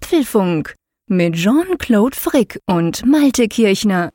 Apfelfunk 0.00 0.76
mit 1.08 1.34
Jean-Claude 1.34 2.16
Frick 2.16 2.60
und 2.66 3.04
Malte 3.04 3.48
Kirchner. 3.48 4.10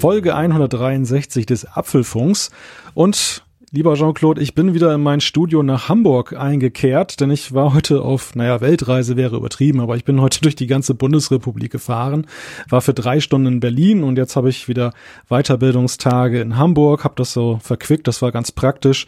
Folge 0.00 0.34
163 0.34 1.46
des 1.46 1.64
Apfelfunks 1.64 2.50
und 2.94 3.44
Lieber 3.72 3.94
Jean-Claude, 3.94 4.42
ich 4.42 4.56
bin 4.56 4.74
wieder 4.74 4.92
in 4.92 5.00
mein 5.00 5.20
Studio 5.20 5.62
nach 5.62 5.88
Hamburg 5.88 6.32
eingekehrt, 6.32 7.20
denn 7.20 7.30
ich 7.30 7.54
war 7.54 7.72
heute 7.72 8.02
auf, 8.02 8.34
naja, 8.34 8.60
Weltreise 8.60 9.16
wäre 9.16 9.36
übertrieben, 9.36 9.78
aber 9.78 9.94
ich 9.94 10.04
bin 10.04 10.20
heute 10.20 10.40
durch 10.40 10.56
die 10.56 10.66
ganze 10.66 10.92
Bundesrepublik 10.92 11.70
gefahren, 11.70 12.26
war 12.68 12.80
für 12.80 12.94
drei 12.94 13.20
Stunden 13.20 13.46
in 13.46 13.60
Berlin 13.60 14.02
und 14.02 14.18
jetzt 14.18 14.34
habe 14.34 14.48
ich 14.48 14.66
wieder 14.66 14.92
Weiterbildungstage 15.28 16.40
in 16.40 16.56
Hamburg, 16.56 17.04
habe 17.04 17.14
das 17.16 17.32
so 17.32 17.60
verquickt, 17.62 18.08
das 18.08 18.22
war 18.22 18.32
ganz 18.32 18.50
praktisch 18.50 19.06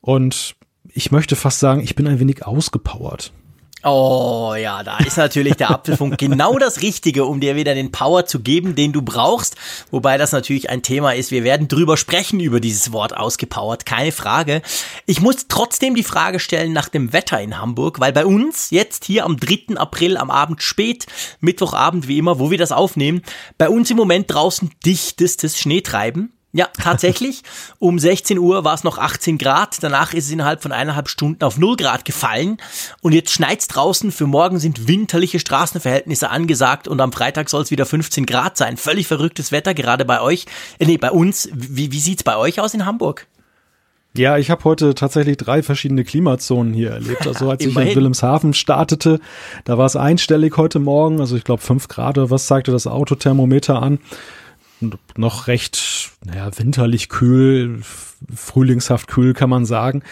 und 0.00 0.56
ich 0.88 1.12
möchte 1.12 1.36
fast 1.36 1.60
sagen, 1.60 1.82
ich 1.82 1.94
bin 1.94 2.06
ein 2.06 2.18
wenig 2.18 2.46
ausgepowert. 2.46 3.30
Oh 3.84 4.54
ja, 4.56 4.84
da 4.84 4.98
ist 4.98 5.16
natürlich 5.16 5.54
der 5.54 5.70
Apfelfunk 5.70 6.16
genau 6.16 6.56
das 6.58 6.82
Richtige, 6.82 7.24
um 7.24 7.40
dir 7.40 7.56
wieder 7.56 7.74
den 7.74 7.90
Power 7.90 8.26
zu 8.26 8.38
geben, 8.38 8.76
den 8.76 8.92
du 8.92 9.02
brauchst. 9.02 9.56
Wobei 9.90 10.18
das 10.18 10.30
natürlich 10.30 10.70
ein 10.70 10.82
Thema 10.82 11.14
ist. 11.14 11.32
Wir 11.32 11.42
werden 11.42 11.66
drüber 11.66 11.96
sprechen 11.96 12.38
über 12.38 12.60
dieses 12.60 12.92
Wort 12.92 13.16
ausgepowert, 13.16 13.84
keine 13.84 14.12
Frage. 14.12 14.62
Ich 15.06 15.20
muss 15.20 15.48
trotzdem 15.48 15.96
die 15.96 16.04
Frage 16.04 16.38
stellen 16.38 16.72
nach 16.72 16.88
dem 16.88 17.12
Wetter 17.12 17.40
in 17.40 17.58
Hamburg, 17.58 17.98
weil 17.98 18.12
bei 18.12 18.24
uns 18.24 18.70
jetzt 18.70 19.04
hier 19.04 19.24
am 19.24 19.36
3. 19.36 19.76
April 19.76 20.16
am 20.16 20.30
Abend 20.30 20.62
spät, 20.62 21.06
Mittwochabend 21.40 22.06
wie 22.06 22.18
immer, 22.18 22.38
wo 22.38 22.52
wir 22.52 22.58
das 22.58 22.70
aufnehmen, 22.70 23.22
bei 23.58 23.68
uns 23.68 23.90
im 23.90 23.96
Moment 23.96 24.32
draußen 24.32 24.70
dichtestes 24.84 25.58
Schneetreiben. 25.58 26.32
Ja, 26.52 26.68
tatsächlich. 26.80 27.42
Um 27.78 27.98
16 27.98 28.38
Uhr 28.38 28.64
war 28.64 28.74
es 28.74 28.84
noch 28.84 28.98
18 28.98 29.38
Grad. 29.38 29.82
Danach 29.82 30.14
ist 30.14 30.26
es 30.26 30.30
innerhalb 30.30 30.62
von 30.62 30.70
eineinhalb 30.70 31.08
Stunden 31.08 31.42
auf 31.42 31.58
0 31.58 31.76
Grad 31.76 32.04
gefallen. 32.04 32.58
Und 33.00 33.12
jetzt 33.12 33.32
schneit's 33.32 33.66
draußen. 33.66 34.12
Für 34.12 34.26
morgen 34.26 34.60
sind 34.60 34.86
winterliche 34.86 35.40
Straßenverhältnisse 35.40 36.30
angesagt. 36.30 36.86
Und 36.86 37.00
am 37.00 37.12
Freitag 37.12 37.48
soll 37.48 37.62
es 37.62 37.70
wieder 37.70 37.86
15 37.86 38.26
Grad 38.26 38.56
sein. 38.56 38.76
Völlig 38.76 39.08
verrücktes 39.08 39.50
Wetter, 39.50 39.74
gerade 39.74 40.04
bei 40.04 40.20
euch. 40.20 40.46
Äh, 40.78 40.86
nee, 40.86 40.98
bei 40.98 41.10
uns. 41.10 41.48
Wie, 41.52 41.90
wie 41.90 42.00
sieht's 42.00 42.22
bei 42.22 42.36
euch 42.36 42.60
aus 42.60 42.74
in 42.74 42.86
Hamburg? 42.86 43.26
Ja, 44.14 44.36
ich 44.36 44.50
habe 44.50 44.62
heute 44.64 44.94
tatsächlich 44.94 45.38
drei 45.38 45.62
verschiedene 45.62 46.04
Klimazonen 46.04 46.74
hier 46.74 46.90
erlebt. 46.90 47.26
Also 47.26 47.50
als 47.50 47.64
ich 47.64 47.74
in 47.74 47.96
Wilhelmshaven 47.96 48.52
startete, 48.52 49.20
da 49.64 49.78
war 49.78 49.86
es 49.86 49.96
einstellig 49.96 50.56
heute 50.58 50.78
Morgen. 50.78 51.20
Also 51.20 51.36
ich 51.36 51.44
glaube 51.44 51.62
fünf 51.62 51.88
Grad 51.88 52.18
oder 52.18 52.30
was 52.30 52.46
zeigte 52.46 52.70
das 52.70 52.86
Autothermometer 52.86 53.82
an 53.82 53.98
noch 55.16 55.46
recht, 55.46 56.10
naja, 56.24 56.50
winterlich 56.56 57.08
kühl, 57.08 57.80
frühlingshaft 58.34 59.08
kühl, 59.08 59.34
kann 59.34 59.50
man 59.50 59.64
sagen. 59.64 60.02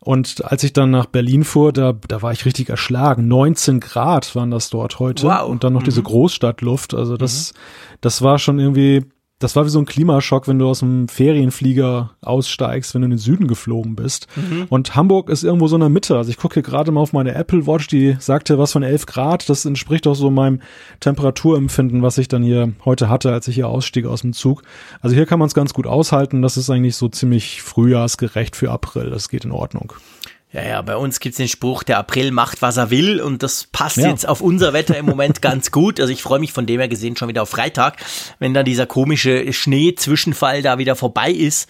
Und 0.00 0.44
als 0.44 0.62
ich 0.62 0.72
dann 0.72 0.92
nach 0.92 1.06
Berlin 1.06 1.42
fuhr, 1.42 1.72
da, 1.72 1.92
da 2.06 2.22
war 2.22 2.30
ich 2.30 2.44
richtig 2.44 2.68
erschlagen. 2.68 3.26
19 3.26 3.80
Grad 3.80 4.36
waren 4.36 4.52
das 4.52 4.70
dort 4.70 5.00
heute. 5.00 5.24
Wow. 5.26 5.48
Und 5.48 5.64
dann 5.64 5.72
noch 5.72 5.80
mhm. 5.80 5.86
diese 5.86 6.02
Großstadtluft. 6.02 6.94
Also 6.94 7.16
das, 7.16 7.52
mhm. 7.52 7.58
das 8.02 8.22
war 8.22 8.38
schon 8.38 8.60
irgendwie 8.60 9.04
das 9.38 9.54
war 9.54 9.66
wie 9.66 9.70
so 9.70 9.78
ein 9.78 9.84
Klimaschock, 9.84 10.48
wenn 10.48 10.58
du 10.58 10.66
aus 10.66 10.80
dem 10.80 11.08
Ferienflieger 11.08 12.12
aussteigst, 12.22 12.94
wenn 12.94 13.02
du 13.02 13.06
in 13.06 13.10
den 13.10 13.18
Süden 13.18 13.48
geflogen 13.48 13.94
bist. 13.94 14.28
Mhm. 14.34 14.64
Und 14.70 14.96
Hamburg 14.96 15.28
ist 15.28 15.44
irgendwo 15.44 15.68
so 15.68 15.76
in 15.76 15.80
der 15.80 15.90
Mitte. 15.90 16.16
Also 16.16 16.30
ich 16.30 16.38
gucke 16.38 16.54
hier 16.54 16.62
gerade 16.62 16.90
mal 16.90 17.02
auf 17.02 17.12
meine 17.12 17.34
Apple 17.34 17.66
Watch, 17.66 17.86
die 17.86 18.16
sagte 18.18 18.58
was 18.58 18.72
von 18.72 18.82
11 18.82 19.04
Grad. 19.04 19.48
Das 19.50 19.66
entspricht 19.66 20.06
auch 20.06 20.14
so 20.14 20.30
meinem 20.30 20.62
Temperaturempfinden, 21.00 22.00
was 22.00 22.16
ich 22.16 22.28
dann 22.28 22.42
hier 22.42 22.72
heute 22.86 23.10
hatte, 23.10 23.30
als 23.30 23.46
ich 23.48 23.56
hier 23.56 23.68
ausstieg 23.68 24.06
aus 24.06 24.22
dem 24.22 24.32
Zug. 24.32 24.62
Also 25.02 25.14
hier 25.14 25.26
kann 25.26 25.38
man 25.38 25.48
es 25.48 25.54
ganz 25.54 25.74
gut 25.74 25.86
aushalten. 25.86 26.40
Das 26.40 26.56
ist 26.56 26.70
eigentlich 26.70 26.96
so 26.96 27.08
ziemlich 27.08 27.60
frühjahrsgerecht 27.60 28.56
für 28.56 28.70
April. 28.70 29.10
Das 29.10 29.28
geht 29.28 29.44
in 29.44 29.52
Ordnung. 29.52 29.92
Ja, 30.56 30.62
ja, 30.62 30.80
bei 30.80 30.96
uns 30.96 31.20
gibt's 31.20 31.36
den 31.36 31.48
Spruch, 31.48 31.82
der 31.82 31.98
April 31.98 32.30
macht, 32.30 32.62
was 32.62 32.78
er 32.78 32.88
will 32.88 33.20
und 33.20 33.42
das 33.42 33.68
passt 33.72 33.98
ja. 33.98 34.08
jetzt 34.08 34.26
auf 34.26 34.40
unser 34.40 34.72
Wetter 34.72 34.96
im 34.96 35.04
Moment 35.04 35.42
ganz 35.42 35.70
gut. 35.70 36.00
Also 36.00 36.10
ich 36.10 36.22
freue 36.22 36.38
mich 36.38 36.54
von 36.54 36.64
dem 36.64 36.80
her 36.80 36.88
gesehen 36.88 37.14
schon 37.14 37.28
wieder 37.28 37.42
auf 37.42 37.50
Freitag, 37.50 37.98
wenn 38.38 38.54
dann 38.54 38.64
dieser 38.64 38.86
komische 38.86 39.52
Schneezwischenfall 39.52 40.62
da 40.62 40.78
wieder 40.78 40.96
vorbei 40.96 41.30
ist. 41.30 41.68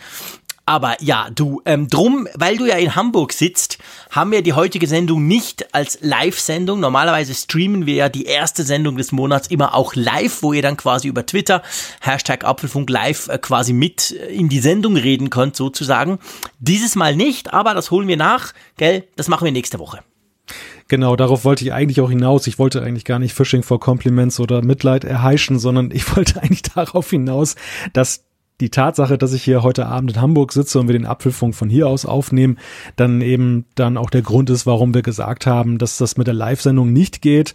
Aber 0.66 0.96
ja, 1.00 1.30
du, 1.34 1.62
ähm, 1.64 1.88
drum, 1.88 2.28
weil 2.34 2.58
du 2.58 2.66
ja 2.66 2.76
in 2.76 2.94
Hamburg 2.94 3.32
sitzt, 3.32 3.75
haben 4.16 4.32
wir 4.32 4.42
die 4.42 4.54
heutige 4.54 4.86
Sendung 4.86 5.26
nicht 5.26 5.74
als 5.74 5.98
Live-Sendung. 6.00 6.80
Normalerweise 6.80 7.34
streamen 7.34 7.84
wir 7.84 7.94
ja 7.94 8.08
die 8.08 8.24
erste 8.24 8.62
Sendung 8.62 8.96
des 8.96 9.12
Monats 9.12 9.48
immer 9.48 9.74
auch 9.74 9.94
live, 9.94 10.42
wo 10.42 10.54
ihr 10.54 10.62
dann 10.62 10.78
quasi 10.78 11.06
über 11.06 11.26
Twitter, 11.26 11.62
Hashtag 12.00 12.44
Apfelfunk 12.44 12.88
live, 12.88 13.28
äh, 13.28 13.36
quasi 13.38 13.74
mit 13.74 14.10
in 14.10 14.48
die 14.48 14.60
Sendung 14.60 14.96
reden 14.96 15.28
könnt, 15.28 15.54
sozusagen. 15.54 16.18
Dieses 16.58 16.96
Mal 16.96 17.14
nicht, 17.14 17.52
aber 17.52 17.74
das 17.74 17.90
holen 17.90 18.08
wir 18.08 18.16
nach, 18.16 18.54
gell? 18.78 19.04
Das 19.16 19.28
machen 19.28 19.44
wir 19.44 19.52
nächste 19.52 19.78
Woche. 19.78 20.00
Genau, 20.88 21.16
darauf 21.16 21.44
wollte 21.44 21.64
ich 21.64 21.72
eigentlich 21.72 22.00
auch 22.00 22.10
hinaus. 22.10 22.46
Ich 22.46 22.58
wollte 22.58 22.80
eigentlich 22.82 23.04
gar 23.04 23.18
nicht 23.18 23.34
Fishing 23.34 23.64
for 23.64 23.80
Compliments 23.80 24.38
oder 24.38 24.62
Mitleid 24.62 25.04
erheischen, 25.04 25.58
sondern 25.58 25.90
ich 25.90 26.16
wollte 26.16 26.40
eigentlich 26.42 26.62
darauf 26.62 27.10
hinaus, 27.10 27.56
dass 27.92 28.25
die 28.60 28.70
Tatsache, 28.70 29.18
dass 29.18 29.32
ich 29.32 29.42
hier 29.42 29.62
heute 29.62 29.86
Abend 29.86 30.12
in 30.12 30.20
Hamburg 30.20 30.52
sitze 30.52 30.80
und 30.80 30.88
wir 30.88 30.94
den 30.94 31.06
Apfelfunk 31.06 31.54
von 31.54 31.68
hier 31.68 31.88
aus 31.88 32.06
aufnehmen, 32.06 32.58
dann 32.96 33.20
eben 33.20 33.66
dann 33.74 33.96
auch 33.96 34.10
der 34.10 34.22
Grund 34.22 34.48
ist, 34.50 34.66
warum 34.66 34.94
wir 34.94 35.02
gesagt 35.02 35.46
haben, 35.46 35.78
dass 35.78 35.98
das 35.98 36.16
mit 36.16 36.26
der 36.26 36.34
Live-Sendung 36.34 36.92
nicht 36.92 37.20
geht. 37.20 37.54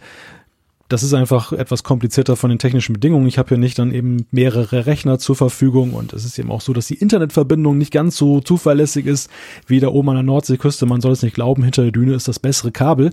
Das 0.88 1.02
ist 1.02 1.14
einfach 1.14 1.52
etwas 1.52 1.84
komplizierter 1.84 2.36
von 2.36 2.50
den 2.50 2.58
technischen 2.58 2.92
Bedingungen. 2.92 3.26
Ich 3.26 3.38
habe 3.38 3.48
hier 3.48 3.56
nicht 3.56 3.78
dann 3.78 3.94
eben 3.94 4.26
mehrere 4.30 4.84
Rechner 4.84 5.18
zur 5.18 5.34
Verfügung 5.34 5.94
und 5.94 6.12
es 6.12 6.26
ist 6.26 6.38
eben 6.38 6.50
auch 6.50 6.60
so, 6.60 6.74
dass 6.74 6.86
die 6.86 6.96
Internetverbindung 6.96 7.78
nicht 7.78 7.92
ganz 7.92 8.18
so 8.18 8.40
zuverlässig 8.40 9.06
ist 9.06 9.30
wie 9.66 9.80
da 9.80 9.88
oben 9.88 10.10
an 10.10 10.16
der 10.16 10.22
Nordseeküste. 10.22 10.84
Man 10.84 11.00
soll 11.00 11.12
es 11.12 11.22
nicht 11.22 11.34
glauben, 11.34 11.62
hinter 11.62 11.82
der 11.82 11.92
Düne 11.92 12.12
ist 12.14 12.28
das 12.28 12.38
bessere 12.38 12.72
Kabel. 12.72 13.10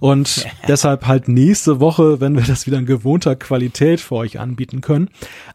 Und 0.00 0.46
deshalb 0.68 1.06
halt 1.06 1.28
nächste 1.28 1.80
Woche, 1.80 2.18
wenn 2.20 2.34
wir 2.34 2.44
das 2.44 2.66
wieder 2.66 2.78
in 2.78 2.86
gewohnter 2.86 3.36
Qualität 3.36 4.00
für 4.00 4.14
euch 4.14 4.40
anbieten 4.40 4.80
können. 4.80 5.10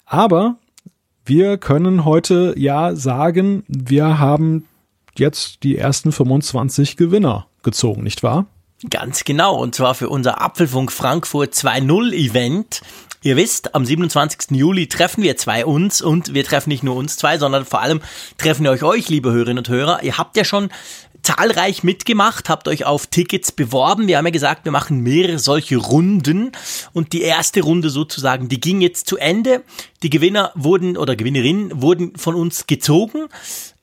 Aber 0.06 0.58
wir 1.26 1.58
können 1.58 2.06
heute 2.06 2.54
ja 2.58 2.96
sagen, 2.96 3.64
wir 3.68 4.20
haben 4.20 4.66
jetzt 5.18 5.64
die 5.64 5.78
ersten 5.78 6.12
25 6.12 6.98
Gewinner 6.98 7.48
gezogen, 7.62 8.04
nicht 8.04 8.24
wahr? 8.24 8.48
Ganz 8.90 9.24
genau, 9.24 9.56
und 9.56 9.76
zwar 9.76 9.96
für 9.96 10.10
unser 10.10 10.42
Apfelfunk 10.42 10.92
Frankfurt 10.92 11.54
2.0 11.54 12.12
Event. 12.12 12.82
Ihr 13.22 13.38
wisst, 13.38 13.74
am 13.74 13.86
27. 13.86 14.52
Juli 14.52 14.88
treffen 14.88 15.24
wir 15.24 15.38
zwei 15.38 15.66
uns 15.66 16.02
und 16.02 16.34
wir 16.34 16.44
treffen 16.44 16.70
nicht 16.70 16.84
nur 16.84 16.98
uns 16.98 17.16
zwei, 17.16 17.38
sondern 17.38 17.64
vor 17.64 17.82
allem 17.82 18.02
treffen 18.38 18.66
wir 18.66 18.72
euch 18.72 18.84
euch, 18.84 19.08
liebe 19.08 19.32
Hörerinnen 19.32 19.60
und 19.60 19.70
Hörer. 19.70 20.04
Ihr 20.04 20.18
habt 20.18 20.36
ja 20.36 20.44
schon 20.44 20.70
zahlreich 21.24 21.84
mitgemacht, 21.84 22.50
habt 22.50 22.68
euch 22.68 22.86
auf 22.86 23.08
Tickets 23.08 23.52
beworben. 23.52 24.08
Wir 24.08 24.18
haben 24.18 24.26
ja 24.26 24.32
gesagt, 24.32 24.66
wir 24.66 24.72
machen 24.72 25.00
mehrere 25.00 25.40
solche 25.40 25.78
Runden 25.78 26.52
und 26.92 27.14
die 27.14 27.22
erste 27.22 27.62
Runde 27.62 27.90
sozusagen, 27.90 28.50
die 28.50 28.60
ging 28.60 28.82
jetzt 28.82 29.08
zu 29.08 29.18
Ende. 29.18 29.64
Die 30.04 30.10
Gewinner 30.10 30.52
wurden 30.56 30.98
oder 30.98 31.16
Gewinnerinnen 31.16 31.82
wurden 31.82 32.16
von 32.18 32.36
uns 32.36 32.68
gezogen 32.68 33.28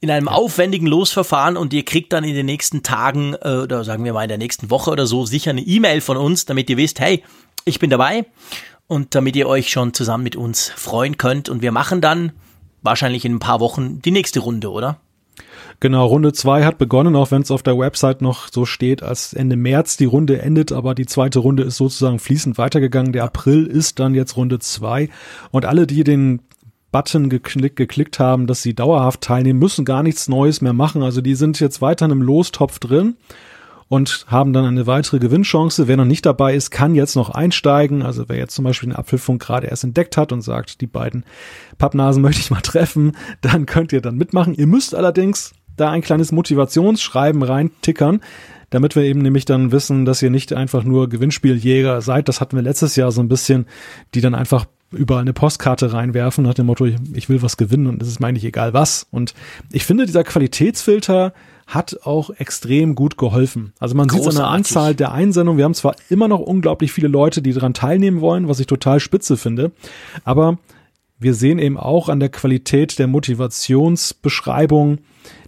in 0.01 0.11
einem 0.11 0.28
aufwendigen 0.28 0.87
Losverfahren 0.87 1.56
und 1.56 1.73
ihr 1.73 1.84
kriegt 1.84 2.12
dann 2.12 2.25
in 2.25 2.34
den 2.34 2.47
nächsten 2.47 2.83
Tagen 2.83 3.34
äh, 3.41 3.57
oder 3.57 3.84
sagen 3.84 4.05
wir 4.05 4.12
mal 4.12 4.22
in 4.22 4.28
der 4.28 4.39
nächsten 4.39 4.71
Woche 4.71 4.91
oder 4.91 5.07
so 5.07 5.27
sicher 5.27 5.51
eine 5.51 5.62
E-Mail 5.62 6.01
von 6.01 6.17
uns, 6.17 6.45
damit 6.45 6.71
ihr 6.71 6.77
wisst, 6.77 7.01
hey, 7.01 7.22
ich 7.65 7.78
bin 7.78 7.91
dabei 7.91 8.27
und 8.87 9.15
damit 9.15 9.37
ihr 9.37 9.47
euch 9.47 9.71
schon 9.71 9.95
zusammen 9.95 10.25
mit 10.25 10.37
uns 10.37 10.69
freuen 10.69 11.17
könnt 11.17 11.49
und 11.49 11.62
wir 11.62 11.72
machen 11.72 12.01
dann 12.01 12.33
wahrscheinlich 12.83 13.25
in 13.25 13.34
ein 13.34 13.41
paar 13.41 13.61
Wochen 13.61 14.01
die 14.03 14.11
nächste 14.11 14.41
Runde, 14.41 14.71
oder? 14.71 15.01
Genau, 15.81 16.05
Runde 16.05 16.35
zwei 16.35 16.65
hat 16.65 16.77
begonnen, 16.77 17.17
auch 17.17 17.31
wenn 17.31 17.41
es 17.41 17.51
auf 17.51 17.63
der 17.63 17.79
Website 17.79 18.21
noch 18.21 18.49
so 18.53 18.67
steht, 18.67 19.03
als 19.03 19.33
Ende 19.33 19.57
März 19.57 19.97
die 19.97 20.05
Runde 20.05 20.41
endet, 20.43 20.73
aber 20.73 20.95
die 20.95 21.07
zweite 21.07 21.39
Runde 21.39 21.63
ist 21.63 21.79
sozusagen 21.79 22.19
fließend 22.19 22.59
weitergegangen. 22.59 23.15
Der 23.15 23.25
April 23.25 23.67
ist 23.67 23.99
dann 23.99 24.15
jetzt 24.15 24.37
Runde 24.37 24.59
zwei 24.59 25.09
und 25.51 25.65
alle, 25.65 25.87
die 25.87 26.05
den 26.05 26.43
Button 26.93 27.31
geklick, 27.31 27.77
geklickt 27.77 28.19
haben, 28.19 28.47
dass 28.47 28.63
sie 28.63 28.75
dauerhaft 28.75 29.22
teilnehmen, 29.22 29.59
müssen 29.59 29.87
gar 29.87 30.03
nichts 30.03 30.28
Neues 30.28 30.60
mehr 30.60 30.75
machen. 30.75 31.03
Also 31.03 31.22
die 31.22 31.34
sind 31.34 31.59
jetzt 31.60 31.81
weiter 31.81 32.04
in 32.04 32.13
einem 32.13 32.22
Lostopf 32.22 32.78
drin 32.78 33.16
und 33.89 34.27
haben 34.28 34.53
dann 34.53 34.66
eine 34.66 34.87
weitere 34.87 35.19
Gewinnchance. 35.19 35.89
Wer 35.89 35.97
noch 35.97 36.04
nicht 36.04 36.27
dabei 36.27 36.54
ist, 36.54 36.71
kann 36.71 36.95
jetzt 36.95 37.16
noch 37.16 37.31
einsteigen. 37.31 38.03
Also 38.03 38.28
wer 38.28 38.37
jetzt 38.37 38.54
zum 38.54 38.65
Beispiel 38.65 38.91
den 38.91 38.97
Apfelfunk 38.97 39.41
gerade 39.41 39.69
erst 39.69 39.84
entdeckt 39.84 40.16
hat 40.16 40.31
und 40.33 40.43
sagt, 40.43 40.81
die 40.81 40.87
beiden 40.87 41.25
Pappnasen 41.78 42.22
möchte 42.22 42.41
ich 42.41 42.51
mal 42.51 42.60
treffen, 42.60 43.16
dann 43.41 43.66
könnt 43.66 43.93
ihr 43.93 44.03
dann 44.03 44.16
mitmachen. 44.16 44.54
Ihr 44.54 44.66
müsst 44.66 44.95
allerdings 44.95 45.54
da 45.77 45.91
ein 45.91 46.03
kleines 46.03 46.33
Motivationsschreiben 46.33 47.43
reintickern, 47.43 48.21
damit 48.71 48.97
wir 48.97 49.03
eben 49.03 49.21
nämlich 49.21 49.45
dann 49.45 49.72
wissen, 49.72 50.05
dass 50.05 50.22
ihr 50.22 50.31
nicht 50.31 50.53
einfach 50.53 50.84
nur 50.84 51.09
Gewinnspieljäger 51.09 52.01
seid. 52.01 52.28
Das 52.28 52.41
hatten 52.41 52.57
wir 52.57 52.63
letztes 52.63 52.97
Jahr 52.97 53.11
so 53.13 53.21
ein 53.21 53.28
bisschen, 53.28 53.67
die 54.15 54.21
dann 54.21 54.34
einfach 54.34 54.67
überall 54.93 55.22
eine 55.22 55.33
Postkarte 55.33 55.93
reinwerfen 55.93 56.45
nach 56.45 56.55
dem 56.55 56.67
Motto, 56.67 56.87
ich, 56.87 57.28
will 57.28 57.43
was 57.43 57.57
gewinnen 57.57 57.87
und 57.87 58.03
es 58.03 58.09
ist 58.09 58.21
mir 58.21 58.27
eigentlich 58.27 58.45
egal 58.45 58.72
was. 58.72 59.07
Und 59.11 59.34
ich 59.71 59.84
finde, 59.84 60.07
dieser 60.07 60.25
Qualitätsfilter 60.25 61.33
hat 61.67 62.01
auch 62.03 62.31
extrem 62.31 62.97
gut 62.97 63.16
geholfen. 63.16 63.73
Also 63.78 63.95
man 63.95 64.09
Großartig. 64.09 64.33
sieht 64.33 64.41
an 64.41 64.47
der 64.47 64.53
Anzahl 64.53 64.95
der 64.97 65.13
Einsendungen, 65.13 65.59
wir 65.59 65.65
haben 65.65 65.75
zwar 65.75 65.95
immer 66.09 66.27
noch 66.27 66.41
unglaublich 66.41 66.93
viele 66.93 67.07
Leute, 67.07 67.43
die 67.43 67.53
daran 67.53 67.75
teilnehmen 67.75 68.21
wollen, 68.21 68.49
was 68.49 68.59
ich 68.59 68.66
total 68.66 68.99
spitze 68.99 69.37
finde, 69.37 69.71
aber 70.25 70.59
wir 71.21 71.34
sehen 71.34 71.59
eben 71.59 71.77
auch 71.77 72.09
an 72.09 72.19
der 72.19 72.31
Qualität 72.31 72.99
der 72.99 73.07
Motivationsbeschreibung, 73.07 74.99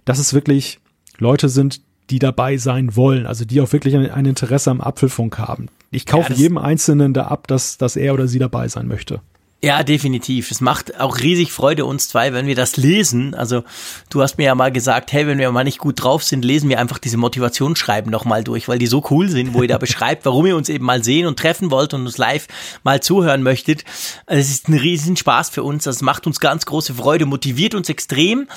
dass 0.05 0.19
es 0.19 0.33
wirklich 0.33 0.79
Leute 1.17 1.49
sind, 1.49 1.81
die 2.09 2.19
dabei 2.19 2.57
sein 2.57 2.95
wollen, 2.95 3.25
also 3.25 3.43
die 3.43 3.59
auch 3.59 3.73
wirklich 3.73 3.95
ein, 3.95 4.09
ein 4.09 4.25
Interesse 4.25 4.69
am 4.71 4.81
Apfelfunk 4.81 5.39
haben. 5.39 5.67
Ich 5.89 6.05
kaufe 6.05 6.33
ja, 6.33 6.39
jedem 6.39 6.57
Einzelnen 6.57 7.13
da 7.13 7.25
ab, 7.25 7.47
dass, 7.47 7.77
dass 7.77 7.95
er 7.95 8.13
oder 8.13 8.27
sie 8.27 8.39
dabei 8.39 8.67
sein 8.67 8.87
möchte. 8.87 9.21
Ja, 9.63 9.81
definitiv. 9.81 10.51
Es 10.51 10.59
macht 10.59 10.99
auch 10.99 11.19
riesig 11.19 11.53
Freude 11.53 11.85
uns 11.85 12.09
zwei, 12.09 12.33
wenn 12.33 12.47
wir 12.47 12.55
das 12.55 12.75
lesen. 12.75 13.33
Also 13.33 13.63
du 14.09 14.21
hast 14.21 14.37
mir 14.37 14.43
ja 14.43 14.55
mal 14.55 14.73
gesagt, 14.73 15.13
hey, 15.13 15.25
wenn 15.25 15.37
wir 15.37 15.49
mal 15.53 15.63
nicht 15.63 15.77
gut 15.77 16.03
drauf 16.03 16.21
sind, 16.21 16.43
lesen 16.43 16.67
wir 16.67 16.81
einfach 16.81 16.97
diese 16.97 17.15
Motivationsschreiben 17.15 18.11
nochmal 18.11 18.43
durch, 18.43 18.67
weil 18.67 18.77
die 18.77 18.87
so 18.87 19.01
cool 19.09 19.29
sind, 19.29 19.53
wo 19.53 19.61
ihr 19.61 19.69
da 19.69 19.77
beschreibt, 19.79 20.25
warum 20.25 20.47
ihr 20.47 20.57
uns 20.57 20.67
eben 20.67 20.83
mal 20.83 21.01
sehen 21.01 21.27
und 21.27 21.39
treffen 21.39 21.71
wollt 21.71 21.93
und 21.93 22.05
uns 22.05 22.17
live 22.17 22.47
mal 22.83 23.01
zuhören 23.01 23.41
möchtet. 23.41 23.85
Also 24.25 24.41
es 24.41 24.49
ist 24.49 24.67
ein 24.67 24.73
riesen 24.73 25.15
Spaß 25.15 25.51
für 25.51 25.63
uns. 25.63 25.85
Das 25.85 26.01
macht 26.01 26.27
uns 26.27 26.41
ganz 26.41 26.65
große 26.65 26.95
Freude, 26.95 27.25
motiviert 27.25 27.73
uns 27.73 27.87
extrem. 27.87 28.49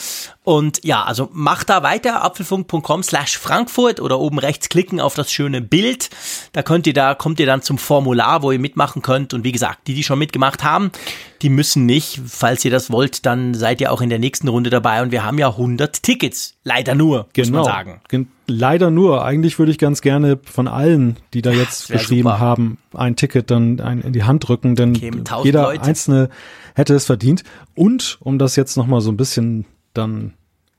Und 0.46 0.84
ja, 0.84 1.02
also 1.02 1.28
macht 1.32 1.70
da 1.70 1.82
weiter, 1.82 2.22
apfelfunk.com 2.22 3.02
slash 3.02 3.36
Frankfurt 3.36 3.98
oder 3.98 4.20
oben 4.20 4.38
rechts 4.38 4.68
klicken 4.68 5.00
auf 5.00 5.14
das 5.14 5.32
schöne 5.32 5.60
Bild. 5.60 6.08
Da 6.52 6.62
könnt 6.62 6.86
ihr 6.86 6.94
da, 6.94 7.16
kommt 7.16 7.40
ihr 7.40 7.46
dann 7.46 7.62
zum 7.62 7.78
Formular, 7.78 8.42
wo 8.42 8.52
ihr 8.52 8.60
mitmachen 8.60 9.02
könnt. 9.02 9.34
Und 9.34 9.42
wie 9.42 9.50
gesagt, 9.50 9.88
die, 9.88 9.94
die 9.94 10.04
schon 10.04 10.20
mitgemacht 10.20 10.62
haben, 10.62 10.92
die 11.42 11.48
müssen 11.48 11.84
nicht. 11.84 12.20
Falls 12.28 12.64
ihr 12.64 12.70
das 12.70 12.92
wollt, 12.92 13.26
dann 13.26 13.54
seid 13.54 13.80
ihr 13.80 13.90
auch 13.90 14.00
in 14.00 14.08
der 14.08 14.20
nächsten 14.20 14.46
Runde 14.46 14.70
dabei 14.70 15.02
und 15.02 15.10
wir 15.10 15.24
haben 15.24 15.36
ja 15.38 15.48
100 15.48 16.00
Tickets. 16.00 16.54
Leider 16.62 16.94
nur, 16.94 17.26
genau. 17.32 17.48
muss 17.48 17.50
man 17.50 17.64
sagen. 17.64 18.00
Gen 18.06 18.28
leider 18.46 18.92
nur. 18.92 19.24
Eigentlich 19.24 19.58
würde 19.58 19.72
ich 19.72 19.78
ganz 19.78 20.00
gerne 20.00 20.38
von 20.44 20.68
allen, 20.68 21.16
die 21.34 21.42
da 21.42 21.50
jetzt 21.50 21.88
geschrieben 21.88 22.28
super. 22.28 22.38
haben, 22.38 22.78
ein 22.94 23.16
Ticket 23.16 23.50
dann 23.50 23.80
ein, 23.80 24.00
in 24.00 24.12
die 24.12 24.22
Hand 24.22 24.46
drücken, 24.46 24.76
denn 24.76 24.94
jeder 24.94 25.62
Leute. 25.64 25.82
einzelne 25.82 26.28
hätte 26.74 26.94
es 26.94 27.04
verdient. 27.04 27.42
Und 27.74 28.18
um 28.20 28.38
das 28.38 28.54
jetzt 28.54 28.76
nochmal 28.76 29.00
so 29.00 29.10
ein 29.10 29.16
bisschen 29.16 29.66
dann 29.96 30.34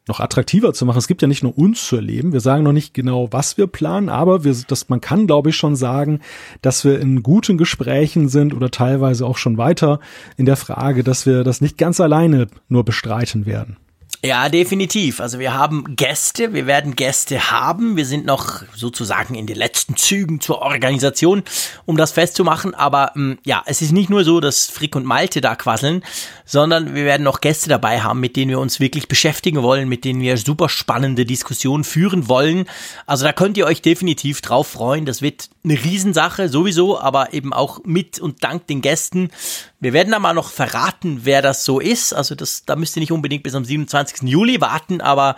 noch 0.07 0.19
attraktiver 0.19 0.73
zu 0.73 0.85
machen. 0.85 0.97
Es 0.97 1.07
gibt 1.07 1.21
ja 1.21 1.27
nicht 1.27 1.43
nur 1.43 1.57
uns 1.57 1.85
zu 1.85 1.97
erleben. 1.97 2.33
Wir 2.33 2.39
sagen 2.39 2.63
noch 2.63 2.71
nicht 2.71 2.93
genau, 2.93 3.27
was 3.31 3.57
wir 3.57 3.67
planen, 3.67 4.09
aber 4.09 4.43
wir, 4.43 4.55
das, 4.67 4.89
man 4.89 5.01
kann, 5.01 5.27
glaube 5.27 5.49
ich, 5.49 5.55
schon 5.55 5.75
sagen, 5.75 6.21
dass 6.61 6.85
wir 6.85 6.99
in 6.99 7.23
guten 7.23 7.57
Gesprächen 7.57 8.29
sind 8.29 8.53
oder 8.53 8.71
teilweise 8.71 9.25
auch 9.25 9.37
schon 9.37 9.57
weiter 9.57 9.99
in 10.37 10.45
der 10.45 10.55
Frage, 10.55 11.03
dass 11.03 11.25
wir 11.25 11.43
das 11.43 11.61
nicht 11.61 11.77
ganz 11.77 11.99
alleine 11.99 12.47
nur 12.69 12.85
bestreiten 12.85 13.45
werden. 13.45 13.77
Ja, 14.23 14.49
definitiv. 14.49 15.19
Also 15.19 15.37
wir 15.37 15.53
haben 15.53 15.95
Gäste, 15.95 16.51
wir 16.51 16.65
werden 16.65 16.95
Gäste 16.95 17.51
haben. 17.51 17.97
Wir 17.97 18.05
sind 18.05 18.25
noch 18.25 18.63
sozusagen 18.75 19.35
in 19.35 19.45
den 19.45 19.55
letzten 19.55 19.95
Zügen 19.95 20.41
zur 20.41 20.63
Organisation, 20.63 21.43
um 21.85 21.97
das 21.97 22.13
festzumachen. 22.13 22.73
Aber 22.73 23.11
ähm, 23.15 23.37
ja, 23.45 23.61
es 23.67 23.83
ist 23.83 23.91
nicht 23.91 24.09
nur 24.09 24.23
so, 24.23 24.39
dass 24.39 24.65
Frick 24.65 24.95
und 24.95 25.05
Malte 25.05 25.39
da 25.39 25.55
quasseln, 25.55 26.03
sondern 26.45 26.95
wir 26.95 27.05
werden 27.05 27.21
noch 27.21 27.41
Gäste 27.41 27.69
dabei 27.69 28.01
haben, 28.01 28.19
mit 28.19 28.35
denen 28.35 28.49
wir 28.49 28.59
uns 28.59 28.79
wirklich 28.79 29.07
beschäftigen 29.07 29.61
wollen, 29.61 29.87
mit 29.87 30.03
denen 30.03 30.19
wir 30.19 30.37
super 30.37 30.67
spannende 30.67 31.23
Diskussionen 31.23 31.83
führen 31.83 32.27
wollen. 32.27 32.65
Also 33.05 33.23
da 33.23 33.33
könnt 33.33 33.55
ihr 33.55 33.67
euch 33.67 33.83
definitiv 33.83 34.41
drauf 34.41 34.67
freuen. 34.67 35.05
Das 35.05 35.21
wird 35.21 35.49
eine 35.63 35.75
Riesensache 35.75 36.49
sowieso, 36.49 36.99
aber 36.99 37.33
eben 37.33 37.53
auch 37.53 37.81
mit 37.83 38.19
und 38.19 38.43
dank 38.43 38.65
den 38.65 38.81
Gästen. 38.81 39.29
Wir 39.79 39.93
werden 39.93 40.11
da 40.11 40.19
mal 40.19 40.33
noch 40.33 40.49
verraten, 40.49 41.21
wer 41.23 41.41
das 41.41 41.63
so 41.63 41.79
ist. 41.79 42.13
Also 42.13 42.33
das, 42.35 42.65
da 42.65 42.75
müsst 42.75 42.97
ihr 42.97 43.01
nicht 43.01 43.11
unbedingt 43.11 43.43
bis 43.43 43.55
am 43.55 43.65
27. 43.65 44.27
Juli 44.27 44.59
warten, 44.59 45.01
aber 45.01 45.35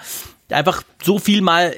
einfach 0.51 0.83
so 1.03 1.19
viel 1.19 1.41
mal 1.41 1.75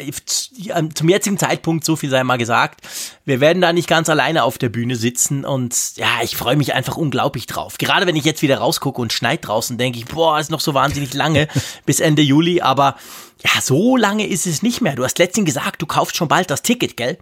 zum 0.93 1.09
jetzigen 1.09 1.37
Zeitpunkt 1.37 1.83
so 1.83 1.95
viel 1.95 2.09
sei 2.09 2.23
mal 2.23 2.37
gesagt. 2.37 2.81
Wir 3.25 3.39
werden 3.39 3.61
da 3.61 3.73
nicht 3.73 3.87
ganz 3.87 4.09
alleine 4.09 4.43
auf 4.43 4.57
der 4.57 4.69
Bühne 4.69 4.95
sitzen 4.95 5.45
und 5.45 5.97
ja, 5.97 6.07
ich 6.23 6.35
freue 6.35 6.55
mich 6.55 6.73
einfach 6.73 6.97
unglaublich 6.97 7.45
drauf. 7.45 7.77
Gerade 7.77 8.07
wenn 8.07 8.15
ich 8.15 8.25
jetzt 8.25 8.41
wieder 8.41 8.57
rausgucke 8.57 9.01
und 9.01 9.13
schneit 9.13 9.45
draußen, 9.45 9.77
denke 9.77 9.99
ich, 9.99 10.05
boah, 10.05 10.39
ist 10.39 10.51
noch 10.51 10.61
so 10.61 10.73
wahnsinnig 10.73 11.13
lange 11.13 11.47
bis 11.85 11.99
Ende 11.99 12.21
Juli, 12.21 12.61
aber 12.61 12.95
ja, 13.43 13.61
so 13.61 13.97
lange 13.97 14.27
ist 14.27 14.47
es 14.47 14.61
nicht 14.61 14.81
mehr. 14.81 14.95
Du 14.95 15.03
hast 15.03 15.19
letztens 15.19 15.45
gesagt, 15.45 15.81
du 15.81 15.85
kaufst 15.85 16.15
schon 16.15 16.27
bald 16.27 16.49
das 16.49 16.61
Ticket, 16.61 16.95
gell? 16.95 17.17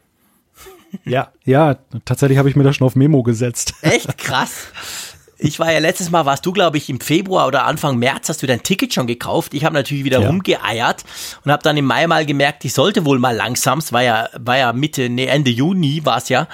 Ja, 1.06 1.32
ja, 1.46 1.78
tatsächlich 2.06 2.38
habe 2.38 2.50
ich 2.50 2.56
mir 2.56 2.64
das 2.64 2.76
schon 2.76 2.88
auf 2.88 2.96
Memo 2.96 3.24
gesetzt. 3.24 3.74
Echt 3.82 4.18
krass. 4.18 4.68
Ich 5.42 5.58
war 5.58 5.72
ja 5.72 5.80
letztes 5.80 6.12
Mal, 6.12 6.26
warst 6.26 6.46
du, 6.46 6.52
glaube 6.52 6.78
ich, 6.78 6.90
im 6.90 7.00
Februar 7.00 7.48
oder 7.48 7.66
Anfang 7.66 7.98
März, 7.98 8.28
hast 8.28 8.44
du 8.44 8.48
dein 8.48 8.62
Ticket 8.62 8.94
schon 8.94 9.08
gekauft. 9.08 9.54
Ich 9.54 9.64
habe 9.64 9.74
natürlich 9.74 10.04
wieder 10.04 10.20
ja. 10.20 10.28
rumgeeiert 10.28 11.06
und 11.46 11.52
habe 11.52 11.64
dann 11.64 11.78
im 11.78 11.86
Mai 11.86 12.08
mal 12.08 12.26
gemerkt, 12.26 12.66
ich 12.66 12.74
sollte 12.74 13.06
wohl 13.06 13.20
mal 13.20 13.36
langsam, 13.36 13.80
es 13.80 13.94
war 13.94 14.04
ja, 14.04 14.28
war 14.38 14.58
ja 14.58 14.74
Mitte, 14.74 15.10
nee, 15.10 15.26
Ende 15.26 15.50
Juni 15.50 16.06
war 16.06 16.18
es 16.18 16.28
ja, 16.28 16.48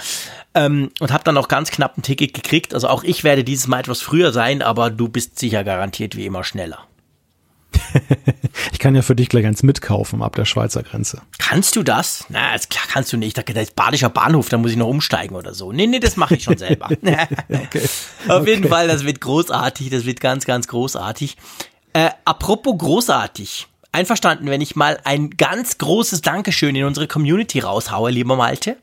ähm, 0.53 0.91
und 0.99 1.11
habe 1.11 1.23
dann 1.23 1.37
auch 1.37 1.47
ganz 1.47 1.71
knapp 1.71 1.97
ein 1.97 2.03
Ticket 2.03 2.33
gekriegt. 2.33 2.73
Also 2.73 2.87
auch 2.87 3.03
ich 3.03 3.23
werde 3.23 3.43
dieses 3.43 3.67
Mal 3.67 3.79
etwas 3.79 4.01
früher 4.01 4.31
sein, 4.31 4.61
aber 4.61 4.91
du 4.91 5.09
bist 5.09 5.39
sicher 5.39 5.63
garantiert 5.63 6.15
wie 6.15 6.25
immer 6.25 6.43
schneller. 6.43 6.85
ich 8.71 8.79
kann 8.79 8.95
ja 8.95 9.01
für 9.01 9.15
dich 9.15 9.29
gleich 9.29 9.45
eins 9.45 9.63
mitkaufen 9.63 10.21
ab 10.21 10.35
der 10.35 10.45
Schweizer 10.45 10.83
Grenze. 10.83 11.21
Kannst 11.37 11.75
du 11.75 11.83
das? 11.83 12.25
Na, 12.29 12.53
das 12.53 12.69
klar 12.69 12.85
kannst 12.87 13.11
du 13.13 13.17
nicht. 13.17 13.37
Da 13.37 13.41
ist 13.61 13.75
Badischer 13.75 14.09
Bahnhof, 14.09 14.49
da 14.49 14.57
muss 14.57 14.71
ich 14.71 14.77
noch 14.77 14.87
umsteigen 14.87 15.35
oder 15.35 15.53
so. 15.53 15.71
Nee, 15.71 15.87
nee, 15.87 15.99
das 15.99 16.17
mache 16.17 16.35
ich 16.35 16.43
schon 16.43 16.57
selber. 16.57 16.89
okay. 17.49 17.81
Auf 18.27 18.41
okay. 18.41 18.49
jeden 18.49 18.69
Fall, 18.69 18.87
das 18.87 19.03
wird 19.03 19.21
großartig. 19.21 19.89
Das 19.89 20.05
wird 20.05 20.19
ganz, 20.19 20.45
ganz 20.45 20.67
großartig. 20.67 21.37
Äh, 21.93 22.09
apropos 22.25 22.77
großartig. 22.77 23.67
Einverstanden, 23.91 24.49
wenn 24.49 24.59
ich 24.59 24.75
mal 24.75 24.99
ein 25.05 25.29
ganz 25.31 25.77
großes 25.77 26.21
Dankeschön 26.21 26.75
in 26.75 26.83
unsere 26.83 27.07
Community 27.07 27.59
raushaue, 27.59 28.11
lieber 28.11 28.35
Malte? 28.35 28.75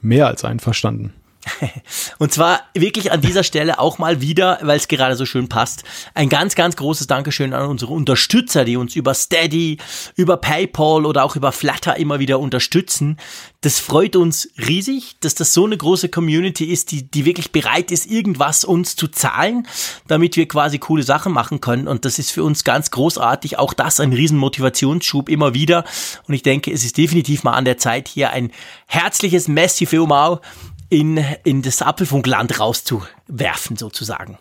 Mehr 0.00 0.26
als 0.26 0.44
einverstanden. 0.44 1.14
Und 2.18 2.32
zwar 2.32 2.60
wirklich 2.74 3.12
an 3.12 3.20
dieser 3.20 3.44
Stelle 3.44 3.78
auch 3.78 3.98
mal 3.98 4.20
wieder, 4.20 4.58
weil 4.62 4.76
es 4.76 4.88
gerade 4.88 5.16
so 5.16 5.26
schön 5.26 5.48
passt, 5.48 5.84
ein 6.14 6.28
ganz, 6.28 6.54
ganz 6.54 6.76
großes 6.76 7.06
Dankeschön 7.06 7.52
an 7.52 7.68
unsere 7.68 7.92
Unterstützer, 7.92 8.64
die 8.64 8.76
uns 8.76 8.96
über 8.96 9.14
Steady, 9.14 9.78
über 10.16 10.36
PayPal 10.36 11.06
oder 11.06 11.24
auch 11.24 11.36
über 11.36 11.52
Flutter 11.52 11.96
immer 11.96 12.18
wieder 12.18 12.40
unterstützen. 12.40 13.18
Das 13.60 13.80
freut 13.80 14.16
uns 14.16 14.48
riesig, 14.58 15.16
dass 15.20 15.34
das 15.34 15.52
so 15.52 15.64
eine 15.64 15.76
große 15.76 16.08
Community 16.08 16.66
ist, 16.66 16.90
die, 16.92 17.10
die 17.10 17.24
wirklich 17.24 17.52
bereit 17.52 17.90
ist, 17.90 18.06
irgendwas 18.06 18.64
uns 18.64 18.96
zu 18.96 19.08
zahlen, 19.08 19.66
damit 20.06 20.36
wir 20.36 20.46
quasi 20.46 20.78
coole 20.78 21.02
Sachen 21.02 21.32
machen 21.32 21.60
können. 21.60 21.88
Und 21.88 22.04
das 22.04 22.18
ist 22.18 22.30
für 22.30 22.44
uns 22.44 22.64
ganz 22.64 22.90
großartig. 22.90 23.58
Auch 23.58 23.72
das 23.72 24.00
ein 24.00 24.12
riesen 24.12 24.38
Motivationsschub 24.38 25.28
immer 25.28 25.54
wieder. 25.54 25.84
Und 26.28 26.34
ich 26.34 26.42
denke, 26.42 26.72
es 26.72 26.84
ist 26.84 26.96
definitiv 26.96 27.44
mal 27.44 27.52
an 27.52 27.64
der 27.64 27.78
Zeit, 27.78 28.08
hier 28.08 28.30
ein 28.30 28.52
herzliches 28.86 29.48
Messi 29.48 29.86
für 29.86 30.02
Umau 30.02 30.40
in, 30.88 31.18
in 31.44 31.62
das 31.62 31.82
Apfelfunkland 31.82 32.60
rauszuwerfen, 32.60 33.76
sozusagen. 33.76 34.38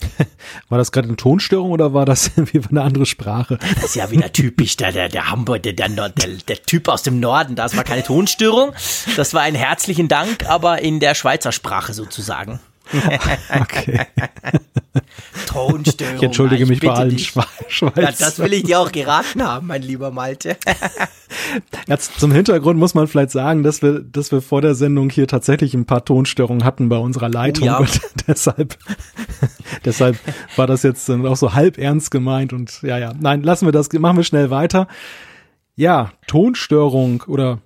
War 0.68 0.78
das 0.78 0.92
gerade 0.92 1.08
eine 1.08 1.16
Tonstörung 1.16 1.72
oder 1.72 1.92
war 1.92 2.06
das 2.06 2.30
wie 2.36 2.60
eine 2.70 2.82
andere 2.82 3.06
Sprache? 3.06 3.58
Das 3.74 3.84
ist 3.84 3.96
ja 3.96 4.10
wieder 4.10 4.32
typisch, 4.32 4.76
der, 4.76 4.92
der, 4.92 5.08
der 5.08 5.30
Hamburg, 5.30 5.62
der, 5.62 5.74
der, 5.74 5.88
der 6.08 6.62
Typ 6.62 6.88
aus 6.88 7.02
dem 7.02 7.20
Norden. 7.20 7.54
Das 7.54 7.76
war 7.76 7.84
keine 7.84 8.02
Tonstörung. 8.02 8.72
Das 9.16 9.34
war 9.34 9.42
ein 9.42 9.54
herzlichen 9.54 10.08
Dank, 10.08 10.48
aber 10.48 10.80
in 10.80 11.00
der 11.00 11.14
Schweizer 11.14 11.52
Sprache 11.52 11.92
sozusagen. 11.92 12.60
okay. 13.60 14.06
Tonstörung. 15.46 16.16
Ich 16.16 16.22
entschuldige 16.22 16.66
mich 16.66 16.80
bei 16.80 16.92
allen 16.92 17.18
Schwe 17.18 17.44
Schweizer. 17.68 18.02
Ja, 18.02 18.10
das 18.10 18.38
will 18.38 18.52
ich 18.52 18.64
dir 18.64 18.80
auch 18.80 18.92
geraten 18.92 19.42
haben, 19.42 19.68
mein 19.68 19.82
lieber 19.82 20.10
Malte. 20.10 20.56
Jetzt 21.86 22.18
zum 22.18 22.32
Hintergrund 22.32 22.78
muss 22.78 22.94
man 22.94 23.06
vielleicht 23.06 23.30
sagen, 23.30 23.62
dass 23.62 23.82
wir, 23.82 24.00
dass 24.00 24.32
wir 24.32 24.42
vor 24.42 24.60
der 24.60 24.74
Sendung 24.74 25.10
hier 25.10 25.26
tatsächlich 25.26 25.74
ein 25.74 25.86
paar 25.86 26.04
Tonstörungen 26.04 26.64
hatten 26.64 26.88
bei 26.88 26.96
unserer 26.96 27.28
Leitung. 27.28 27.64
Oh 27.64 27.66
ja. 27.66 27.78
Und 27.78 28.00
deshalb, 28.26 28.78
deshalb 29.84 30.18
war 30.56 30.66
das 30.66 30.82
jetzt 30.82 31.08
auch 31.10 31.36
so 31.36 31.54
halb 31.54 31.78
ernst 31.78 32.10
gemeint 32.10 32.52
und 32.52 32.82
ja, 32.82 32.98
ja. 32.98 33.12
Nein, 33.18 33.42
lassen 33.42 33.66
wir 33.66 33.72
das, 33.72 33.92
machen 33.92 34.16
wir 34.16 34.24
schnell 34.24 34.50
weiter. 34.50 34.88
Ja, 35.76 36.12
Tonstörung 36.26 37.22
oder 37.26 37.60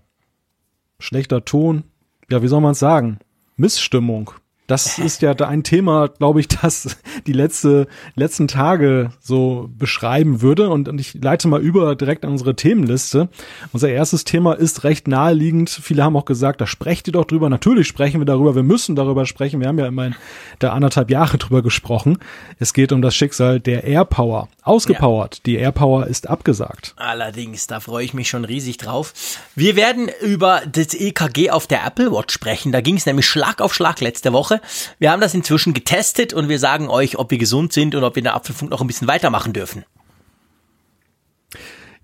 schlechter 0.98 1.44
Ton. 1.44 1.84
Ja, 2.30 2.42
wie 2.42 2.48
soll 2.48 2.60
man 2.60 2.72
es 2.72 2.78
sagen? 2.78 3.18
Missstimmung 3.56 4.32
das 4.66 4.98
ist 4.98 5.22
ja 5.22 5.32
ein 5.32 5.62
Thema, 5.62 6.08
glaube 6.08 6.40
ich, 6.40 6.48
das 6.48 6.96
die 7.26 7.32
letzte, 7.32 7.86
letzten 8.14 8.48
Tage 8.48 9.10
so 9.20 9.68
beschreiben 9.76 10.40
würde. 10.42 10.70
Und, 10.70 10.88
und 10.88 11.00
ich 11.00 11.14
leite 11.14 11.48
mal 11.48 11.60
über 11.60 11.94
direkt 11.94 12.24
an 12.24 12.32
unsere 12.32 12.56
Themenliste. 12.56 13.28
Unser 13.72 13.90
erstes 13.90 14.24
Thema 14.24 14.54
ist 14.54 14.84
recht 14.84 15.08
naheliegend. 15.08 15.70
Viele 15.70 16.02
haben 16.02 16.16
auch 16.16 16.24
gesagt, 16.24 16.60
da 16.60 16.66
sprecht 16.66 17.06
ihr 17.06 17.12
doch 17.12 17.24
drüber. 17.24 17.48
Natürlich 17.48 17.86
sprechen 17.86 18.20
wir 18.20 18.26
darüber. 18.26 18.54
Wir 18.54 18.62
müssen 18.62 18.96
darüber 18.96 19.26
sprechen. 19.26 19.60
Wir 19.60 19.68
haben 19.68 19.78
ja 19.78 19.86
immerhin 19.86 20.14
da 20.58 20.72
anderthalb 20.72 21.10
Jahre 21.10 21.38
drüber 21.38 21.62
gesprochen. 21.62 22.18
Es 22.58 22.72
geht 22.72 22.92
um 22.92 23.02
das 23.02 23.14
Schicksal 23.14 23.60
der 23.60 23.84
Airpower. 23.84 24.48
Ausgepowert. 24.62 25.36
Ja. 25.36 25.40
Die 25.44 25.56
Airpower 25.56 26.06
ist 26.06 26.28
abgesagt. 26.28 26.94
Allerdings, 26.96 27.66
da 27.66 27.80
freue 27.80 28.04
ich 28.04 28.14
mich 28.14 28.30
schon 28.30 28.46
riesig 28.46 28.78
drauf. 28.78 29.12
Wir 29.54 29.76
werden 29.76 30.08
über 30.22 30.62
das 30.70 30.94
EKG 30.94 31.50
auf 31.50 31.66
der 31.66 31.84
Apple 31.84 32.10
Watch 32.10 32.32
sprechen. 32.32 32.72
Da 32.72 32.80
ging 32.80 32.96
es 32.96 33.04
nämlich 33.04 33.26
Schlag 33.26 33.60
auf 33.60 33.74
Schlag 33.74 34.00
letzte 34.00 34.32
Woche. 34.32 34.53
Woche. 34.54 34.60
Wir 34.98 35.10
haben 35.10 35.20
das 35.20 35.34
inzwischen 35.34 35.74
getestet 35.74 36.32
und 36.32 36.48
wir 36.48 36.58
sagen 36.58 36.88
euch, 36.88 37.18
ob 37.18 37.30
wir 37.30 37.38
gesund 37.38 37.72
sind 37.72 37.94
und 37.94 38.04
ob 38.04 38.16
wir 38.16 38.20
in 38.20 38.24
der 38.24 38.34
Apfelfunk 38.34 38.70
noch 38.70 38.80
ein 38.80 38.86
bisschen 38.86 39.08
weitermachen 39.08 39.52
dürfen. 39.52 39.84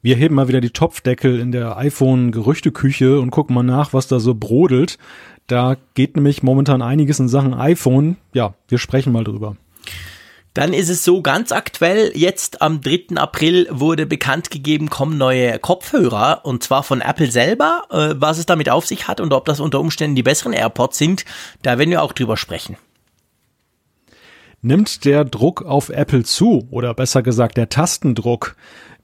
Wir 0.02 0.16
heben 0.16 0.34
mal 0.34 0.48
wieder 0.48 0.62
die 0.62 0.70
Topfdeckel 0.70 1.38
in 1.38 1.52
der 1.52 1.76
iPhone-Gerüchteküche 1.76 3.20
und 3.20 3.30
gucken 3.30 3.54
mal 3.54 3.62
nach, 3.62 3.92
was 3.92 4.08
da 4.08 4.18
so 4.18 4.34
brodelt. 4.34 4.96
Da 5.46 5.76
geht 5.94 6.16
nämlich 6.16 6.42
momentan 6.42 6.80
einiges 6.80 7.20
in 7.20 7.28
Sachen 7.28 7.52
iPhone. 7.52 8.16
Ja, 8.32 8.54
wir 8.68 8.78
sprechen 8.78 9.12
mal 9.12 9.24
drüber. 9.24 9.56
Dann 10.54 10.72
ist 10.72 10.88
es 10.88 11.04
so 11.04 11.22
ganz 11.22 11.52
aktuell, 11.52 12.10
jetzt 12.14 12.60
am 12.60 12.80
3. 12.80 13.16
April 13.16 13.68
wurde 13.70 14.04
bekannt 14.04 14.50
gegeben, 14.50 14.90
kommen 14.90 15.16
neue 15.16 15.58
Kopfhörer 15.60 16.40
und 16.44 16.64
zwar 16.64 16.82
von 16.82 17.00
Apple 17.00 17.30
selber. 17.30 17.84
Äh, 17.90 18.14
was 18.16 18.38
es 18.38 18.46
damit 18.46 18.68
auf 18.68 18.86
sich 18.86 19.06
hat 19.06 19.20
und 19.20 19.32
ob 19.32 19.44
das 19.44 19.60
unter 19.60 19.78
Umständen 19.78 20.16
die 20.16 20.24
besseren 20.24 20.52
AirPods 20.52 20.98
sind, 20.98 21.24
da 21.62 21.78
werden 21.78 21.90
wir 21.90 22.02
auch 22.02 22.12
drüber 22.12 22.36
sprechen. 22.36 22.76
Nimmt 24.60 25.04
der 25.04 25.24
Druck 25.24 25.62
auf 25.62 25.88
Apple 25.88 26.24
zu 26.24 26.66
oder 26.70 26.94
besser 26.94 27.22
gesagt 27.22 27.56
der 27.56 27.68
Tastendruck? 27.68 28.56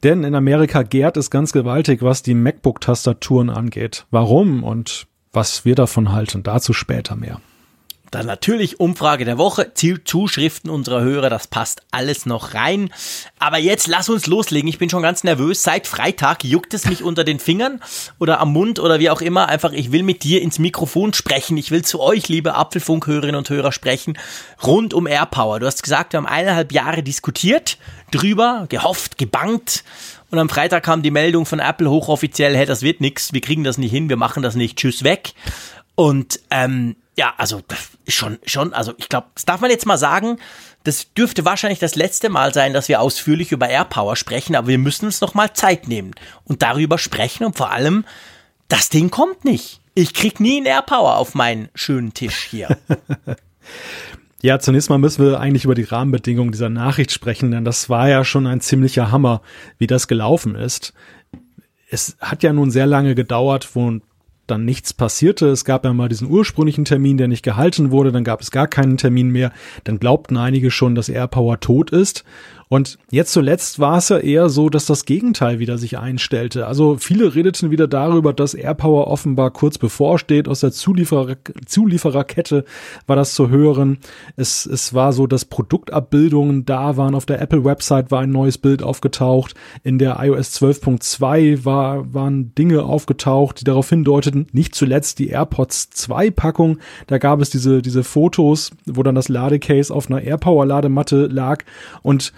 Denn 0.02 0.24
in 0.24 0.34
Amerika 0.34 0.82
gärt 0.82 1.16
es 1.16 1.30
ganz 1.30 1.52
gewaltig, 1.52 2.02
was 2.02 2.22
die 2.22 2.34
MacBook-Tastaturen 2.34 3.48
angeht. 3.48 4.04
Warum 4.10 4.62
und 4.62 5.06
was 5.32 5.64
wir 5.64 5.74
davon 5.74 6.12
halten, 6.12 6.42
dazu 6.42 6.72
später 6.72 7.16
mehr. 7.16 7.40
Dann 8.10 8.26
natürlich 8.26 8.78
Umfrage 8.78 9.24
der 9.24 9.38
Woche, 9.38 9.74
Zielzuschriften 9.74 10.70
unserer 10.70 11.00
Hörer, 11.00 11.28
das 11.28 11.48
passt 11.48 11.82
alles 11.90 12.24
noch 12.24 12.54
rein. 12.54 12.90
Aber 13.38 13.58
jetzt 13.58 13.88
lass 13.88 14.08
uns 14.08 14.26
loslegen. 14.26 14.68
Ich 14.68 14.78
bin 14.78 14.90
schon 14.90 15.02
ganz 15.02 15.24
nervös. 15.24 15.62
Seit 15.62 15.86
Freitag 15.86 16.44
juckt 16.44 16.72
es 16.74 16.86
mich 16.86 17.02
unter 17.02 17.24
den 17.24 17.40
Fingern 17.40 17.80
oder 18.18 18.40
am 18.40 18.52
Mund 18.52 18.78
oder 18.78 19.00
wie 19.00 19.10
auch 19.10 19.20
immer. 19.20 19.48
Einfach, 19.48 19.72
ich 19.72 19.92
will 19.92 20.02
mit 20.02 20.22
dir 20.22 20.40
ins 20.40 20.58
Mikrofon 20.58 21.14
sprechen. 21.14 21.56
Ich 21.56 21.70
will 21.70 21.84
zu 21.84 22.00
euch, 22.00 22.28
liebe 22.28 22.54
Apfelfunkhörerinnen 22.54 23.36
und 23.36 23.50
Hörer, 23.50 23.72
sprechen. 23.72 24.18
Rund 24.62 24.94
um 24.94 25.06
AirPower. 25.06 25.60
Du 25.60 25.66
hast 25.66 25.82
gesagt, 25.82 26.12
wir 26.12 26.18
haben 26.18 26.26
eineinhalb 26.26 26.72
Jahre 26.72 27.02
diskutiert 27.02 27.78
drüber, 28.10 28.66
gehofft, 28.68 29.18
gebankt. 29.18 29.84
Und 30.30 30.38
am 30.38 30.48
Freitag 30.48 30.84
kam 30.84 31.02
die 31.02 31.10
Meldung 31.10 31.46
von 31.46 31.58
Apple 31.60 31.90
hochoffiziell, 31.90 32.56
hey, 32.56 32.66
das 32.66 32.82
wird 32.82 33.00
nix, 33.00 33.32
wir 33.32 33.40
kriegen 33.40 33.64
das 33.64 33.78
nicht 33.78 33.90
hin, 33.90 34.08
wir 34.08 34.16
machen 34.16 34.42
das 34.42 34.56
nicht, 34.56 34.78
tschüss, 34.78 35.04
weg. 35.04 35.34
Und 35.94 36.40
ähm, 36.50 36.96
ja, 37.16 37.34
also 37.38 37.62
schon, 38.06 38.38
schon, 38.44 38.72
also 38.74 38.92
ich 38.98 39.08
glaube, 39.08 39.28
das 39.34 39.44
darf 39.44 39.60
man 39.60 39.70
jetzt 39.70 39.86
mal 39.86 39.96
sagen, 39.96 40.38
das 40.84 41.12
dürfte 41.14 41.44
wahrscheinlich 41.44 41.78
das 41.78 41.96
letzte 41.96 42.28
Mal 42.28 42.52
sein, 42.54 42.72
dass 42.72 42.88
wir 42.88 43.00
ausführlich 43.00 43.52
über 43.52 43.68
AirPower 43.68 44.16
sprechen, 44.16 44.54
aber 44.54 44.68
wir 44.68 44.78
müssen 44.78 45.06
uns 45.06 45.20
noch 45.20 45.34
mal 45.34 45.52
Zeit 45.54 45.88
nehmen 45.88 46.12
und 46.44 46.62
darüber 46.62 46.98
sprechen 46.98 47.44
und 47.44 47.56
vor 47.56 47.70
allem, 47.70 48.04
das 48.68 48.90
Ding 48.90 49.10
kommt 49.10 49.44
nicht. 49.44 49.80
Ich 49.94 50.12
krieg 50.12 50.40
nie 50.40 50.58
einen 50.58 50.66
AirPower 50.66 51.16
auf 51.16 51.34
meinen 51.34 51.68
schönen 51.74 52.12
Tisch 52.14 52.46
hier. 52.50 52.76
Ja, 54.42 54.60
zunächst 54.60 54.90
mal 54.90 54.98
müssen 54.98 55.24
wir 55.24 55.40
eigentlich 55.40 55.64
über 55.64 55.74
die 55.74 55.82
Rahmenbedingungen 55.82 56.52
dieser 56.52 56.68
Nachricht 56.68 57.10
sprechen, 57.10 57.50
denn 57.50 57.64
das 57.64 57.88
war 57.88 58.08
ja 58.08 58.22
schon 58.22 58.46
ein 58.46 58.60
ziemlicher 58.60 59.10
Hammer, 59.10 59.40
wie 59.78 59.88
das 59.88 60.06
gelaufen 60.06 60.54
ist. 60.54 60.92
Es 61.90 62.16
hat 62.20 62.44
ja 62.44 62.52
nun 62.52 62.70
sehr 62.70 62.86
lange 62.86 63.16
gedauert, 63.16 63.74
wo 63.74 63.98
dann 64.46 64.64
nichts 64.64 64.92
passierte. 64.92 65.48
Es 65.48 65.64
gab 65.64 65.84
ja 65.84 65.92
mal 65.92 66.08
diesen 66.08 66.28
ursprünglichen 66.30 66.84
Termin, 66.84 67.16
der 67.16 67.28
nicht 67.28 67.42
gehalten 67.42 67.90
wurde, 67.90 68.12
dann 68.12 68.24
gab 68.24 68.40
es 68.40 68.50
gar 68.50 68.66
keinen 68.66 68.96
Termin 68.96 69.30
mehr. 69.30 69.52
Dann 69.84 69.98
glaubten 69.98 70.36
einige 70.36 70.70
schon, 70.70 70.94
dass 70.94 71.08
AirPower 71.08 71.60
tot 71.60 71.90
ist. 71.90 72.24
Und 72.68 72.98
jetzt 73.10 73.32
zuletzt 73.32 73.78
war 73.78 73.98
es 73.98 74.08
ja 74.08 74.18
eher 74.18 74.48
so, 74.48 74.68
dass 74.68 74.86
das 74.86 75.04
Gegenteil 75.04 75.60
wieder 75.60 75.78
sich 75.78 75.98
einstellte. 75.98 76.66
Also 76.66 76.96
viele 76.96 77.34
redeten 77.34 77.70
wieder 77.70 77.86
darüber, 77.86 78.32
dass 78.32 78.54
AirPower 78.54 79.06
offenbar 79.06 79.52
kurz 79.52 79.78
bevorsteht. 79.78 80.48
Aus 80.48 80.60
der 80.60 80.72
Zulieferer 80.72 81.36
Zuliefererkette 81.64 82.64
war 83.06 83.14
das 83.14 83.34
zu 83.34 83.50
hören. 83.50 83.98
Es, 84.34 84.66
es 84.66 84.94
war 84.94 85.12
so, 85.12 85.28
dass 85.28 85.44
Produktabbildungen 85.44 86.64
da 86.64 86.96
waren. 86.96 87.14
Auf 87.14 87.24
der 87.24 87.40
Apple-Website 87.40 88.10
war 88.10 88.22
ein 88.22 88.32
neues 88.32 88.58
Bild 88.58 88.82
aufgetaucht. 88.82 89.54
In 89.84 89.98
der 89.98 90.18
iOS 90.20 90.60
12.2 90.60 91.64
war, 91.64 92.12
waren 92.12 92.52
Dinge 92.56 92.82
aufgetaucht, 92.82 93.60
die 93.60 93.64
darauf 93.64 93.88
hindeuteten, 93.90 94.48
nicht 94.52 94.74
zuletzt 94.74 95.20
die 95.20 95.28
AirPods 95.28 95.90
2 95.90 96.32
Packung. 96.32 96.78
Da 97.06 97.18
gab 97.18 97.40
es 97.40 97.50
diese, 97.50 97.80
diese 97.80 98.02
Fotos, 98.02 98.72
wo 98.86 99.04
dann 99.04 99.14
das 99.14 99.28
Ladecase 99.28 99.94
auf 99.94 100.10
einer 100.10 100.22
AirPower 100.22 100.66
Ladematte 100.66 101.26
lag 101.26 101.62
und 102.02 102.32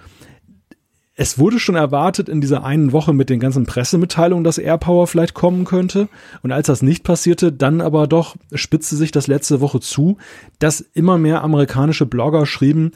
es 1.21 1.37
wurde 1.37 1.59
schon 1.59 1.75
erwartet 1.75 2.29
in 2.29 2.41
dieser 2.41 2.63
einen 2.63 2.93
Woche 2.93 3.13
mit 3.13 3.29
den 3.29 3.41
ganzen 3.41 3.67
Pressemitteilungen, 3.67 4.45
dass 4.45 4.57
AirPower 4.57 5.09
vielleicht 5.09 5.35
kommen 5.35 5.65
könnte. 5.65 6.09
Und 6.43 6.53
als 6.53 6.69
das 6.69 6.81
nicht 6.81 7.03
passierte, 7.03 7.51
dann 7.51 7.81
aber 7.81 8.07
doch 8.07 8.37
spitzte 8.55 8.95
sich 8.95 9.11
das 9.11 9.27
letzte 9.27 9.61
Woche 9.61 9.81
zu, 9.81 10.19
dass 10.61 10.81
immer 10.81 11.19
mehr 11.19 11.43
amerikanische 11.43 12.07
Blogger 12.07 12.47
schrieben, 12.47 12.93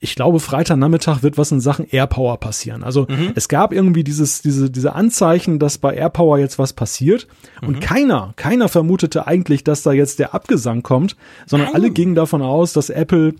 ich 0.00 0.16
glaube, 0.16 0.38
Freitagnachmittag 0.38 1.22
wird 1.22 1.38
was 1.38 1.50
in 1.50 1.60
Sachen 1.60 1.86
AirPower 1.88 2.38
passieren. 2.38 2.82
Also 2.82 3.06
mhm. 3.08 3.32
es 3.36 3.48
gab 3.48 3.72
irgendwie 3.72 4.04
dieses, 4.04 4.42
diese, 4.42 4.68
diese 4.68 4.94
Anzeichen, 4.94 5.58
dass 5.58 5.78
bei 5.78 5.94
AirPower 5.94 6.38
jetzt 6.38 6.58
was 6.58 6.74
passiert. 6.74 7.26
Und 7.62 7.76
mhm. 7.76 7.80
keiner, 7.80 8.34
keiner 8.36 8.68
vermutete 8.68 9.26
eigentlich, 9.26 9.64
dass 9.64 9.82
da 9.82 9.92
jetzt 9.92 10.18
der 10.18 10.34
Abgesang 10.34 10.82
kommt, 10.82 11.16
sondern 11.46 11.68
Nein. 11.68 11.76
alle 11.76 11.90
gingen 11.90 12.16
davon 12.16 12.42
aus, 12.42 12.74
dass 12.74 12.90
Apple 12.90 13.34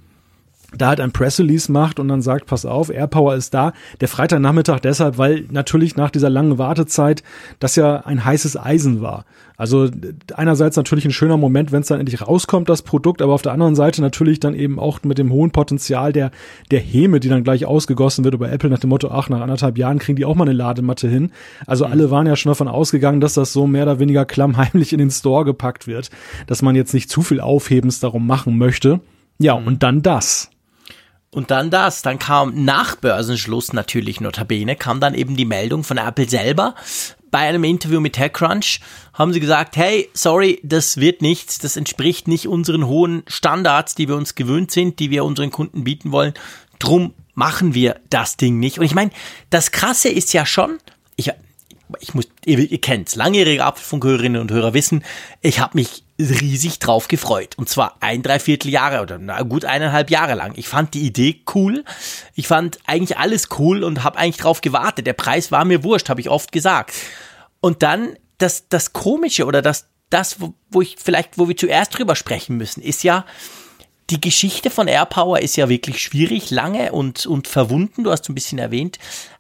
da 0.77 0.89
halt 0.89 1.01
ein 1.01 1.13
Press 1.13 1.39
Release 1.39 1.71
macht 1.71 1.99
und 1.99 2.09
dann 2.09 2.23
sagt, 2.23 2.47
pass 2.47 2.65
auf, 2.65 2.91
AirPower 2.91 3.35
ist 3.35 3.55
da. 3.55 3.73
Der 4.01 4.09
Freitagnachmittag 4.09 4.81
deshalb, 4.81 5.19
weil 5.19 5.45
natürlich 5.51 5.97
nach 5.97 6.11
dieser 6.11 6.31
langen 6.31 6.59
Wartezeit 6.59 7.23
das 7.59 7.77
ja 7.77 8.01
ein 8.01 8.25
heißes 8.25 8.57
Eisen 8.57 9.01
war. 9.01 9.25
Also 9.57 9.89
einerseits 10.35 10.77
natürlich 10.77 11.05
ein 11.05 11.13
schöner 11.13 11.37
Moment, 11.37 11.71
wenn 11.71 11.83
es 11.83 11.89
dann 11.89 12.01
endlich 12.01 12.21
rauskommt, 12.27 12.69
das 12.69 12.83
Produkt, 12.83 13.23
aber 13.23 13.33
auf 13.33 13.43
der 13.43 13.53
anderen 13.53 13.77
Seite 13.77 14.01
natürlich 14.01 14.41
dann 14.41 14.55
eben 14.55 14.81
auch 14.81 15.05
mit 15.05 15.19
dem 15.19 15.31
hohen 15.31 15.53
Potenzial 15.53 16.13
der, 16.13 16.31
der 16.71 16.81
Häme, 16.81 17.21
die 17.21 17.29
dann 17.29 17.45
gleich 17.45 17.65
ausgegossen 17.65 18.25
wird 18.25 18.35
über 18.35 18.51
Apple 18.51 18.71
nach 18.71 18.81
dem 18.81 18.91
Motto, 18.91 19.11
ach, 19.11 19.29
nach 19.29 19.41
anderthalb 19.41 19.79
Jahren 19.79 19.99
kriegen 19.99 20.17
die 20.17 20.25
auch 20.25 20.35
mal 20.35 20.45
eine 20.45 20.53
Ladematte 20.53 21.09
hin. 21.09 21.31
Also 21.67 21.85
alle 21.85 22.11
waren 22.11 22.27
ja 22.27 22.35
schon 22.35 22.51
davon 22.51 22.67
ausgegangen, 22.69 23.21
dass 23.21 23.35
das 23.35 23.53
so 23.53 23.67
mehr 23.67 23.85
oder 23.85 23.99
weniger 23.99 24.25
klammheimlich 24.25 24.93
in 24.93 24.99
den 24.99 25.11
Store 25.11 25.45
gepackt 25.45 25.87
wird, 25.87 26.11
dass 26.47 26.63
man 26.63 26.75
jetzt 26.75 26.95
nicht 26.95 27.11
zu 27.11 27.23
viel 27.23 27.41
Aufhebens 27.41 28.01
darum 28.01 28.27
machen 28.27 28.59
möchte. 28.59 29.01
Ja, 29.39 29.55
und 29.55 29.83
dann 29.83 30.03
das. 30.03 30.52
Und 31.35 31.51
dann 31.51 31.71
das, 31.71 32.03
dann 32.03 32.19
kam 32.19 32.65
nach 32.65 32.95
Börsenschluss 32.97 33.73
natürlich 33.73 34.21
notabene, 34.21 34.77
kam 34.77 35.01
dann 35.01 35.15
eben 35.15 35.35
die 35.35 35.47
Meldung 35.47 35.83
von 35.83 35.97
Apple 35.97 36.29
selber. 36.29 36.75
Bei 37.31 37.39
einem 37.39 37.65
Interview 37.65 38.01
mit 38.01 38.13
TechCrunch 38.13 38.81
haben 39.15 39.33
sie 39.33 39.41
gesagt, 39.41 39.79
hey, 39.79 40.11
sorry, 40.13 40.61
das 40.63 40.99
wird 40.99 41.23
nichts, 41.23 41.59
das 41.59 41.79
entspricht 41.79 42.29
nicht 42.29 42.47
unseren 42.47 42.87
hohen 42.87 43.23
Standards, 43.27 43.95
die 43.95 44.09
wir 44.09 44.17
uns 44.17 44.35
gewöhnt 44.35 44.71
sind, 44.71 44.99
die 44.99 45.11
wir 45.11 45.25
unseren 45.25 45.51
Kunden 45.51 45.85
bieten 45.85 46.13
wollen. 46.13 46.35
Drum 46.79 47.15
machen 47.35 47.73
wir 47.73 47.99
das 48.11 48.37
Ding 48.37 48.59
nicht. 48.59 48.79
Und 48.79 48.85
ich 48.85 48.95
meine, 48.95 49.11
das 49.49 49.71
Krasse 49.71 50.11
ist 50.11 50.35
ja 50.35 50.45
schon, 50.45 50.77
ich, 51.17 51.31
ich 52.01 52.13
muss, 52.13 52.29
ihr, 52.45 52.59
ihr 52.59 52.81
kennt's, 52.81 53.17
langjährige 53.17 53.65
Apfelfunkhörerinnen 53.65 54.39
und 54.39 54.51
Hörer 54.51 54.75
wissen, 54.75 55.03
ich 55.41 55.61
habe 55.61 55.79
mich 55.79 56.02
riesig 56.19 56.79
drauf 56.79 57.09
gefreut. 57.09 57.57
Und 57.57 57.69
zwar 57.69 57.97
ein, 58.01 58.23
dreiviertel 58.23 58.71
Jahre 58.71 59.03
oder 59.03 59.19
na, 59.19 59.43
gut 59.43 59.65
eineinhalb 59.65 60.11
Jahre 60.11 60.35
lang. 60.35 60.53
Ich 60.57 60.69
fand 60.69 60.95
die 60.95 61.03
Idee 61.03 61.41
cool. 61.55 61.85
Ich 62.35 62.47
fand 62.47 62.79
eigentlich 62.87 63.19
alles 63.19 63.49
cool 63.59 63.83
und 63.83 64.05
habe 64.05 64.19
eigentlich 64.19 64.37
drauf 64.37 64.61
gewartet. 64.61 65.07
Der 65.07 65.15
Preis 65.15 65.51
war 65.51 65.65
mir 65.65 65.85
wurscht, 65.85 66.09
habe 66.09 66.21
ich 66.21 66.29
oft 66.29 66.53
gesagt. 66.53 66.95
Und 67.61 67.83
dann 67.83 68.17
das, 68.39 68.69
das 68.69 68.93
Komische 68.93 69.47
oder 69.47 69.63
das, 69.63 69.87
das, 70.11 70.41
wo, 70.41 70.55
wo 70.71 70.83
ich 70.83 70.97
vielleicht, 71.03 71.39
wo 71.39 71.49
wir 71.49 71.57
zuerst 71.57 71.97
drüber 71.97 72.17
sprechen 72.17 72.57
müssen, 72.57 72.83
ist 72.83 73.03
ja, 73.03 73.25
die 74.11 74.21
Geschichte 74.21 74.69
von 74.69 74.89
AirPower 74.89 75.41
ist 75.41 75.57
ja 75.57 75.69
wirklich 75.69 76.03
schwierig, 76.03 76.51
lange 76.51 76.93
und, 76.93 77.25
und 77.25 77.49
verwunden. 77.49 78.05
Du 78.05 78.11
hast 78.11 78.29
ein 78.29 78.35
bisschen 78.35 78.59
erwähnt. 78.59 78.99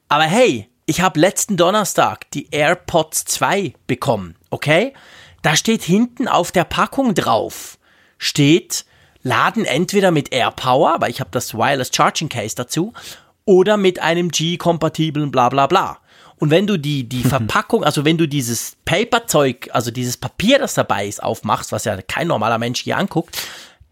Aber 0.08 0.24
hey, 0.24 0.68
ich 0.86 1.00
habe 1.00 1.20
letzten 1.20 1.56
Donnerstag 1.56 2.30
die 2.32 2.48
AirPods 2.50 3.24
2 3.26 3.74
bekommen, 3.86 4.36
okay? 4.50 4.94
Da 5.42 5.56
steht 5.56 5.82
hinten 5.82 6.28
auf 6.28 6.52
der 6.52 6.64
Packung 6.64 7.14
drauf, 7.14 7.78
steht, 8.16 8.84
laden 9.22 9.64
entweder 9.64 10.10
mit 10.10 10.32
AirPower, 10.32 10.96
weil 11.00 11.10
ich 11.10 11.20
habe 11.20 11.30
das 11.32 11.54
Wireless 11.54 11.90
Charging 11.94 12.28
Case 12.28 12.54
dazu, 12.54 12.92
oder 13.44 13.76
mit 13.76 14.00
einem 14.00 14.30
G-kompatiblen 14.30 15.30
bla 15.30 15.48
bla 15.48 15.66
bla. 15.66 15.98
Und 16.36 16.50
wenn 16.50 16.66
du 16.66 16.78
die, 16.78 17.08
die 17.08 17.22
Verpackung, 17.24 17.84
also 17.84 18.04
wenn 18.04 18.18
du 18.18 18.26
dieses 18.26 18.76
Paperzeug, 18.84 19.68
also 19.72 19.90
dieses 19.90 20.16
Papier, 20.16 20.58
das 20.58 20.74
dabei 20.74 21.06
ist, 21.06 21.22
aufmachst, 21.22 21.72
was 21.72 21.84
ja 21.84 22.00
kein 22.02 22.28
normaler 22.28 22.58
Mensch 22.58 22.80
hier 22.80 22.96
anguckt, 22.96 23.36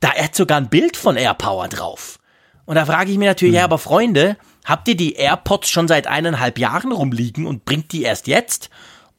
da 0.00 0.14
hat 0.14 0.34
sogar 0.34 0.58
ein 0.58 0.68
Bild 0.68 0.96
von 0.96 1.16
AirPower 1.16 1.68
drauf. 1.68 2.18
Und 2.64 2.76
da 2.76 2.86
frage 2.86 3.10
ich 3.10 3.18
mich 3.18 3.26
natürlich, 3.26 3.56
ja, 3.56 3.64
aber 3.64 3.78
Freunde, 3.78 4.36
habt 4.64 4.86
ihr 4.88 4.96
die 4.96 5.14
AirPods 5.14 5.68
schon 5.68 5.88
seit 5.88 6.06
eineinhalb 6.06 6.58
Jahren 6.58 6.92
rumliegen 6.92 7.46
und 7.46 7.64
bringt 7.64 7.92
die 7.92 8.02
erst 8.02 8.28
jetzt? 8.28 8.70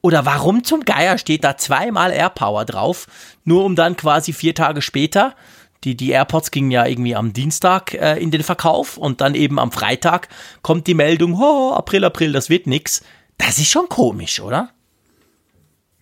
Oder 0.01 0.25
warum 0.25 0.63
zum 0.63 0.81
Geier 0.81 1.17
steht 1.17 1.43
da 1.43 1.58
zweimal 1.58 2.12
AirPower 2.12 2.65
drauf, 2.65 3.08
nur 3.43 3.63
um 3.65 3.75
dann 3.75 3.96
quasi 3.96 4.34
vier 4.34 4.55
Tage 4.55 4.81
später, 4.81 5.36
die, 5.84 5.96
die 5.96 6.12
AirPods 6.12 6.51
gingen 6.51 6.72
ja 6.72 6.86
irgendwie 6.86 7.15
am 7.15 7.34
Dienstag 7.34 7.93
äh, 7.93 8.17
in 8.17 8.29
den 8.29 8.43
Verkauf 8.43 8.98
und 8.98 9.22
dann 9.22 9.34
eben 9.34 9.60
am 9.60 9.72
Freitag 9.72 10.29
kommt 10.62 10.86
die 10.88 10.93
Meldung, 10.93 11.34
oh, 11.34 11.74
April, 11.74 12.05
April, 12.05 12.31
das 12.31 12.50
wird 12.50 12.67
nix. 12.67 13.03
Das 13.38 13.58
ist 13.58 13.70
schon 13.70 13.89
komisch, 13.89 14.39
oder? 14.39 14.70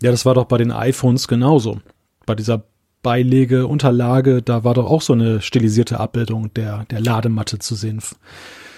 Ja, 0.02 0.12
das 0.12 0.26
war 0.26 0.34
doch 0.34 0.46
bei 0.46 0.58
den 0.58 0.72
iPhones 0.72 1.28
genauso. 1.28 1.80
Bei 2.26 2.36
dieser 2.36 2.64
Beilege, 3.02 3.68
Unterlage, 3.68 4.42
da 4.42 4.66
war 4.66 4.74
doch 4.74 4.90
auch 4.90 5.02
so 5.02 5.14
eine 5.14 5.42
stilisierte 5.42 6.00
Abbildung 6.00 6.54
der, 6.54 6.86
der 6.86 7.00
Ladematte 7.00 7.60
zu 7.60 7.76
sehen. 7.76 8.02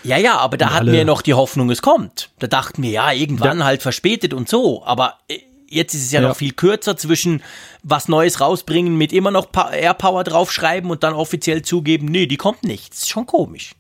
Ja, 0.03 0.17
ja, 0.17 0.38
aber 0.38 0.58
da 0.58 0.74
hatten 0.74 0.91
wir 0.91 1.05
noch 1.05 1.22
die 1.22 1.34
Hoffnung, 1.34 1.70
es 1.70 1.81
kommt. 1.81 2.29
Da 2.39 2.48
dachten 2.48 2.81
wir, 2.84 2.89
ja, 2.89 3.12
irgendwann 3.12 3.60
ja. 3.60 3.65
halt 3.65 3.81
verspätet 3.81 4.34
und 4.34 4.50
so. 4.50 4.84
Aber 4.84 5.20
äh, 5.27 5.39
jetzt 5.67 5.93
ist 5.93 6.05
es 6.05 6.12
ja, 6.12 6.22
ja, 6.22 6.27
noch 6.27 6.36
viel 6.36 6.53
kürzer 6.53 6.98
zwischen 6.98 7.41
was 7.84 8.08
Neues 8.08 8.41
rausbringen 8.41 8.98
mit 8.98 9.13
immer 9.13 9.31
noch 9.31 9.48
AirPower 9.53 10.24
draufschreiben 10.24 10.89
und 10.89 11.03
dann 11.03 11.13
offiziell 11.13 11.62
zugeben, 11.62 12.08
nee, 12.08 12.25
die 12.25 12.38
kommt 12.38 12.63
nicht. 12.63 12.91
Das 12.91 13.00
ist 13.00 13.10
schon 13.10 13.25
komisch. 13.25 13.74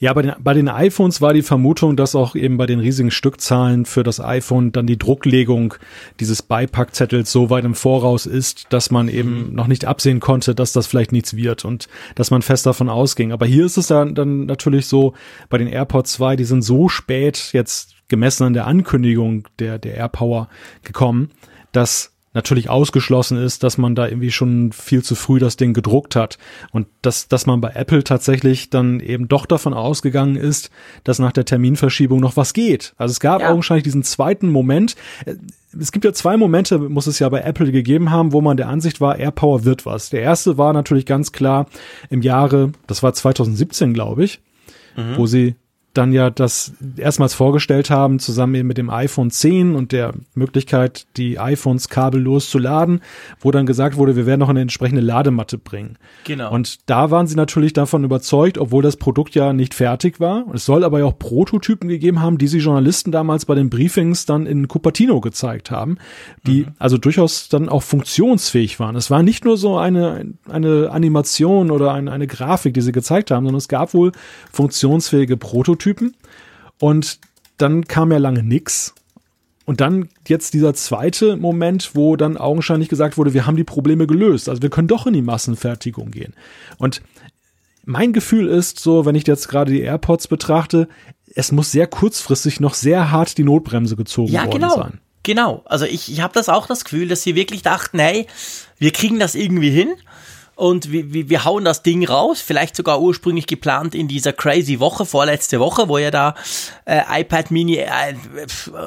Ja, 0.00 0.12
bei 0.12 0.22
den, 0.22 0.32
bei 0.38 0.54
den 0.54 0.68
iPhones 0.68 1.20
war 1.20 1.32
die 1.32 1.42
Vermutung, 1.42 1.96
dass 1.96 2.14
auch 2.14 2.34
eben 2.34 2.56
bei 2.56 2.66
den 2.66 2.80
riesigen 2.80 3.10
Stückzahlen 3.10 3.84
für 3.84 4.02
das 4.02 4.20
iPhone 4.20 4.72
dann 4.72 4.86
die 4.86 4.98
Drucklegung 4.98 5.74
dieses 6.20 6.42
Beipackzettels 6.42 7.30
so 7.30 7.50
weit 7.50 7.64
im 7.64 7.74
Voraus 7.74 8.26
ist, 8.26 8.66
dass 8.70 8.90
man 8.90 9.08
eben 9.08 9.48
mhm. 9.48 9.54
noch 9.54 9.66
nicht 9.66 9.84
absehen 9.84 10.20
konnte, 10.20 10.54
dass 10.54 10.72
das 10.72 10.86
vielleicht 10.86 11.12
nichts 11.12 11.36
wird 11.36 11.64
und 11.64 11.88
dass 12.14 12.30
man 12.30 12.42
fest 12.42 12.66
davon 12.66 12.88
ausging. 12.88 13.32
Aber 13.32 13.46
hier 13.46 13.66
ist 13.66 13.76
es 13.76 13.86
dann, 13.88 14.14
dann 14.14 14.46
natürlich 14.46 14.86
so, 14.86 15.14
bei 15.48 15.58
den 15.58 15.68
AirPods 15.68 16.12
2, 16.14 16.36
die 16.36 16.44
sind 16.44 16.62
so 16.62 16.88
spät 16.88 17.50
jetzt 17.52 17.94
gemessen 18.08 18.44
an 18.44 18.52
der 18.54 18.66
Ankündigung 18.66 19.48
der, 19.58 19.78
der 19.78 19.94
AirPower 19.94 20.48
gekommen, 20.82 21.30
dass 21.72 22.15
natürlich 22.36 22.68
ausgeschlossen 22.68 23.38
ist, 23.38 23.62
dass 23.62 23.78
man 23.78 23.94
da 23.94 24.06
irgendwie 24.06 24.30
schon 24.30 24.70
viel 24.70 25.02
zu 25.02 25.14
früh 25.14 25.38
das 25.38 25.56
Ding 25.56 25.72
gedruckt 25.72 26.14
hat 26.14 26.36
und 26.70 26.86
dass, 27.00 27.28
dass 27.28 27.46
man 27.46 27.62
bei 27.62 27.70
Apple 27.70 28.04
tatsächlich 28.04 28.68
dann 28.68 29.00
eben 29.00 29.26
doch 29.26 29.46
davon 29.46 29.72
ausgegangen 29.72 30.36
ist, 30.36 30.70
dass 31.02 31.18
nach 31.18 31.32
der 31.32 31.46
Terminverschiebung 31.46 32.20
noch 32.20 32.36
was 32.36 32.52
geht. 32.52 32.94
Also 32.98 33.12
es 33.12 33.20
gab 33.20 33.40
ja. 33.40 33.50
augenscheinlich 33.50 33.84
diesen 33.84 34.02
zweiten 34.02 34.50
Moment. 34.50 34.96
Es 35.78 35.92
gibt 35.92 36.04
ja 36.04 36.12
zwei 36.12 36.36
Momente, 36.36 36.78
muss 36.78 37.06
es 37.06 37.18
ja 37.18 37.28
bei 37.30 37.40
Apple 37.40 37.72
gegeben 37.72 38.10
haben, 38.10 38.32
wo 38.34 38.42
man 38.42 38.58
der 38.58 38.68
Ansicht 38.68 39.00
war, 39.00 39.18
AirPower 39.18 39.64
wird 39.64 39.86
was. 39.86 40.10
Der 40.10 40.20
erste 40.20 40.58
war 40.58 40.74
natürlich 40.74 41.06
ganz 41.06 41.32
klar 41.32 41.66
im 42.10 42.20
Jahre, 42.20 42.72
das 42.86 43.02
war 43.02 43.14
2017, 43.14 43.94
glaube 43.94 44.24
ich, 44.24 44.40
mhm. 44.94 45.16
wo 45.16 45.26
sie 45.26 45.54
dann 45.96 46.12
ja 46.12 46.30
das 46.30 46.72
erstmals 46.96 47.34
vorgestellt 47.34 47.90
haben, 47.90 48.18
zusammen 48.18 48.54
eben 48.54 48.68
mit 48.68 48.78
dem 48.78 48.90
iPhone 48.90 49.30
10 49.30 49.74
und 49.74 49.92
der 49.92 50.14
Möglichkeit, 50.34 51.06
die 51.16 51.38
iPhones 51.38 51.88
kabellos 51.88 52.50
zu 52.50 52.58
laden, 52.58 53.00
wo 53.40 53.50
dann 53.50 53.66
gesagt 53.66 53.96
wurde, 53.96 54.16
wir 54.16 54.26
werden 54.26 54.40
noch 54.40 54.48
eine 54.48 54.60
entsprechende 54.60 55.02
Ladematte 55.02 55.58
bringen. 55.58 55.98
Genau. 56.24 56.52
Und 56.52 56.88
da 56.88 57.10
waren 57.10 57.26
sie 57.26 57.36
natürlich 57.36 57.72
davon 57.72 58.04
überzeugt, 58.04 58.58
obwohl 58.58 58.82
das 58.82 58.96
Produkt 58.96 59.34
ja 59.34 59.52
nicht 59.52 59.74
fertig 59.74 60.20
war. 60.20 60.44
Es 60.54 60.64
soll 60.64 60.84
aber 60.84 60.98
ja 60.98 61.04
auch 61.06 61.18
Prototypen 61.18 61.88
gegeben 61.88 62.20
haben, 62.20 62.38
die 62.38 62.48
sie 62.48 62.58
Journalisten 62.58 63.12
damals 63.12 63.44
bei 63.44 63.54
den 63.54 63.70
Briefings 63.70 64.26
dann 64.26 64.46
in 64.46 64.68
Cupertino 64.68 65.20
gezeigt 65.20 65.70
haben, 65.70 65.98
die 66.46 66.62
mhm. 66.62 66.74
also 66.78 66.98
durchaus 66.98 67.48
dann 67.48 67.68
auch 67.68 67.82
funktionsfähig 67.82 68.78
waren. 68.80 68.96
Es 68.96 69.10
war 69.10 69.22
nicht 69.22 69.44
nur 69.44 69.56
so 69.56 69.78
eine, 69.78 70.34
eine 70.48 70.90
Animation 70.90 71.70
oder 71.70 71.92
eine, 71.92 72.12
eine 72.12 72.26
Grafik, 72.26 72.74
die 72.74 72.80
sie 72.80 72.92
gezeigt 72.92 73.30
haben, 73.30 73.44
sondern 73.44 73.58
es 73.58 73.68
gab 73.68 73.94
wohl 73.94 74.12
funktionsfähige 74.52 75.36
Prototypen 75.36 75.85
Prototypen. 75.86 76.16
Und 76.78 77.18
dann 77.56 77.86
kam 77.86 78.12
ja 78.12 78.18
lange 78.18 78.42
nix. 78.42 78.94
Und 79.64 79.80
dann 79.80 80.08
jetzt 80.28 80.54
dieser 80.54 80.74
zweite 80.74 81.36
Moment, 81.36 81.94
wo 81.94 82.16
dann 82.16 82.36
augenscheinlich 82.36 82.88
gesagt 82.88 83.18
wurde, 83.18 83.34
wir 83.34 83.46
haben 83.46 83.56
die 83.56 83.64
Probleme 83.64 84.06
gelöst. 84.06 84.48
Also 84.48 84.62
wir 84.62 84.70
können 84.70 84.88
doch 84.88 85.06
in 85.06 85.14
die 85.14 85.22
Massenfertigung 85.22 86.10
gehen. 86.10 86.34
Und 86.78 87.02
mein 87.84 88.12
Gefühl 88.12 88.48
ist 88.48 88.78
so, 88.78 89.06
wenn 89.06 89.14
ich 89.14 89.26
jetzt 89.26 89.48
gerade 89.48 89.72
die 89.72 89.80
AirPods 89.80 90.28
betrachte, 90.28 90.88
es 91.34 91.50
muss 91.50 91.72
sehr 91.72 91.86
kurzfristig 91.86 92.60
noch 92.60 92.74
sehr 92.74 93.10
hart 93.10 93.38
die 93.38 93.44
Notbremse 93.44 93.96
gezogen 93.96 94.32
ja, 94.32 94.42
worden 94.42 94.50
genau. 94.52 94.76
sein. 94.76 95.00
Genau, 95.22 95.62
also 95.64 95.84
ich, 95.84 96.12
ich 96.12 96.20
habe 96.20 96.34
das 96.34 96.48
auch 96.48 96.68
das 96.68 96.84
Gefühl, 96.84 97.08
dass 97.08 97.24
sie 97.24 97.34
wirklich 97.34 97.62
dachten, 97.62 97.98
hey, 97.98 98.28
wir 98.78 98.92
kriegen 98.92 99.18
das 99.18 99.34
irgendwie 99.34 99.70
hin 99.70 99.88
und 100.56 100.90
wir, 100.90 101.12
wir, 101.12 101.28
wir 101.28 101.44
hauen 101.44 101.64
das 101.64 101.82
Ding 101.82 102.04
raus, 102.04 102.40
vielleicht 102.40 102.76
sogar 102.76 103.00
ursprünglich 103.00 103.46
geplant 103.46 103.94
in 103.94 104.08
dieser 104.08 104.32
crazy 104.32 104.80
Woche, 104.80 105.04
vorletzte 105.04 105.60
Woche, 105.60 105.88
wo 105.88 105.98
ja 105.98 106.10
da 106.10 106.34
äh, 106.86 107.02
iPad 107.20 107.50
Mini 107.50 107.76
äh, 107.76 108.14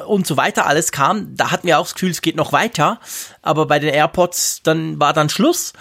und 0.06 0.26
so 0.26 0.36
weiter 0.36 0.66
alles 0.66 0.90
kam. 0.90 1.34
Da 1.36 1.52
hatten 1.52 1.68
wir 1.68 1.78
auch 1.78 1.84
das 1.84 1.94
Gefühl, 1.94 2.10
es 2.10 2.22
geht 2.22 2.36
noch 2.36 2.52
weiter, 2.52 3.00
aber 3.40 3.66
bei 3.66 3.78
den 3.78 3.94
AirPods 3.94 4.62
dann 4.64 4.98
war 4.98 5.12
dann 5.12 5.28
Schluss 5.28 5.72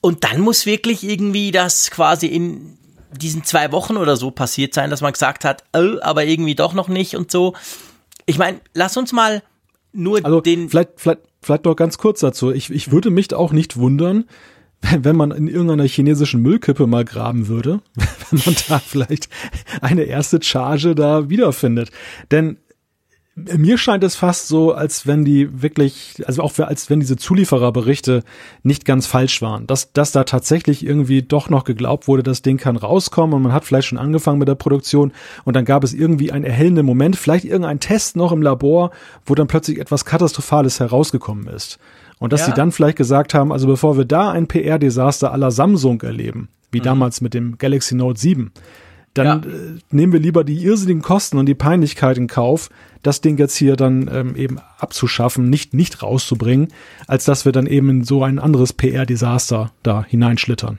und 0.00 0.24
dann 0.24 0.40
muss 0.40 0.66
wirklich 0.66 1.04
irgendwie 1.04 1.52
das 1.52 1.90
quasi 1.92 2.26
in 2.26 2.76
diesen 3.12 3.44
zwei 3.44 3.70
Wochen 3.70 3.96
oder 3.96 4.16
so 4.16 4.32
passiert 4.32 4.74
sein, 4.74 4.90
dass 4.90 5.00
man 5.00 5.12
gesagt 5.12 5.44
hat, 5.44 5.62
oh, 5.72 5.98
aber 6.02 6.24
irgendwie 6.24 6.56
doch 6.56 6.74
noch 6.74 6.88
nicht 6.88 7.16
und 7.16 7.30
so. 7.30 7.54
Ich 8.26 8.38
meine, 8.38 8.60
lass 8.74 8.96
uns 8.96 9.12
mal 9.12 9.42
nur 9.92 10.24
also 10.24 10.40
den. 10.40 10.68
Vielleicht, 10.68 10.90
vielleicht, 10.96 11.20
vielleicht 11.40 11.64
noch 11.64 11.76
ganz 11.76 11.96
kurz 11.96 12.20
dazu. 12.20 12.50
Ich, 12.50 12.70
ich 12.70 12.90
würde 12.90 13.10
mich 13.10 13.32
auch 13.32 13.52
nicht 13.52 13.76
wundern, 13.76 14.24
wenn 15.00 15.16
man 15.16 15.30
in 15.30 15.48
irgendeiner 15.48 15.84
chinesischen 15.84 16.40
Müllkippe 16.40 16.86
mal 16.86 17.04
graben 17.04 17.48
würde, 17.48 17.80
wenn 18.30 18.40
man 18.44 18.56
da 18.68 18.78
vielleicht 18.78 19.28
eine 19.80 20.04
erste 20.04 20.42
Charge 20.42 20.94
da 20.94 21.28
wiederfindet. 21.28 21.90
Denn 22.30 22.58
mir 23.56 23.78
scheint 23.78 24.02
es 24.04 24.16
fast 24.16 24.48
so, 24.48 24.72
als 24.72 25.06
wenn 25.06 25.24
die 25.24 25.62
wirklich, 25.62 26.22
also 26.26 26.42
auch 26.42 26.58
als 26.58 26.90
wenn 26.90 27.00
diese 27.00 27.16
Zuliefererberichte 27.16 28.24
nicht 28.62 28.84
ganz 28.84 29.06
falsch 29.06 29.42
waren, 29.42 29.66
dass, 29.66 29.92
dass 29.92 30.12
da 30.12 30.24
tatsächlich 30.24 30.84
irgendwie 30.84 31.22
doch 31.22 31.48
noch 31.48 31.64
geglaubt 31.64 32.08
wurde, 32.08 32.22
das 32.22 32.42
Ding 32.42 32.56
kann 32.56 32.76
rauskommen 32.76 33.34
und 33.34 33.42
man 33.42 33.52
hat 33.52 33.64
vielleicht 33.64 33.88
schon 33.88 33.98
angefangen 33.98 34.38
mit 34.38 34.48
der 34.48 34.54
Produktion 34.54 35.12
und 35.44 35.54
dann 35.54 35.64
gab 35.64 35.84
es 35.84 35.94
irgendwie 35.94 36.32
einen 36.32 36.44
erhellenden 36.44 36.86
Moment, 36.86 37.16
vielleicht 37.16 37.44
irgendein 37.44 37.80
Test 37.80 38.16
noch 38.16 38.32
im 38.32 38.42
Labor, 38.42 38.90
wo 39.24 39.34
dann 39.34 39.46
plötzlich 39.46 39.78
etwas 39.78 40.04
Katastrophales 40.04 40.80
herausgekommen 40.80 41.46
ist. 41.48 41.78
Und 42.18 42.32
dass 42.32 42.40
ja. 42.40 42.46
sie 42.46 42.52
dann 42.54 42.72
vielleicht 42.72 42.96
gesagt 42.96 43.34
haben, 43.34 43.52
also 43.52 43.66
bevor 43.66 43.96
wir 43.96 44.04
da 44.04 44.30
ein 44.30 44.48
PR-Desaster 44.48 45.32
aller 45.32 45.50
Samsung 45.50 46.00
erleben, 46.02 46.48
wie 46.70 46.80
mhm. 46.80 46.84
damals 46.84 47.20
mit 47.20 47.34
dem 47.34 47.58
Galaxy 47.58 47.94
Note 47.94 48.18
7, 48.18 48.52
dann 49.14 49.26
ja. 49.26 49.50
äh, 49.50 49.78
nehmen 49.90 50.12
wir 50.12 50.20
lieber 50.20 50.44
die 50.44 50.64
irrsinnigen 50.64 51.02
Kosten 51.02 51.38
und 51.38 51.46
die 51.46 51.54
Peinlichkeit 51.54 52.18
in 52.18 52.26
Kauf, 52.26 52.70
das 53.02 53.20
Ding 53.20 53.38
jetzt 53.38 53.56
hier 53.56 53.76
dann 53.76 54.10
ähm, 54.12 54.36
eben 54.36 54.58
abzuschaffen, 54.78 55.48
nicht, 55.48 55.74
nicht 55.74 56.02
rauszubringen, 56.02 56.68
als 57.06 57.24
dass 57.24 57.44
wir 57.44 57.52
dann 57.52 57.66
eben 57.66 57.88
in 57.90 58.04
so 58.04 58.22
ein 58.22 58.38
anderes 58.38 58.72
PR-Desaster 58.72 59.72
da 59.82 60.04
hineinschlittern. 60.04 60.78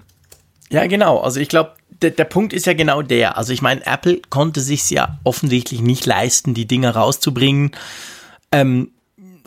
Ja, 0.70 0.86
genau. 0.88 1.20
Also 1.20 1.40
ich 1.40 1.50
glaube, 1.50 1.74
der, 2.02 2.12
der 2.12 2.26
Punkt 2.26 2.54
ist 2.54 2.66
ja 2.66 2.74
genau 2.74 3.02
der. 3.02 3.38
Also 3.38 3.54
ich 3.54 3.62
meine, 3.62 3.86
Apple 3.86 4.22
konnte 4.30 4.62
sich 4.62 4.90
ja 4.90 5.20
offensichtlich 5.24 5.82
nicht 5.82 6.06
leisten, 6.06 6.54
die 6.54 6.68
Dinger 6.68 6.92
rauszubringen, 6.92 7.72
ähm, 8.52 8.92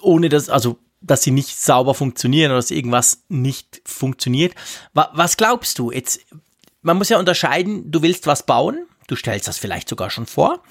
ohne 0.01 0.29
das, 0.29 0.49
also 0.49 0.79
dass 1.03 1.23
sie 1.23 1.31
nicht 1.31 1.61
sauber 1.61 1.95
funktionieren 1.95 2.51
oder 2.51 2.59
dass 2.59 2.71
irgendwas 2.71 3.23
nicht 3.29 3.83
funktioniert. 3.85 4.55
Was 4.93 5.37
glaubst 5.37 5.79
du? 5.79 5.91
Jetzt, 5.91 6.21
man 6.83 6.97
muss 6.97 7.09
ja 7.09 7.19
unterscheiden, 7.19 7.91
du 7.91 8.03
willst 8.03 8.27
was 8.27 8.45
bauen, 8.45 8.87
du 9.09 9.17
stellst 9.17 9.49
das 9.49 9.59
vielleicht 9.59 9.89
sogar 9.89 10.11
schon 10.11 10.27
vor 10.27 10.63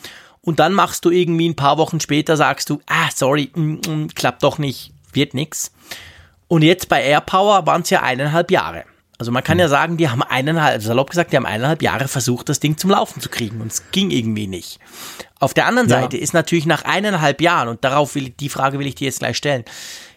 und 0.42 0.60
dann 0.60 0.74
machst 0.74 1.06
du 1.06 1.12
irgendwie 1.12 1.50
ein 1.50 1.56
paar 1.56 1.78
Wochen 1.78 2.00
später, 2.00 2.36
sagst 2.36 2.70
du, 2.70 2.82
ah, 2.88 3.10
sorry, 3.14 3.52
mm, 3.54 3.80
mm, 3.88 4.08
klappt 4.16 4.44
doch 4.44 4.58
nicht, 4.58 4.92
wird 5.14 5.34
nix. 5.34 5.72
Und 6.48 6.64
jetzt 6.64 6.90
bei 6.90 7.04
AirPower 7.04 7.66
waren 7.66 7.84
es 7.84 7.90
ja 7.90 8.02
eineinhalb 8.02 8.52
Jahre. 8.52 8.84
Also 9.22 9.32
man 9.32 9.44
kann 9.44 9.60
ja 9.60 9.70
sagen, 9.70 9.98
die 9.98 10.10
haben 10.10 10.24
eineinhalb, 10.24 10.82
salopp 10.82 11.12
gesagt, 11.12 11.32
die 11.32 11.38
haben 11.38 11.46
eineinhalb 11.46 11.84
Jahre 11.84 12.08
versucht, 12.08 12.50
das 12.50 12.60
Ding 12.60 12.78
zum 12.78 12.90
Laufen 12.90 13.22
zu 13.22 13.30
kriegen 13.30 13.62
und 13.62 13.72
es 13.72 13.92
ging 13.92 14.10
irgendwie 14.10 14.48
nicht. 14.48 14.80
Auf 15.40 15.54
der 15.54 15.68
anderen 15.68 15.88
ja. 15.90 16.02
Seite 16.02 16.18
ist 16.18 16.34
natürlich 16.34 16.66
nach 16.66 16.86
eineinhalb 16.86 17.40
Jahren, 17.40 17.68
und 17.68 17.84
darauf 17.84 18.16
will 18.16 18.30
ich, 18.30 18.36
die 18.36 18.50
Frage 18.50 18.80
will 18.80 18.88
ich 18.88 18.96
dir 18.96 19.06
jetzt 19.06 19.20
gleich 19.20 19.38
stellen, 19.38 19.64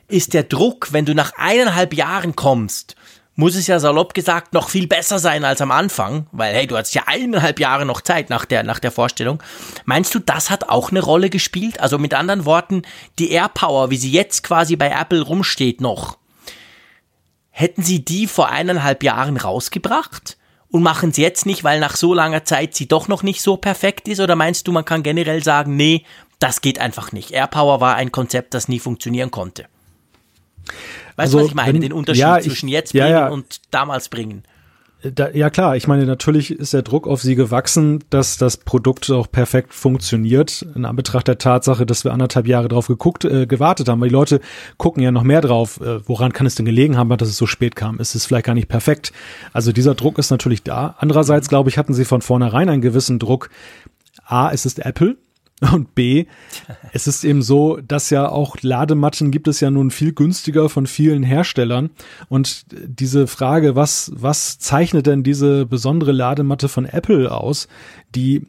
ist 0.09 0.35
der 0.35 0.45
Druck, 0.45 0.93
wenn 0.93 1.05
du 1.05 1.15
nach 1.15 1.33
eineinhalb 1.37 1.95
Jahren 1.95 2.37
kommst, 2.37 2.97
muss 3.37 3.57
es 3.57 3.67
ja 3.67 3.81
salopp 3.81 4.15
gesagt 4.15 4.53
noch 4.53 4.69
viel 4.69 4.87
besser 4.87 5.19
sein 5.19 5.45
als 5.45 5.61
am 5.61 5.71
Anfang, 5.71 6.27
weil 6.31 6.55
hey, 6.55 6.67
du 6.67 6.77
hast 6.77 6.95
ja 6.95 7.03
eineinhalb 7.07 7.59
Jahre 7.59 7.85
noch 7.85 8.01
Zeit 8.01 8.31
nach 8.31 8.45
der, 8.45 8.63
nach 8.63 8.79
der 8.79 8.93
Vorstellung. 8.93 9.43
Meinst 9.85 10.15
du, 10.15 10.21
das 10.21 10.51
hat 10.51 10.69
auch 10.69 10.91
eine 10.91 11.03
Rolle 11.03 11.31
gespielt? 11.31 11.81
Also 11.81 11.99
mit 11.99 12.15
anderen 12.15 12.45
Worten, 12.45 12.83
die 13.19 13.31
AirPower, 13.31 13.91
wie 13.91 13.97
sie 13.97 14.13
jetzt 14.13 14.45
quasi 14.45 14.77
bei 14.77 14.91
Apple 14.91 15.23
rumsteht 15.23 15.81
noch, 15.81 16.19
hätten 17.51 17.83
sie 17.83 18.05
die 18.05 18.27
vor 18.27 18.51
eineinhalb 18.51 19.03
Jahren 19.03 19.37
rausgebracht? 19.37 20.39
Und 20.71 20.83
machen 20.83 21.13
sie 21.13 21.23
jetzt 21.23 21.47
nicht, 21.47 21.63
weil 21.63 21.79
nach 21.79 21.95
so 21.95 22.15
langer 22.15 22.45
Zeit 22.45 22.75
sie 22.75 22.89
doch 22.89 23.07
noch 23.07 23.23
nicht 23.23 23.43
so 23.43 23.57
perfekt 23.57 24.09
ist? 24.09 24.19
Oder 24.19 24.35
meinst 24.35 24.67
du, 24.67 24.73
man 24.73 24.85
kann 24.85 25.05
generell 25.05 25.41
sagen, 25.45 25.77
nee, 25.77 26.05
das 26.41 26.63
geht 26.63 26.81
einfach 26.81 27.13
nicht. 27.13 27.31
AirPower 27.31 27.81
war 27.81 27.95
ein 27.95 28.11
Konzept, 28.11 28.55
das 28.55 28.67
nie 28.67 28.81
funktionieren 28.81 29.31
konnte. 29.31 29.67
Weißt 31.17 31.33
du, 31.33 31.39
also, 31.39 31.41
was 31.41 31.47
ich 31.47 31.55
meine? 31.55 31.75
Wenn, 31.75 31.81
Den 31.81 31.93
Unterschied 31.93 32.21
ja, 32.21 32.41
zwischen 32.41 32.69
jetzt 32.69 32.93
bringen 32.93 33.07
ja, 33.07 33.27
ja. 33.27 33.29
und 33.29 33.61
damals 33.71 34.09
bringen. 34.09 34.45
Da, 35.13 35.29
ja 35.31 35.51
klar, 35.51 35.77
ich 35.77 35.87
meine, 35.87 36.07
natürlich 36.07 36.51
ist 36.51 36.73
der 36.73 36.81
Druck 36.81 37.07
auf 37.07 37.21
sie 37.21 37.35
gewachsen, 37.35 38.03
dass 38.09 38.39
das 38.39 38.57
Produkt 38.57 39.11
auch 39.11 39.31
perfekt 39.31 39.75
funktioniert, 39.75 40.65
in 40.75 40.87
Anbetracht 40.87 41.29
der 41.29 41.37
Tatsache, 41.37 41.85
dass 41.85 42.05
wir 42.05 42.13
anderthalb 42.13 42.47
Jahre 42.47 42.69
drauf 42.69 42.87
geguckt, 42.87 43.27
äh, 43.27 43.47
gewartet 43.47 43.89
haben, 43.89 44.01
weil 44.01 44.09
die 44.09 44.15
Leute 44.15 44.41
gucken 44.79 45.03
ja 45.03 45.11
noch 45.11 45.23
mehr 45.23 45.43
drauf, 45.43 45.79
äh, 45.83 46.09
woran 46.09 46.33
kann 46.33 46.47
es 46.47 46.55
denn 46.55 46.65
gelegen 46.65 46.97
haben, 46.97 47.11
dass 47.11 47.29
es 47.29 47.37
so 47.37 47.47
spät 47.47 47.77
kam, 47.77 48.01
ist 48.01 48.15
es 48.15 48.25
vielleicht 48.25 48.47
gar 48.47 48.55
nicht 48.55 48.69
perfekt. 48.69 49.13
Also 49.53 49.73
dieser 49.73 49.95
Druck 49.95 50.19
ist 50.19 50.31
natürlich 50.31 50.63
da. 50.63 50.95
Andererseits, 50.99 51.51
glaube 51.51 51.69
ich, 51.69 51.77
hatten 51.77 51.93
sie 51.93 52.07
von 52.07 52.23
vornherein 52.23 52.71
einen 52.71 52.83
gewissen 52.83 53.19
Druck. 53.19 53.51
A, 54.25 54.51
es 54.53 54.65
ist 54.65 54.79
Apple, 54.79 55.19
Und 55.73 55.95
B, 55.95 56.27
es 56.93 57.07
ist 57.07 57.25
eben 57.25 57.43
so, 57.43 57.79
dass 57.87 58.11
ja 58.11 58.29
auch 58.29 58.57
Ladematten 58.61 59.31
gibt 59.31 59.49
es 59.49 59.61
ja 59.61 59.71
nun 59.71 59.91
viel 59.91 60.13
günstiger 60.13 60.69
von 60.69 60.87
vielen 60.87 61.23
Herstellern. 61.23 61.91
Und 62.29 62.67
diese 62.73 63.27
Frage, 63.27 63.77
was, 63.77 64.13
was 64.15 64.59
zeichnet 64.59 65.07
denn 65.07 65.23
diese 65.23 65.67
besondere 65.67 66.13
Ladematte 66.13 66.69
von 66.69 66.85
Apple 66.85 67.31
aus, 67.31 67.69
die, 68.15 68.37
äh, 68.37 68.43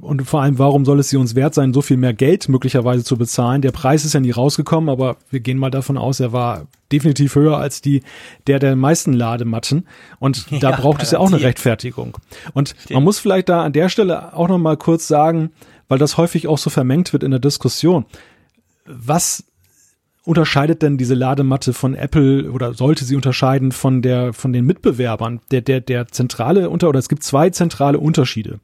und 0.00 0.22
vor 0.22 0.42
allem, 0.42 0.58
warum 0.58 0.84
soll 0.84 0.98
es 0.98 1.08
sie 1.08 1.16
uns 1.16 1.34
wert 1.34 1.54
sein, 1.54 1.72
so 1.72 1.82
viel 1.82 1.96
mehr 1.96 2.14
Geld 2.14 2.48
möglicherweise 2.48 3.04
zu 3.04 3.16
bezahlen? 3.16 3.62
Der 3.62 3.72
Preis 3.72 4.04
ist 4.04 4.14
ja 4.14 4.20
nie 4.20 4.30
rausgekommen, 4.30 4.88
aber 4.90 5.16
wir 5.30 5.40
gehen 5.40 5.58
mal 5.58 5.70
davon 5.70 5.98
aus, 5.98 6.20
er 6.20 6.32
war 6.32 6.66
definitiv 6.92 7.34
höher 7.34 7.58
als 7.58 7.80
die, 7.80 8.02
der 8.46 8.58
der 8.58 8.76
meisten 8.76 9.12
Ladematten. 9.12 9.86
Und 10.18 10.46
da 10.62 10.70
ja, 10.70 10.76
braucht 10.76 11.02
es 11.02 11.10
ja 11.10 11.18
auch 11.18 11.32
eine 11.32 11.40
Rechtfertigung. 11.40 12.18
Und 12.52 12.70
Stimmt. 12.70 12.90
man 12.90 13.04
muss 13.04 13.18
vielleicht 13.18 13.48
da 13.48 13.62
an 13.62 13.72
der 13.72 13.88
Stelle 13.88 14.34
auch 14.36 14.48
noch 14.48 14.58
mal 14.58 14.76
kurz 14.76 15.08
sagen, 15.08 15.50
weil 15.88 15.98
das 15.98 16.16
häufig 16.16 16.48
auch 16.48 16.58
so 16.58 16.70
vermengt 16.70 17.12
wird 17.12 17.22
in 17.22 17.30
der 17.30 17.40
Diskussion. 17.40 18.06
Was 18.86 19.44
unterscheidet 20.24 20.82
denn 20.82 20.96
diese 20.96 21.14
Ladematte 21.14 21.72
von 21.72 21.94
Apple 21.94 22.50
oder 22.50 22.74
sollte 22.74 23.04
sie 23.04 23.16
unterscheiden 23.16 23.72
von 23.72 24.02
der 24.02 24.32
von 24.32 24.52
den 24.52 24.64
Mitbewerbern? 24.64 25.40
Der 25.50 25.60
der 25.60 25.80
der 25.80 26.08
zentrale 26.08 26.70
unter 26.70 26.88
oder 26.88 26.98
es 26.98 27.08
gibt 27.08 27.22
zwei 27.22 27.50
zentrale 27.50 27.98
Unterschiede 27.98 28.60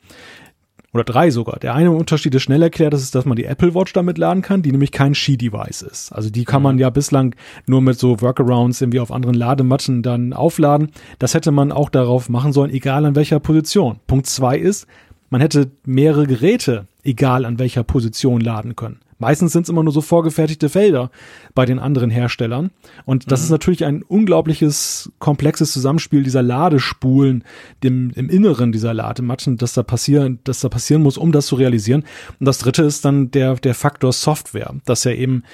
oder 0.93 1.05
drei 1.05 1.31
sogar. 1.31 1.59
Der 1.61 1.75
eine 1.75 1.93
Unterschied 1.93 2.35
ist 2.35 2.43
schnell 2.43 2.63
erklärt, 2.63 2.93
das 2.93 3.03
ist, 3.03 3.15
dass 3.15 3.25
man 3.25 3.37
die 3.37 3.45
Apple 3.45 3.75
Watch 3.75 3.93
damit 3.93 4.19
laden 4.19 4.43
kann, 4.43 4.63
die 4.63 4.73
nämlich 4.73 4.91
kein 4.91 5.15
Ski-Device 5.15 5.83
ist. 5.83 6.13
Also 6.13 6.31
die 6.31 6.45
kann 6.45 6.63
man 6.63 6.77
mhm. 6.77 6.81
ja 6.81 6.91
bislang 6.91 7.35
nur 7.67 7.81
mit 7.81 7.99
so 7.99 8.21
Workarounds 8.21 8.81
irgendwie 8.81 9.01
auf 9.01 9.13
anderen 9.13 9.37
Ladematten 9.37 10.03
dann 10.03 10.33
aufladen. 10.33 10.91
Das 11.19 11.35
hätte 11.35 11.53
man 11.53 11.71
auch 11.71 11.91
darauf 11.91 12.29
machen 12.29 12.53
sollen, 12.53 12.73
egal 12.73 13.05
an 13.05 13.15
welcher 13.15 13.39
Position. 13.39 14.01
Punkt 14.07 14.27
zwei 14.27 14.59
ist, 14.59 14.87
man 15.31 15.41
hätte 15.41 15.71
mehrere 15.85 16.27
Geräte, 16.27 16.87
egal 17.03 17.45
an 17.45 17.59
welcher 17.59 17.85
Position, 17.85 18.41
laden 18.41 18.77
können. 18.77 19.01
Meistens 19.21 19.53
sind 19.53 19.63
es 19.63 19.69
immer 19.69 19.85
nur 19.85 19.93
so 19.93 20.01
vorgefertigte 20.01 20.69
Felder 20.69 21.11
bei 21.55 21.67
den 21.67 21.79
anderen 21.79 22.11
Herstellern. 22.11 22.71
Und 23.05 23.31
das 23.31 23.41
mhm. 23.41 23.45
ist 23.45 23.51
natürlich 23.51 23.85
ein 23.85 24.03
unglaubliches, 24.03 25.13
komplexes 25.19 25.73
Zusammenspiel 25.73 26.23
dieser 26.23 26.43
Ladespulen 26.43 27.45
dem, 27.83 28.11
im 28.17 28.31
Inneren 28.31 28.73
dieser 28.73 28.95
Ladematten, 28.95 29.59
dass 29.59 29.75
da 29.75 29.83
passieren, 29.83 30.41
dass 30.45 30.61
da 30.61 30.71
passieren 30.71 31.03
muss, 31.03 31.19
um 31.19 31.33
das 31.33 31.47
zu 31.47 31.55
realisieren. 31.55 32.05
Und 32.41 32.47
das 32.47 32.59
dritte 32.59 32.83
ist 32.83 33.05
dann 33.05 33.31
der, 33.31 33.57
der 33.57 33.75
Faktor 33.75 34.13
Software, 34.13 34.75
dass 34.87 35.05
ja 35.05 35.13
eben 35.13 35.45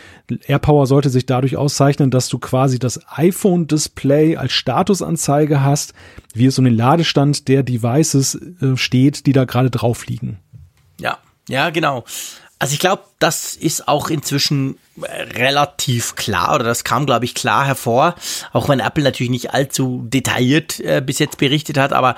AirPower 0.46 0.86
sollte 0.86 1.10
sich 1.10 1.26
dadurch 1.26 1.56
auszeichnen, 1.56 2.10
dass 2.10 2.28
du 2.28 2.38
quasi 2.38 2.78
das 2.78 3.00
iPhone-Display 3.08 4.36
als 4.36 4.52
Statusanzeige 4.52 5.62
hast, 5.62 5.92
wie 6.34 6.46
es 6.46 6.58
um 6.58 6.64
den 6.64 6.76
Ladestand 6.76 7.48
der 7.48 7.64
Devices 7.64 8.36
äh, 8.60 8.76
steht, 8.76 9.26
die 9.26 9.32
da 9.32 9.44
gerade 9.44 9.70
drauf 9.70 10.06
liegen. 10.06 10.38
Ja, 11.00 11.18
ja, 11.48 11.70
genau. 11.70 12.04
Also 12.58 12.72
ich 12.72 12.80
glaube, 12.80 13.02
das 13.18 13.54
ist 13.54 13.88
auch 13.88 14.10
inzwischen 14.10 14.78
relativ 14.98 16.16
klar 16.16 16.54
oder 16.54 16.64
das 16.64 16.84
kam, 16.84 17.06
glaube 17.06 17.24
ich, 17.24 17.34
klar 17.34 17.66
hervor, 17.66 18.14
auch 18.52 18.68
wenn 18.68 18.80
Apple 18.80 19.04
natürlich 19.04 19.30
nicht 19.30 19.52
allzu 19.52 20.02
detailliert 20.06 20.80
äh, 20.80 21.02
bis 21.04 21.18
jetzt 21.18 21.38
berichtet 21.38 21.78
hat, 21.78 21.92
aber 21.92 22.14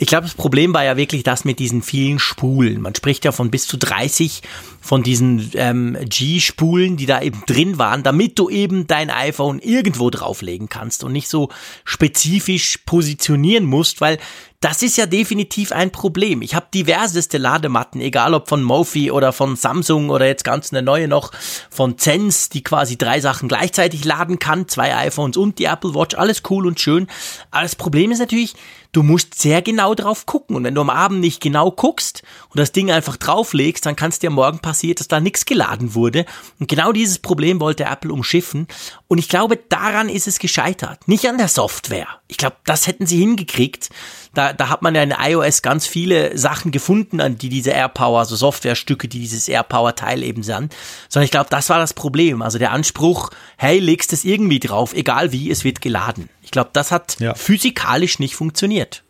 ich 0.00 0.06
glaube, 0.06 0.22
das 0.24 0.34
Problem 0.34 0.72
war 0.74 0.84
ja 0.84 0.96
wirklich 0.96 1.24
das 1.24 1.44
mit 1.44 1.58
diesen 1.58 1.82
vielen 1.82 2.20
Spulen. 2.20 2.80
Man 2.80 2.94
spricht 2.94 3.24
ja 3.24 3.32
von 3.32 3.50
bis 3.50 3.66
zu 3.66 3.76
30 3.76 4.42
von 4.80 5.02
diesen 5.02 5.50
ähm, 5.54 5.98
G-Spulen, 6.04 6.96
die 6.96 7.06
da 7.06 7.20
eben 7.20 7.42
drin 7.46 7.78
waren, 7.78 8.04
damit 8.04 8.38
du 8.38 8.48
eben 8.48 8.86
dein 8.86 9.10
iPhone 9.10 9.58
irgendwo 9.58 10.08
drauflegen 10.10 10.68
kannst 10.68 11.02
und 11.02 11.12
nicht 11.12 11.28
so 11.28 11.48
spezifisch 11.84 12.78
positionieren 12.86 13.64
musst, 13.64 14.00
weil 14.00 14.18
das 14.60 14.82
ist 14.82 14.96
ja 14.96 15.06
definitiv 15.06 15.72
ein 15.72 15.90
Problem. 15.90 16.42
Ich 16.42 16.54
habe 16.54 16.66
diverseste 16.72 17.38
Ladematten, 17.38 18.00
egal 18.00 18.34
ob 18.34 18.48
von 18.48 18.62
Mophie 18.62 19.10
oder 19.10 19.32
von 19.32 19.56
Samsung 19.56 20.10
oder 20.10 20.26
jetzt 20.38 20.44
ganz 20.44 20.72
eine 20.72 20.82
neue 20.82 21.08
noch 21.08 21.32
von 21.70 21.98
Zense, 21.98 22.50
die 22.50 22.62
quasi 22.62 22.96
drei 22.96 23.20
Sachen 23.20 23.48
gleichzeitig 23.48 24.04
laden 24.04 24.38
kann, 24.38 24.68
zwei 24.68 24.96
iPhones 24.96 25.36
und 25.36 25.58
die 25.58 25.64
Apple 25.64 25.94
Watch, 25.94 26.16
alles 26.16 26.42
cool 26.48 26.66
und 26.66 26.80
schön. 26.80 27.08
Aber 27.50 27.62
das 27.62 27.74
Problem 27.74 28.12
ist 28.12 28.20
natürlich, 28.20 28.54
du 28.92 29.02
musst 29.02 29.38
sehr 29.38 29.62
genau 29.62 29.94
drauf 29.94 30.26
gucken. 30.26 30.56
Und 30.56 30.64
wenn 30.64 30.74
du 30.74 30.80
am 30.80 30.90
Abend 30.90 31.20
nicht 31.20 31.40
genau 31.40 31.70
guckst 31.70 32.22
und 32.50 32.58
das 32.58 32.72
Ding 32.72 32.90
einfach 32.90 33.16
drauflegst, 33.16 33.84
dann 33.84 33.96
kann 33.96 34.10
es 34.10 34.18
dir 34.18 34.30
morgen 34.30 34.60
passieren, 34.60 34.96
dass 34.96 35.08
da 35.08 35.20
nichts 35.20 35.44
geladen 35.44 35.94
wurde. 35.94 36.24
Und 36.58 36.68
genau 36.68 36.92
dieses 36.92 37.18
Problem 37.18 37.60
wollte 37.60 37.84
Apple 37.84 38.12
umschiffen. 38.12 38.66
Und 39.06 39.18
ich 39.18 39.28
glaube, 39.28 39.58
daran 39.68 40.08
ist 40.08 40.26
es 40.26 40.38
gescheitert. 40.38 41.06
Nicht 41.06 41.28
an 41.28 41.38
der 41.38 41.48
Software. 41.48 42.08
Ich 42.28 42.36
glaube, 42.36 42.56
das 42.64 42.86
hätten 42.86 43.06
sie 43.06 43.18
hingekriegt. 43.18 43.90
Da, 44.34 44.52
da 44.52 44.68
hat 44.68 44.82
man 44.82 44.94
ja 44.94 45.02
in 45.02 45.14
iOS 45.18 45.62
ganz 45.62 45.86
viele 45.86 46.36
Sachen 46.36 46.70
gefunden, 46.70 47.20
an 47.20 47.38
die 47.38 47.48
diese 47.48 47.70
AirPower, 47.70 48.20
also 48.20 48.36
Softwarestücke, 48.36 49.08
die 49.08 49.20
dieses 49.20 49.48
AirPower-Teil 49.48 50.22
eben 50.22 50.42
sind. 50.42 50.74
Sondern 51.08 51.24
ich 51.24 51.30
glaube, 51.30 51.50
das 51.50 51.70
war 51.70 51.78
das 51.78 51.94
Problem. 51.94 52.42
Also 52.42 52.58
der 52.58 52.72
Anspruch, 52.72 53.30
hey, 53.56 53.78
legst 53.78 54.12
es 54.12 54.24
irgendwie 54.24 54.60
drauf, 54.60 54.92
egal 54.94 55.32
wie, 55.32 55.50
es 55.50 55.64
wird 55.64 55.80
geladen. 55.80 56.28
Ich 56.48 56.52
glaube, 56.52 56.70
das 56.72 56.90
hat 56.92 57.20
ja. 57.20 57.34
physikalisch 57.34 58.20
nicht 58.20 58.34
funktioniert. 58.34 59.04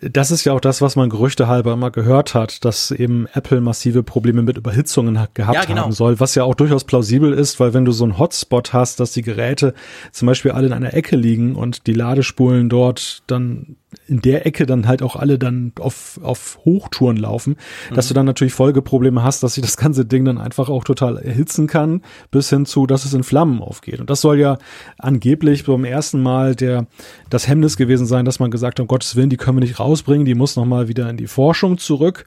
Das 0.00 0.30
ist 0.30 0.44
ja 0.44 0.52
auch 0.52 0.60
das, 0.60 0.80
was 0.80 0.94
man 0.94 1.10
Gerüchte 1.10 1.48
halber 1.48 1.72
immer 1.72 1.90
gehört 1.90 2.34
hat, 2.34 2.64
dass 2.64 2.92
eben 2.92 3.26
Apple 3.34 3.60
massive 3.60 4.04
Probleme 4.04 4.42
mit 4.42 4.56
Überhitzungen 4.56 5.18
gehabt 5.34 5.56
ja, 5.56 5.64
genau. 5.64 5.82
haben 5.82 5.92
soll, 5.92 6.20
was 6.20 6.36
ja 6.36 6.44
auch 6.44 6.54
durchaus 6.54 6.84
plausibel 6.84 7.32
ist, 7.32 7.58
weil 7.58 7.74
wenn 7.74 7.84
du 7.84 7.90
so 7.90 8.04
einen 8.04 8.16
Hotspot 8.16 8.72
hast, 8.72 9.00
dass 9.00 9.10
die 9.10 9.22
Geräte 9.22 9.74
zum 10.12 10.26
Beispiel 10.26 10.52
alle 10.52 10.68
in 10.68 10.72
einer 10.72 10.94
Ecke 10.94 11.16
liegen 11.16 11.56
und 11.56 11.88
die 11.88 11.94
Ladespulen 11.94 12.68
dort 12.68 13.24
dann 13.26 13.74
in 14.06 14.20
der 14.20 14.46
Ecke 14.46 14.66
dann 14.66 14.86
halt 14.86 15.02
auch 15.02 15.16
alle 15.16 15.38
dann 15.38 15.72
auf, 15.80 16.20
auf 16.22 16.58
Hochtouren 16.64 17.16
laufen, 17.16 17.56
mhm. 17.90 17.94
dass 17.94 18.08
du 18.08 18.14
dann 18.14 18.26
natürlich 18.26 18.54
Folgeprobleme 18.54 19.22
hast, 19.22 19.42
dass 19.42 19.54
sich 19.54 19.62
das 19.62 19.76
ganze 19.76 20.04
Ding 20.04 20.24
dann 20.24 20.38
einfach 20.38 20.68
auch 20.68 20.84
total 20.84 21.18
erhitzen 21.18 21.66
kann, 21.66 22.02
bis 22.30 22.50
hin 22.50 22.66
zu, 22.66 22.86
dass 22.86 23.04
es 23.04 23.14
in 23.14 23.22
Flammen 23.22 23.60
aufgeht. 23.60 24.00
Und 24.00 24.10
das 24.10 24.20
soll 24.20 24.38
ja 24.38 24.58
angeblich 24.98 25.64
beim 25.64 25.84
ersten 25.84 26.22
Mal 26.22 26.54
der, 26.54 26.86
das 27.30 27.48
Hemmnis 27.48 27.76
gewesen 27.76 28.06
sein, 28.06 28.24
dass 28.24 28.38
man 28.38 28.50
gesagt 28.50 28.78
hat, 28.78 28.82
um 28.82 28.88
Gottes 28.88 29.16
Willen, 29.16 29.30
die 29.30 29.36
können 29.36 29.56
wir 29.58 29.62
nicht 29.62 29.80
rausbringen, 29.80 30.24
die 30.24 30.34
muss 30.34 30.56
nochmal 30.56 30.88
wieder 30.88 31.10
in 31.10 31.16
die 31.16 31.26
Forschung 31.26 31.78
zurück. 31.78 32.26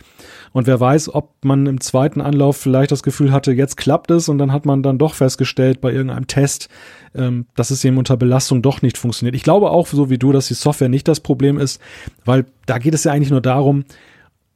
Und 0.51 0.67
wer 0.67 0.79
weiß, 0.79 1.13
ob 1.13 1.33
man 1.43 1.67
im 1.67 1.79
zweiten 1.79 2.21
Anlauf 2.21 2.57
vielleicht 2.57 2.91
das 2.91 3.03
Gefühl 3.03 3.31
hatte, 3.31 3.51
jetzt 3.51 3.77
klappt 3.77 4.11
es 4.11 4.29
und 4.29 4.37
dann 4.37 4.51
hat 4.51 4.65
man 4.65 4.83
dann 4.83 4.97
doch 4.97 5.13
festgestellt 5.13 5.81
bei 5.81 5.91
irgendeinem 5.91 6.27
Test, 6.27 6.69
ähm, 7.15 7.45
dass 7.55 7.71
es 7.71 7.83
eben 7.83 7.97
unter 7.97 8.17
Belastung 8.17 8.61
doch 8.61 8.81
nicht 8.81 8.97
funktioniert. 8.97 9.35
Ich 9.35 9.43
glaube 9.43 9.71
auch, 9.71 9.87
so 9.87 10.09
wie 10.09 10.17
du, 10.17 10.31
dass 10.31 10.47
die 10.47 10.53
Software 10.53 10.89
nicht 10.89 11.07
das 11.07 11.19
Problem 11.19 11.57
ist, 11.57 11.81
weil 12.25 12.45
da 12.65 12.77
geht 12.77 12.93
es 12.93 13.03
ja 13.03 13.11
eigentlich 13.11 13.31
nur 13.31 13.41
darum, 13.41 13.85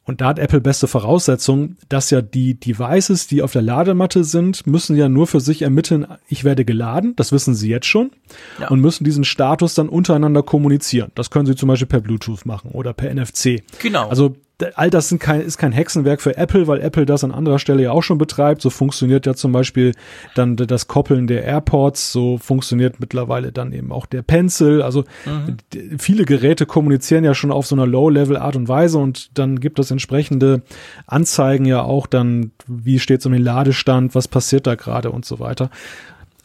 und 0.05 0.19
da 0.19 0.27
hat 0.27 0.39
Apple 0.39 0.59
beste 0.59 0.87
Voraussetzungen, 0.87 1.77
dass 1.87 2.09
ja 2.09 2.21
die 2.21 2.55
Devices, 2.55 3.27
die 3.27 3.41
auf 3.41 3.53
der 3.53 3.61
Ladematte 3.61 4.25
sind, 4.25 4.67
müssen 4.67 4.97
ja 4.97 5.07
nur 5.07 5.27
für 5.27 5.39
sich 5.39 5.61
ermitteln, 5.61 6.05
ich 6.27 6.43
werde 6.43 6.65
geladen, 6.65 7.15
das 7.15 7.31
wissen 7.31 7.55
sie 7.55 7.69
jetzt 7.69 7.85
schon, 7.85 8.11
ja. 8.59 8.67
und 8.67 8.81
müssen 8.81 9.05
diesen 9.05 9.23
Status 9.23 9.75
dann 9.75 9.87
untereinander 9.87 10.43
kommunizieren. 10.43 11.11
Das 11.15 11.29
können 11.29 11.45
sie 11.45 11.55
zum 11.55 11.67
Beispiel 11.67 11.87
per 11.87 12.01
Bluetooth 12.01 12.45
machen 12.45 12.71
oder 12.71 12.91
per 12.91 13.13
NFC. 13.13 13.63
Genau. 13.79 14.09
Also 14.09 14.35
all 14.75 14.89
das 14.89 15.09
sind 15.09 15.19
kein, 15.19 15.41
ist 15.41 15.57
kein 15.57 15.71
Hexenwerk 15.71 16.21
für 16.21 16.37
Apple, 16.37 16.67
weil 16.67 16.81
Apple 16.81 17.05
das 17.05 17.23
an 17.23 17.31
anderer 17.31 17.59
Stelle 17.59 17.83
ja 17.83 17.91
auch 17.91 18.03
schon 18.03 18.17
betreibt. 18.17 18.61
So 18.61 18.69
funktioniert 18.69 19.25
ja 19.25 19.33
zum 19.33 19.51
Beispiel 19.51 19.93
dann 20.35 20.55
das 20.55 20.87
Koppeln 20.87 21.27
der 21.27 21.43
AirPods, 21.43 22.11
so 22.11 22.37
funktioniert 22.37 22.99
mittlerweile 22.99 23.51
dann 23.51 23.73
eben 23.73 23.91
auch 23.91 24.05
der 24.05 24.21
Pencil. 24.21 24.81
Also 24.81 25.05
mhm. 25.25 25.57
viele 25.97 26.25
Geräte 26.25 26.65
kommunizieren 26.65 27.23
ja 27.23 27.33
schon 27.33 27.51
auf 27.51 27.65
so 27.65 27.75
einer 27.75 27.87
Low-Level-Art 27.87 28.55
und 28.55 28.67
Weise 28.67 28.97
und 28.97 29.37
dann 29.37 29.59
gibt 29.59 29.79
es 29.79 29.91
entsprechende 29.91 30.61
Anzeigen 31.07 31.65
ja 31.65 31.81
auch 31.81 32.07
dann, 32.07 32.51
wie 32.67 32.99
steht 32.99 33.19
es 33.19 33.25
um 33.25 33.33
den 33.33 33.43
Ladestand, 33.43 34.15
was 34.15 34.27
passiert 34.27 34.67
da 34.67 34.75
gerade 34.75 35.11
und 35.11 35.25
so 35.25 35.39
weiter. 35.39 35.69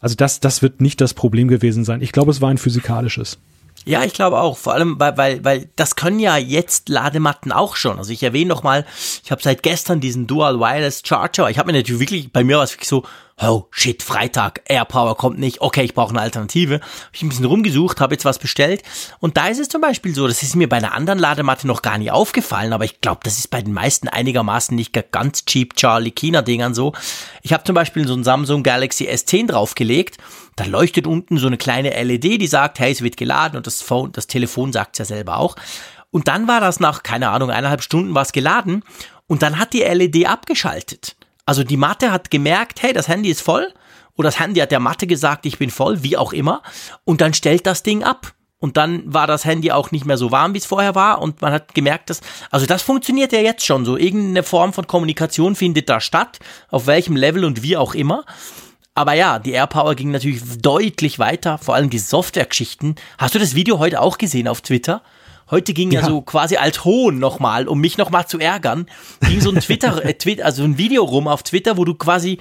Also 0.01 0.15
das, 0.15 0.39
das 0.39 0.61
wird 0.61 0.81
nicht 0.81 1.01
das 1.01 1.13
Problem 1.13 1.47
gewesen 1.47 1.83
sein. 1.83 2.01
Ich 2.01 2.11
glaube, 2.11 2.31
es 2.31 2.41
war 2.41 2.49
ein 2.49 2.57
physikalisches. 2.57 3.37
Ja, 3.85 4.03
ich 4.03 4.13
glaube 4.13 4.39
auch. 4.39 4.57
Vor 4.57 4.73
allem, 4.73 4.99
weil, 4.99 5.17
weil, 5.17 5.43
weil 5.43 5.69
das 5.75 5.95
können 5.95 6.19
ja 6.19 6.37
jetzt 6.37 6.89
Ladematten 6.89 7.51
auch 7.51 7.75
schon. 7.75 7.97
Also 7.97 8.11
ich 8.11 8.23
erwähne 8.23 8.49
nochmal, 8.49 8.85
ich 9.23 9.31
habe 9.31 9.41
seit 9.41 9.63
gestern 9.63 9.99
diesen 9.99 10.27
Dual 10.27 10.59
Wireless 10.59 11.01
Charger. 11.05 11.49
Ich 11.49 11.57
habe 11.57 11.71
mir 11.71 11.77
natürlich 11.77 12.01
wirklich, 12.01 12.31
bei 12.31 12.43
mir 12.43 12.57
war 12.57 12.63
es 12.63 12.73
wirklich 12.73 12.89
so, 12.89 13.03
oh 13.41 13.67
shit, 13.71 14.03
Freitag, 14.03 14.61
AirPower 14.65 15.15
kommt 15.15 15.39
nicht, 15.39 15.61
okay, 15.61 15.83
ich 15.83 15.93
brauche 15.93 16.09
eine 16.09 16.21
Alternative. 16.21 16.75
Habe 16.75 16.83
ich 17.13 17.21
ein 17.21 17.29
bisschen 17.29 17.45
rumgesucht, 17.45 18.01
habe 18.01 18.13
jetzt 18.13 18.25
was 18.25 18.39
bestellt. 18.39 18.83
Und 19.19 19.37
da 19.37 19.47
ist 19.47 19.59
es 19.59 19.69
zum 19.69 19.81
Beispiel 19.81 20.13
so, 20.13 20.27
das 20.27 20.43
ist 20.43 20.55
mir 20.55 20.67
bei 20.67 20.77
einer 20.77 20.93
anderen 20.93 21.19
Ladematte 21.19 21.65
noch 21.67 21.81
gar 21.81 21.97
nicht 21.97 22.11
aufgefallen, 22.11 22.73
aber 22.73 22.85
ich 22.85 23.01
glaube, 23.01 23.21
das 23.23 23.37
ist 23.39 23.49
bei 23.49 23.61
den 23.61 23.73
meisten 23.73 24.07
einigermaßen 24.07 24.75
nicht 24.75 24.97
ganz 25.11 25.45
cheap 25.45 25.75
Charlie 25.75 26.11
China 26.11 26.41
Dingern 26.41 26.73
so. 26.73 26.93
Ich 27.41 27.53
habe 27.53 27.63
zum 27.63 27.75
Beispiel 27.75 28.07
so 28.07 28.13
ein 28.13 28.23
Samsung 28.23 28.63
Galaxy 28.63 29.07
S10 29.07 29.47
draufgelegt, 29.47 30.17
da 30.55 30.65
leuchtet 30.65 31.07
unten 31.07 31.37
so 31.37 31.47
eine 31.47 31.57
kleine 31.57 31.91
LED, 32.03 32.41
die 32.41 32.47
sagt, 32.47 32.79
hey, 32.79 32.91
es 32.91 33.01
wird 33.01 33.15
geladen 33.15 33.55
und 33.55 33.67
das 33.67 33.81
Phone, 33.81 34.11
das 34.11 34.27
Telefon 34.27 34.73
sagt 34.73 34.95
es 34.95 34.99
ja 34.99 35.15
selber 35.15 35.37
auch. 35.37 35.55
Und 36.11 36.27
dann 36.27 36.47
war 36.47 36.59
das 36.59 36.79
nach, 36.79 37.03
keine 37.03 37.29
Ahnung, 37.29 37.51
eineinhalb 37.51 37.83
Stunden 37.83 38.15
was 38.15 38.31
geladen 38.33 38.83
und 39.27 39.43
dann 39.43 39.59
hat 39.59 39.73
die 39.73 39.83
LED 39.83 40.27
abgeschaltet. 40.27 41.15
Also 41.49 41.63
die 41.63 41.77
Matte 41.77 42.11
hat 42.11 42.29
gemerkt, 42.29 42.83
hey, 42.83 42.93
das 42.93 43.07
Handy 43.07 43.31
ist 43.31 43.41
voll. 43.41 43.73
Oder 44.15 44.27
das 44.27 44.39
Handy 44.39 44.59
hat 44.59 44.69
der 44.69 44.79
Matte 44.79 45.07
gesagt, 45.07 45.47
ich 45.47 45.57
bin 45.57 45.71
voll, 45.71 46.03
wie 46.03 46.15
auch 46.15 46.31
immer. 46.31 46.61
Und 47.05 47.21
dann 47.21 47.33
stellt 47.33 47.65
das 47.65 47.81
Ding 47.81 48.03
ab. 48.03 48.35
und 48.59 48.75
dann 48.77 49.01
war 49.11 49.25
das 49.25 49.45
Handy 49.45 49.71
auch 49.71 49.91
nicht 49.91 50.05
mehr 50.05 50.17
so 50.17 50.31
warm, 50.31 50.53
wie 50.53 50.57
es 50.57 50.65
vorher 50.65 50.93
war 50.93 51.21
und 51.21 51.41
man 51.41 51.53
hat 51.53 51.73
gemerkt, 51.73 52.09
dass, 52.09 52.21
also 52.51 52.65
das 52.65 52.81
funktioniert 52.81 53.31
ja 53.31 53.39
jetzt 53.39 53.65
schon 53.65 53.85
so. 53.85 53.97
Irgendeine 53.97 54.43
Form 54.43 54.73
von 54.73 54.85
Kommunikation 54.85 55.55
findet 55.55 55.89
da 55.89 56.01
statt, 56.01 56.39
auf 56.69 56.85
welchem 56.85 57.15
Level 57.15 57.45
und 57.45 57.63
wie 57.63 57.77
auch 57.77 57.95
immer. 57.95 58.25
Aber 58.95 59.13
ja, 59.13 59.39
die 59.39 59.51
AirPower 59.51 59.95
ging 59.95 60.11
natürlich 60.11 60.41
deutlich 60.61 61.19
weiter, 61.19 61.57
vor 61.57 61.75
allem 61.75 61.89
die 61.89 61.99
Software-Geschichten. 61.99 62.95
Hast 63.17 63.33
du 63.33 63.39
das 63.39 63.55
Video 63.55 63.79
heute 63.79 64.01
auch 64.01 64.17
gesehen 64.17 64.47
auf 64.47 64.61
Twitter? 64.61 65.01
Heute 65.51 65.73
ging 65.73 65.91
ja, 65.91 66.01
ja 66.01 66.07
so 66.07 66.21
quasi 66.21 66.57
als 66.57 66.85
Hohn 66.85 67.19
nochmal, 67.19 67.67
um 67.67 67.79
mich 67.79 67.97
nochmal 67.97 68.27
zu 68.27 68.39
ärgern, 68.39 68.85
ging 69.21 69.41
so 69.41 69.51
ein 69.51 69.59
Twitter, 69.59 70.03
äh, 70.05 70.41
also 70.41 70.63
ein 70.63 70.77
Video 70.77 71.03
rum 71.03 71.27
auf 71.27 71.43
Twitter, 71.43 71.77
wo 71.77 71.85
du 71.85 71.95
quasi 71.95 72.39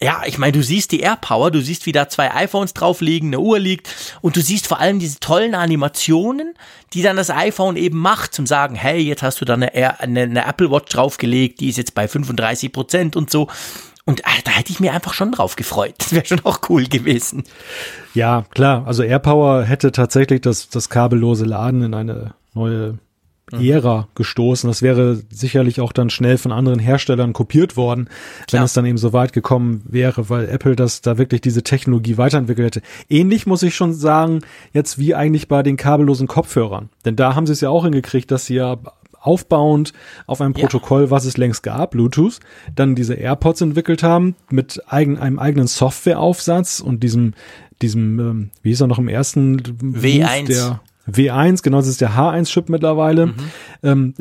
ja, 0.00 0.22
ich 0.26 0.38
meine, 0.38 0.52
du 0.52 0.62
siehst 0.62 0.92
die 0.92 1.00
AirPower, 1.00 1.50
du 1.50 1.60
siehst, 1.60 1.84
wie 1.86 1.92
da 1.92 2.08
zwei 2.08 2.32
iPhones 2.32 2.72
drauf 2.72 3.00
liegen, 3.00 3.28
eine 3.28 3.40
Uhr 3.40 3.58
liegt 3.58 3.88
und 4.20 4.36
du 4.36 4.40
siehst 4.40 4.68
vor 4.68 4.78
allem 4.78 5.00
diese 5.00 5.18
tollen 5.18 5.56
Animationen, 5.56 6.54
die 6.92 7.02
dann 7.02 7.16
das 7.16 7.30
iPhone 7.30 7.76
eben 7.76 7.98
macht, 7.98 8.32
zum 8.32 8.46
sagen, 8.46 8.76
hey, 8.76 9.00
jetzt 9.00 9.24
hast 9.24 9.40
du 9.40 9.44
da 9.44 9.54
eine, 9.54 9.74
Air, 9.74 10.00
eine, 10.00 10.22
eine 10.22 10.46
Apple 10.46 10.70
Watch 10.70 10.92
draufgelegt, 10.92 11.58
die 11.58 11.68
ist 11.68 11.78
jetzt 11.78 11.94
bei 11.94 12.06
35 12.06 12.70
Prozent 12.70 13.16
und 13.16 13.30
so. 13.30 13.48
Und 14.04 14.24
ah, 14.24 14.30
da 14.44 14.52
hätte 14.52 14.72
ich 14.72 14.80
mir 14.80 14.94
einfach 14.94 15.12
schon 15.12 15.32
drauf 15.32 15.56
gefreut. 15.56 15.94
Das 15.98 16.12
wäre 16.12 16.24
schon 16.24 16.44
auch 16.44 16.60
cool 16.70 16.86
gewesen. 16.86 17.42
Ja, 18.14 18.44
klar. 18.54 18.86
Also 18.86 19.02
AirPower 19.02 19.64
hätte 19.64 19.92
tatsächlich 19.92 20.40
das, 20.40 20.70
das 20.70 20.88
kabellose 20.88 21.44
Laden 21.44 21.82
in 21.82 21.92
eine 21.92 22.34
neue. 22.58 22.98
Ära 23.50 24.08
gestoßen. 24.14 24.68
Das 24.68 24.82
wäre 24.82 25.22
sicherlich 25.30 25.80
auch 25.80 25.92
dann 25.92 26.10
schnell 26.10 26.38
von 26.38 26.52
anderen 26.52 26.78
Herstellern 26.78 27.32
kopiert 27.32 27.76
worden, 27.76 28.08
Klar. 28.46 28.60
wenn 28.60 28.64
es 28.66 28.72
dann 28.74 28.84
eben 28.84 28.98
so 28.98 29.12
weit 29.12 29.32
gekommen 29.32 29.82
wäre, 29.88 30.28
weil 30.28 30.48
Apple 30.48 30.76
das 30.76 31.00
da 31.00 31.18
wirklich 31.18 31.40
diese 31.40 31.62
Technologie 31.62 32.18
weiterentwickelt 32.18 32.76
hätte. 32.76 32.86
Ähnlich 33.08 33.46
muss 33.46 33.62
ich 33.62 33.74
schon 33.74 33.94
sagen, 33.94 34.40
jetzt 34.72 34.98
wie 34.98 35.14
eigentlich 35.14 35.48
bei 35.48 35.62
den 35.62 35.78
kabellosen 35.78 36.26
Kopfhörern. 36.26 36.90
Denn 37.04 37.16
da 37.16 37.34
haben 37.34 37.46
sie 37.46 37.54
es 37.54 37.60
ja 37.60 37.70
auch 37.70 37.84
hingekriegt, 37.84 38.30
dass 38.30 38.46
sie 38.46 38.56
ja 38.56 38.76
aufbauend 39.20 39.92
auf 40.26 40.40
einem 40.40 40.54
Protokoll, 40.54 41.04
ja. 41.04 41.10
was 41.10 41.24
es 41.24 41.36
längst 41.36 41.62
gab, 41.62 41.92
Bluetooth, 41.92 42.38
dann 42.74 42.94
diese 42.94 43.14
AirPods 43.14 43.62
entwickelt 43.62 44.02
haben 44.02 44.36
mit 44.50 44.82
eigen, 44.86 45.18
einem 45.18 45.38
eigenen 45.38 45.66
Softwareaufsatz 45.66 46.80
und 46.80 47.02
diesem, 47.02 47.34
diesem, 47.82 48.20
ähm, 48.20 48.50
wie 48.62 48.70
hieß 48.70 48.82
er 48.82 48.86
noch 48.86 48.98
im 48.98 49.08
ersten 49.08 49.60
W1. 49.60 50.40
Move, 50.40 50.44
der 50.46 50.80
W1, 51.10 51.62
genau, 51.62 51.78
das 51.78 51.88
ist 51.88 52.00
der 52.00 52.12
H1-Chip 52.12 52.68
mittlerweile, 52.68 53.26
mhm. 53.26 53.34
ähm, 53.82 54.14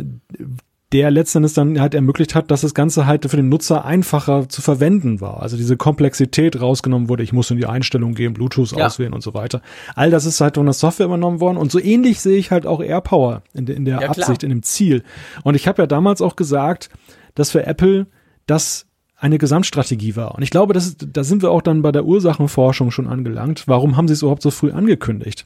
der 0.94 1.12
letztendlich 1.12 1.54
dann 1.54 1.82
halt 1.82 1.94
ermöglicht 1.94 2.34
hat, 2.34 2.50
dass 2.50 2.62
das 2.62 2.74
Ganze 2.74 3.06
halt 3.06 3.30
für 3.30 3.36
den 3.36 3.50
Nutzer 3.50 3.84
einfacher 3.84 4.48
zu 4.48 4.62
verwenden 4.62 5.20
war. 5.20 5.42
Also 5.42 5.58
diese 5.58 5.76
Komplexität 5.76 6.62
rausgenommen 6.62 7.10
wurde, 7.10 7.24
ich 7.24 7.34
muss 7.34 7.52
in 7.52 7.58
die 7.58 7.66
Einstellung 7.66 8.14
gehen, 8.14 8.34
Bluetooth 8.34 8.72
ja. 8.72 8.86
auswählen 8.86 9.14
und 9.14 9.22
so 9.22 9.34
weiter. 9.34 9.62
All 9.96 10.12
das 10.12 10.26
ist 10.26 10.40
halt 10.40 10.56
von 10.56 10.66
der 10.66 10.74
Software 10.74 11.08
übernommen 11.08 11.42
worden 11.42 11.58
und 11.58 11.72
so 11.72 11.80
ähnlich 11.80 12.22
sehe 12.22 12.38
ich 12.38 12.52
halt 12.52 12.66
auch 12.66 12.82
AirPower 12.82 13.44
in, 13.54 13.68
in 13.68 13.84
der 13.84 14.02
ja, 14.02 14.10
Absicht, 14.10 14.44
in 14.44 14.50
dem 14.50 14.64
Ziel. 14.64 15.04
Und 15.44 15.56
ich 15.56 15.68
habe 15.68 15.82
ja 15.82 15.88
damals 15.88 16.22
auch 16.22 16.38
gesagt, 16.38 16.90
dass 17.36 17.52
für 17.52 17.66
Apple 17.66 18.08
das 18.46 18.86
eine 19.18 19.40
Gesamtstrategie 19.40 20.16
war. 20.16 20.36
Und 20.36 20.44
ich 20.44 20.52
glaube, 20.52 20.74
das 20.74 20.86
ist, 20.86 21.08
da 21.12 21.24
sind 21.24 21.42
wir 21.42 21.52
auch 21.52 21.62
dann 21.62 21.82
bei 21.82 21.92
der 21.92 22.06
Ursachenforschung 22.06 22.92
schon 22.92 23.08
angelangt. 23.08 23.64
Warum 23.68 23.98
haben 23.98 24.08
sie 24.08 24.14
es 24.14 24.22
überhaupt 24.22 24.44
so 24.44 24.52
früh 24.52 24.72
angekündigt? 24.72 25.46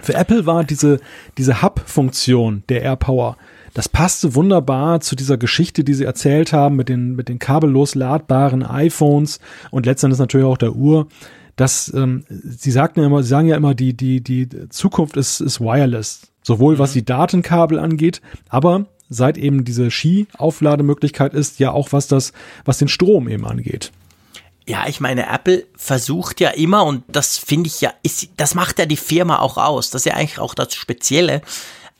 Für 0.00 0.14
Apple 0.14 0.46
war 0.46 0.64
diese, 0.64 1.00
diese 1.38 1.62
Hub-Funktion 1.62 2.64
der 2.68 2.82
AirPower, 2.82 3.36
das 3.74 3.88
passte 3.88 4.34
wunderbar 4.36 5.00
zu 5.00 5.16
dieser 5.16 5.36
Geschichte, 5.36 5.82
die 5.82 5.94
sie 5.94 6.04
erzählt 6.04 6.52
haben 6.52 6.76
mit 6.76 6.88
den, 6.88 7.16
mit 7.16 7.28
den 7.28 7.40
kabellos 7.40 7.96
ladbaren 7.96 8.62
iPhones 8.62 9.40
und 9.72 9.86
letztendlich 9.86 10.20
natürlich 10.20 10.46
auch 10.46 10.56
der 10.56 10.76
Uhr. 10.76 11.08
dass 11.56 11.92
ähm, 11.94 12.24
sie 12.28 12.70
sagten 12.70 13.00
ja 13.00 13.06
immer, 13.06 13.22
sie 13.22 13.28
sagen 13.28 13.48
ja 13.48 13.56
immer, 13.56 13.74
die, 13.74 13.94
die, 13.94 14.20
die 14.20 14.48
Zukunft 14.70 15.16
ist, 15.16 15.40
ist 15.40 15.60
wireless. 15.60 16.32
Sowohl 16.42 16.78
was 16.78 16.90
mhm. 16.90 16.98
die 16.98 17.04
Datenkabel 17.04 17.78
angeht, 17.78 18.20
aber 18.48 18.86
seit 19.08 19.38
eben 19.38 19.64
diese 19.64 19.90
Ski-Auflademöglichkeit 19.90 21.34
ist, 21.34 21.58
ja 21.58 21.70
auch 21.70 21.92
was 21.92 22.08
das, 22.08 22.32
was 22.64 22.78
den 22.78 22.88
Strom 22.88 23.28
eben 23.28 23.46
angeht. 23.46 23.92
Ja, 24.66 24.86
ich 24.86 25.00
meine, 25.00 25.26
Apple 25.26 25.66
versucht 25.76 26.40
ja 26.40 26.50
immer, 26.50 26.84
und 26.84 27.04
das 27.08 27.36
finde 27.36 27.68
ich 27.68 27.80
ja, 27.82 27.92
ist, 28.02 28.28
das 28.36 28.54
macht 28.54 28.78
ja 28.78 28.86
die 28.86 28.96
Firma 28.96 29.38
auch 29.40 29.58
aus. 29.58 29.90
Das 29.90 30.02
ist 30.02 30.06
ja 30.06 30.14
eigentlich 30.14 30.38
auch 30.38 30.54
das 30.54 30.74
Spezielle. 30.74 31.42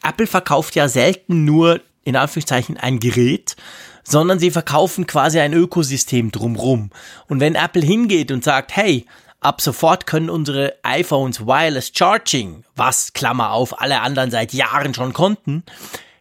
Apple 0.03 0.27
verkauft 0.27 0.75
ja 0.75 0.89
selten 0.89 1.45
nur, 1.45 1.81
in 2.05 2.17
Anführungszeichen, 2.17 2.77
ein 2.79 3.01
Gerät, 3.01 3.57
sondern 4.03 4.39
sie 4.39 4.51
verkaufen 4.51 5.07
quasi 5.07 5.41
ein 5.41 5.53
Ökosystem 5.53 6.31
drumrum. 6.31 6.91
Und 7.29 7.41
wenn 7.41 7.55
Apple 7.55 7.83
hingeht 7.83 8.31
und 8.31 8.45
sagt, 8.45 8.77
hey, 8.77 9.07
ab 9.41 9.61
sofort 9.61 10.07
können 10.07 10.31
unsere 10.31 10.75
iPhones 10.83 11.47
Wireless 11.47 11.93
Charging, 11.95 12.65
was, 12.77 13.13
Klammer 13.13 13.53
auf, 13.53 13.81
alle 13.81 14.01
anderen 14.01 14.31
seit 14.31 14.53
Jahren 14.53 14.95
schon 14.95 15.13
konnten, 15.13 15.65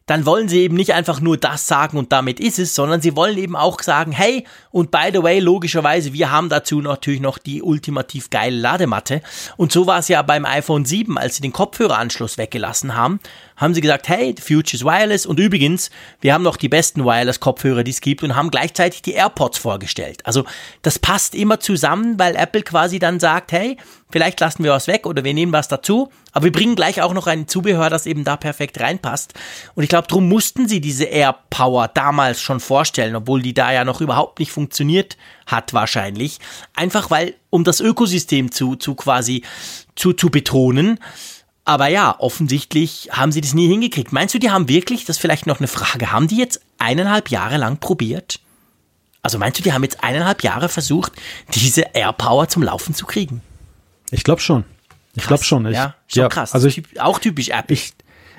dann 0.05 0.25
wollen 0.25 0.49
sie 0.49 0.61
eben 0.61 0.75
nicht 0.75 0.93
einfach 0.93 1.21
nur 1.21 1.37
das 1.37 1.67
sagen 1.67 1.97
und 1.97 2.11
damit 2.11 2.39
ist 2.39 2.59
es, 2.59 2.75
sondern 2.75 3.01
sie 3.01 3.15
wollen 3.15 3.37
eben 3.37 3.55
auch 3.55 3.81
sagen, 3.81 4.11
hey, 4.11 4.45
und 4.71 4.91
by 4.91 5.09
the 5.13 5.23
way, 5.23 5.39
logischerweise, 5.39 6.13
wir 6.13 6.31
haben 6.31 6.49
dazu 6.49 6.81
natürlich 6.81 7.21
noch 7.21 7.37
die 7.37 7.61
ultimativ 7.61 8.29
geile 8.29 8.57
Ladematte. 8.57 9.21
Und 9.55 9.71
so 9.71 9.87
war 9.87 9.99
es 9.99 10.09
ja 10.09 10.21
beim 10.21 10.45
iPhone 10.45 10.85
7, 10.85 11.17
als 11.17 11.35
sie 11.35 11.41
den 11.41 11.53
Kopfhöreranschluss 11.53 12.37
weggelassen 12.37 12.95
haben, 12.95 13.19
haben 13.57 13.73
sie 13.73 13.81
gesagt, 13.81 14.07
hey, 14.07 14.33
the 14.35 14.41
future 14.41 14.75
is 14.75 14.83
wireless 14.83 15.25
und 15.25 15.39
übrigens, 15.39 15.89
wir 16.21 16.33
haben 16.33 16.43
noch 16.43 16.57
die 16.57 16.69
besten 16.69 17.05
Wireless-Kopfhörer, 17.05 17.83
die 17.83 17.91
es 17.91 18.01
gibt 18.01 18.23
und 18.23 18.35
haben 18.35 18.51
gleichzeitig 18.51 19.01
die 19.01 19.13
AirPods 19.13 19.57
vorgestellt. 19.57 20.25
Also 20.25 20.45
das 20.81 20.99
passt 20.99 21.35
immer 21.35 21.59
zusammen, 21.59 22.17
weil 22.19 22.35
Apple 22.35 22.63
quasi 22.63 22.99
dann 22.99 23.19
sagt, 23.19 23.51
hey, 23.51 23.77
vielleicht 24.11 24.39
lassen 24.39 24.63
wir 24.63 24.71
was 24.71 24.87
weg 24.87 25.05
oder 25.05 25.23
wir 25.23 25.33
nehmen 25.33 25.51
was 25.51 25.67
dazu, 25.67 26.11
aber 26.31 26.45
wir 26.45 26.51
bringen 26.51 26.75
gleich 26.75 27.01
auch 27.01 27.13
noch 27.13 27.27
ein 27.27 27.47
Zubehör, 27.47 27.89
das 27.89 28.05
eben 28.05 28.23
da 28.23 28.37
perfekt 28.37 28.79
reinpasst. 28.79 29.33
Und 29.75 29.83
ich 29.83 29.89
glaube, 29.89 30.07
darum 30.07 30.29
mussten 30.29 30.67
sie 30.67 30.81
diese 30.81 31.05
AirPower 31.05 31.87
damals 31.87 32.41
schon 32.41 32.59
vorstellen, 32.59 33.15
obwohl 33.15 33.41
die 33.41 33.53
da 33.53 33.71
ja 33.71 33.85
noch 33.85 34.01
überhaupt 34.01 34.39
nicht 34.39 34.51
funktioniert 34.51 35.17
hat 35.45 35.73
wahrscheinlich. 35.73 36.39
Einfach 36.75 37.11
weil, 37.11 37.35
um 37.49 37.63
das 37.63 37.79
Ökosystem 37.79 38.51
zu, 38.51 38.75
zu 38.75 38.95
quasi 38.95 39.43
zu, 39.95 40.13
zu 40.13 40.29
betonen. 40.29 40.99
Aber 41.65 41.87
ja, 41.87 42.15
offensichtlich 42.19 43.09
haben 43.11 43.31
sie 43.31 43.41
das 43.41 43.53
nie 43.53 43.67
hingekriegt. 43.67 44.11
Meinst 44.11 44.33
du, 44.33 44.39
die 44.39 44.51
haben 44.51 44.67
wirklich, 44.67 45.05
das 45.05 45.17
ist 45.17 45.21
vielleicht 45.21 45.47
noch 45.47 45.59
eine 45.59 45.67
Frage, 45.67 46.11
haben 46.11 46.27
die 46.27 46.37
jetzt 46.37 46.61
eineinhalb 46.77 47.29
Jahre 47.29 47.57
lang 47.57 47.77
probiert? 47.77 48.39
Also 49.21 49.37
meinst 49.37 49.59
du, 49.59 49.63
die 49.63 49.71
haben 49.71 49.83
jetzt 49.83 50.03
eineinhalb 50.03 50.43
Jahre 50.43 50.67
versucht, 50.67 51.13
diese 51.53 51.83
AirPower 51.93 52.49
zum 52.49 52.63
Laufen 52.63 52.93
zu 52.93 53.05
kriegen? 53.05 53.41
Ich 54.11 54.25
glaube 54.25 54.41
schon. 54.41 54.65
Ich 55.15 55.25
glaube 55.25 55.43
schon. 55.43 55.65
Ich, 55.67 55.73
ja, 55.75 55.95
schon 56.07 56.23
ja, 56.23 56.29
krass. 56.29 56.53
Also 56.53 56.67
ich, 56.67 56.99
auch 56.99 57.19
typisch 57.19 57.49
Apple. 57.49 57.73
Ich, 57.73 57.93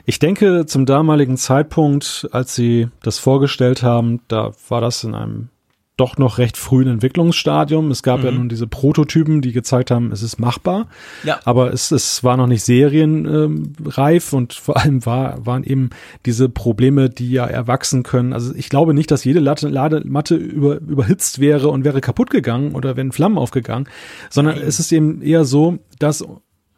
ich 0.04 0.18
denke, 0.18 0.66
zum 0.66 0.84
damaligen 0.84 1.38
Zeitpunkt, 1.38 2.28
als 2.32 2.54
sie 2.54 2.88
das 3.02 3.18
vorgestellt 3.18 3.82
haben, 3.82 4.20
da 4.28 4.52
war 4.68 4.82
das 4.82 5.02
in 5.04 5.14
einem 5.14 5.48
doch 5.96 6.18
noch 6.18 6.38
recht 6.38 6.57
frühen 6.57 6.88
Entwicklungsstadium. 6.88 7.90
Es 7.90 8.02
gab 8.02 8.20
mhm. 8.20 8.24
ja 8.24 8.30
nun 8.33 8.48
diese 8.48 8.66
Prototypen, 8.66 9.40
die 9.40 9.52
gezeigt 9.52 9.92
haben, 9.92 10.11
es 10.11 10.22
ist 10.22 10.40
machbar. 10.40 10.88
Ja. 11.22 11.38
Aber 11.44 11.72
es, 11.72 11.92
es 11.92 12.24
war 12.24 12.37
noch 12.37 12.48
nicht 12.48 12.64
serienreif 12.64 14.33
ähm, 14.33 14.37
und 14.38 14.54
vor 14.54 14.76
allem 14.76 15.07
war, 15.07 15.46
waren 15.46 15.62
eben 15.62 15.90
diese 16.26 16.48
Probleme, 16.48 17.11
die 17.11 17.30
ja 17.30 17.46
erwachsen 17.46 18.02
können. 18.02 18.33
Also 18.33 18.52
ich 18.54 18.68
glaube 18.68 18.92
nicht, 18.92 19.11
dass 19.11 19.24
jede 19.24 19.38
Latte, 19.40 19.68
Ladematte 19.68 20.35
über, 20.35 20.80
überhitzt 20.80 21.38
wäre 21.38 21.68
und 21.68 21.85
wäre 21.85 22.00
kaputt 22.00 22.30
gegangen 22.30 22.74
oder 22.74 22.96
wären 22.96 23.12
Flammen 23.12 23.38
aufgegangen, 23.38 23.88
sondern 24.30 24.57
Nein. 24.57 24.66
es 24.66 24.80
ist 24.80 24.90
eben 24.90 25.22
eher 25.22 25.44
so, 25.44 25.78
dass 26.00 26.24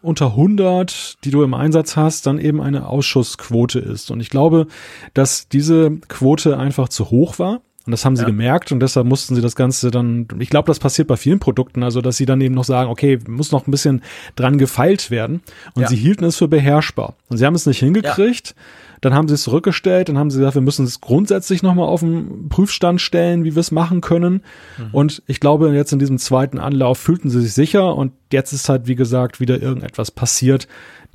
unter 0.03 0.27
100, 0.27 1.25
die 1.25 1.31
du 1.31 1.43
im 1.43 1.55
Einsatz 1.55 1.97
hast, 1.97 2.27
dann 2.27 2.39
eben 2.39 2.61
eine 2.61 2.87
Ausschussquote 2.87 3.79
ist. 3.79 4.11
Und 4.11 4.21
ich 4.21 4.31
glaube, 4.31 4.67
dass 5.15 5.49
diese 5.49 5.91
Quote 6.09 6.59
einfach 6.59 6.91
zu 6.91 7.11
hoch 7.11 7.39
war 7.39 7.63
und 7.87 7.93
das 7.93 8.05
haben 8.05 8.17
sie 8.17 8.23
ja. 8.23 8.27
gemerkt 8.27 8.73
und 8.73 8.81
deshalb 8.81 9.07
mussten 9.07 9.37
sie 9.37 9.41
das 9.41 9.55
Ganze 9.55 9.93
dann, 9.93 10.27
ich 10.41 10.51
glaube, 10.51 10.67
das 10.67 10.81
passiert 10.81 11.07
bei 11.07 11.17
vielen 11.17 11.39
Produkten, 11.39 11.85
also 11.85 12.01
dass 12.01 12.17
sie 12.17 12.27
dann 12.27 12.41
eben 12.41 12.55
noch 12.55 12.65
sagen, 12.65 12.91
okay, 12.91 13.19
muss 13.29 13.53
noch 13.53 13.67
ein 13.67 13.71
bisschen 13.71 14.03
dran 14.35 14.59
gefeilt 14.59 15.13
werden. 15.13 15.41
Und 15.75 15.83
ja. 15.83 15.89
sie 15.89 15.97
hielten 15.97 16.25
es 16.25 16.37
für 16.37 16.49
beherrschbar. 16.49 17.15
Und 17.29 17.37
sie 17.39 17.47
haben 17.47 17.55
es 17.55 17.65
nicht 17.65 17.79
hingekriegt. 17.79 18.49
Ja. 18.49 18.63
Dann 19.03 19.15
haben 19.15 19.29
sie 19.29 19.35
es 19.35 19.43
zurückgestellt, 19.43 20.09
dann 20.09 20.19
haben 20.19 20.31
sie 20.31 20.39
gesagt, 20.39 20.55
wir 20.55 20.63
müssen 20.63 20.87
es 20.87 21.01
grundsätzlich 21.01 21.63
nochmal 21.63 21.87
auf 21.87 22.01
den 22.01 22.49
Prüfstand 22.49 23.01
stellen, 23.01 23.45
wie 23.45 23.55
wir 23.55 23.61
es 23.61 23.71
machen 23.71 24.01
können. 24.01 24.43
Mhm. 24.79 24.89
Und 24.93 25.23
ich 25.27 25.39
glaube, 25.39 25.73
jetzt 25.75 25.93
in 25.93 25.99
diesem 25.99 26.19
zweiten 26.19 26.59
Anlauf 26.59 26.99
fühlten 26.99 27.29
sie 27.29 27.43
sich 27.43 27.53
sicher 27.53 27.95
und 27.95 28.13
jetzt 28.33 28.53
ist 28.53 28.69
halt, 28.69 28.89
wie 28.89 28.97
gesagt, 28.97 29.39
wieder 29.39 29.61
irgendetwas 29.61 30.11
passiert, 30.11 30.67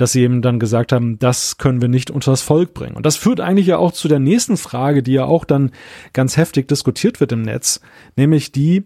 dass 0.02 0.14
sie 0.14 0.24
eben 0.24 0.42
dann 0.42 0.60
gesagt 0.60 0.92
haben, 0.92 1.20
das 1.20 1.58
können 1.58 1.82
wir 1.82 1.88
nicht 1.88 2.10
unters 2.10 2.42
Volk 2.42 2.74
bringen. 2.74 2.96
Und 2.96 3.06
das 3.06 3.18
führt 3.18 3.40
eigentlich 3.40 3.68
ja 3.68 3.78
auch 3.78 3.92
zu 3.92 4.08
der 4.08 4.20
nächsten 4.20 4.58
Frage, 4.58 5.04
die 5.04 5.14
ja 5.14 5.26
auch 5.26 5.46
dann 5.46 5.72
ganz 6.14 6.38
heftig 6.38 6.68
diskutiert 6.68 7.20
wird 7.20 7.32
im 7.32 7.44
Netz, 7.44 7.82
nämlich 8.16 8.52
die, 8.52 8.84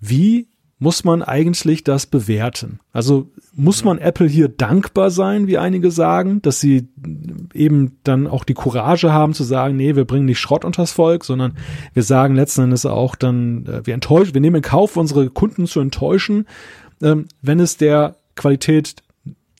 wie 0.00 0.48
muss 0.80 1.04
man 1.04 1.22
eigentlich 1.22 1.82
das 1.84 2.06
bewerten? 2.06 2.80
Also 2.92 3.30
muss 3.54 3.84
man 3.84 3.98
Apple 3.98 4.28
hier 4.28 4.48
dankbar 4.48 5.10
sein, 5.10 5.46
wie 5.46 5.58
einige 5.58 5.90
sagen, 5.90 6.40
dass 6.42 6.60
sie 6.60 6.88
eben 7.54 7.98
dann 8.04 8.26
auch 8.26 8.44
die 8.44 8.54
Courage 8.54 9.12
haben 9.12 9.34
zu 9.34 9.44
sagen, 9.44 9.76
nee, 9.76 9.96
wir 9.96 10.04
bringen 10.04 10.26
nicht 10.26 10.38
Schrott 10.38 10.64
unters 10.64 10.92
Volk, 10.92 11.24
sondern 11.24 11.56
wir 11.94 12.04
sagen 12.04 12.36
letzten 12.36 12.62
Endes 12.62 12.86
auch 12.86 13.16
dann, 13.16 13.66
äh, 13.66 13.86
wir 13.86 13.94
enttäuschen, 13.94 14.34
wir 14.34 14.40
nehmen 14.40 14.56
in 14.56 14.62
Kauf, 14.62 14.96
unsere 14.96 15.30
Kunden 15.30 15.66
zu 15.66 15.80
enttäuschen, 15.80 16.46
ähm, 17.02 17.26
wenn 17.42 17.58
es 17.58 17.76
der 17.76 18.16
Qualität 18.36 18.96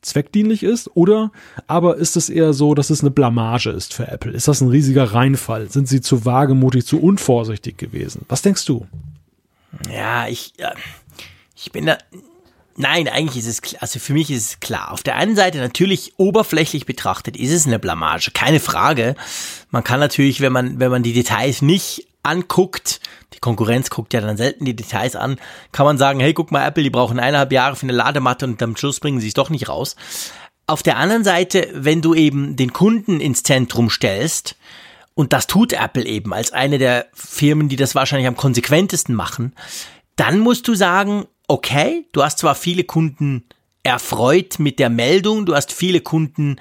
zweckdienlich 0.01 0.63
ist? 0.63 0.89
Oder 0.95 1.31
aber 1.67 1.97
ist 1.97 2.17
es 2.17 2.29
eher 2.29 2.53
so, 2.53 2.73
dass 2.73 2.89
es 2.89 3.01
eine 3.01 3.11
Blamage 3.11 3.69
ist 3.69 3.93
für 3.93 4.07
Apple? 4.07 4.31
Ist 4.31 4.47
das 4.47 4.61
ein 4.61 4.69
riesiger 4.69 5.13
Reinfall? 5.13 5.69
Sind 5.69 5.87
sie 5.87 6.01
zu 6.01 6.25
wagemutig, 6.25 6.85
zu 6.85 7.01
unvorsichtig 7.01 7.77
gewesen? 7.77 8.25
Was 8.27 8.41
denkst 8.41 8.65
du? 8.65 8.87
Ja, 9.91 10.27
ich, 10.27 10.53
ich 11.55 11.71
bin 11.71 11.85
da. 11.85 11.97
Nein, 12.75 13.09
eigentlich 13.09 13.45
ist 13.45 13.65
es, 13.65 13.75
also 13.81 13.99
für 13.99 14.13
mich 14.13 14.31
ist 14.31 14.43
es 14.43 14.59
klar. 14.61 14.93
Auf 14.93 15.03
der 15.03 15.17
einen 15.17 15.35
Seite 15.35 15.57
natürlich 15.57 16.13
oberflächlich 16.15 16.85
betrachtet 16.85 17.35
ist 17.35 17.51
es 17.51 17.67
eine 17.67 17.77
Blamage, 17.77 18.31
keine 18.33 18.61
Frage. 18.61 19.15
Man 19.69 19.83
kann 19.83 19.99
natürlich, 19.99 20.39
wenn 20.39 20.53
man, 20.53 20.79
wenn 20.79 20.89
man 20.89 21.03
die 21.03 21.11
Details 21.11 21.61
nicht 21.61 22.07
anguckt, 22.23 22.98
die 23.33 23.39
Konkurrenz 23.39 23.89
guckt 23.89 24.13
ja 24.13 24.21
dann 24.21 24.37
selten 24.37 24.65
die 24.65 24.75
Details 24.75 25.15
an, 25.15 25.37
kann 25.71 25.85
man 25.85 25.97
sagen, 25.97 26.19
hey, 26.19 26.33
guck 26.33 26.51
mal, 26.51 26.65
Apple, 26.65 26.83
die 26.83 26.89
brauchen 26.89 27.19
eineinhalb 27.19 27.51
Jahre 27.51 27.75
für 27.75 27.83
eine 27.83 27.93
Ladematte 27.93 28.45
und 28.45 28.61
am 28.61 28.75
Schluss 28.75 28.99
bringen 28.99 29.19
sie 29.19 29.27
es 29.27 29.33
doch 29.33 29.49
nicht 29.49 29.69
raus. 29.69 29.95
Auf 30.67 30.83
der 30.83 30.97
anderen 30.97 31.23
Seite, 31.23 31.67
wenn 31.73 32.01
du 32.01 32.13
eben 32.13 32.55
den 32.55 32.73
Kunden 32.73 33.19
ins 33.19 33.43
Zentrum 33.43 33.89
stellst, 33.89 34.55
und 35.15 35.33
das 35.33 35.47
tut 35.47 35.73
Apple 35.73 36.05
eben 36.05 36.33
als 36.33 36.53
eine 36.53 36.77
der 36.77 37.07
Firmen, 37.13 37.67
die 37.67 37.75
das 37.75 37.93
wahrscheinlich 37.93 38.27
am 38.27 38.37
konsequentesten 38.37 39.13
machen, 39.13 39.53
dann 40.15 40.39
musst 40.39 40.65
du 40.67 40.75
sagen, 40.75 41.25
okay, 41.49 42.07
du 42.13 42.23
hast 42.23 42.39
zwar 42.39 42.55
viele 42.55 42.85
Kunden 42.85 43.43
erfreut 43.83 44.59
mit 44.59 44.79
der 44.79 44.89
Meldung, 44.89 45.45
du 45.45 45.55
hast 45.55 45.73
viele 45.73 45.99
Kunden 45.99 46.57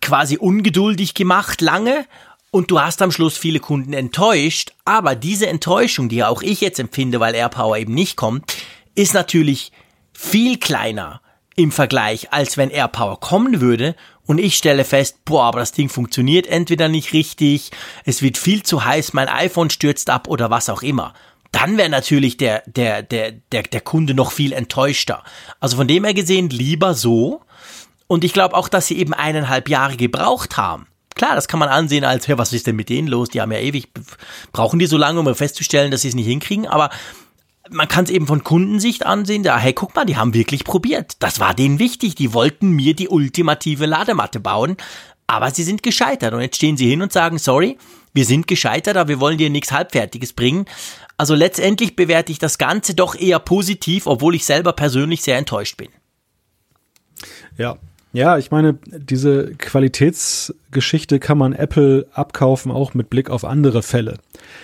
quasi 0.00 0.36
ungeduldig 0.36 1.14
gemacht 1.14 1.60
lange 1.60 2.06
und 2.50 2.70
du 2.70 2.80
hast 2.80 3.02
am 3.02 3.12
Schluss 3.12 3.36
viele 3.36 3.60
Kunden 3.60 3.92
enttäuscht, 3.92 4.72
aber 4.84 5.14
diese 5.14 5.46
Enttäuschung, 5.46 6.08
die 6.08 6.24
auch 6.24 6.42
ich 6.42 6.60
jetzt 6.60 6.80
empfinde, 6.80 7.20
weil 7.20 7.34
AirPower 7.34 7.76
eben 7.76 7.94
nicht 7.94 8.16
kommt, 8.16 8.56
ist 8.94 9.14
natürlich 9.14 9.72
viel 10.12 10.58
kleiner 10.58 11.20
im 11.56 11.72
Vergleich, 11.72 12.32
als 12.32 12.56
wenn 12.56 12.70
AirPower 12.70 13.20
kommen 13.20 13.60
würde 13.60 13.96
und 14.26 14.38
ich 14.38 14.56
stelle 14.56 14.84
fest, 14.84 15.24
boah, 15.24 15.44
aber 15.44 15.60
das 15.60 15.72
Ding 15.72 15.88
funktioniert 15.88 16.46
entweder 16.46 16.88
nicht 16.88 17.12
richtig, 17.12 17.70
es 18.04 18.22
wird 18.22 18.38
viel 18.38 18.62
zu 18.62 18.84
heiß, 18.84 19.12
mein 19.12 19.28
iPhone 19.28 19.70
stürzt 19.70 20.10
ab 20.10 20.28
oder 20.28 20.50
was 20.50 20.68
auch 20.68 20.82
immer. 20.82 21.14
Dann 21.50 21.78
wäre 21.78 21.88
natürlich 21.88 22.36
der, 22.36 22.62
der, 22.66 23.02
der, 23.02 23.32
der, 23.32 23.62
der 23.62 23.80
Kunde 23.80 24.14
noch 24.14 24.32
viel 24.32 24.52
enttäuschter. 24.52 25.24
Also 25.60 25.78
von 25.78 25.88
dem 25.88 26.04
her 26.04 26.12
gesehen 26.12 26.50
lieber 26.50 26.94
so. 26.94 27.40
Und 28.06 28.22
ich 28.22 28.34
glaube 28.34 28.54
auch, 28.54 28.68
dass 28.68 28.86
sie 28.86 28.98
eben 28.98 29.14
eineinhalb 29.14 29.68
Jahre 29.68 29.96
gebraucht 29.96 30.58
haben. 30.58 30.86
Klar, 31.18 31.34
das 31.34 31.48
kann 31.48 31.60
man 31.60 31.68
ansehen 31.68 32.04
als, 32.04 32.28
hey, 32.28 32.38
was 32.38 32.52
ist 32.52 32.66
denn 32.66 32.76
mit 32.76 32.88
denen 32.88 33.08
los? 33.08 33.28
Die 33.28 33.40
haben 33.40 33.52
ja 33.52 33.58
ewig, 33.58 33.88
brauchen 34.52 34.78
die 34.78 34.86
so 34.86 34.96
lange, 34.96 35.20
um 35.20 35.34
festzustellen, 35.34 35.90
dass 35.90 36.02
sie 36.02 36.08
es 36.08 36.14
nicht 36.14 36.26
hinkriegen. 36.26 36.66
Aber 36.66 36.90
man 37.70 37.88
kann 37.88 38.04
es 38.04 38.10
eben 38.10 38.26
von 38.26 38.44
Kundensicht 38.44 39.04
ansehen, 39.04 39.42
da, 39.42 39.58
hey, 39.58 39.72
guck 39.72 39.94
mal, 39.94 40.04
die 40.04 40.16
haben 40.16 40.32
wirklich 40.32 40.64
probiert. 40.64 41.16
Das 41.18 41.40
war 41.40 41.54
denen 41.54 41.78
wichtig. 41.78 42.14
Die 42.14 42.32
wollten 42.32 42.70
mir 42.70 42.94
die 42.94 43.08
ultimative 43.08 43.86
Ladematte 43.86 44.40
bauen, 44.40 44.76
aber 45.26 45.50
sie 45.50 45.64
sind 45.64 45.82
gescheitert. 45.82 46.32
Und 46.32 46.40
jetzt 46.40 46.56
stehen 46.56 46.76
sie 46.76 46.88
hin 46.88 47.02
und 47.02 47.12
sagen, 47.12 47.38
sorry, 47.38 47.76
wir 48.14 48.24
sind 48.24 48.46
gescheitert, 48.46 48.96
aber 48.96 49.08
wir 49.08 49.20
wollen 49.20 49.38
dir 49.38 49.50
nichts 49.50 49.72
Halbfertiges 49.72 50.32
bringen. 50.32 50.66
Also 51.16 51.34
letztendlich 51.34 51.96
bewerte 51.96 52.30
ich 52.30 52.38
das 52.38 52.58
Ganze 52.58 52.94
doch 52.94 53.16
eher 53.16 53.40
positiv, 53.40 54.06
obwohl 54.06 54.36
ich 54.36 54.44
selber 54.44 54.72
persönlich 54.72 55.22
sehr 55.22 55.36
enttäuscht 55.36 55.76
bin. 55.76 55.88
Ja, 57.56 57.76
ja, 58.12 58.38
ich 58.38 58.50
meine, 58.50 58.78
diese 58.86 59.54
Qualitätsgeschichte 60.68 61.18
kann 61.18 61.38
man 61.38 61.52
Apple 61.52 62.06
abkaufen, 62.12 62.70
auch 62.70 62.94
mit 62.94 63.10
Blick 63.10 63.30
auf 63.30 63.44
andere 63.44 63.82
Fälle. 63.82 64.18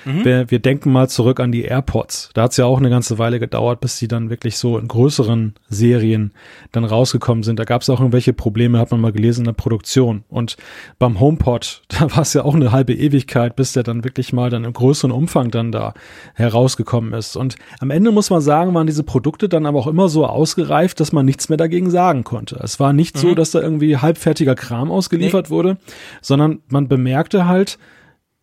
Mhm. 0.05 0.25
Wir, 0.25 0.51
wir, 0.51 0.59
denken 0.59 0.93
mal 0.93 1.09
zurück 1.09 1.41
an 1.41 1.51
die 1.51 1.63
AirPods. 1.63 2.31
Da 2.35 2.43
hat 2.43 2.51
es 2.53 2.57
ja 2.57 2.67
auch 2.67 2.79
eine 2.79 2.91
ganze 2.91 3.19
Weile 3.19 3.41
gedauert, 3.41 3.81
bis 3.81 3.99
die 3.99 4.09
dann 4.09 4.31
wirklich 4.31 4.59
so 4.59 4.79
in 4.79 4.89
größeren 4.89 5.55
Serien 5.69 6.33
dann 6.73 6.85
rausgekommen 6.85 7.43
sind. 7.43 7.59
Da 7.59 7.65
gab 7.65 7.83
es 7.83 7.91
auch 7.91 8.01
irgendwelche 8.01 8.33
Probleme, 8.33 8.79
hat 8.79 8.91
man 8.91 9.01
mal 9.01 9.13
gelesen, 9.13 9.41
in 9.41 9.47
der 9.47 9.53
Produktion. 9.53 10.25
Und 10.29 10.57
beim 10.99 11.21
HomePod, 11.21 11.83
da 11.89 12.11
war 12.11 12.23
es 12.23 12.35
ja 12.35 12.45
auch 12.45 12.55
eine 12.55 12.73
halbe 12.73 12.95
Ewigkeit, 12.95 13.57
bis 13.57 13.73
der 13.73 13.83
dann 13.83 14.05
wirklich 14.05 14.33
mal 14.33 14.51
dann 14.51 14.65
im 14.65 14.73
größeren 14.73 15.11
Umfang 15.11 15.51
dann 15.51 15.73
da 15.73 15.95
herausgekommen 16.35 17.13
ist. 17.15 17.37
Und 17.37 17.57
am 17.81 17.91
Ende 17.91 18.13
muss 18.13 18.31
man 18.31 18.41
sagen, 18.41 18.75
waren 18.75 18.87
diese 18.87 19.05
Produkte 19.05 19.49
dann 19.49 19.67
aber 19.67 19.79
auch 19.79 19.87
immer 19.87 20.09
so 20.09 20.27
ausgereift, 20.27 21.01
dass 21.01 21.13
man 21.13 21.25
nichts 21.25 21.49
mehr 21.49 21.59
dagegen 21.59 21.91
sagen 21.91 22.25
konnte. 22.25 22.61
Es 22.63 22.79
war 22.79 22.93
nicht 22.93 23.17
mhm. 23.17 23.21
so, 23.21 23.35
dass 23.35 23.51
da 23.51 23.61
irgendwie 23.61 23.97
halbfertiger 23.97 24.55
Kram 24.55 24.91
ausgeliefert 24.91 25.47
nee. 25.47 25.51
wurde, 25.51 25.77
sondern 26.21 26.61
man 26.69 26.89
bemerkte 26.89 27.47
halt, 27.47 27.79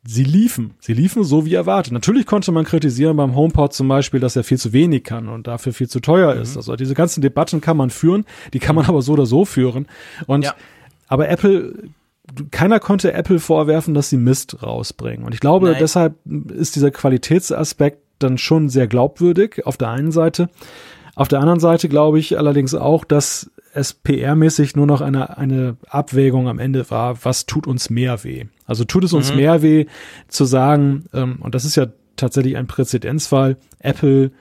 sie 0.03 0.23
liefen. 0.23 0.73
Sie 0.79 0.93
liefen 0.93 1.23
so 1.23 1.45
wie 1.45 1.53
erwartet. 1.53 1.93
Natürlich 1.93 2.25
konnte 2.25 2.51
man 2.51 2.65
kritisieren 2.65 3.17
beim 3.17 3.35
HomePod 3.35 3.73
zum 3.73 3.87
Beispiel, 3.87 4.19
dass 4.19 4.35
er 4.35 4.43
viel 4.43 4.57
zu 4.57 4.73
wenig 4.73 5.03
kann 5.03 5.29
und 5.29 5.47
dafür 5.47 5.73
viel 5.73 5.87
zu 5.87 5.99
teuer 5.99 6.35
mhm. 6.35 6.41
ist. 6.41 6.57
Also 6.57 6.75
diese 6.75 6.95
ganzen 6.95 7.21
Debatten 7.21 7.61
kann 7.61 7.77
man 7.77 7.89
führen, 7.89 8.25
die 8.53 8.59
kann 8.59 8.75
man 8.75 8.85
aber 8.87 9.01
so 9.01 9.13
oder 9.13 9.25
so 9.25 9.45
führen. 9.45 9.87
Und 10.25 10.45
ja. 10.45 10.55
aber 11.07 11.29
Apple 11.29 11.73
keiner 12.51 12.79
konnte 12.79 13.13
Apple 13.13 13.39
vorwerfen, 13.39 13.93
dass 13.93 14.09
sie 14.09 14.17
Mist 14.17 14.63
rausbringen. 14.63 15.25
Und 15.25 15.33
ich 15.33 15.39
glaube, 15.39 15.69
Nein. 15.69 15.77
deshalb 15.79 16.15
ist 16.25 16.75
dieser 16.75 16.91
Qualitätsaspekt 16.91 17.99
dann 18.19 18.37
schon 18.37 18.69
sehr 18.69 18.87
glaubwürdig 18.87 19.65
auf 19.65 19.77
der 19.77 19.89
einen 19.89 20.11
Seite. 20.11 20.49
Auf 21.15 21.27
der 21.27 21.39
anderen 21.39 21.59
Seite 21.59 21.89
glaube 21.89 22.19
ich 22.19 22.37
allerdings 22.37 22.73
auch, 22.73 23.03
dass 23.03 23.51
es 23.73 24.03
PR-mäßig 24.03 24.75
nur 24.75 24.85
noch 24.85 25.01
eine, 25.01 25.37
eine 25.37 25.77
Abwägung 25.87 26.47
am 26.47 26.59
Ende 26.59 26.89
war, 26.89 27.23
was 27.23 27.45
tut 27.45 27.67
uns 27.67 27.89
mehr 27.89 28.23
weh. 28.23 28.45
Also 28.65 28.83
tut 28.83 29.03
es 29.03 29.13
uns 29.13 29.31
mhm. 29.31 29.37
mehr 29.37 29.61
weh 29.61 29.85
zu 30.27 30.45
sagen, 30.45 31.05
ähm, 31.13 31.37
und 31.41 31.55
das 31.55 31.65
ist 31.65 31.75
ja 31.75 31.87
tatsächlich 32.15 32.57
ein 32.57 32.67
Präzedenzfall, 32.67 33.57
Apple, 33.79 34.31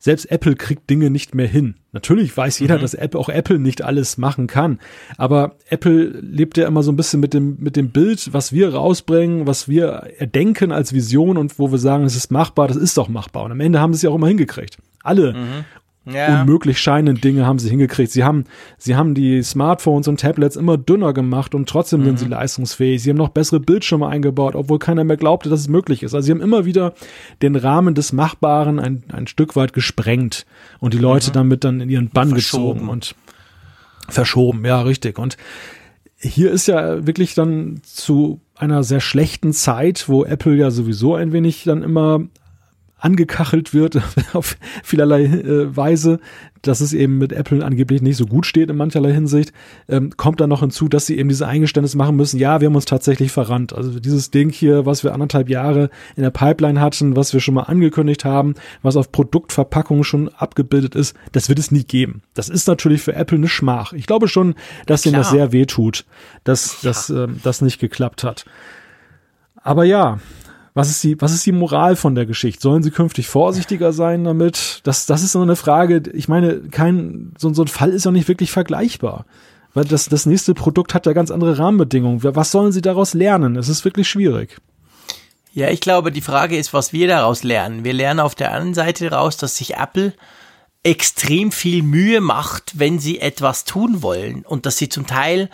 selbst 0.00 0.30
Apple 0.30 0.54
kriegt 0.54 0.88
Dinge 0.88 1.10
nicht 1.10 1.34
mehr 1.34 1.48
hin. 1.48 1.74
Natürlich 1.92 2.36
weiß 2.36 2.60
jeder, 2.60 2.76
mhm. 2.76 2.82
dass 2.82 2.94
Apple, 2.94 3.18
auch 3.18 3.28
Apple 3.28 3.58
nicht 3.58 3.82
alles 3.82 4.16
machen 4.16 4.46
kann. 4.46 4.78
Aber 5.16 5.56
Apple 5.68 6.20
lebt 6.20 6.56
ja 6.56 6.68
immer 6.68 6.82
so 6.82 6.92
ein 6.92 6.96
bisschen 6.96 7.18
mit 7.18 7.34
dem, 7.34 7.56
mit 7.58 7.74
dem 7.74 7.90
Bild, 7.90 8.32
was 8.32 8.52
wir 8.52 8.74
rausbringen, 8.74 9.46
was 9.46 9.68
wir 9.68 9.88
erdenken 10.18 10.70
als 10.70 10.92
Vision 10.92 11.36
und 11.36 11.58
wo 11.58 11.72
wir 11.72 11.78
sagen, 11.78 12.04
es 12.04 12.14
ist 12.14 12.30
machbar, 12.30 12.68
das 12.68 12.76
ist 12.76 12.96
doch 12.96 13.08
machbar. 13.08 13.44
Und 13.44 13.52
am 13.52 13.60
Ende 13.60 13.80
haben 13.80 13.92
sie 13.92 13.98
es 13.98 14.02
ja 14.02 14.10
auch 14.10 14.16
immer 14.16 14.28
hingekriegt. 14.28 14.78
Alle. 15.02 15.32
Mhm 15.34 15.64
ja. 16.12 16.40
unmöglich 16.40 16.78
scheinenden 16.78 17.20
Dinge 17.20 17.46
haben 17.46 17.58
sie 17.58 17.68
hingekriegt. 17.68 18.10
Sie 18.12 18.24
haben, 18.24 18.44
sie 18.76 18.96
haben 18.96 19.14
die 19.14 19.42
Smartphones 19.42 20.08
und 20.08 20.20
Tablets 20.20 20.56
immer 20.56 20.76
dünner 20.76 21.12
gemacht 21.12 21.54
und 21.54 21.68
trotzdem 21.68 22.00
mhm. 22.00 22.04
sind 22.04 22.18
sie 22.20 22.26
leistungsfähig. 22.26 23.02
Sie 23.02 23.10
haben 23.10 23.16
noch 23.16 23.30
bessere 23.30 23.60
Bildschirme 23.60 24.08
eingebaut, 24.08 24.54
obwohl 24.54 24.78
keiner 24.78 25.04
mehr 25.04 25.16
glaubte, 25.16 25.48
dass 25.48 25.60
es 25.60 25.68
möglich 25.68 26.02
ist. 26.02 26.14
Also 26.14 26.26
sie 26.26 26.32
haben 26.32 26.40
immer 26.40 26.64
wieder 26.64 26.94
den 27.42 27.56
Rahmen 27.56 27.94
des 27.94 28.12
Machbaren 28.12 28.78
ein, 28.78 29.04
ein 29.12 29.26
Stück 29.26 29.56
weit 29.56 29.72
gesprengt 29.72 30.46
und 30.80 30.94
die 30.94 30.98
Leute 30.98 31.30
mhm. 31.30 31.34
damit 31.34 31.64
dann 31.64 31.80
in 31.80 31.90
ihren 31.90 32.10
Bann 32.10 32.34
gezogen 32.34 32.88
und 32.88 33.14
verschoben. 34.08 34.64
Ja, 34.64 34.82
richtig. 34.82 35.18
Und 35.18 35.36
hier 36.16 36.50
ist 36.50 36.66
ja 36.66 37.06
wirklich 37.06 37.34
dann 37.34 37.80
zu 37.84 38.40
einer 38.56 38.82
sehr 38.82 39.00
schlechten 39.00 39.52
Zeit, 39.52 40.08
wo 40.08 40.24
Apple 40.24 40.56
ja 40.56 40.70
sowieso 40.70 41.14
ein 41.14 41.32
wenig 41.32 41.64
dann 41.64 41.82
immer 41.82 42.22
angekachelt 42.98 43.72
wird 43.72 44.00
auf 44.32 44.56
vielerlei 44.82 45.24
äh, 45.24 45.76
Weise, 45.76 46.20
dass 46.62 46.80
es 46.80 46.92
eben 46.92 47.18
mit 47.18 47.32
Apple 47.32 47.64
angeblich 47.64 48.02
nicht 48.02 48.16
so 48.16 48.26
gut 48.26 48.46
steht 48.46 48.70
in 48.70 48.76
mancherlei 48.76 49.12
Hinsicht, 49.12 49.52
ähm, 49.88 50.10
kommt 50.16 50.40
dann 50.40 50.50
noch 50.50 50.60
hinzu, 50.60 50.88
dass 50.88 51.06
sie 51.06 51.16
eben 51.18 51.28
diese 51.28 51.46
Eingeständnis 51.46 51.94
machen 51.94 52.16
müssen, 52.16 52.38
ja, 52.38 52.60
wir 52.60 52.66
haben 52.66 52.74
uns 52.74 52.84
tatsächlich 52.84 53.30
verrannt. 53.30 53.72
Also 53.72 54.00
dieses 54.00 54.30
Ding 54.30 54.50
hier, 54.50 54.86
was 54.86 55.04
wir 55.04 55.14
anderthalb 55.14 55.48
Jahre 55.48 55.90
in 56.16 56.22
der 56.22 56.30
Pipeline 56.30 56.80
hatten, 56.80 57.16
was 57.16 57.32
wir 57.32 57.40
schon 57.40 57.54
mal 57.54 57.62
angekündigt 57.62 58.24
haben, 58.24 58.54
was 58.82 58.96
auf 58.96 59.12
Produktverpackungen 59.12 60.04
schon 60.04 60.28
abgebildet 60.30 60.94
ist, 60.94 61.16
das 61.32 61.48
wird 61.48 61.58
es 61.58 61.70
nie 61.70 61.84
geben. 61.84 62.22
Das 62.34 62.48
ist 62.48 62.66
natürlich 62.66 63.02
für 63.02 63.14
Apple 63.14 63.38
eine 63.38 63.48
Schmach. 63.48 63.92
Ich 63.92 64.06
glaube 64.06 64.28
schon, 64.28 64.54
dass 64.86 65.06
ihnen 65.06 65.16
das 65.16 65.30
sehr 65.30 65.52
weh 65.52 65.66
tut, 65.66 66.04
dass 66.44 66.82
ja. 66.82 66.90
das, 66.90 67.10
ähm, 67.10 67.40
das 67.42 67.60
nicht 67.60 67.78
geklappt 67.78 68.24
hat. 68.24 68.44
Aber 69.62 69.84
ja, 69.84 70.18
was 70.78 70.90
ist 70.90 71.02
die, 71.02 71.20
was 71.20 71.32
ist 71.32 71.44
die 71.44 71.50
Moral 71.50 71.96
von 71.96 72.14
der 72.14 72.24
Geschichte? 72.24 72.62
Sollen 72.62 72.84
sie 72.84 72.92
künftig 72.92 73.26
vorsichtiger 73.26 73.92
sein 73.92 74.22
damit? 74.22 74.78
Das, 74.84 75.06
das 75.06 75.24
ist 75.24 75.32
so 75.32 75.42
eine 75.42 75.56
Frage. 75.56 76.04
Ich 76.12 76.28
meine, 76.28 76.60
kein, 76.70 77.32
so, 77.36 77.52
so 77.52 77.62
ein 77.62 77.68
Fall 77.68 77.90
ist 77.90 78.04
ja 78.04 78.12
nicht 78.12 78.28
wirklich 78.28 78.52
vergleichbar. 78.52 79.26
Weil 79.74 79.86
das, 79.86 80.08
das 80.08 80.24
nächste 80.24 80.54
Produkt 80.54 80.94
hat 80.94 81.06
ja 81.06 81.14
ganz 81.14 81.32
andere 81.32 81.58
Rahmenbedingungen. 81.58 82.22
Was 82.22 82.52
sollen 82.52 82.70
sie 82.70 82.80
daraus 82.80 83.12
lernen? 83.12 83.56
Es 83.56 83.68
ist 83.68 83.84
wirklich 83.84 84.08
schwierig. 84.08 84.56
Ja, 85.52 85.68
ich 85.68 85.80
glaube, 85.80 86.12
die 86.12 86.20
Frage 86.20 86.56
ist, 86.56 86.72
was 86.72 86.92
wir 86.92 87.08
daraus 87.08 87.42
lernen. 87.42 87.82
Wir 87.82 87.92
lernen 87.92 88.20
auf 88.20 88.36
der 88.36 88.52
einen 88.52 88.72
Seite 88.72 89.10
daraus, 89.10 89.36
dass 89.36 89.56
sich 89.56 89.74
Apple 89.74 90.14
extrem 90.84 91.50
viel 91.50 91.82
Mühe 91.82 92.20
macht, 92.20 92.78
wenn 92.78 93.00
sie 93.00 93.18
etwas 93.18 93.64
tun 93.64 94.00
wollen 94.00 94.46
und 94.46 94.64
dass 94.64 94.76
sie 94.76 94.88
zum 94.88 95.08
Teil 95.08 95.50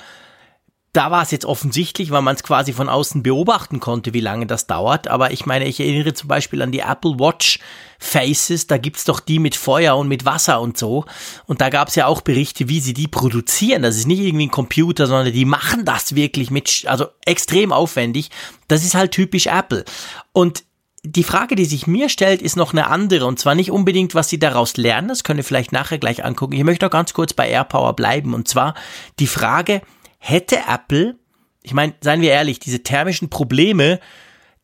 da 0.94 1.11
war 1.11 1.22
es 1.22 1.33
jetzt 1.33 1.44
offensichtlich, 1.44 2.12
weil 2.12 2.22
man 2.22 2.37
es 2.37 2.44
quasi 2.44 2.72
von 2.72 2.88
außen 2.88 3.24
beobachten 3.24 3.80
konnte, 3.80 4.14
wie 4.14 4.20
lange 4.20 4.46
das 4.46 4.68
dauert. 4.68 5.09
Aber 5.09 5.33
ich 5.33 5.44
meine, 5.44 5.66
ich 5.66 5.80
erinnere 5.80 6.14
zum 6.14 6.28
Beispiel 6.28 6.62
an 6.62 6.70
die 6.70 6.78
Apple 6.78 7.18
Watch 7.18 7.59
Faces, 7.98 8.68
da 8.68 8.78
gibt's 8.78 9.02
doch 9.02 9.18
die 9.18 9.40
mit 9.40 9.57
Feuer 9.57 9.96
und 9.96 10.07
mit 10.07 10.24
Wasser 10.24 10.61
und 10.61 10.78
so. 10.78 11.04
Und 11.46 11.61
da 11.61 11.68
gab's 11.68 11.96
ja 11.96 12.07
auch 12.07 12.20
Berichte, 12.20 12.68
wie 12.68 12.78
sie 12.78 12.94
die 12.94 13.09
produzieren. 13.09 13.83
Das 13.83 13.96
ist 13.96 14.07
nicht 14.07 14.20
irgendwie 14.20 14.46
ein 14.46 14.52
Computer, 14.52 15.08
sondern 15.08 15.33
die 15.33 15.44
machen 15.44 15.85
das 15.85 16.14
wirklich 16.14 16.52
mit, 16.52 16.85
also 16.87 17.06
extrem 17.25 17.73
aufwendig. 17.73 18.31
Das 18.68 18.85
ist 18.85 18.94
halt 18.94 19.10
typisch 19.10 19.46
Apple. 19.46 19.85
Und 20.33 20.62
die 21.02 21.25
Frage, 21.25 21.56
die 21.56 21.64
sich 21.64 21.88
mir 21.88 22.08
stellt, 22.08 22.40
ist 22.40 22.56
noch 22.56 22.73
eine 22.73 22.87
andere. 22.87 23.27
Und 23.27 23.40
zwar 23.40 23.56
nicht 23.56 23.73
unbedingt, 23.73 24.14
was 24.14 24.29
Sie 24.29 24.38
daraus 24.38 24.77
lernen. 24.77 25.08
Das 25.08 25.25
können 25.25 25.38
wir 25.38 25.44
vielleicht 25.44 25.73
nachher 25.73 25.98
gleich 25.98 26.25
angucken. 26.25 26.54
Ich 26.54 26.62
möchte 26.62 26.87
noch 26.87 26.92
ganz 26.92 27.14
kurz 27.14 27.33
bei 27.33 27.48
AirPower 27.48 27.94
bleiben. 27.94 28.33
Und 28.33 28.46
zwar 28.46 28.75
die 29.18 29.27
Frage, 29.27 29.83
hätte 30.25 30.58
Apple, 30.66 31.16
ich 31.62 31.75
meine, 31.75 31.94
seien 32.00 32.22
wir 32.22 32.31
ehrlich, 32.31 32.58
diese 32.58 32.83
thermischen 32.83 33.29
Probleme, 33.29 34.00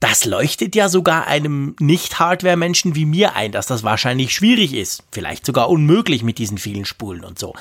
das 0.00 0.24
leuchtet 0.24 0.74
ja 0.74 0.88
sogar 0.88 1.26
einem 1.26 1.76
Nicht-Hardware-Menschen 1.78 2.94
wie 2.94 3.04
mir 3.04 3.36
ein, 3.36 3.52
dass 3.52 3.66
das 3.66 3.82
wahrscheinlich 3.82 4.34
schwierig 4.34 4.72
ist. 4.72 5.02
Vielleicht 5.12 5.44
sogar 5.44 5.68
unmöglich 5.68 6.22
mit 6.22 6.38
diesen 6.38 6.56
vielen 6.56 6.86
Spulen 6.86 7.24
und 7.24 7.38
so. 7.38 7.52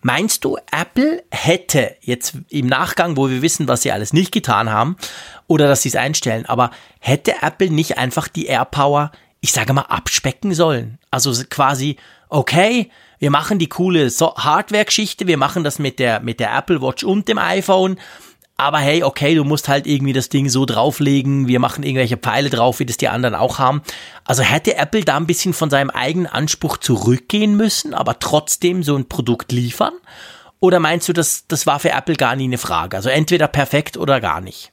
Meinst 0.00 0.44
du, 0.44 0.56
Apple 0.72 1.22
hätte 1.30 1.96
jetzt 2.00 2.34
im 2.48 2.66
Nachgang, 2.66 3.18
wo 3.18 3.28
wir 3.28 3.42
wissen, 3.42 3.68
was 3.68 3.82
sie 3.82 3.92
alles 3.92 4.14
nicht 4.14 4.32
getan 4.32 4.70
haben, 4.70 4.96
oder 5.46 5.68
dass 5.68 5.82
sie 5.82 5.90
es 5.90 5.96
einstellen, 5.96 6.46
aber 6.46 6.70
hätte 7.00 7.42
Apple 7.42 7.70
nicht 7.70 7.98
einfach 7.98 8.28
die 8.28 8.46
AirPower, 8.46 9.12
ich 9.42 9.52
sage 9.52 9.74
mal, 9.74 9.82
abspecken 9.82 10.54
sollen? 10.54 10.98
Also 11.10 11.32
quasi, 11.50 11.96
okay, 12.30 12.90
wir 13.18 13.30
machen 13.30 13.58
die 13.58 13.68
coole 13.68 14.08
Hardware-Geschichte, 14.08 15.26
wir 15.26 15.36
machen 15.36 15.64
das 15.64 15.78
mit 15.78 15.98
der, 15.98 16.20
mit 16.20 16.40
der 16.40 16.56
Apple 16.56 16.80
Watch 16.82 17.04
und 17.04 17.28
dem 17.28 17.38
iPhone, 17.38 17.98
aber 18.56 18.78
hey, 18.78 19.02
okay, 19.02 19.34
du 19.34 19.42
musst 19.42 19.68
halt 19.68 19.86
irgendwie 19.86 20.12
das 20.12 20.28
Ding 20.28 20.48
so 20.48 20.64
drauflegen, 20.64 21.48
wir 21.48 21.58
machen 21.58 21.82
irgendwelche 21.82 22.16
Pfeile 22.16 22.50
drauf, 22.50 22.78
wie 22.78 22.86
das 22.86 22.96
die 22.96 23.08
anderen 23.08 23.34
auch 23.34 23.58
haben. 23.58 23.82
Also 24.24 24.42
hätte 24.42 24.76
Apple 24.76 25.04
da 25.04 25.16
ein 25.16 25.26
bisschen 25.26 25.54
von 25.54 25.70
seinem 25.70 25.90
eigenen 25.90 26.28
Anspruch 26.28 26.76
zurückgehen 26.76 27.56
müssen, 27.56 27.94
aber 27.94 28.20
trotzdem 28.20 28.84
so 28.84 28.96
ein 28.96 29.08
Produkt 29.08 29.50
liefern? 29.50 29.94
Oder 30.60 30.78
meinst 30.78 31.08
du, 31.08 31.12
das, 31.12 31.46
das 31.48 31.66
war 31.66 31.80
für 31.80 31.90
Apple 31.90 32.14
gar 32.14 32.36
nie 32.36 32.44
eine 32.44 32.58
Frage? 32.58 32.96
Also 32.96 33.08
entweder 33.08 33.48
perfekt 33.48 33.96
oder 33.96 34.20
gar 34.20 34.40
nicht? 34.40 34.72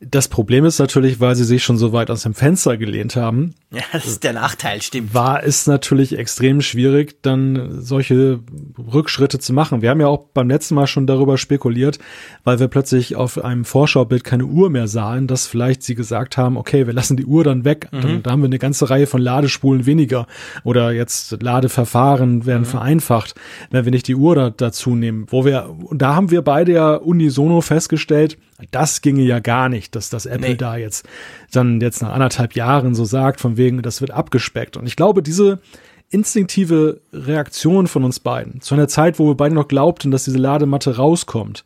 Das 0.00 0.28
Problem 0.28 0.64
ist 0.64 0.78
natürlich, 0.78 1.18
weil 1.18 1.34
sie 1.34 1.42
sich 1.42 1.64
schon 1.64 1.76
so 1.76 1.92
weit 1.92 2.08
aus 2.10 2.22
dem 2.22 2.32
Fenster 2.32 2.76
gelehnt 2.76 3.16
haben. 3.16 3.54
Ja, 3.70 3.82
das 3.92 4.06
ist 4.06 4.24
der 4.24 4.32
Nachteil, 4.32 4.80
stimmt. 4.80 5.12
War 5.12 5.44
es 5.44 5.66
natürlich 5.66 6.18
extrem 6.18 6.62
schwierig, 6.62 7.22
dann 7.22 7.82
solche 7.82 8.40
Rückschritte 8.78 9.38
zu 9.38 9.52
machen. 9.52 9.82
Wir 9.82 9.90
haben 9.90 10.00
ja 10.00 10.06
auch 10.06 10.24
beim 10.32 10.48
letzten 10.48 10.74
Mal 10.74 10.86
schon 10.86 11.06
darüber 11.06 11.36
spekuliert, 11.36 11.98
weil 12.44 12.58
wir 12.60 12.68
plötzlich 12.68 13.14
auf 13.14 13.44
einem 13.44 13.66
Vorschaubild 13.66 14.24
keine 14.24 14.46
Uhr 14.46 14.70
mehr 14.70 14.88
sahen, 14.88 15.26
dass 15.26 15.46
vielleicht 15.46 15.82
sie 15.82 15.94
gesagt 15.94 16.38
haben, 16.38 16.56
okay, 16.56 16.86
wir 16.86 16.94
lassen 16.94 17.18
die 17.18 17.26
Uhr 17.26 17.44
dann 17.44 17.66
weg. 17.66 17.88
Mhm. 17.92 18.00
Dann, 18.00 18.22
da 18.22 18.30
haben 18.30 18.40
wir 18.40 18.46
eine 18.46 18.58
ganze 18.58 18.88
Reihe 18.88 19.06
von 19.06 19.20
Ladespulen 19.20 19.84
weniger. 19.84 20.26
Oder 20.64 20.92
jetzt 20.92 21.42
Ladeverfahren 21.42 22.46
werden 22.46 22.62
mhm. 22.62 22.66
vereinfacht, 22.66 23.34
wenn 23.70 23.84
wir 23.84 23.92
nicht 23.92 24.08
die 24.08 24.16
Uhr 24.16 24.34
da, 24.34 24.48
dazu 24.48 24.94
nehmen. 24.94 25.26
Wo 25.28 25.44
wir, 25.44 25.68
und 25.78 26.00
da 26.00 26.14
haben 26.14 26.30
wir 26.30 26.40
beide 26.40 26.72
ja 26.72 26.94
unisono 26.94 27.60
festgestellt, 27.60 28.38
das 28.70 29.00
ginge 29.02 29.22
ja 29.22 29.38
gar 29.38 29.68
nicht, 29.68 29.94
dass 29.94 30.10
das 30.10 30.26
Apple 30.26 30.50
nee. 30.50 30.56
da 30.56 30.76
jetzt 30.76 31.06
dann 31.52 31.80
jetzt 31.80 32.02
nach 32.02 32.12
anderthalb 32.12 32.54
Jahren 32.54 32.94
so 32.94 33.04
sagt, 33.04 33.40
von 33.40 33.56
wegen, 33.56 33.82
das 33.82 34.00
wird 34.00 34.10
abgespeckt. 34.10 34.76
Und 34.76 34.86
ich 34.86 34.96
glaube, 34.96 35.22
diese 35.22 35.60
instinktive 36.10 37.00
Reaktion 37.12 37.86
von 37.86 38.04
uns 38.04 38.18
beiden, 38.20 38.60
zu 38.60 38.74
einer 38.74 38.88
Zeit, 38.88 39.18
wo 39.18 39.26
wir 39.28 39.36
beide 39.36 39.54
noch 39.54 39.68
glaubten, 39.68 40.10
dass 40.10 40.24
diese 40.24 40.38
Ladematte 40.38 40.96
rauskommt, 40.96 41.64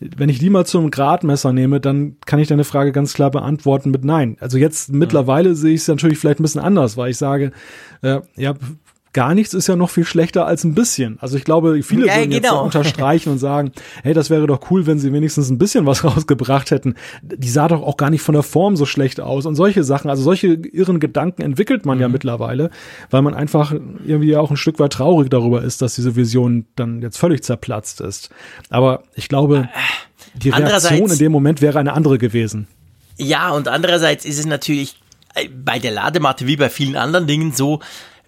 wenn 0.00 0.30
ich 0.30 0.38
die 0.38 0.48
mal 0.48 0.64
zum 0.64 0.90
Gradmesser 0.90 1.52
nehme, 1.52 1.78
dann 1.78 2.16
kann 2.24 2.38
ich 2.38 2.48
deine 2.48 2.64
Frage 2.64 2.90
ganz 2.90 3.12
klar 3.12 3.30
beantworten 3.30 3.90
mit 3.90 4.02
Nein. 4.02 4.38
Also 4.40 4.56
jetzt 4.56 4.90
mittlerweile 4.90 5.54
sehe 5.54 5.74
ich 5.74 5.82
es 5.82 5.88
natürlich 5.88 6.18
vielleicht 6.18 6.40
ein 6.40 6.42
bisschen 6.42 6.62
anders, 6.62 6.96
weil 6.96 7.10
ich 7.10 7.18
sage, 7.18 7.52
äh, 8.00 8.20
ja, 8.36 8.54
gar 9.12 9.34
nichts 9.34 9.54
ist 9.54 9.66
ja 9.66 9.74
noch 9.74 9.90
viel 9.90 10.04
schlechter 10.04 10.46
als 10.46 10.62
ein 10.64 10.74
bisschen. 10.74 11.18
Also 11.20 11.36
ich 11.36 11.44
glaube, 11.44 11.82
viele 11.82 12.06
ja, 12.06 12.16
würden 12.16 12.30
genau. 12.30 12.64
jetzt 12.64 12.76
unterstreichen 12.76 13.30
und 13.30 13.38
sagen, 13.38 13.72
hey, 14.02 14.14
das 14.14 14.30
wäre 14.30 14.46
doch 14.46 14.70
cool, 14.70 14.86
wenn 14.86 14.98
sie 14.98 15.12
wenigstens 15.12 15.50
ein 15.50 15.58
bisschen 15.58 15.86
was 15.86 16.04
rausgebracht 16.04 16.70
hätten. 16.70 16.94
Die 17.22 17.48
sah 17.48 17.68
doch 17.68 17.82
auch 17.82 17.96
gar 17.96 18.10
nicht 18.10 18.22
von 18.22 18.34
der 18.34 18.44
Form 18.44 18.76
so 18.76 18.86
schlecht 18.86 19.20
aus 19.20 19.46
und 19.46 19.56
solche 19.56 19.82
Sachen. 19.82 20.10
Also 20.10 20.22
solche 20.22 20.48
irren 20.48 21.00
Gedanken 21.00 21.42
entwickelt 21.42 21.86
man 21.86 21.98
mhm. 21.98 22.02
ja 22.02 22.08
mittlerweile, 22.08 22.70
weil 23.10 23.22
man 23.22 23.34
einfach 23.34 23.72
irgendwie 24.04 24.36
auch 24.36 24.50
ein 24.50 24.56
Stück 24.56 24.78
weit 24.78 24.92
traurig 24.92 25.28
darüber 25.30 25.62
ist, 25.62 25.82
dass 25.82 25.96
diese 25.96 26.14
Vision 26.14 26.66
dann 26.76 27.02
jetzt 27.02 27.18
völlig 27.18 27.42
zerplatzt 27.42 28.00
ist. 28.00 28.30
Aber 28.68 29.02
ich 29.14 29.28
glaube, 29.28 29.68
die 30.34 30.50
Reaktion 30.50 31.10
in 31.10 31.18
dem 31.18 31.32
Moment 31.32 31.60
wäre 31.60 31.78
eine 31.78 31.94
andere 31.94 32.18
gewesen. 32.18 32.68
Ja, 33.16 33.50
und 33.50 33.68
andererseits 33.68 34.24
ist 34.24 34.38
es 34.38 34.46
natürlich 34.46 34.96
äh, 35.34 35.48
bei 35.48 35.78
der 35.78 35.90
Ladematte 35.90 36.46
wie 36.46 36.56
bei 36.56 36.70
vielen 36.70 36.96
anderen 36.96 37.26
Dingen 37.26 37.52
so, 37.52 37.80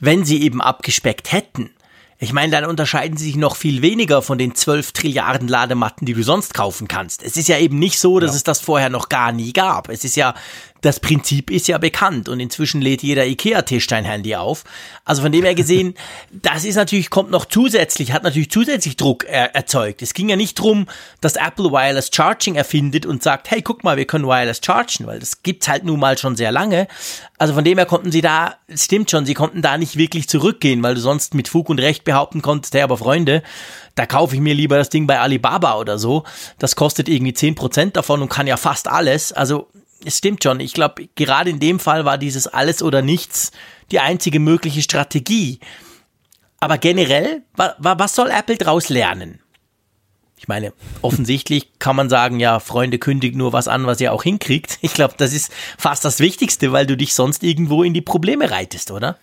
wenn 0.03 0.25
sie 0.25 0.43
eben 0.43 0.61
abgespeckt 0.61 1.33
hätten. 1.33 1.71
Ich 2.19 2.33
meine, 2.33 2.53
dann 2.53 2.65
unterscheiden 2.65 3.17
sie 3.17 3.27
sich 3.27 3.37
noch 3.37 3.57
viel 3.57 3.83
weniger 3.83 4.21
von 4.21 4.37
den 4.37 4.55
12 4.55 4.93
Trilliarden 4.93 5.49
Ladematten, 5.49 6.07
die 6.07 6.13
du 6.15 6.23
sonst 6.23 6.55
kaufen 6.55 6.89
kannst. 6.89 7.23
Es 7.23 7.37
ist 7.37 7.49
ja 7.49 7.59
eben 7.59 7.79
nicht 7.79 7.99
so, 7.99 8.21
dass 8.21 8.33
ja. 8.33 8.37
es 8.37 8.45
das 8.45 8.61
vorher 8.61 8.91
noch 8.91 9.09
gar 9.09 9.33
nie 9.33 9.53
gab. 9.53 9.89
Es 9.89 10.05
ist 10.05 10.17
ja 10.17 10.35
das 10.83 11.01
Prinzip 11.01 11.51
ist 11.51 11.69
ja 11.69 11.79
bekannt 11.79 12.29
und 12.29 12.41
inzwischen 12.41 12.83
lädt 12.83 13.03
jeder 13.03 13.27
IKEA-Tisch 13.27 13.87
dein 13.87 14.05
Handy 14.05 14.35
auf. 14.35 14.65
Also 15.05 15.23
von 15.23 15.33
dem 15.33 15.45
her 15.45 15.55
gesehen, 15.55 15.95
das 16.31 16.65
ist 16.65 16.75
natürlich, 16.75 17.09
kommt 17.09 17.31
noch 17.31 17.47
zusätzlich, 17.47 18.13
hat 18.13 18.25
natürlich 18.25 18.51
zusätzlich 18.51 18.97
Druck 18.97 19.25
er, 19.25 19.55
erzeugt. 19.55 20.03
Es 20.03 20.13
ging 20.13 20.29
ja 20.29 20.37
nicht 20.37 20.59
drum, 20.59 20.87
dass 21.21 21.37
Apple 21.37 21.71
Wireless 21.71 22.11
Charging 22.13 22.57
erfindet 22.57 23.07
und 23.07 23.23
sagt, 23.23 23.51
hey, 23.51 23.63
guck 23.63 23.85
mal, 23.85 23.97
wir 23.97 24.05
können 24.05 24.27
Wireless 24.27 24.61
chargen, 24.65 25.07
weil 25.07 25.21
das 25.21 25.43
gibt's 25.43 25.69
halt 25.69 25.85
nun 25.85 26.01
mal 26.01 26.19
schon 26.19 26.37
sehr 26.37 26.53
lange. 26.53 26.89
Also 27.39 27.55
von 27.55 27.65
dem 27.65 27.79
her 27.79 27.87
konnten 27.87 28.13
sie 28.13 28.21
da, 28.21 28.57
stimmt 28.75 29.11
schon, 29.11 29.25
sie 29.25 29.35
konnten 29.35 29.63
da 29.63 29.79
nicht 29.79 29.97
wirklich 29.97 30.29
zurückgehen, 30.29 30.83
weil 30.83 30.97
du 30.97 31.01
sonst 31.01 31.35
mit 31.35 31.49
Fug 31.49 31.69
und 31.71 31.81
Recht 31.81 32.05
behaupten 32.05 32.43
konntest, 32.43 32.75
hey, 32.75 32.83
aber 32.83 32.97
Freunde, 32.97 33.43
da 33.95 34.07
kaufe 34.07 34.35
ich 34.35 34.41
mir 34.41 34.55
lieber 34.55 34.77
das 34.77 34.91
Ding 34.91 35.07
bei 35.07 35.21
Alibaba 35.21 35.77
oder 35.79 35.99
so. 35.99 36.25
Das 36.59 36.77
kostet 36.77 37.09
irgendwie 37.09 37.35
zehn 37.35 37.55
Prozent 37.55 37.97
davon 37.97 38.23
und 38.23 38.29
kann 38.29 38.47
ja 38.47 38.57
fast 38.57 38.89
alles. 38.89 39.33
Also 39.33 39.69
es 40.05 40.19
stimmt 40.19 40.43
schon. 40.43 40.61
Ich 40.61 40.75
glaube, 40.75 41.09
gerade 41.15 41.51
in 41.51 41.61
dem 41.61 41.79
Fall 41.79 42.05
war 42.05 42.19
dieses 42.19 42.47
Alles 42.47 42.83
oder 42.83 43.03
Nichts 43.03 43.53
die 43.91 44.01
einzige 44.01 44.41
mögliche 44.41 44.83
Strategie. 44.83 45.61
Aber 46.61 46.79
generell, 46.79 47.43
was 47.57 48.15
soll 48.15 48.31
Apple 48.31 48.57
daraus 48.57 48.89
lernen? 48.89 49.41
Ich 50.37 50.49
meine, 50.49 50.73
offensichtlich 51.03 51.71
kann 51.79 51.97
man 51.97 52.09
sagen, 52.09 52.41
ja, 52.41 52.59
Freunde 52.59 52.99
kündigt 52.99 53.37
nur 53.37 53.53
was 53.53 53.69
an, 53.69 53.87
was 53.87 54.01
ihr 54.01 54.13
auch 54.13 54.23
hinkriegt. 54.23 54.79
Ich 54.81 54.95
glaube, 54.95 55.15
das 55.17 55.33
ist 55.33 55.53
fast 55.79 56.05
das 56.05 56.19
Wichtigste, 56.21 56.73
weil 56.73 56.87
du 56.87 56.97
dich 56.97 57.15
sonst 57.15 57.43
irgendwo 57.43 57.83
in 57.83 57.95
die 57.95 58.01
Probleme 58.01 58.51
reitest, 58.51 58.91
oder? 58.91 59.19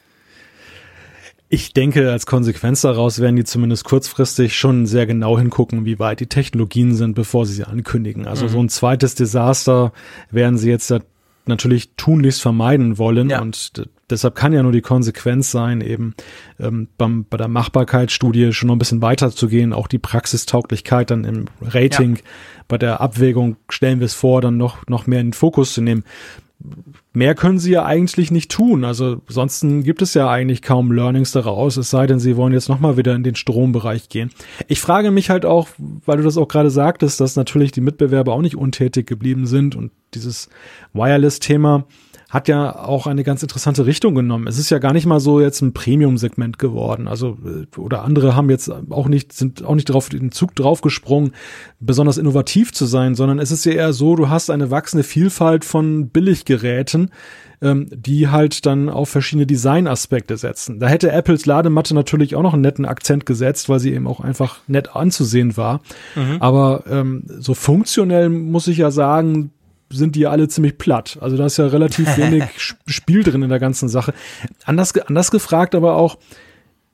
Ich 1.52 1.74
denke, 1.74 2.12
als 2.12 2.28
Konsequenz 2.28 2.82
daraus 2.82 3.20
werden 3.20 3.36
die 3.36 3.43
zumindest 3.43 3.84
kurzfristig 3.84 4.56
schon 4.56 4.86
sehr 4.86 5.08
genau 5.08 5.39
hingucken, 5.39 5.84
wie 5.84 5.97
weit 5.97 6.20
die 6.20 6.28
Technologien 6.28 6.93
sind, 6.93 7.16
bevor 7.16 7.47
sie 7.47 7.54
sie 7.54 7.64
ankündigen. 7.64 8.28
Also 8.28 8.45
mhm. 8.45 8.50
so 8.50 8.60
ein 8.60 8.70
zweites 8.70 9.16
Desaster 9.16 9.91
werden 10.30 10.60
sie 10.60 10.70
jetzt 10.70 10.93
natürlich 11.47 11.95
tunlichst 11.95 12.43
vermeiden 12.43 13.00
wollen 13.00 13.32
ja. 13.32 13.41
und 13.41 13.89
deshalb 14.12 14.36
kann 14.36 14.54
ja 14.54 14.62
nur 14.62 14.72
die 14.72 14.82
Konsequenz 14.82 15.50
sein, 15.50 15.82
eben 15.82 16.14
ähm, 16.60 16.88
beim, 17.00 17.26
bei 17.28 17.38
der 17.38 17.47
Machbarkeitsstudie 17.47 18.54
schon 18.54 18.68
noch 18.68 18.76
ein 18.76 18.80
bisschen 18.80 19.02
weiter 19.02 19.32
zu 19.32 19.47
gehen, 19.47 19.74
auch 19.74 19.88
die 19.88 19.97
Praxistauglichkeit 19.97 21.10
dann 21.10 21.26
im 21.26 21.45
Rating, 21.62 22.18
ja. 22.18 22.22
bei 22.68 22.78
der 22.78 23.02
Abwägung 23.02 23.56
stellen 23.70 24.00
wir 24.00 24.06
es 24.06 24.14
vor, 24.14 24.41
dann 24.41 24.58
noch, 24.58 24.86
noch 24.88 25.08
mehr 25.08 25.22
in 25.22 25.28
den 25.28 25.34
Fokus 25.34 25.74
zu 25.74 25.82
nehmen 25.82 26.04
mehr 27.20 27.36
können 27.36 27.59
sie 27.59 27.72
ja 27.72 27.86
eigentlich 27.86 28.32
nicht 28.32 28.49
tun. 28.49 28.84
Also 28.84 29.22
sonst 29.28 29.63
gibt 29.84 30.01
es 30.01 30.15
ja 30.15 30.30
eigentlich 30.30 30.61
kaum 30.63 30.91
Learnings 30.91 31.32
daraus, 31.32 31.78
es 31.78 31.91
sei 31.91 32.07
denn, 32.07 32.20
sie 32.20 32.38
wollen 32.38 32.53
jetzt 32.53 32.70
nochmal 32.70 32.97
wieder 32.97 33.13
in 33.13 33.24
den 33.24 33.36
Strombereich 33.36 34.09
gehen. 34.09 34.32
Ich 34.67 34.80
frage 34.80 35.11
mich 35.11 35.30
halt 35.30 35.45
auch, 35.45 35.67
weil 35.78 36.17
du 36.17 36.24
das 36.24 36.38
auch 36.38 36.47
gerade 36.47 36.72
sagtest, 36.72 37.20
dass 37.20 37.36
natürlich 37.36 37.72
die 37.72 37.82
Mitbewerber 37.82 38.34
auch 38.34 38.41
nicht 38.41 38.55
untätig 38.55 39.05
geblieben 39.05 39.45
sind 39.45 39.76
und 39.76 39.91
dieses 40.13 40.49
Wireless-Thema 40.93 41.86
hat 42.30 42.47
ja 42.47 42.75
auch 42.75 43.07
eine 43.07 43.23
ganz 43.23 43.41
interessante 43.41 43.88
Richtung 43.88 44.13
genommen. 44.13 44.47
Es 44.47 44.59
ist 44.59 44.69
ja 44.69 44.77
gar 44.77 44.93
nicht 44.93 45.07
mal 45.07 45.19
so 45.19 45.41
jetzt 45.41 45.61
ein 45.61 45.73
Premium-Segment 45.73 46.59
geworden. 46.59 47.07
Also, 47.07 47.39
äh, 47.43 47.80
oder 47.80 48.03
andere 48.03 48.36
haben 48.36 48.51
jetzt 48.51 48.71
auch 48.91 49.07
nicht, 49.07 49.34
sind 49.34 49.63
auch 49.63 49.75
nicht 49.75 49.86
drauf, 49.86 50.09
den 50.09 50.32
Zug 50.32 50.55
draufgesprungen, 50.55 51.32
besonders 51.80 52.19
innovativ 52.19 52.71
zu 52.71 52.86
sein, 52.86 53.15
sondern 53.15 53.39
es 53.39 53.51
ist 53.51 53.65
ja 53.65 53.71
eher 53.71 53.93
so, 53.93 54.15
du 54.15 54.30
hast 54.30 54.51
eine 54.51 54.69
wachsende 54.69 55.03
Vielfalt 55.03 55.65
von 55.65 56.09
Billiggeräten, 56.09 57.09
ähm, 57.61 57.88
die 57.91 58.27
halt 58.27 58.65
dann 58.67 58.89
auf 58.89 59.09
verschiedene 59.09 59.47
Designaspekte 59.47 60.38
setzen. 60.38 60.80
Da 60.80 60.88
hätte 60.88 61.11
Apples 61.11 61.47
Ladematte 61.47 61.95
natürlich 61.95 62.36
auch 62.36 62.43
noch 62.43 62.53
einen 62.53 62.61
netten 62.61 62.86
Akzent 62.86 63.25
gesetzt, 63.25 63.69
weil 63.69 63.80
sie 63.80 63.93
eben 63.93 64.07
auch 64.07 64.19
einfach 64.19 64.59
nett 64.67 64.95
anzusehen 64.95 65.57
war. 65.57 65.82
Mhm. 66.15 66.38
Aber 66.39 66.84
ähm, 66.88 67.23
so 67.39 67.55
funktionell 67.55 68.30
muss 68.30 68.67
ich 68.67 68.77
ja 68.77 68.91
sagen, 68.91 69.51
sind 69.92 70.16
die 70.16 70.22
ja 70.22 70.30
alle 70.30 70.48
ziemlich 70.48 70.78
platt. 70.78 71.18
Also 71.22 71.38
da 71.38 71.46
ist 71.46 71.58
ja 71.58 71.68
relativ 71.68 72.18
wenig 72.18 72.44
Spiel 72.86 73.24
drin 73.24 73.44
in 73.44 73.50
der 73.50 73.60
ganzen 73.60 73.90
Sache. 73.90 74.14
Anders, 74.66 74.96
anders 74.98 75.32
gefragt 75.32 75.76
aber 75.76 75.96
auch, 75.96 76.18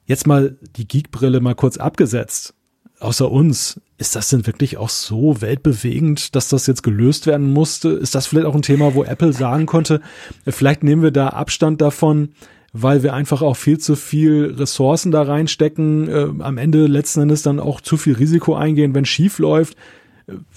jetzt 0.06 0.28
mal 0.28 0.58
die 0.76 0.88
Geekbrille 0.88 1.42
mal 1.42 1.56
kurz 1.56 1.78
abgesetzt. 1.78 2.54
Außer 3.00 3.30
uns, 3.30 3.82
ist 3.98 4.16
das 4.16 4.30
denn 4.30 4.48
wirklich 4.48 4.78
auch 4.78 4.90
so 4.90 5.42
weltbewegend, 5.42 6.36
dass 6.36 6.50
das 6.50 6.68
jetzt 6.68 6.84
gelöst 6.84 7.28
werden 7.28 7.52
musste? 7.52 7.90
Ist 7.90 8.16
das 8.16 8.28
vielleicht 8.28 8.48
auch 8.48 8.56
ein 8.56 8.62
Thema, 8.62 8.94
wo 8.96 9.04
Apple 9.04 9.34
sagen 9.34 9.66
konnte, 9.66 10.02
vielleicht 10.48 10.84
nehmen 10.84 11.02
wir 11.02 11.12
da 11.12 11.30
Abstand 11.30 11.82
davon, 11.82 12.30
weil 12.72 13.04
wir 13.04 13.14
einfach 13.14 13.42
auch 13.42 13.56
viel 13.56 13.78
zu 13.78 13.96
viel 13.96 14.54
Ressourcen 14.58 15.12
da 15.12 15.22
reinstecken, 15.22 16.10
äh, 16.10 16.28
am 16.40 16.58
Ende 16.58 16.88
letzten 16.88 17.22
Endes 17.22 17.42
dann 17.42 17.60
auch 17.60 17.80
zu 17.80 17.96
viel 17.96 18.16
Risiko 18.16 18.56
eingehen, 18.56 18.94
wenn 18.94 19.06
schief 19.06 19.40
läuft, 19.40 19.78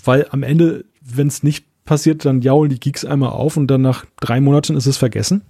weil 0.04 0.26
am 0.30 0.42
Ende, 0.42 0.84
wenn 1.00 1.28
es 1.28 1.44
nicht 1.44 1.67
passiert, 1.88 2.24
dann 2.24 2.42
jaulen 2.42 2.70
die 2.70 2.78
Geeks 2.78 3.04
einmal 3.04 3.30
auf 3.30 3.56
und 3.56 3.66
dann 3.66 3.82
nach 3.82 4.04
drei 4.20 4.40
Monaten 4.40 4.76
ist 4.76 4.86
es 4.86 4.96
vergessen? 4.96 5.42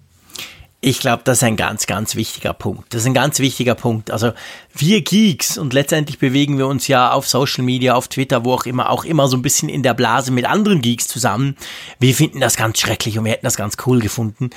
Ich 0.81 1.01
glaube, 1.01 1.23
das 1.25 1.39
ist 1.39 1.43
ein 1.43 1.57
ganz, 1.57 1.89
ganz 1.89 2.15
wichtiger 2.15 2.53
Punkt. 2.55 2.95
Das 2.95 3.01
ist 3.01 3.07
ein 3.09 3.15
ganz 3.15 3.41
wichtiger 3.41 3.75
Punkt. 3.75 4.13
Also 4.13 4.31
wir 4.73 5.03
Geeks 5.03 5.59
und 5.59 5.73
letztendlich 5.73 6.21
bewegen 6.21 6.57
wir 6.57 6.69
uns 6.69 6.87
ja 6.87 7.11
auf 7.11 7.27
Social 7.27 7.65
Media, 7.65 7.95
auf 7.95 8.07
Twitter, 8.07 8.45
wo 8.45 8.55
auch 8.55 8.65
immer, 8.65 8.91
auch 8.91 9.05
immer 9.05 9.27
so 9.27 9.37
ein 9.37 9.43
bisschen 9.43 9.69
in 9.69 9.83
der 9.83 9.95
Blase 9.95 10.31
mit 10.31 10.45
anderen 10.45 10.81
Geeks 10.81 11.09
zusammen. 11.09 11.57
Wir 11.99 12.15
finden 12.15 12.39
das 12.39 12.57
ganz 12.57 12.79
schrecklich 12.79 13.19
und 13.19 13.25
wir 13.25 13.33
hätten 13.33 13.47
das 13.47 13.57
ganz 13.57 13.77
cool 13.87 13.99
gefunden. 13.99 14.51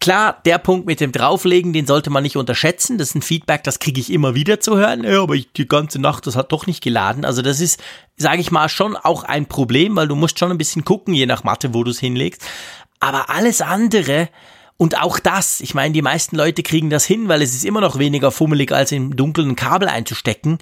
Klar, 0.00 0.40
der 0.44 0.58
Punkt 0.58 0.86
mit 0.86 1.00
dem 1.00 1.10
Drauflegen, 1.10 1.72
den 1.72 1.86
sollte 1.86 2.10
man 2.10 2.22
nicht 2.22 2.36
unterschätzen. 2.36 2.98
Das 2.98 3.08
ist 3.08 3.14
ein 3.16 3.22
Feedback, 3.22 3.64
das 3.64 3.80
kriege 3.80 4.00
ich 4.00 4.12
immer 4.12 4.34
wieder 4.36 4.60
zu 4.60 4.76
hören. 4.76 5.02
Ja, 5.02 5.22
aber 5.22 5.34
ich, 5.34 5.52
die 5.52 5.66
ganze 5.66 5.98
Nacht, 6.00 6.26
das 6.26 6.36
hat 6.36 6.52
doch 6.52 6.66
nicht 6.66 6.82
geladen. 6.82 7.24
Also 7.24 7.42
das 7.42 7.60
ist, 7.60 7.80
sage 8.16 8.40
ich 8.40 8.52
mal, 8.52 8.68
schon 8.68 8.96
auch 8.96 9.24
ein 9.24 9.46
Problem, 9.46 9.96
weil 9.96 10.06
du 10.06 10.14
musst 10.14 10.38
schon 10.38 10.52
ein 10.52 10.58
bisschen 10.58 10.84
gucken, 10.84 11.14
je 11.14 11.26
nach 11.26 11.42
Mathe, 11.42 11.74
wo 11.74 11.82
du 11.82 11.90
es 11.90 11.98
hinlegst. 11.98 12.42
Aber 13.00 13.28
alles 13.28 13.60
andere, 13.60 14.28
und 14.76 15.02
auch 15.02 15.18
das, 15.18 15.60
ich 15.60 15.74
meine, 15.74 15.92
die 15.92 16.02
meisten 16.02 16.36
Leute 16.36 16.62
kriegen 16.62 16.88
das 16.88 17.04
hin, 17.04 17.28
weil 17.28 17.42
es 17.42 17.54
ist 17.54 17.64
immer 17.64 17.80
noch 17.80 17.98
weniger 17.98 18.30
fummelig, 18.30 18.70
als 18.70 18.92
im 18.92 19.16
Dunkeln 19.16 19.50
ein 19.50 19.56
Kabel 19.56 19.88
einzustecken. 19.88 20.58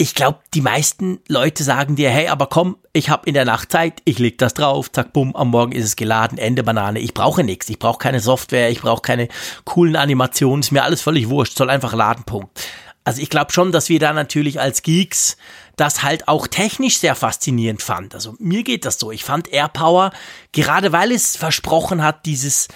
Ich 0.00 0.14
glaube, 0.14 0.38
die 0.54 0.60
meisten 0.60 1.18
Leute 1.26 1.64
sagen 1.64 1.96
dir, 1.96 2.10
hey, 2.10 2.28
aber 2.28 2.46
komm, 2.46 2.76
ich 2.92 3.10
habe 3.10 3.26
in 3.26 3.34
der 3.34 3.44
Nacht 3.44 3.72
Zeit, 3.72 4.00
ich 4.04 4.20
leg 4.20 4.38
das 4.38 4.54
drauf, 4.54 4.92
zack, 4.92 5.12
bumm, 5.12 5.34
am 5.34 5.50
Morgen 5.50 5.72
ist 5.72 5.84
es 5.84 5.96
geladen, 5.96 6.38
Ende 6.38 6.62
Banane. 6.62 7.00
Ich 7.00 7.14
brauche 7.14 7.42
nichts, 7.42 7.68
ich 7.68 7.80
brauche 7.80 7.98
keine 7.98 8.20
Software, 8.20 8.70
ich 8.70 8.80
brauche 8.80 9.02
keine 9.02 9.26
coolen 9.64 9.96
Animationen, 9.96 10.60
ist 10.60 10.70
mir 10.70 10.84
alles 10.84 11.02
völlig 11.02 11.28
wurscht, 11.28 11.56
soll 11.56 11.68
einfach 11.68 11.94
laden, 11.94 12.22
Punkt. 12.22 12.60
Also 13.02 13.20
ich 13.20 13.28
glaube 13.28 13.52
schon, 13.52 13.72
dass 13.72 13.88
wir 13.88 13.98
da 13.98 14.12
natürlich 14.12 14.60
als 14.60 14.82
Geeks 14.82 15.36
das 15.74 16.02
halt 16.04 16.28
auch 16.28 16.46
technisch 16.46 16.98
sehr 16.98 17.16
faszinierend 17.16 17.82
fand. 17.82 18.14
Also 18.14 18.36
mir 18.38 18.62
geht 18.62 18.84
das 18.84 18.98
so. 18.98 19.10
Ich 19.10 19.24
fand 19.24 19.52
AirPower, 19.52 20.12
gerade 20.52 20.92
weil 20.92 21.10
es 21.10 21.36
versprochen 21.36 22.04
hat, 22.04 22.26
dieses 22.26 22.68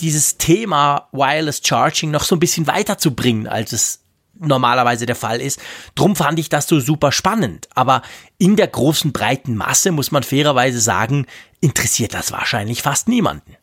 dieses 0.00 0.36
Thema 0.36 1.08
Wireless 1.12 1.60
Charging 1.64 2.10
noch 2.10 2.24
so 2.24 2.34
ein 2.36 2.40
bisschen 2.40 2.66
weiterzubringen, 2.66 3.46
als 3.46 3.72
es 3.72 4.01
normalerweise 4.46 5.06
der 5.06 5.16
Fall 5.16 5.40
ist. 5.40 5.60
Drum 5.94 6.16
fand 6.16 6.38
ich 6.38 6.48
das 6.48 6.66
so 6.66 6.80
super 6.80 7.12
spannend. 7.12 7.68
Aber 7.74 8.02
in 8.38 8.56
der 8.56 8.68
großen 8.68 9.12
breiten 9.12 9.56
Masse 9.56 9.92
muss 9.92 10.10
man 10.10 10.22
fairerweise 10.22 10.80
sagen, 10.80 11.26
interessiert 11.60 12.14
das 12.14 12.32
wahrscheinlich 12.32 12.82
fast 12.82 13.08
niemanden. 13.08 13.56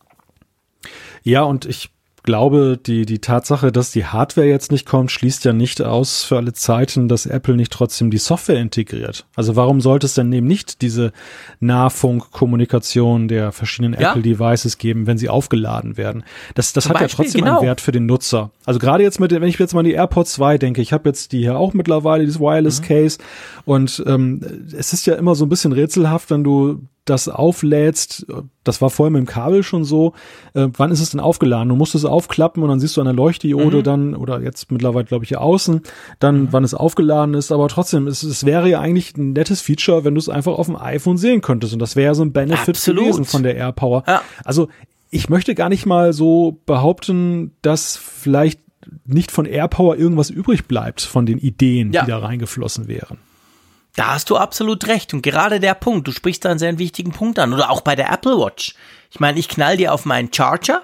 Ja, 1.24 1.44
und 1.44 1.66
ich 1.66 1.92
glaube, 2.24 2.80
die, 2.84 3.06
die 3.06 3.20
Tatsache, 3.20 3.72
dass 3.72 3.92
die 3.92 4.06
Hardware 4.06 4.48
jetzt 4.48 4.72
nicht 4.72 4.86
kommt, 4.86 5.12
schließt 5.12 5.46
ja 5.46 5.54
nicht 5.54 5.82
aus 5.82 6.24
für 6.24 6.38
alle 6.38 6.54
Zeiten, 6.54 7.08
dass 7.08 7.26
Apple 7.26 7.56
nicht 7.56 7.72
trotzdem 7.72 8.12
die 8.12 8.18
Software 8.18 8.60
integriert. 8.60 9.26
Also 9.36 9.56
warum 9.56 9.82
sollte 9.82 10.06
es 10.06 10.14
denn 10.14 10.32
eben 10.34 10.48
nicht 10.48 10.82
diese 10.82 11.12
Nahfunkkommunikation 11.60 13.28
der 13.28 13.52
verschiedenen 13.52 14.00
ja. 14.00 14.12
Apple-Devices 14.12 14.78
geben, 14.78 15.08
wenn 15.08 15.18
sie 15.18 15.30
aufgeladen 15.30 15.98
werden? 15.98 16.24
Das, 16.56 16.74
das 16.74 16.90
hat 16.90 17.00
Beispiel, 17.00 17.10
ja 17.10 17.16
trotzdem 17.16 17.42
genau. 17.42 17.60
einen 17.60 17.68
Wert 17.68 17.82
für 17.82 17.92
den 17.92 18.06
Nutzer. 18.06 18.52
Also 18.66 18.80
gerade 18.80 19.04
jetzt 19.04 19.20
mit, 19.20 19.32
wenn 19.32 19.44
ich 19.44 19.60
jetzt 19.60 19.74
mal 19.74 19.84
die 19.84 19.94
AirPods 19.94 20.34
2 20.34 20.58
denke, 20.58 20.82
ich 20.82 20.94
habe 20.94 21.10
jetzt 21.10 21.32
die 21.32 21.40
hier 21.40 21.58
auch 21.58 21.74
mittlerweile, 21.74 22.26
dieses 22.26 22.40
Wireless 22.40 22.82
mhm. 22.82 22.86
Case 22.86 23.18
und 23.66 24.04
ähm, 24.06 24.42
es 24.78 24.94
ist 24.94 25.06
ja 25.06 25.16
immer 25.16 25.36
so 25.36 25.46
ein 25.46 25.50
bisschen 25.50 25.72
rätselhaft, 25.72 26.30
wenn 26.30 26.44
du 26.44 26.82
das 27.06 27.28
auflädst, 27.28 28.28
das 28.64 28.82
war 28.82 28.90
vorher 28.90 29.12
mit 29.12 29.20
dem 29.20 29.26
Kabel 29.26 29.64
schon 29.64 29.84
so, 29.84 30.14
äh, 30.54 30.68
wann 30.78 30.92
ist 30.92 31.02
es 31.02 31.10
denn 31.12 31.20
aufgeladen? 31.20 31.70
Du 31.70 31.76
musst 31.76 31.96
es 31.96 32.06
aufklappen 32.06 32.62
und 32.62 32.70
dann 32.70 32.80
siehst 32.80 32.98
du 32.98 33.02
eine 33.02 33.14
Leuchtdiode 33.14 33.78
mhm. 33.78 33.84
dann, 33.84 34.16
oder 34.16 34.42
jetzt 34.42 34.72
mittlerweile 34.72 35.06
glaube 35.06 35.24
ich 35.24 35.30
hier 35.30 35.42
außen, 35.42 35.82
dann 36.20 36.42
mhm. 36.42 36.48
wann 36.52 36.64
es 36.64 36.74
aufgeladen 36.74 37.34
ist, 37.34 37.52
aber 37.52 37.68
trotzdem, 37.68 38.08
es, 38.08 38.24
es 38.24 38.46
wäre 38.46 38.70
ja 38.70 38.80
eigentlich 38.80 39.18
ein 39.18 39.34
nettes 39.34 39.62
Feature, 39.62 40.04
wenn 40.04 40.16
du 40.16 40.20
es 40.20 40.30
einfach 40.30 40.54
auf 40.54 40.68
dem 40.68 40.76
iPhone 40.76 41.18
sehen 41.18 41.42
könntest 41.42 41.74
und 41.74 41.80
das 41.80 41.96
wäre 41.96 42.08
ja 42.08 42.14
so 42.14 42.24
ein 42.24 42.32
Benefit 42.32 42.76
Absolut. 42.76 43.04
gewesen 43.04 43.26
von 43.26 43.44
der 43.44 43.56
AirPower. 43.56 44.04
Ja. 44.08 44.22
Also 44.44 44.68
ich 45.10 45.30
möchte 45.30 45.56
gar 45.56 45.70
nicht 45.70 45.86
mal 45.86 46.14
so 46.14 46.60
behaupten, 46.66 47.52
dass 47.62 47.98
vielleicht 47.98 48.60
nicht 49.06 49.32
von 49.32 49.46
AirPower 49.46 49.98
irgendwas 49.98 50.30
übrig 50.30 50.66
bleibt 50.68 51.02
von 51.02 51.26
den 51.26 51.38
Ideen, 51.38 51.92
ja. 51.92 52.04
die 52.04 52.12
da 52.12 52.20
reingeflossen 52.20 52.88
wären. 52.88 53.18
Da 54.00 54.14
hast 54.14 54.30
du 54.30 54.38
absolut 54.38 54.88
recht. 54.88 55.14
Und 55.14 55.24
gerade 55.24 55.60
der 55.60 55.74
Punkt, 55.74 56.08
du 56.08 56.14
sprichst 56.14 56.46
da 56.46 56.52
einen 56.52 56.58
sehr 56.58 56.80
wichtigen 56.80 57.12
Punkt 57.12 57.38
an. 57.38 57.54
Oder 57.54 57.70
auch 57.70 57.82
bei 57.82 57.98
der 57.98 58.10
Apple 58.10 58.40
Watch. 58.40 58.74
Ich 59.12 59.20
meine, 59.20 59.38
ich 59.38 59.50
knall 59.50 59.76
dir 59.76 59.94
auf 59.94 60.06
meinen 60.06 60.32
Charger. 60.32 60.84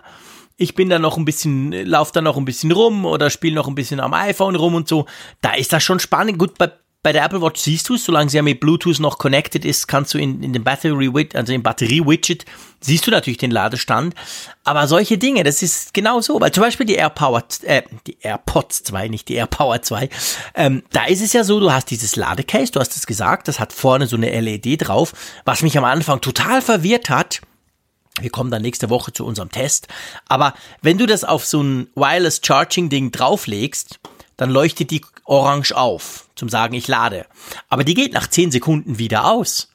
Ich 0.58 0.76
bin 0.76 0.90
da 0.90 1.00
noch 1.00 1.16
ein 1.16 1.24
bisschen, 1.24 1.72
lauf 1.72 2.12
da 2.12 2.20
noch 2.20 2.36
ein 2.36 2.44
bisschen 2.44 2.74
rum 2.74 3.06
oder 3.06 3.30
spiele 3.30 3.56
noch 3.56 3.70
ein 3.70 3.76
bisschen 3.76 4.02
am 4.02 4.14
iPhone 4.14 4.58
rum 4.58 4.76
und 4.76 4.90
so. 4.90 5.06
Da 5.40 5.54
ist 5.54 5.72
das 5.72 5.82
schon 5.82 6.02
spannend. 6.02 6.38
Gut, 6.38 6.58
bei, 6.58 6.74
bei 7.06 7.12
der 7.12 7.24
Apple 7.24 7.40
Watch 7.40 7.62
siehst 7.62 7.88
du 7.88 7.94
es, 7.94 8.04
solange 8.04 8.32
sie 8.32 8.38
ja 8.38 8.42
mit 8.42 8.60
Bluetooth 8.60 9.00
noch 9.00 9.20
connected 9.20 9.64
ist, 9.64 9.86
kannst 9.86 10.16
du 10.16 10.18
in, 10.18 10.42
in 10.42 10.54
dem 10.54 10.64
Battery, 10.64 11.30
also 11.36 11.54
im 11.54 11.62
Batterie-Widget, 11.62 12.46
siehst 12.82 13.06
du 13.06 13.12
natürlich 13.12 13.38
den 13.38 13.52
Ladestand. 13.52 14.16
Aber 14.64 14.88
solche 14.88 15.20
Dinge, 15.20 15.44
das 15.44 15.62
ist 15.62 15.94
genau 15.94 16.20
so, 16.22 16.42
weil 16.42 16.52
zum 16.52 16.64
Beispiel 16.64 16.88
die 16.88 16.96
AirPower, 16.96 17.44
äh, 17.62 17.84
die 18.08 18.18
AirPods 18.22 18.86
2, 18.86 19.10
nicht 19.10 19.30
die 19.30 19.36
AirPower 19.36 19.84
2, 19.84 20.10
ähm, 20.56 20.82
da 20.94 21.06
ist 21.06 21.22
es 21.22 21.32
ja 21.34 21.44
so, 21.44 21.60
du 21.60 21.72
hast 21.72 21.92
dieses 21.92 22.16
Ladecase, 22.16 22.72
du 22.72 22.80
hast 22.80 22.96
es 22.96 23.06
gesagt, 23.06 23.50
das 23.50 23.60
hat 23.60 23.72
vorne 23.72 24.08
so 24.08 24.16
eine 24.16 24.42
LED 24.42 24.88
drauf, 24.88 25.14
was 25.46 25.62
mich 25.62 25.78
am 25.78 25.84
Anfang 25.84 26.22
total 26.22 26.60
verwirrt 26.64 27.12
hat. 27.12 27.40
Wir 28.20 28.32
kommen 28.32 28.50
dann 28.50 28.64
nächste 28.64 28.90
Woche 28.90 29.14
zu 29.14 29.28
unserem 29.28 29.52
Test. 29.52 29.90
Aber 30.28 30.56
wenn 30.82 30.98
du 30.98 31.06
das 31.06 31.24
auf 31.24 31.46
so 31.46 31.62
ein 31.62 31.88
Wireless 31.94 32.42
Charging 32.44 32.90
Ding 32.90 33.12
drauflegst, 33.12 34.00
dann 34.38 34.50
leuchtet 34.50 34.90
die 34.90 35.06
orange 35.26 35.72
auf, 35.74 36.25
zum 36.36 36.50
sagen, 36.50 36.74
ich 36.74 36.88
lade. 36.88 37.26
Aber 37.70 37.84
die 37.84 37.94
geht 37.94 38.14
nach 38.14 38.28
10 38.28 38.52
Sekunden 38.52 39.00
wieder 39.00 39.26
aus. 39.26 39.70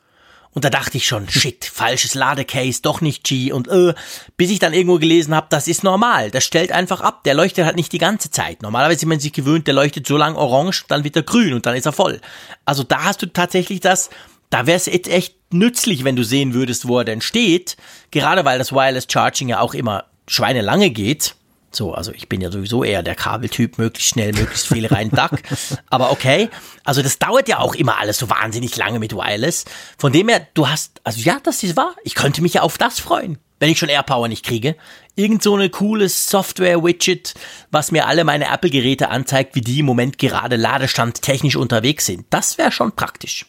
Und 0.53 0.65
da 0.65 0.71
dachte 0.71 0.97
ich 0.97 1.07
schon, 1.07 1.29
shit, 1.29 1.65
falsches 1.73 2.15
Ladecase, 2.15 2.83
doch 2.83 3.01
nicht 3.01 3.25
G 3.25 3.53
und 3.53 3.69
äh, 3.69 3.95
bis 4.37 4.51
ich 4.51 4.59
dann 4.59 4.75
irgendwo 4.75 4.99
gelesen 4.99 5.35
habe, 5.35 5.47
das 5.49 5.69
ist 5.69 5.85
normal, 5.85 6.31
das 6.31 6.45
stellt 6.45 6.73
einfach 6.73 7.01
ab, 7.01 7.23
der 7.25 7.35
leuchtet 7.35 7.65
halt 7.65 7.77
nicht 7.77 7.93
die 7.93 7.99
ganze 7.99 8.31
Zeit. 8.31 8.63
Normalerweise 8.63 8.97
ist 8.97 9.07
man 9.07 9.21
sich 9.21 9.33
gewöhnt, 9.33 9.69
der 9.69 9.75
leuchtet 9.75 10.07
so 10.07 10.17
lang 10.17 10.35
orange, 10.35 10.85
dann 10.89 11.05
wird 11.05 11.17
er 11.17 11.23
grün 11.23 11.55
und 11.55 11.67
dann 11.67 11.77
ist 11.77 11.87
er 11.87 11.93
voll. 11.93 12.21
Also 12.65 12.83
da 12.83 13.05
hast 13.05 13.23
du 13.23 13.27
tatsächlich 13.27 13.81
das, 13.81 14.11
da 14.51 14.67
wäre 14.67 14.77
es 14.77 14.87
jetzt 14.87 15.09
echt 15.09 15.37
nützlich, 15.53 16.03
wenn 16.03 16.17
du 16.17 16.25
sehen 16.25 16.53
würdest, 16.53 16.89
wo 16.89 16.99
er 16.99 17.05
denn 17.05 17.21
steht, 17.21 17.77
gerade 18.11 18.45
weil 18.45 18.59
das 18.59 18.73
Wireless 18.73 19.07
Charging 19.09 19.49
ja 19.49 19.61
auch 19.61 19.75
immer 19.75 20.07
schweinelange 20.27 20.91
geht 20.91 21.37
so, 21.73 21.95
also 21.95 22.13
ich 22.13 22.29
bin 22.29 22.41
ja 22.41 22.51
sowieso 22.51 22.83
eher 22.83 23.03
der 23.03 23.15
Kabeltyp, 23.15 23.79
möglichst 23.79 24.11
schnell, 24.11 24.33
möglichst 24.33 24.67
viel 24.67 24.87
rein 24.87 25.11
Duck. 25.11 25.41
Aber 25.91 26.11
okay. 26.11 26.51
Also 26.85 27.03
das 27.03 27.19
dauert 27.19 27.49
ja 27.49 27.59
auch 27.59 27.75
immer 27.75 27.99
alles 27.99 28.19
so 28.19 28.29
wahnsinnig 28.29 28.77
lange 28.77 28.99
mit 28.99 29.15
Wireless. 29.15 29.65
Von 29.97 30.13
dem 30.13 30.29
her, 30.29 30.47
du 30.55 30.69
hast, 30.69 31.01
also 31.05 31.21
ja, 31.21 31.39
das 31.43 31.63
ist 31.63 31.77
wahr. 31.77 31.95
Ich 32.03 32.15
könnte 32.15 32.43
mich 32.43 32.55
ja 32.55 32.63
auf 32.63 32.77
das 32.77 32.99
freuen, 32.99 33.39
wenn 33.61 33.71
ich 33.71 33.79
schon 33.79 33.89
AirPower 33.89 34.27
nicht 34.27 34.45
kriege. 34.45 34.75
Irgend 35.15 35.43
so 35.43 35.55
eine 35.55 35.71
cooles 35.71 36.27
Software-Widget, 36.27 37.35
was 37.71 37.93
mir 37.93 38.07
alle 38.07 38.25
meine 38.25 38.47
Apple-Geräte 38.53 39.09
anzeigt, 39.09 39.55
wie 39.55 39.61
die 39.61 39.81
im 39.81 39.87
Moment 39.87 40.19
gerade 40.19 40.57
Ladestand 40.57 41.23
technisch 41.23 41.57
unterwegs 41.57 42.07
sind. 42.07 42.27
Das 42.31 42.59
wäre 42.59 42.73
schon 42.73 42.93
praktisch. 42.93 43.47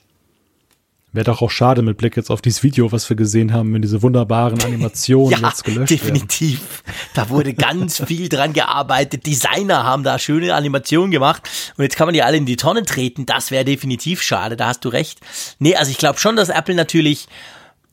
Wäre 1.14 1.26
doch 1.26 1.42
auch 1.42 1.52
schade 1.52 1.82
mit 1.82 1.98
Blick 1.98 2.16
jetzt 2.16 2.30
auf 2.30 2.42
dieses 2.42 2.64
Video, 2.64 2.94
was 2.94 3.10
wir 3.10 3.18
gesehen 3.18 3.52
haben, 3.52 3.74
wenn 3.74 3.82
diese 3.82 4.02
wunderbaren 4.02 4.62
Animationen 4.64 5.42
ja, 5.42 5.50
jetzt 5.50 5.66
gelöscht 5.66 5.92
definitiv. 5.92 6.60
werden. 6.60 6.98
Da 7.14 7.30
wurde 7.30 7.54
ganz 7.54 8.02
viel 8.06 8.30
dran 8.30 8.54
gearbeitet. 8.54 9.26
Designer 9.26 9.84
haben 9.84 10.04
da 10.04 10.20
schöne 10.20 10.56
Animationen 10.56 11.12
gemacht 11.12 11.50
und 11.76 11.84
jetzt 11.84 11.98
kann 11.98 12.08
man 12.08 12.14
die 12.14 12.24
alle 12.24 12.38
in 12.38 12.46
die 12.46 12.56
Tonne 12.56 12.84
treten. 12.84 13.26
Das 13.26 13.52
wäre 13.52 13.66
definitiv 13.66 14.22
schade, 14.22 14.56
da 14.56 14.68
hast 14.68 14.86
du 14.86 14.90
recht. 14.90 15.20
Nee, 15.60 15.76
also 15.76 15.92
ich 15.92 15.98
glaube 15.98 16.18
schon, 16.18 16.38
dass 16.38 16.48
Apple 16.48 16.76
natürlich, 16.76 17.28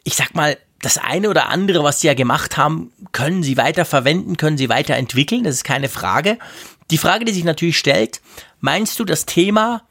ich 0.04 0.14
sag 0.14 0.36
mal, 0.36 0.56
das 0.80 0.96
eine 0.96 1.28
oder 1.28 1.48
andere, 1.48 1.82
was 1.82 2.00
sie 2.00 2.06
ja 2.06 2.14
gemacht 2.14 2.56
haben, 2.56 2.92
können 3.10 3.42
sie 3.42 3.56
weiter 3.56 3.84
verwenden, 3.84 4.36
können 4.36 4.56
sie 4.56 4.68
weiterentwickeln, 4.68 5.42
das 5.42 5.56
ist 5.56 5.64
keine 5.64 5.88
Frage. 5.88 6.38
Die 6.92 6.98
Frage, 6.98 7.24
die 7.24 7.32
sich 7.32 7.44
natürlich 7.44 7.78
stellt, 7.78 8.20
meinst 8.60 8.98
du, 9.00 9.04
das 9.04 9.26
Thema 9.26 9.82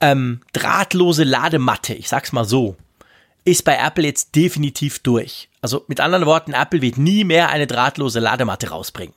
ähm, 0.00 0.40
drahtlose 0.52 1.24
Ladematte, 1.24 1.94
ich 1.94 2.08
sag's 2.08 2.32
mal 2.32 2.44
so, 2.44 2.76
ist 3.44 3.64
bei 3.64 3.76
Apple 3.76 4.04
jetzt 4.04 4.34
definitiv 4.34 4.98
durch. 4.98 5.48
Also 5.62 5.84
mit 5.88 6.00
anderen 6.00 6.26
Worten, 6.26 6.52
Apple 6.52 6.82
wird 6.82 6.98
nie 6.98 7.24
mehr 7.24 7.50
eine 7.50 7.66
drahtlose 7.66 8.20
Ladematte 8.20 8.70
rausbringen. 8.70 9.14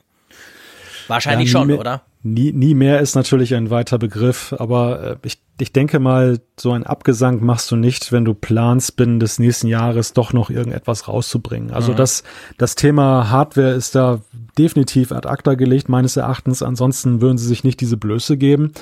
Wahrscheinlich 1.07 1.51
ja, 1.51 1.59
schon, 1.59 1.67
mehr, 1.67 1.79
oder? 1.79 2.03
Nie, 2.21 2.51
nie 2.51 2.75
mehr 2.75 2.99
ist 2.99 3.15
natürlich 3.15 3.55
ein 3.55 3.71
weiter 3.71 3.97
Begriff, 3.97 4.53
aber 4.57 5.03
äh, 5.03 5.15
ich, 5.23 5.39
ich 5.59 5.73
denke 5.73 5.99
mal, 5.99 6.39
so 6.59 6.71
ein 6.73 6.85
Abgesang 6.85 7.43
machst 7.43 7.71
du 7.71 7.75
nicht, 7.75 8.11
wenn 8.11 8.25
du 8.25 8.33
planst, 8.33 8.95
binnen 8.95 9.19
des 9.19 9.39
nächsten 9.39 9.67
Jahres 9.67 10.13
doch 10.13 10.33
noch 10.33 10.49
irgendetwas 10.49 11.07
rauszubringen. 11.07 11.71
Also 11.71 11.93
mhm. 11.93 11.95
das, 11.95 12.23
das 12.57 12.75
Thema 12.75 13.29
Hardware 13.31 13.71
ist 13.71 13.95
da 13.95 14.21
definitiv 14.57 15.11
ad 15.11 15.27
acta 15.27 15.55
gelegt, 15.55 15.89
meines 15.89 16.17
Erachtens. 16.17 16.61
Ansonsten 16.61 17.21
würden 17.21 17.37
sie 17.37 17.47
sich 17.47 17.63
nicht 17.63 17.79
diese 17.79 17.97
Blöße 17.97 18.37
geben. 18.37 18.73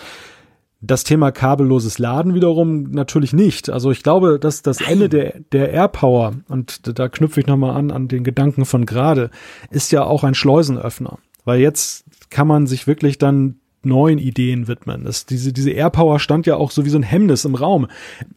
Das 0.80 1.04
Thema 1.04 1.32
kabelloses 1.32 1.98
Laden 1.98 2.36
wiederum 2.36 2.84
natürlich 2.92 3.34
nicht. 3.34 3.70
Also 3.70 3.90
ich 3.90 4.04
glaube, 4.04 4.40
dass 4.40 4.62
das 4.62 4.80
Nein. 4.80 4.94
Ende 4.94 5.10
der, 5.10 5.40
der 5.52 5.72
AirPower, 5.72 6.36
und 6.50 7.00
da 7.00 7.10
knüpfe 7.10 7.40
ich 7.40 7.48
nochmal 7.48 7.76
an, 7.76 7.92
an 7.92 8.08
den 8.08 8.24
Gedanken 8.24 8.66
von 8.66 8.86
gerade, 8.86 9.32
ist 9.72 9.92
ja 9.92 10.04
auch 10.04 10.24
ein 10.24 10.36
Schleusenöffner. 10.36 11.18
Weil 11.46 11.62
jetzt 11.62 12.06
kann 12.30 12.48
man 12.48 12.68
sich 12.68 12.86
wirklich 12.86 13.18
dann 13.18 13.60
neuen 13.88 14.20
Ideen 14.20 14.68
widmen. 14.68 15.04
Das, 15.04 15.26
diese, 15.26 15.54
diese 15.54 15.72
AirPower 15.72 16.20
stand 16.20 16.46
ja 16.46 16.56
auch 16.56 16.72
so 16.72 16.86
wie 16.86 16.90
so 16.90 16.98
ein 16.98 17.04
Hemmnis 17.04 17.46
im 17.46 17.56
Raum. 17.56 17.88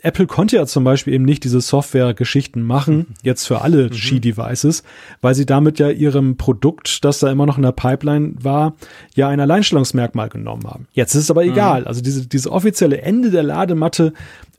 Apple 0.00 0.26
konnte 0.26 0.56
ja 0.56 0.66
zum 0.66 0.84
Beispiel 0.84 1.14
eben 1.14 1.24
nicht 1.24 1.44
diese 1.44 1.60
Software-Geschichten 1.60 2.62
machen, 2.62 2.96
mhm. 2.96 3.06
jetzt 3.22 3.46
für 3.46 3.60
alle 3.60 3.84
mhm. 3.84 3.90
Qi-Devices, 3.90 4.82
weil 5.20 5.34
sie 5.34 5.46
damit 5.46 5.78
ja 5.78 5.90
ihrem 5.90 6.36
Produkt, 6.36 7.04
das 7.04 7.18
da 7.18 7.30
immer 7.30 7.46
noch 7.46 7.56
in 7.56 7.62
der 7.62 7.72
Pipeline 7.72 8.34
war, 8.40 8.74
ja 9.14 9.28
ein 9.28 9.40
Alleinstellungsmerkmal 9.40 10.28
genommen 10.28 10.64
haben. 10.64 10.86
Jetzt 10.92 11.14
ist 11.14 11.24
es 11.24 11.30
aber 11.30 11.44
mhm. 11.44 11.52
egal. 11.52 11.84
Also 11.86 12.00
diese, 12.00 12.26
diese 12.26 12.50
offizielle 12.50 13.02
Ende 13.02 13.30
der 13.30 13.42
Ladematte 13.42 14.12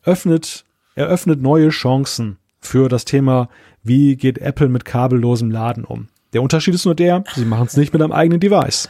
öffnet, 0.04 0.66
eröffnet 0.96 1.42
neue 1.42 1.70
Chancen 1.70 2.38
für 2.60 2.89
das 2.89 3.06
Thema, 3.06 3.50
wie 3.84 4.16
geht 4.16 4.38
Apple 4.38 4.70
mit 4.70 4.86
kabellosem 4.86 5.50
Laden 5.50 5.84
um. 5.84 6.08
Der 6.34 6.42
Unterschied 6.42 6.74
ist 6.74 6.86
nur 6.86 6.96
der, 6.96 7.24
sie 7.36 7.46
machen 7.46 7.68
es 7.68 7.76
nicht 7.76 7.92
mit 7.92 8.02
einem 8.02 8.14
eigenen 8.14 8.39
Device. 8.39 8.89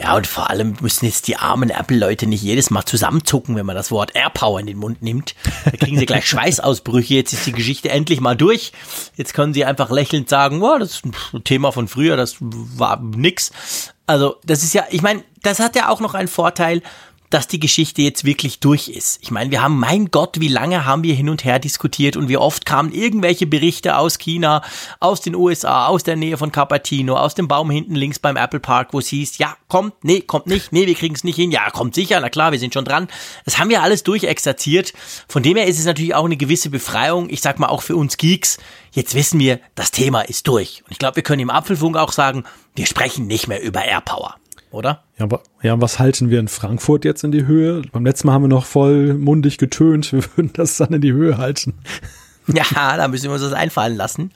Ja, 0.00 0.16
und 0.16 0.26
vor 0.26 0.50
allem 0.50 0.74
müssen 0.80 1.06
jetzt 1.06 1.28
die 1.28 1.36
armen 1.36 1.70
Apple-Leute 1.70 2.26
nicht 2.26 2.42
jedes 2.42 2.70
Mal 2.70 2.84
zusammenzucken, 2.84 3.56
wenn 3.56 3.66
man 3.66 3.76
das 3.76 3.90
Wort 3.90 4.14
AirPower 4.14 4.60
in 4.60 4.66
den 4.66 4.78
Mund 4.78 5.02
nimmt. 5.02 5.34
Da 5.64 5.72
kriegen 5.72 5.98
sie 5.98 6.06
gleich 6.06 6.26
Schweißausbrüche. 6.28 7.14
Jetzt 7.14 7.32
ist 7.32 7.46
die 7.46 7.52
Geschichte 7.52 7.90
endlich 7.90 8.20
mal 8.20 8.36
durch. 8.36 8.72
Jetzt 9.16 9.34
können 9.34 9.54
sie 9.54 9.64
einfach 9.64 9.90
lächelnd 9.90 10.28
sagen, 10.28 10.62
oh, 10.62 10.78
das 10.78 10.92
ist 10.92 11.04
ein 11.04 11.44
Thema 11.44 11.72
von 11.72 11.88
früher, 11.88 12.16
das 12.16 12.36
war 12.40 13.00
nix. 13.00 13.52
Also, 14.06 14.36
das 14.44 14.62
ist 14.62 14.74
ja, 14.74 14.84
ich 14.90 15.02
meine, 15.02 15.22
das 15.42 15.60
hat 15.60 15.76
ja 15.76 15.88
auch 15.88 16.00
noch 16.00 16.14
einen 16.14 16.28
Vorteil 16.28 16.82
dass 17.32 17.48
die 17.48 17.60
Geschichte 17.60 18.02
jetzt 18.02 18.24
wirklich 18.24 18.60
durch 18.60 18.88
ist. 18.88 19.18
Ich 19.22 19.30
meine, 19.30 19.50
wir 19.50 19.62
haben, 19.62 19.78
mein 19.78 20.10
Gott, 20.10 20.38
wie 20.38 20.48
lange 20.48 20.84
haben 20.84 21.02
wir 21.02 21.14
hin 21.14 21.30
und 21.30 21.44
her 21.44 21.58
diskutiert 21.58 22.16
und 22.16 22.28
wie 22.28 22.36
oft 22.36 22.66
kamen 22.66 22.92
irgendwelche 22.92 23.46
Berichte 23.46 23.96
aus 23.96 24.18
China, 24.18 24.62
aus 25.00 25.22
den 25.22 25.34
USA, 25.34 25.86
aus 25.86 26.02
der 26.02 26.16
Nähe 26.16 26.36
von 26.36 26.52
Cupertino, 26.52 27.16
aus 27.16 27.34
dem 27.34 27.48
Baum 27.48 27.70
hinten 27.70 27.94
links 27.94 28.18
beim 28.18 28.36
Apple 28.36 28.60
Park, 28.60 28.88
wo 28.92 28.98
es 28.98 29.08
hieß, 29.08 29.38
ja, 29.38 29.56
kommt, 29.68 30.04
nee, 30.04 30.20
kommt 30.20 30.46
nicht, 30.46 30.72
nee, 30.72 30.86
wir 30.86 30.94
kriegen 30.94 31.14
es 31.14 31.24
nicht 31.24 31.36
hin, 31.36 31.50
ja, 31.50 31.70
kommt 31.70 31.94
sicher, 31.94 32.20
na 32.20 32.28
klar, 32.28 32.52
wir 32.52 32.58
sind 32.58 32.74
schon 32.74 32.84
dran. 32.84 33.08
Das 33.46 33.58
haben 33.58 33.70
wir 33.70 33.82
alles 33.82 34.02
durchexerziert. 34.02 34.92
Von 35.26 35.42
dem 35.42 35.56
her 35.56 35.66
ist 35.66 35.78
es 35.78 35.86
natürlich 35.86 36.14
auch 36.14 36.26
eine 36.26 36.36
gewisse 36.36 36.68
Befreiung, 36.68 37.30
ich 37.30 37.40
sag 37.40 37.58
mal 37.58 37.68
auch 37.68 37.82
für 37.82 37.96
uns 37.96 38.18
Geeks. 38.18 38.58
Jetzt 38.92 39.14
wissen 39.14 39.40
wir, 39.40 39.58
das 39.74 39.90
Thema 39.90 40.20
ist 40.20 40.46
durch. 40.48 40.82
Und 40.84 40.92
ich 40.92 40.98
glaube, 40.98 41.16
wir 41.16 41.22
können 41.22 41.40
im 41.40 41.50
Apfelfunk 41.50 41.96
auch 41.96 42.12
sagen, 42.12 42.44
wir 42.74 42.86
sprechen 42.86 43.26
nicht 43.26 43.48
mehr 43.48 43.62
über 43.62 43.82
Airpower 43.82 44.36
oder? 44.72 45.04
Ja, 45.18 45.28
ja, 45.62 45.80
was 45.80 45.98
halten 45.98 46.30
wir 46.30 46.40
in 46.40 46.48
Frankfurt 46.48 47.04
jetzt 47.04 47.24
in 47.24 47.32
die 47.32 47.46
Höhe? 47.46 47.82
Beim 47.92 48.04
letzten 48.04 48.26
Mal 48.26 48.34
haben 48.34 48.42
wir 48.42 48.48
noch 48.48 48.64
voll 48.64 49.14
mundig 49.14 49.58
getönt, 49.58 50.12
wir 50.12 50.24
würden 50.36 50.52
das 50.54 50.76
dann 50.76 50.92
in 50.92 51.00
die 51.00 51.12
Höhe 51.12 51.38
halten. 51.38 51.74
Ja, 52.48 52.96
da 52.96 53.06
müssen 53.06 53.26
wir 53.26 53.34
uns 53.34 53.42
das 53.42 53.52
einfallen 53.52 53.96
lassen. 53.96 54.32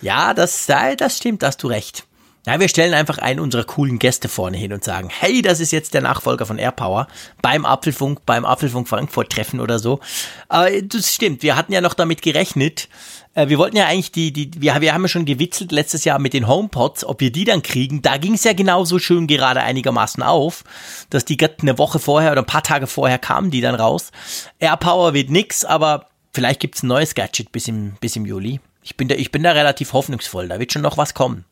Ja, 0.00 0.32
das, 0.32 0.64
das 0.64 1.18
stimmt, 1.18 1.42
da 1.42 1.48
hast 1.48 1.62
du 1.62 1.66
recht. 1.66 2.06
Ja, 2.46 2.60
wir 2.60 2.68
stellen 2.68 2.92
einfach 2.92 3.16
einen 3.18 3.40
unserer 3.40 3.64
coolen 3.64 3.98
Gäste 3.98 4.28
vorne 4.28 4.58
hin 4.58 4.72
und 4.74 4.84
sagen, 4.84 5.08
hey, 5.10 5.40
das 5.40 5.60
ist 5.60 5.70
jetzt 5.70 5.94
der 5.94 6.02
Nachfolger 6.02 6.44
von 6.44 6.58
AirPower 6.58 7.06
beim 7.40 7.64
Apfelfunk, 7.64 8.26
beim 8.26 8.44
Apfelfunk 8.44 8.86
Frankfurt 8.86 9.32
Treffen 9.32 9.60
oder 9.60 9.78
so. 9.78 10.00
Aber 10.48 10.70
das 10.82 11.14
stimmt, 11.14 11.42
wir 11.42 11.56
hatten 11.56 11.72
ja 11.72 11.80
noch 11.80 11.94
damit 11.94 12.20
gerechnet, 12.20 12.88
äh, 13.34 13.48
wir 13.48 13.58
wollten 13.58 13.76
ja 13.76 13.86
eigentlich 13.86 14.12
die, 14.12 14.32
die, 14.32 14.50
wir, 14.60 14.80
wir 14.80 14.94
haben 14.94 15.02
ja 15.02 15.08
schon 15.08 15.24
gewitzelt 15.24 15.72
letztes 15.72 16.04
Jahr 16.04 16.18
mit 16.18 16.32
den 16.32 16.48
HomePods, 16.48 17.04
ob 17.04 17.20
wir 17.20 17.30
die 17.30 17.44
dann 17.44 17.62
kriegen. 17.62 18.02
Da 18.02 18.16
ging 18.16 18.34
es 18.34 18.44
ja 18.44 18.52
genauso 18.52 18.98
schön 18.98 19.26
gerade 19.26 19.60
einigermaßen 19.60 20.22
auf, 20.22 20.64
dass 21.10 21.24
die 21.24 21.38
eine 21.60 21.78
Woche 21.78 21.98
vorher 21.98 22.32
oder 22.32 22.42
ein 22.42 22.46
paar 22.46 22.62
Tage 22.62 22.86
vorher 22.86 23.18
kamen 23.18 23.50
die 23.50 23.60
dann 23.60 23.74
raus. 23.74 24.12
AirPower 24.58 25.14
wird 25.14 25.30
nix, 25.30 25.64
aber 25.64 26.06
vielleicht 26.32 26.60
gibt's 26.60 26.82
ein 26.82 26.88
neues 26.88 27.14
Gadget 27.14 27.52
bis 27.52 27.68
im, 27.68 27.94
bis 28.00 28.16
im 28.16 28.24
Juli. 28.26 28.60
Ich 28.82 28.96
bin 28.96 29.08
da, 29.08 29.14
ich 29.14 29.30
bin 29.30 29.42
da 29.42 29.52
relativ 29.52 29.92
hoffnungsvoll. 29.92 30.48
Da 30.48 30.58
wird 30.58 30.72
schon 30.72 30.82
noch 30.82 30.98
was 30.98 31.14
kommen. 31.14 31.44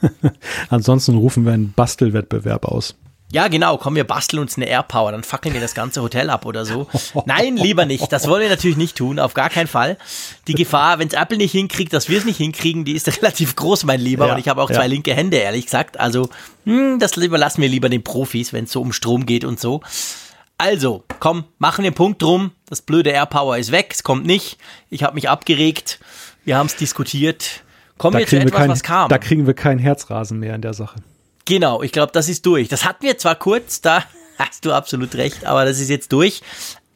Ansonsten 0.68 1.16
rufen 1.16 1.44
wir 1.44 1.52
einen 1.52 1.72
Bastelwettbewerb 1.72 2.64
aus. 2.64 2.94
Ja, 3.32 3.48
genau, 3.48 3.76
komm, 3.76 3.96
wir 3.96 4.04
basteln 4.04 4.38
uns 4.38 4.56
eine 4.56 4.66
AirPower, 4.66 5.10
dann 5.10 5.24
fackeln 5.24 5.52
wir 5.52 5.60
das 5.60 5.74
ganze 5.74 6.00
Hotel 6.00 6.30
ab 6.30 6.46
oder 6.46 6.64
so. 6.64 6.86
Nein, 7.26 7.56
lieber 7.56 7.84
nicht. 7.84 8.12
Das 8.12 8.28
wollen 8.28 8.42
wir 8.42 8.48
natürlich 8.48 8.76
nicht 8.76 8.96
tun, 8.96 9.18
auf 9.18 9.34
gar 9.34 9.50
keinen 9.50 9.66
Fall. 9.66 9.98
Die 10.46 10.54
Gefahr, 10.54 11.00
wenn 11.00 11.08
es 11.08 11.14
Apple 11.14 11.36
nicht 11.36 11.50
hinkriegt, 11.50 11.92
dass 11.92 12.08
wir 12.08 12.18
es 12.18 12.24
nicht 12.24 12.36
hinkriegen, 12.36 12.84
die 12.84 12.92
ist 12.92 13.08
relativ 13.20 13.56
groß, 13.56 13.84
mein 13.84 14.00
Lieber. 14.00 14.28
Ja, 14.28 14.34
und 14.34 14.38
ich 14.38 14.48
habe 14.48 14.62
auch 14.62 14.70
ja. 14.70 14.76
zwei 14.76 14.86
linke 14.86 15.12
Hände, 15.12 15.38
ehrlich 15.38 15.64
gesagt. 15.64 15.98
Also, 15.98 16.28
hm, 16.64 17.00
das 17.00 17.16
überlassen 17.16 17.62
wir 17.62 17.68
lieber 17.68 17.88
den 17.88 18.04
Profis, 18.04 18.52
wenn 18.52 18.64
es 18.64 18.72
so 18.72 18.80
um 18.80 18.92
Strom 18.92 19.26
geht 19.26 19.44
und 19.44 19.58
so. 19.58 19.80
Also, 20.56 21.04
komm, 21.18 21.44
machen 21.58 21.82
wir 21.82 21.88
einen 21.88 21.94
Punkt 21.94 22.22
drum. 22.22 22.52
Das 22.68 22.80
blöde 22.80 23.10
AirPower 23.10 23.58
ist 23.58 23.72
weg, 23.72 23.90
es 23.92 24.04
kommt 24.04 24.24
nicht. 24.24 24.56
Ich 24.88 25.02
habe 25.02 25.14
mich 25.14 25.28
abgeregt. 25.28 25.98
Wir 26.44 26.56
haben 26.56 26.66
es 26.66 26.76
diskutiert. 26.76 27.64
Kommen 27.98 28.12
da 28.12 28.18
wir 28.20 28.26
zu 28.26 28.38
etwas, 28.38 28.52
kein, 28.52 28.70
was 28.70 28.82
kam. 28.82 29.08
Da 29.08 29.18
kriegen 29.18 29.46
wir 29.46 29.54
keinen 29.54 29.78
Herzrasen 29.78 30.38
mehr 30.38 30.54
in 30.54 30.62
der 30.62 30.74
Sache. 30.74 30.96
Genau, 31.46 31.82
ich 31.82 31.92
glaube, 31.92 32.12
das 32.12 32.28
ist 32.28 32.44
durch. 32.44 32.68
Das 32.68 32.84
hatten 32.84 33.04
wir 33.04 33.16
zwar 33.16 33.36
kurz, 33.36 33.80
da 33.80 34.04
hast 34.38 34.64
du 34.64 34.72
absolut 34.72 35.14
recht, 35.14 35.46
aber 35.46 35.64
das 35.64 35.80
ist 35.80 35.88
jetzt 35.88 36.12
durch. 36.12 36.42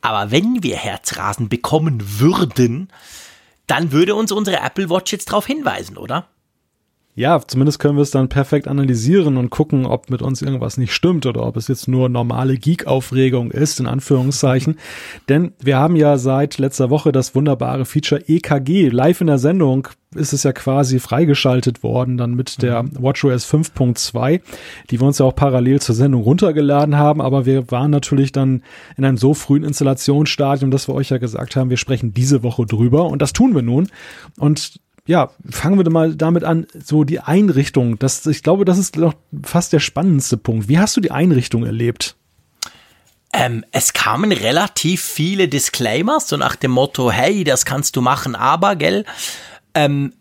Aber 0.03 0.31
wenn 0.31 0.63
wir 0.63 0.77
Herzrasen 0.77 1.49
bekommen 1.49 2.03
würden, 2.21 2.89
dann 3.67 3.93
würde 3.93 4.15
uns 4.15 4.33
unsere 4.33 4.59
Apple 4.59 4.91
Watch 4.91 5.13
jetzt 5.13 5.31
darauf 5.31 5.47
hinweisen, 5.47 5.97
oder? 5.97 6.29
Ja, 7.17 7.41
zumindest 7.45 7.81
können 7.81 7.97
wir 7.97 8.03
es 8.03 8.13
dann 8.13 8.29
perfekt 8.29 8.69
analysieren 8.69 9.37
und 9.37 9.51
gucken, 9.51 9.85
ob 9.85 10.11
mit 10.11 10.23
uns 10.23 10.43
irgendwas 10.43 10.79
nicht 10.79 10.93
stimmt 10.93 11.27
oder 11.27 11.45
ob 11.45 11.57
es 11.57 11.69
jetzt 11.69 11.89
nur 11.89 12.09
normale 12.09 12.57
Geek-Aufregung 12.57 13.51
ist, 13.51 13.81
in 13.81 13.87
Anführungszeichen. 13.87 14.79
Denn 15.29 15.53
wir 15.61 15.77
haben 15.77 15.97
ja 15.97 16.19
seit 16.19 16.59
letzter 16.59 16.89
Woche 16.89 17.13
das 17.13 17.35
wunderbare 17.35 17.85
Feature 17.85 18.23
EKG 18.29 18.89
live 18.89 19.21
in 19.21 19.27
der 19.27 19.39
Sendung 19.39 19.89
ist 20.17 20.33
es 20.33 20.43
ja 20.43 20.53
quasi 20.53 20.99
freigeschaltet 20.99 21.83
worden, 21.83 22.17
dann 22.17 22.35
mit 22.35 22.63
der 22.63 22.83
mhm. 22.83 22.91
WatchOS 22.99 23.47
5.2, 23.47 24.41
die 24.91 25.01
wir 25.01 25.07
uns 25.07 25.19
ja 25.19 25.27
auch 25.27 25.35
parallel 25.37 25.81
zur 25.81 25.95
Sendung 25.95 26.23
runtergeladen 26.23 26.97
haben, 26.97 27.21
aber 27.21 27.47
wir 27.47 27.71
waren 27.71 27.93
natürlich 27.93 28.33
dann 28.33 28.63
in 28.97 29.05
einem 29.05 29.19
so 29.19 29.35
frühen 29.35 29.63
Installationsstadium, 29.63 30.73
dass 30.73 30.89
wir 30.89 30.95
euch 30.95 31.11
ja 31.11 31.19
gesagt 31.19 31.55
haben, 31.55 31.71
wir 31.71 31.77
sprechen 31.77 32.13
diese 32.13 32.43
Woche 32.43 32.67
drüber 32.67 33.05
und 33.07 33.23
das 33.23 33.33
tun 33.33 33.55
wir 33.55 33.63
nun. 33.63 33.89
Und 34.37 34.81
ja, 35.07 35.31
fangen 35.49 35.79
wir 35.79 35.91
mal 35.91 36.15
damit 36.15 36.45
an, 36.45 36.67
so 36.83 37.05
die 37.05 37.21
Einrichtung. 37.21 37.99
Das, 37.99 38.27
ich 38.27 38.43
glaube, 38.43 38.65
das 38.65 38.79
ist 38.79 38.97
doch 38.97 39.15
fast 39.43 39.73
der 39.73 39.81
spannendste 39.81 40.37
Punkt. 40.37 40.69
Wie 40.69 40.79
hast 40.79 40.97
du 40.97 41.01
die 41.01 41.11
Einrichtung 41.11 41.65
erlebt? 41.65 42.17
Ähm, 43.33 43.65
es 43.71 43.93
kamen 43.93 44.33
relativ 44.33 45.03
viele 45.03 45.49
Disclaimers, 45.49 46.29
so 46.29 46.37
nach 46.37 46.57
dem 46.57 46.73
Motto, 46.73 47.11
hey, 47.11 47.45
das 47.45 47.65
kannst 47.65 47.95
du 47.97 48.01
machen, 48.01 48.35
aber, 48.35 48.75
gell, 48.75 49.05
ähm, 49.75 50.15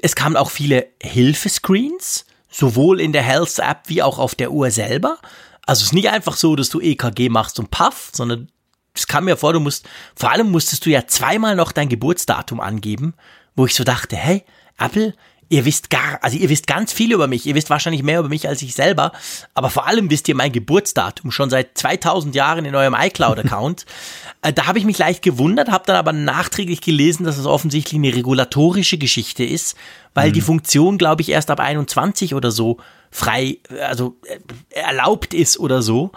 es 0.00 0.14
kamen 0.14 0.36
auch 0.36 0.50
viele 0.50 0.86
Hilfescreens, 1.02 2.24
sowohl 2.48 3.00
in 3.00 3.12
der 3.12 3.22
Health 3.22 3.58
App 3.58 3.82
wie 3.86 4.02
auch 4.02 4.18
auf 4.18 4.34
der 4.34 4.52
Uhr 4.52 4.70
selber. 4.70 5.18
Also 5.66 5.80
es 5.80 5.86
ist 5.86 5.94
nicht 5.94 6.10
einfach 6.10 6.36
so, 6.36 6.54
dass 6.54 6.68
du 6.68 6.80
EKG 6.80 7.30
machst 7.30 7.58
und 7.58 7.70
paff, 7.70 8.10
sondern 8.12 8.48
es 8.94 9.06
kam 9.06 9.24
mir 9.24 9.36
vor, 9.36 9.52
du 9.52 9.60
musst, 9.60 9.88
vor 10.14 10.30
allem 10.30 10.50
musstest 10.50 10.84
du 10.84 10.90
ja 10.90 11.06
zweimal 11.06 11.56
noch 11.56 11.72
dein 11.72 11.88
Geburtsdatum 11.88 12.60
angeben, 12.60 13.14
wo 13.54 13.66
ich 13.66 13.74
so 13.74 13.84
dachte, 13.84 14.16
hey, 14.16 14.44
Apple, 14.78 15.14
ihr 15.52 15.66
wisst 15.66 15.90
gar, 15.90 16.18
also 16.22 16.38
ihr 16.38 16.48
wisst 16.48 16.66
ganz 16.66 16.94
viel 16.94 17.12
über 17.12 17.26
mich, 17.26 17.44
ihr 17.46 17.54
wisst 17.54 17.68
wahrscheinlich 17.68 18.02
mehr 18.02 18.20
über 18.20 18.30
mich 18.30 18.48
als 18.48 18.62
ich 18.62 18.74
selber, 18.74 19.12
aber 19.52 19.68
vor 19.68 19.86
allem 19.86 20.10
wisst 20.10 20.26
ihr 20.28 20.34
mein 20.34 20.50
Geburtsdatum 20.50 21.30
schon 21.30 21.50
seit 21.50 21.76
2000 21.76 22.34
Jahren 22.34 22.64
in 22.64 22.74
eurem 22.74 22.96
iCloud-Account. 22.98 23.86
Äh, 24.44 24.52
da 24.52 24.66
habe 24.66 24.76
ich 24.80 24.84
mich 24.84 24.98
leicht 24.98 25.22
gewundert, 25.22 25.70
habe 25.70 25.84
dann 25.86 25.94
aber 25.94 26.12
nachträglich 26.12 26.80
gelesen, 26.80 27.22
dass 27.22 27.38
es 27.38 27.46
offensichtlich 27.46 27.94
eine 27.94 28.12
regulatorische 28.12 28.98
Geschichte 28.98 29.44
ist, 29.44 29.76
weil 30.14 30.30
mhm. 30.30 30.32
die 30.32 30.40
Funktion, 30.40 30.98
glaube 30.98 31.22
ich, 31.22 31.28
erst 31.28 31.48
ab 31.48 31.60
21 31.60 32.34
oder 32.34 32.50
so 32.50 32.78
frei, 33.12 33.58
also 33.86 34.16
äh, 34.26 34.40
erlaubt 34.70 35.32
ist 35.32 35.60
oder 35.60 35.80
so 35.80 36.10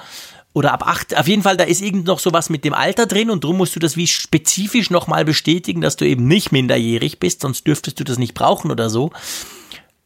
oder 0.56 0.72
ab 0.72 0.88
acht. 0.88 1.16
Auf 1.16 1.28
jeden 1.28 1.44
Fall, 1.44 1.58
da 1.58 1.66
ist 1.66 1.82
irgend 1.82 2.08
noch 2.08 2.18
sowas 2.18 2.50
mit 2.50 2.64
dem 2.64 2.74
Alter 2.74 3.06
drin 3.06 3.30
und 3.30 3.44
drum 3.44 3.58
musst 3.58 3.76
du 3.76 3.80
das 3.80 3.98
wie 3.98 4.08
spezifisch 4.08 4.90
nochmal 4.90 5.26
bestätigen, 5.26 5.82
dass 5.82 5.98
du 5.98 6.08
eben 6.08 6.28
nicht 6.28 6.54
minderjährig 6.54 7.20
bist, 7.20 7.42
sonst 7.42 7.68
dürftest 7.68 8.00
du 8.00 8.06
das 8.06 8.18
nicht 8.18 8.34
brauchen 8.34 8.72
oder 8.72 8.90
so. 8.90 9.12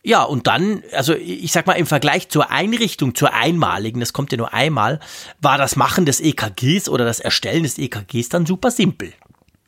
Ja, 0.01 0.23
und 0.23 0.47
dann, 0.47 0.81
also 0.91 1.13
ich 1.13 1.51
sag 1.51 1.67
mal, 1.67 1.73
im 1.73 1.85
Vergleich 1.85 2.29
zur 2.29 2.49
Einrichtung, 2.49 3.13
zur 3.13 3.31
einmaligen, 3.31 3.99
das 3.99 4.11
kommt 4.11 4.31
ja 4.31 4.39
nur 4.39 4.51
einmal, 4.51 4.99
war 5.39 5.59
das 5.59 5.75
Machen 5.75 6.07
des 6.07 6.19
EKGs 6.19 6.89
oder 6.89 7.05
das 7.05 7.19
Erstellen 7.19 7.61
des 7.61 7.77
EKGs 7.77 8.29
dann 8.29 8.47
super 8.47 8.71
simpel. 8.71 9.13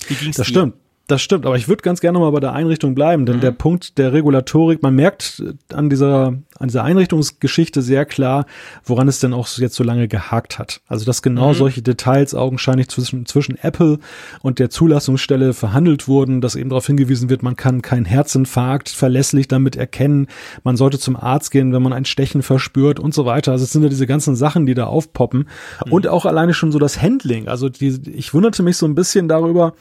Wie 0.08 0.16
ging's 0.16 0.38
das 0.38 0.48
dir? 0.48 0.54
stimmt. 0.54 0.76
Das 1.12 1.22
stimmt, 1.22 1.46
aber 1.46 1.58
ich 1.58 1.68
würde 1.68 1.82
ganz 1.82 2.00
gerne 2.00 2.20
mal 2.20 2.32
bei 2.32 2.40
der 2.40 2.54
Einrichtung 2.54 2.96
bleiben, 2.96 3.26
denn 3.26 3.36
mhm. 3.36 3.42
der 3.42 3.52
Punkt 3.52 3.98
der 3.98 4.14
Regulatorik, 4.14 4.82
man 4.82 4.96
merkt 4.96 5.44
an 5.74 5.90
dieser, 5.90 6.28
an 6.58 6.68
dieser 6.70 6.86
Einrichtungsgeschichte 6.86 7.82
sehr 7.82 8.06
klar, 8.06 8.46
woran 8.86 9.10
es 9.10 9.20
denn 9.20 9.34
auch 9.34 9.50
jetzt 9.58 9.76
so 9.76 9.84
lange 9.84 10.08
gehakt 10.08 10.58
hat. 10.58 10.80
Also, 10.88 11.04
dass 11.04 11.22
genau 11.22 11.50
mhm. 11.50 11.56
solche 11.56 11.82
Details 11.82 12.34
augenscheinlich 12.34 12.88
zwischen, 12.88 13.26
zwischen 13.26 13.58
Apple 13.62 14.00
und 14.42 14.58
der 14.60 14.70
Zulassungsstelle 14.70 15.54
verhandelt 15.54 16.08
wurden, 16.08 16.40
dass 16.40 16.56
eben 16.56 16.70
darauf 16.70 16.88
hingewiesen 16.88 17.30
wird, 17.30 17.44
man 17.44 17.58
kann 17.58 17.82
keinen 17.82 18.06
Herzinfarkt 18.06 18.88
verlässlich 18.88 19.50
damit 19.50 19.76
erkennen, 19.76 20.28
man 20.64 20.78
sollte 20.78 20.98
zum 20.98 21.18
Arzt 21.18 21.52
gehen, 21.52 21.74
wenn 21.74 21.84
man 21.84 21.92
ein 21.92 22.06
Stechen 22.06 22.42
verspürt 22.42 23.02
und 23.02 23.14
so 23.14 23.26
weiter. 23.26 23.52
Also, 23.52 23.66
es 23.66 23.74
sind 23.74 23.84
ja 23.84 23.90
diese 23.90 24.08
ganzen 24.08 24.38
Sachen, 24.38 24.66
die 24.66 24.76
da 24.76 24.86
aufpoppen. 24.86 25.50
Mhm. 25.86 25.92
Und 25.92 26.08
auch 26.08 26.26
alleine 26.26 26.54
schon 26.54 26.72
so 26.72 26.80
das 26.80 27.02
Handling. 27.02 27.50
Also, 27.50 27.68
die, 27.68 28.00
ich 28.14 28.34
wunderte 28.34 28.64
mich 28.64 28.78
so 28.78 28.86
ein 28.86 28.96
bisschen 28.96 29.28
darüber, 29.28 29.74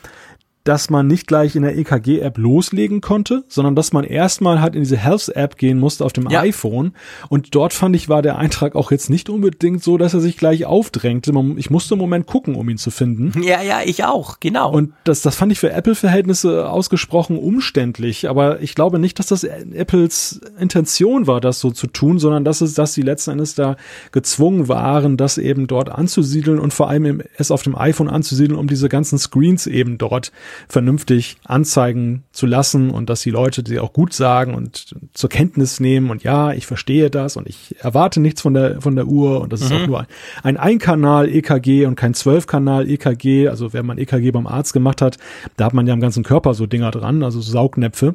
dass 0.64 0.90
man 0.90 1.06
nicht 1.06 1.26
gleich 1.26 1.56
in 1.56 1.62
der 1.62 1.76
EKG-App 1.76 2.36
loslegen 2.36 3.00
konnte, 3.00 3.44
sondern 3.48 3.74
dass 3.74 3.92
man 3.92 4.04
erstmal 4.04 4.61
halt 4.61 4.74
in 4.74 4.82
diese 4.82 4.96
Health-App 4.96 5.56
gehen 5.56 5.78
musste 5.78 6.04
auf 6.04 6.12
dem 6.12 6.28
ja. 6.28 6.40
iPhone. 6.40 6.92
Und 7.28 7.54
dort 7.54 7.72
fand 7.72 7.96
ich, 7.96 8.08
war 8.08 8.20
der 8.20 8.36
Eintrag 8.36 8.74
auch 8.74 8.90
jetzt 8.90 9.08
nicht 9.08 9.30
unbedingt 9.30 9.82
so, 9.82 9.96
dass 9.96 10.12
er 10.12 10.20
sich 10.20 10.36
gleich 10.36 10.66
aufdrängte. 10.66 11.32
Ich 11.56 11.70
musste 11.70 11.94
im 11.94 12.00
Moment 12.00 12.26
gucken, 12.26 12.54
um 12.54 12.68
ihn 12.68 12.78
zu 12.78 12.90
finden. 12.90 13.32
Ja, 13.50 13.62
ja, 13.62 13.80
ich 13.84 14.04
auch, 14.04 14.38
genau. 14.38 14.70
Und 14.70 14.92
das, 15.02 15.22
das 15.22 15.34
fand 15.34 15.50
ich 15.50 15.58
für 15.58 15.72
Apple-Verhältnisse 15.72 16.68
ausgesprochen 16.68 17.36
umständlich. 17.38 18.28
Aber 18.28 18.61
ich 18.61 18.74
glaube 18.74 18.98
nicht, 18.98 19.18
dass 19.18 19.26
das 19.26 19.44
Apples 19.44 20.40
Intention 20.58 21.26
war, 21.26 21.40
das 21.40 21.58
so 21.58 21.70
zu 21.70 21.86
tun, 21.86 22.18
sondern 22.18 22.44
dass 22.44 22.61
es, 22.61 22.74
dass 22.74 22.92
sie 22.92 23.02
letzten 23.02 23.32
Endes 23.32 23.54
da 23.54 23.76
gezwungen 24.12 24.68
waren, 24.68 25.16
das 25.16 25.38
eben 25.38 25.66
dort 25.66 25.88
anzusiedeln 25.88 26.61
und 26.61 26.72
vor 26.72 26.90
allem 26.90 27.22
es 27.38 27.50
auf 27.50 27.62
dem 27.62 27.76
iPhone 27.76 28.08
anzusiedeln, 28.08 28.58
um 28.58 28.68
diese 28.68 28.88
ganzen 28.88 29.18
Screens 29.18 29.66
eben 29.66 29.98
dort 29.98 30.32
vernünftig 30.68 31.36
anzeigen 31.44 32.24
zu 32.32 32.46
lassen 32.46 32.90
und 32.90 33.11
dass 33.11 33.22
die 33.22 33.30
Leute 33.30 33.62
die 33.62 33.78
auch 33.78 33.92
gut 33.92 34.12
sagen 34.12 34.55
und 34.55 34.94
zur 35.12 35.30
Kenntnis 35.30 35.80
nehmen 35.80 36.11
und 36.11 36.22
ja, 36.22 36.53
ich 36.53 36.66
verstehe 36.66 37.11
das 37.11 37.36
und 37.36 37.48
ich 37.48 37.76
erwarte 37.80 38.20
nichts 38.20 38.40
von 38.40 38.55
der, 38.55 38.80
von 38.80 38.96
der 38.96 39.07
Uhr 39.07 39.40
und 39.40 39.53
das 39.53 39.61
ist 39.61 39.72
auch 39.72 39.80
mhm. 39.80 39.86
nur 39.86 40.07
ein 40.42 40.57
Ein-Kanal-EKG 40.57 41.86
und 41.86 41.96
kein 41.96 42.14
Zwölf-Kanal-EKG. 42.14 43.48
Also 43.48 43.72
wenn 43.72 43.86
man 43.86 43.98
EKG 43.98 44.30
beim 44.30 44.46
Arzt 44.46 44.72
gemacht 44.72 45.03
hat, 45.03 45.18
da 45.57 45.66
hat 45.66 45.74
man 45.74 45.86
ja 45.86 45.92
am 45.92 46.01
ganzen 46.01 46.22
Körper 46.22 46.55
so 46.55 46.66
Dinger 46.66 46.90
dran, 46.90 47.22
also 47.22 47.40
Saugnäpfe. 47.40 48.14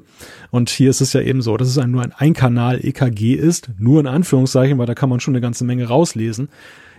Und 0.52 0.70
hier 0.70 0.90
ist 0.90 1.02
es 1.02 1.14
ja 1.14 1.22
eben 1.22 1.42
so, 1.42 1.58
dass 1.58 1.68
es 1.68 1.78
ein, 1.78 1.92
nur 1.92 2.04
ein 2.04 2.14
Ein-Kanal-EKG 2.14 3.34
ist, 3.34 3.70
nur 3.78 4.00
in 4.00 4.08
Anführungszeichen, 4.08 4.78
weil 4.78 4.86
da 4.86 4.96
kann 4.96 5.10
man 5.10 5.20
schon 5.20 5.34
eine 5.34 5.42
ganze 5.42 5.66
Menge 5.66 5.88
rauslesen. 5.88 6.50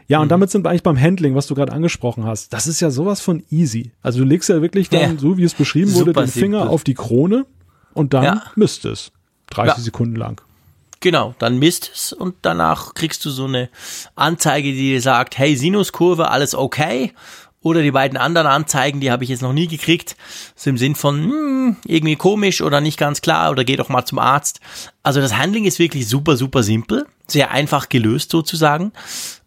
Ja, 0.09 0.21
und 0.21 0.27
mhm. 0.27 0.31
damit 0.31 0.51
sind 0.51 0.65
wir 0.65 0.71
eigentlich 0.71 0.83
beim 0.83 1.01
Handling, 1.01 1.35
was 1.35 1.47
du 1.47 1.55
gerade 1.55 1.73
angesprochen 1.73 2.25
hast. 2.25 2.53
Das 2.53 2.67
ist 2.67 2.81
ja 2.81 2.91
sowas 2.91 3.21
von 3.21 3.43
easy. 3.51 3.91
Also 4.03 4.21
du 4.21 4.25
legst 4.25 4.49
ja 4.49 4.63
wirklich 4.63 4.89
dann, 4.89 5.01
ja. 5.01 5.19
so 5.19 5.37
wie 5.37 5.45
es 5.45 5.55
beschrieben 5.55 5.93
wurde, 5.95 6.13
den 6.13 6.29
Finger 6.29 6.59
simpel. 6.59 6.75
auf 6.75 6.85
die 6.85 6.95
Krone 6.95 7.47
und 7.95 8.15
dann 8.15 8.25
ja. 8.25 8.43
misst 8.55 8.85
es. 8.85 9.11
30 9.51 9.77
ja. 9.77 9.83
Sekunden 9.83 10.17
lang. 10.17 10.41
Genau, 11.01 11.35
dann 11.39 11.59
misst 11.59 11.91
es 11.95 12.13
und 12.13 12.35
danach 12.43 12.95
kriegst 12.95 13.25
du 13.25 13.31
so 13.31 13.45
eine 13.45 13.69
Anzeige, 14.15 14.73
die 14.73 14.91
dir 14.91 15.01
sagt, 15.01 15.39
hey, 15.39 15.57
Sinuskurve, 15.57 16.31
alles 16.31 16.55
okay. 16.55 17.13
Oder 17.61 17.83
die 17.83 17.91
beiden 17.91 18.17
anderen 18.17 18.47
Anzeigen, 18.47 19.01
die 19.01 19.11
habe 19.11 19.25
ich 19.25 19.31
jetzt 19.31 19.43
noch 19.43 19.53
nie 19.53 19.67
gekriegt, 19.67 20.17
so 20.55 20.71
im 20.71 20.79
Sinn 20.79 20.95
von 20.95 21.25
hm, 21.25 21.77
irgendwie 21.85 22.17
komisch 22.17 22.61
oder 22.61 22.81
nicht 22.81 22.97
ganz 22.99 23.23
klar 23.23 23.51
oder 23.51 23.65
geh 23.65 23.77
doch 23.77 23.89
mal 23.89 24.05
zum 24.05 24.21
Arzt. 24.21 24.61
Also 25.03 25.21
das 25.21 25.37
Handling 25.37 25.65
ist 25.65 25.79
wirklich 25.79 26.09
super, 26.09 26.37
super 26.37 26.63
simpel, 26.63 27.07
sehr 27.27 27.51
einfach 27.51 27.89
gelöst 27.89 28.31
sozusagen. 28.31 28.93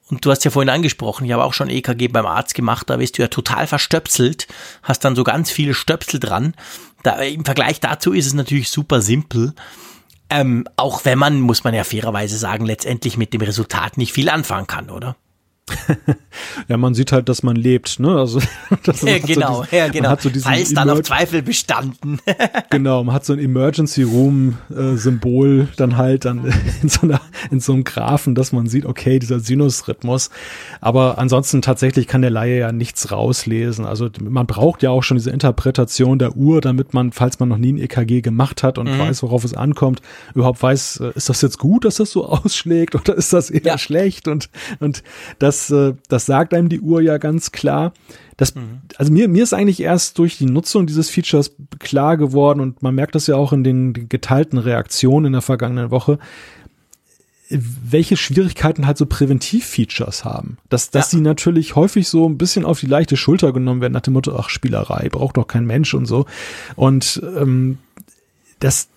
Und 0.10 0.26
du 0.26 0.32
hast 0.32 0.44
ja 0.44 0.52
vorhin 0.52 0.70
angesprochen, 0.70 1.26
ich 1.26 1.32
habe 1.32 1.44
auch 1.44 1.54
schon 1.54 1.70
EKG 1.70 2.08
beim 2.08 2.26
Arzt 2.26 2.56
gemacht, 2.56 2.90
da 2.90 2.98
bist 2.98 3.18
du 3.18 3.22
ja 3.22 3.28
total 3.28 3.68
verstöpselt, 3.68 4.48
hast 4.82 5.06
dann 5.06 5.16
so 5.16 5.24
ganz 5.24 5.52
viele 5.52 5.74
Stöpsel 5.74 6.20
dran. 6.20 6.56
Da, 7.04 7.22
Im 7.22 7.46
Vergleich 7.46 7.80
dazu 7.80 8.14
ist 8.14 8.26
es 8.26 8.34
natürlich 8.34 8.70
super 8.70 9.02
simpel. 9.02 9.54
Ähm, 10.32 10.66
auch 10.76 11.06
wenn 11.06 11.18
man, 11.18 11.40
muss 11.40 11.64
man 11.64 11.74
ja 11.74 11.84
fairerweise 11.84 12.38
sagen, 12.38 12.66
letztendlich 12.66 13.18
mit 13.18 13.34
dem 13.34 13.42
Resultat 13.42 13.98
nicht 13.98 14.14
viel 14.14 14.30
anfangen 14.30 14.68
kann, 14.68 14.90
oder? 14.90 15.16
Ja, 16.68 16.78
man 16.78 16.94
sieht 16.94 17.12
halt, 17.12 17.30
dass 17.30 17.44
man 17.44 17.56
lebt, 17.56 18.00
ne? 18.00 18.16
Also 18.18 18.40
ja, 19.04 19.20
genau, 19.20 19.56
so 19.56 19.62
diesen, 19.64 19.78
ja, 19.78 19.88
genau. 19.88 20.10
Hat 20.10 20.22
so 20.22 20.30
Falls 20.30 20.74
dann 20.74 20.90
auf 20.90 21.02
Zweifel 21.04 21.42
bestanden. 21.42 22.20
genau, 22.70 23.04
man 23.04 23.16
hat 23.16 23.26
so 23.26 23.34
ein 23.34 23.40
Emergency 23.40 24.04
Room 24.04 24.58
äh, 24.70 24.96
Symbol 24.96 25.68
dann 25.78 25.98
halt 25.98 26.26
dann 26.26 26.54
in 26.82 26.90
so 26.90 27.02
einer 27.02 27.22
in 27.52 27.60
so 27.60 27.74
einem 27.74 27.84
Graphen, 27.84 28.36
dass 28.36 28.52
man 28.52 28.68
sieht, 28.68 28.86
okay, 28.86 29.20
dieser 29.20 29.40
Sinusrhythmus. 29.40 30.30
Aber 30.82 31.18
ansonsten 31.18 31.62
tatsächlich 31.62 32.08
kann 32.08 32.22
der 32.22 32.32
Laie 32.32 32.60
ja 32.60 32.72
nichts 32.72 33.12
rauslesen. 33.12 33.86
Also 33.86 34.10
man 34.22 34.48
braucht 34.48 34.84
ja 34.84 34.90
auch 34.90 35.04
schon 35.04 35.18
diese 35.18 35.32
Interpretation 35.32 36.20
der 36.20 36.36
Uhr, 36.36 36.62
damit 36.62 36.94
man, 36.94 37.12
falls 37.12 37.40
man 37.40 37.50
noch 37.50 37.58
nie 37.58 37.74
ein 37.74 37.78
EKG 37.78 38.22
gemacht 38.22 38.64
hat 38.64 38.78
und 38.78 38.90
mhm. 38.90 39.00
weiß, 39.00 39.24
worauf 39.24 39.44
es 39.44 39.54
ankommt, 39.54 40.02
überhaupt 40.34 40.62
weiß, 40.62 41.02
äh, 41.02 41.12
ist 41.16 41.30
das 41.30 41.42
jetzt 41.42 41.60
gut, 41.60 41.86
dass 41.86 41.96
das 41.96 42.12
so 42.12 42.26
ausschlägt 42.26 42.96
oder 42.96 43.16
ist 43.16 43.34
das 43.34 43.50
eher 43.50 43.62
ja. 43.64 43.78
schlecht 43.78 44.28
und 44.28 44.50
und 44.80 45.04
das 45.40 45.59
das, 45.60 45.70
äh, 45.70 45.94
das 46.08 46.26
sagt 46.26 46.54
einem 46.54 46.70
die 46.70 46.82
Uhr 46.82 47.02
ja 47.02 47.18
ganz 47.18 47.52
klar. 47.52 47.94
Das, 48.38 48.56
mhm. 48.56 48.82
also 48.98 49.12
mir, 49.12 49.28
mir 49.28 49.44
ist 49.44 49.54
eigentlich 49.54 49.82
erst 49.82 50.18
durch 50.18 50.38
die 50.38 50.46
Nutzung 50.46 50.88
dieses 50.88 51.10
Features 51.10 51.52
klar 51.80 52.18
geworden 52.18 52.60
und 52.62 52.82
man 52.82 52.96
merkt 52.96 53.16
das 53.16 53.28
ja 53.28 53.36
auch 53.36 53.54
in 53.54 53.64
den 53.64 54.10
geteilten 54.10 54.58
Reaktionen 54.58 55.28
in 55.28 55.34
der 55.34 55.42
vergangenen 55.42 55.92
Woche, 55.92 56.20
welche 57.50 58.16
Schwierigkeiten 58.16 58.86
halt 58.86 58.98
so 58.98 59.08
Präventiv-Features 59.08 60.24
haben. 60.24 60.58
Dass, 60.70 60.92
dass 60.92 61.12
ja. 61.12 61.18
sie 61.18 61.24
natürlich 61.24 61.76
häufig 61.76 62.08
so 62.08 62.30
ein 62.30 62.38
bisschen 62.38 62.64
auf 62.64 62.80
die 62.80 62.86
leichte 62.86 63.18
Schulter 63.18 63.52
genommen 63.54 63.82
werden, 63.82 63.94
nach 63.94 64.02
dem 64.02 64.14
Motto, 64.14 64.36
ach, 64.36 64.50
Spielerei, 64.50 65.10
braucht 65.10 65.38
doch 65.38 65.48
kein 65.48 65.66
Mensch 65.66 65.96
und 65.96 66.06
so. 66.06 66.26
Und 66.76 67.22
ähm, 67.36 67.80
das 68.60 68.90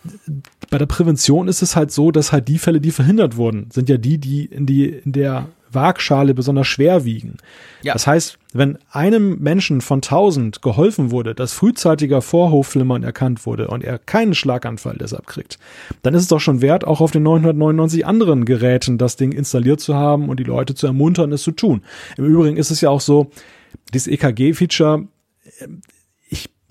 bei 0.70 0.76
der 0.76 0.86
Prävention 0.86 1.48
ist 1.48 1.62
es 1.62 1.76
halt 1.76 1.92
so, 1.92 2.10
dass 2.10 2.32
halt 2.32 2.48
die 2.48 2.58
Fälle, 2.58 2.80
die 2.80 2.90
verhindert 2.90 3.36
wurden, 3.36 3.68
sind 3.72 3.88
ja 3.88 3.96
die, 3.96 4.18
die 4.18 4.44
in 4.44 4.66
die 4.66 4.88
in 4.88 5.12
der 5.12 5.48
Waagschale 5.74 6.34
besonders 6.34 6.66
schwer 6.66 7.04
wiegen. 7.04 7.36
Ja. 7.82 7.92
Das 7.92 8.06
heißt, 8.06 8.38
wenn 8.52 8.78
einem 8.90 9.38
Menschen 9.38 9.80
von 9.80 10.02
tausend 10.02 10.62
geholfen 10.62 11.10
wurde, 11.10 11.34
dass 11.34 11.52
frühzeitiger 11.52 12.22
Vorhofflimmern 12.22 13.02
erkannt 13.02 13.46
wurde 13.46 13.68
und 13.68 13.82
er 13.82 13.98
keinen 13.98 14.34
Schlaganfall 14.34 14.96
deshalb 14.98 15.26
kriegt, 15.26 15.58
dann 16.02 16.14
ist 16.14 16.22
es 16.22 16.28
doch 16.28 16.40
schon 16.40 16.60
wert, 16.60 16.84
auch 16.86 17.00
auf 17.00 17.10
den 17.10 17.22
999 17.22 18.06
anderen 18.06 18.44
Geräten 18.44 18.98
das 18.98 19.16
Ding 19.16 19.32
installiert 19.32 19.80
zu 19.80 19.94
haben 19.94 20.28
und 20.28 20.38
die 20.38 20.44
Leute 20.44 20.74
zu 20.74 20.86
ermuntern, 20.86 21.32
es 21.32 21.42
zu 21.42 21.52
tun. 21.52 21.82
Im 22.16 22.24
Übrigen 22.24 22.56
ist 22.56 22.70
es 22.70 22.80
ja 22.80 22.90
auch 22.90 23.00
so, 23.00 23.30
dieses 23.92 24.08
EKG-Feature 24.08 25.06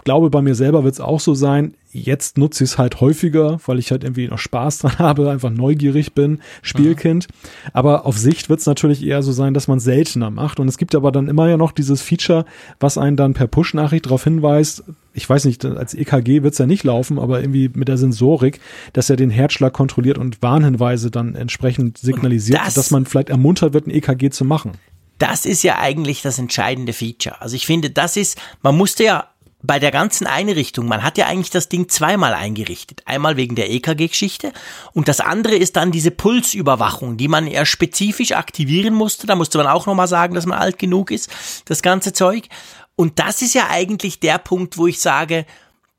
glaube, 0.03 0.29
bei 0.29 0.41
mir 0.41 0.55
selber 0.55 0.83
wird 0.83 0.93
es 0.93 0.99
auch 0.99 1.19
so 1.19 1.33
sein. 1.33 1.75
Jetzt 1.91 2.37
nutze 2.37 2.63
ich 2.63 2.71
es 2.71 2.77
halt 2.77 3.01
häufiger, 3.01 3.59
weil 3.65 3.79
ich 3.79 3.91
halt 3.91 4.03
irgendwie 4.03 4.27
noch 4.27 4.37
Spaß 4.37 4.77
dran 4.79 4.99
habe, 4.99 5.29
einfach 5.29 5.49
neugierig 5.49 6.13
bin, 6.13 6.39
Spielkind. 6.61 7.27
Mhm. 7.27 7.69
Aber 7.73 8.05
auf 8.05 8.17
Sicht 8.17 8.49
wird 8.49 8.61
es 8.61 8.65
natürlich 8.65 9.05
eher 9.05 9.23
so 9.23 9.31
sein, 9.31 9.53
dass 9.53 9.67
man 9.67 9.79
seltener 9.79 10.29
macht. 10.29 10.59
Und 10.59 10.67
es 10.67 10.77
gibt 10.77 10.95
aber 10.95 11.11
dann 11.11 11.27
immer 11.27 11.49
ja 11.49 11.57
noch 11.57 11.71
dieses 11.71 12.01
Feature, 12.01 12.45
was 12.79 12.97
einen 12.97 13.17
dann 13.17 13.33
per 13.33 13.47
Push-Nachricht 13.47 14.05
darauf 14.05 14.23
hinweist, 14.23 14.83
ich 15.13 15.29
weiß 15.29 15.45
nicht, 15.45 15.65
als 15.65 15.93
EKG 15.93 16.43
wird 16.43 16.53
es 16.53 16.59
ja 16.59 16.65
nicht 16.65 16.83
laufen, 16.83 17.19
aber 17.19 17.41
irgendwie 17.41 17.69
mit 17.73 17.87
der 17.87 17.97
Sensorik, 17.97 18.59
dass 18.93 19.09
er 19.09 19.17
den 19.17 19.29
Herzschlag 19.29 19.73
kontrolliert 19.73 20.17
und 20.17 20.41
Warnhinweise 20.41 21.11
dann 21.11 21.35
entsprechend 21.35 21.97
signalisiert, 21.97 22.61
das, 22.65 22.75
dass 22.75 22.91
man 22.91 23.05
vielleicht 23.05 23.29
ermuntert 23.29 23.73
wird, 23.73 23.87
ein 23.87 23.91
EKG 23.91 24.29
zu 24.29 24.45
machen. 24.45 24.71
Das 25.17 25.45
ist 25.45 25.63
ja 25.63 25.77
eigentlich 25.77 26.21
das 26.21 26.39
entscheidende 26.39 26.93
Feature. 26.93 27.41
Also 27.41 27.55
ich 27.55 27.65
finde, 27.65 27.91
das 27.91 28.17
ist, 28.17 28.39
man 28.63 28.75
musste 28.75 29.03
ja 29.03 29.27
bei 29.63 29.79
der 29.79 29.91
ganzen 29.91 30.27
Einrichtung, 30.27 30.87
man 30.87 31.03
hat 31.03 31.17
ja 31.17 31.27
eigentlich 31.27 31.49
das 31.49 31.69
Ding 31.69 31.87
zweimal 31.89 32.33
eingerichtet. 32.33 33.03
Einmal 33.05 33.37
wegen 33.37 33.55
der 33.55 33.69
EKG-Geschichte 33.69 34.51
und 34.93 35.07
das 35.07 35.19
andere 35.19 35.55
ist 35.55 35.75
dann 35.75 35.91
diese 35.91 36.11
Pulsüberwachung, 36.11 37.17
die 37.17 37.27
man 37.27 37.47
eher 37.47 37.65
spezifisch 37.65 38.31
aktivieren 38.31 38.93
musste. 38.93 39.27
Da 39.27 39.35
musste 39.35 39.57
man 39.57 39.67
auch 39.67 39.85
nochmal 39.85 40.07
sagen, 40.07 40.35
dass 40.35 40.45
man 40.45 40.59
alt 40.59 40.79
genug 40.79 41.11
ist, 41.11 41.29
das 41.65 41.81
ganze 41.81 42.13
Zeug. 42.13 42.47
Und 42.95 43.19
das 43.19 43.41
ist 43.41 43.53
ja 43.53 43.67
eigentlich 43.69 44.19
der 44.19 44.37
Punkt, 44.37 44.77
wo 44.77 44.87
ich 44.87 44.99
sage, 44.99 45.45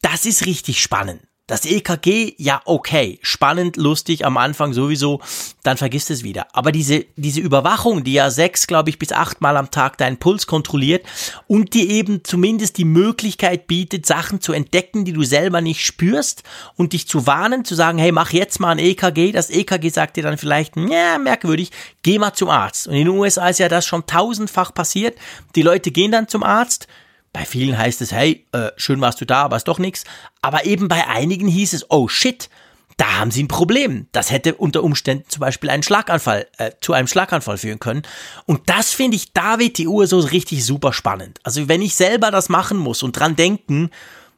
das 0.02 0.26
ist 0.26 0.46
richtig 0.46 0.80
spannend. 0.80 1.20
Das 1.52 1.66
EKG, 1.66 2.32
ja, 2.38 2.62
okay, 2.64 3.18
spannend, 3.20 3.76
lustig 3.76 4.24
am 4.24 4.38
Anfang 4.38 4.72
sowieso, 4.72 5.20
dann 5.62 5.76
vergisst 5.76 6.10
es 6.10 6.24
wieder. 6.24 6.46
Aber 6.54 6.72
diese, 6.72 7.04
diese 7.16 7.42
Überwachung, 7.42 8.04
die 8.04 8.14
ja 8.14 8.30
sechs, 8.30 8.66
glaube 8.66 8.88
ich, 8.88 8.98
bis 8.98 9.12
acht 9.12 9.42
Mal 9.42 9.58
am 9.58 9.70
Tag 9.70 9.98
deinen 9.98 10.16
Puls 10.16 10.46
kontrolliert 10.46 11.04
und 11.48 11.74
die 11.74 11.90
eben 11.90 12.24
zumindest 12.24 12.78
die 12.78 12.86
Möglichkeit 12.86 13.66
bietet, 13.66 14.06
Sachen 14.06 14.40
zu 14.40 14.54
entdecken, 14.54 15.04
die 15.04 15.12
du 15.12 15.24
selber 15.24 15.60
nicht 15.60 15.84
spürst 15.84 16.42
und 16.76 16.94
dich 16.94 17.06
zu 17.06 17.26
warnen, 17.26 17.66
zu 17.66 17.74
sagen, 17.74 17.98
hey, 17.98 18.12
mach 18.12 18.32
jetzt 18.32 18.58
mal 18.58 18.70
ein 18.70 18.78
EKG. 18.78 19.32
Das 19.32 19.50
EKG 19.50 19.90
sagt 19.90 20.16
dir 20.16 20.22
dann 20.22 20.38
vielleicht, 20.38 20.74
ja, 20.78 21.18
merkwürdig, 21.18 21.70
geh 22.02 22.18
mal 22.18 22.32
zum 22.32 22.48
Arzt. 22.48 22.88
Und 22.88 22.94
in 22.94 23.04
den 23.04 23.08
USA 23.08 23.48
ist 23.48 23.58
ja 23.58 23.68
das 23.68 23.84
schon 23.84 24.06
tausendfach 24.06 24.72
passiert. 24.72 25.18
Die 25.54 25.60
Leute 25.60 25.90
gehen 25.90 26.12
dann 26.12 26.28
zum 26.28 26.44
Arzt, 26.44 26.88
bei 27.32 27.44
vielen 27.44 27.78
heißt 27.78 28.02
es, 28.02 28.12
hey, 28.12 28.44
äh, 28.52 28.70
schön 28.76 29.00
warst 29.00 29.20
du 29.20 29.24
da, 29.24 29.42
aber 29.42 29.56
ist 29.56 29.68
doch 29.68 29.78
nichts. 29.78 30.04
Aber 30.42 30.66
eben 30.66 30.88
bei 30.88 31.06
einigen 31.06 31.48
hieß 31.48 31.72
es, 31.72 31.90
oh 31.90 32.08
shit, 32.08 32.50
da 32.98 33.18
haben 33.18 33.30
sie 33.30 33.42
ein 33.42 33.48
Problem. 33.48 34.06
Das 34.12 34.30
hätte 34.30 34.54
unter 34.54 34.82
Umständen 34.82 35.24
zum 35.28 35.40
Beispiel 35.40 35.70
einen 35.70 35.82
Schlaganfall, 35.82 36.46
äh, 36.58 36.72
zu 36.80 36.92
einem 36.92 37.08
Schlaganfall 37.08 37.56
führen 37.56 37.80
können. 37.80 38.02
Und 38.44 38.68
das 38.68 38.92
finde 38.92 39.16
ich, 39.16 39.32
da 39.32 39.58
wird 39.58 39.78
die 39.78 39.88
Uhr 39.88 40.06
so 40.06 40.18
richtig 40.18 40.64
super 40.64 40.92
spannend. 40.92 41.40
Also 41.42 41.68
wenn 41.68 41.80
ich 41.82 41.94
selber 41.94 42.30
das 42.30 42.48
machen 42.48 42.76
muss 42.76 43.02
und 43.02 43.18
dran 43.18 43.34
denken, 43.34 43.90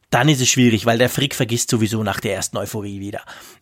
dann 0.09 0.29
ist 0.29 0.41
es 0.41 0.49
schwierig, 0.49 0.85
weil 0.85 0.97
der 0.97 1.09
Frick 1.09 1.35
vergisst 1.35 1.69
sowieso 1.69 2.01
nach 2.03 2.21
der 2.21 2.35
ersten 2.35 2.57
Euphorie 2.57 3.01
wieder. 3.01 3.21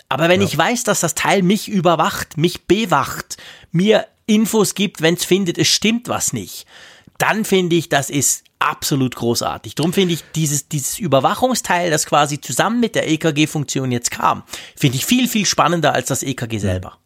Aber 0.09 0.29
wenn 0.29 0.41
ja. 0.41 0.47
ich 0.47 0.55
weiß, 0.55 0.83
dass 0.83 0.99
das 0.99 1.15
Teil 1.15 1.41
mich 1.41 1.67
überwacht, 1.67 2.37
mich 2.37 2.67
bewacht, 2.67 3.37
mir 3.71 4.05
Infos 4.27 4.75
gibt, 4.75 5.01
wenn 5.01 5.15
es 5.15 5.25
findet, 5.25 5.57
es 5.57 5.67
stimmt 5.67 6.07
was 6.07 6.33
nicht, 6.33 6.67
dann 7.17 7.45
finde 7.45 7.75
ich, 7.75 7.89
das 7.89 8.09
ist 8.09 8.43
absolut 8.63 9.15
großartig. 9.15 9.75
Darum 9.75 9.93
finde 9.93 10.13
ich 10.13 10.23
dieses, 10.35 10.67
dieses 10.67 10.99
Überwachungsteil, 10.99 11.91
das 11.91 12.05
quasi 12.05 12.39
zusammen 12.39 12.79
mit 12.79 12.95
der 12.95 13.09
EKG-Funktion 13.09 13.91
jetzt 13.91 14.11
kam, 14.11 14.43
finde 14.75 14.97
ich 14.97 15.05
viel, 15.05 15.27
viel 15.27 15.45
spannender 15.45 15.93
als 15.93 16.07
das 16.07 16.23
EKG 16.23 16.57
selber. 16.59 16.97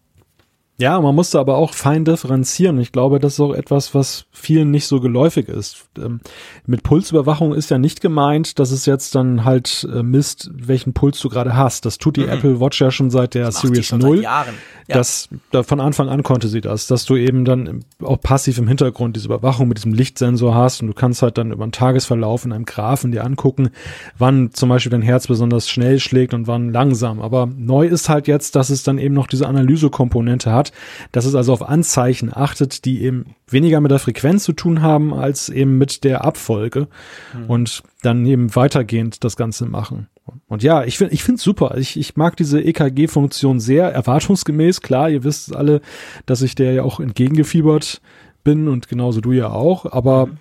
Ja, 0.79 1.01
man 1.01 1.15
musste 1.15 1.39
aber 1.39 1.57
auch 1.57 1.73
fein 1.73 2.05
differenzieren. 2.05 2.79
Ich 2.79 2.91
glaube, 2.91 3.17
das 3.17 3.33
ist 3.33 3.39
auch 3.39 3.53
etwas, 3.53 3.95
was 3.95 4.25
vielen 4.31 4.69
nicht 4.69 4.85
so 4.85 4.99
geläufig 4.99 5.49
ist. 5.49 5.85
Ähm, 5.97 6.19
mit 6.67 6.83
Pulsüberwachung 6.83 7.55
ist 7.55 7.71
ja 7.71 7.79
nicht 7.79 7.99
gemeint, 7.99 8.59
dass 8.59 8.69
es 8.69 8.85
jetzt 8.85 9.15
dann 9.15 9.43
halt 9.43 9.87
äh, 9.91 10.03
misst, 10.03 10.51
welchen 10.53 10.93
Puls 10.93 11.19
du 11.19 11.29
gerade 11.29 11.55
hast. 11.55 11.87
Das 11.87 11.97
tut 11.97 12.17
die 12.17 12.21
mhm. 12.21 12.29
Apple 12.29 12.59
Watch 12.59 12.79
ja 12.79 12.91
schon 12.91 13.09
seit 13.09 13.33
der 13.33 13.45
das 13.45 13.61
Series 13.61 13.91
0. 13.91 14.21
Jahren. 14.21 14.53
Ja. 14.87 14.97
Das, 14.97 15.27
da 15.51 15.63
von 15.63 15.81
Anfang 15.81 16.07
an 16.07 16.23
konnte 16.23 16.47
sie 16.47 16.61
das, 16.61 16.87
dass 16.87 17.05
du 17.05 17.17
eben 17.17 17.43
dann 17.43 17.83
auch 18.01 18.21
passiv 18.21 18.57
im 18.57 18.69
Hintergrund 18.69 19.17
diese 19.17 19.25
Überwachung 19.25 19.67
mit 19.67 19.77
diesem 19.79 19.93
Lichtsensor 19.93 20.55
hast 20.55 20.81
und 20.81 20.87
du 20.87 20.93
kannst 20.93 21.21
halt 21.21 21.37
dann 21.37 21.51
über 21.51 21.65
den 21.65 21.73
Tagesverlauf 21.73 22.45
in 22.45 22.53
einem 22.53 22.63
Graphen 22.63 23.11
dir 23.11 23.25
angucken, 23.25 23.71
wann 24.17 24.51
zum 24.53 24.69
Beispiel 24.69 24.91
dein 24.91 25.01
Herz 25.01 25.27
besonders 25.27 25.67
schnell 25.67 25.99
schlägt 25.99 26.33
und 26.33 26.47
wann 26.47 26.71
langsam. 26.71 27.19
Aber 27.19 27.49
neu 27.57 27.85
ist 27.85 28.07
halt 28.07 28.27
jetzt, 28.27 28.55
dass 28.55 28.69
es 28.69 28.83
dann 28.83 28.97
eben 28.97 29.13
noch 29.13 29.27
diese 29.27 29.47
Analysekomponente 29.47 30.53
hat, 30.53 30.66
dass 31.11 31.25
es 31.25 31.35
also 31.35 31.53
auf 31.53 31.67
Anzeichen 31.67 32.35
achtet, 32.35 32.85
die 32.85 33.03
eben 33.03 33.35
weniger 33.47 33.81
mit 33.81 33.91
der 33.91 33.99
Frequenz 33.99 34.43
zu 34.43 34.53
tun 34.53 34.81
haben, 34.81 35.13
als 35.13 35.49
eben 35.49 35.77
mit 35.77 36.03
der 36.03 36.25
Abfolge 36.25 36.87
mhm. 37.33 37.45
und 37.45 37.83
dann 38.01 38.25
eben 38.25 38.55
weitergehend 38.55 39.23
das 39.23 39.35
Ganze 39.35 39.65
machen. 39.65 40.07
Und 40.47 40.63
ja, 40.63 40.83
ich 40.83 40.97
finde 40.97 41.13
ich 41.13 41.23
finde 41.23 41.41
super. 41.41 41.77
Ich, 41.77 41.97
ich 41.97 42.15
mag 42.15 42.35
diese 42.35 42.61
EKG-Funktion 42.61 43.59
sehr 43.59 43.91
erwartungsgemäß. 43.91 44.81
Klar, 44.81 45.09
ihr 45.09 45.23
wisst 45.23 45.55
alle, 45.55 45.81
dass 46.25 46.41
ich 46.41 46.55
der 46.55 46.73
ja 46.73 46.83
auch 46.83 46.99
entgegengefiebert 46.99 48.01
bin 48.43 48.67
und 48.67 48.87
genauso 48.87 49.21
du 49.21 49.31
ja 49.31 49.49
auch. 49.49 49.85
Aber 49.85 50.27
mhm. 50.27 50.37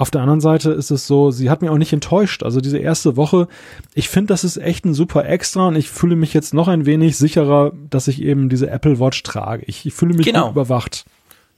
Auf 0.00 0.10
der 0.10 0.22
anderen 0.22 0.40
Seite 0.40 0.70
ist 0.70 0.90
es 0.90 1.06
so, 1.06 1.30
sie 1.30 1.50
hat 1.50 1.60
mich 1.60 1.70
auch 1.70 1.76
nicht 1.76 1.92
enttäuscht. 1.92 2.42
Also 2.42 2.62
diese 2.62 2.78
erste 2.78 3.18
Woche, 3.18 3.48
ich 3.92 4.08
finde, 4.08 4.28
das 4.28 4.44
ist 4.44 4.56
echt 4.56 4.86
ein 4.86 4.94
super 4.94 5.26
Extra 5.26 5.68
und 5.68 5.76
ich 5.76 5.90
fühle 5.90 6.16
mich 6.16 6.32
jetzt 6.32 6.54
noch 6.54 6.68
ein 6.68 6.86
wenig 6.86 7.18
sicherer, 7.18 7.72
dass 7.90 8.08
ich 8.08 8.22
eben 8.22 8.48
diese 8.48 8.70
Apple 8.70 8.98
Watch 8.98 9.22
trage. 9.22 9.62
Ich, 9.66 9.84
ich 9.84 9.92
fühle 9.92 10.14
mich 10.14 10.24
genau. 10.24 10.44
gut 10.44 10.52
überwacht. 10.52 11.04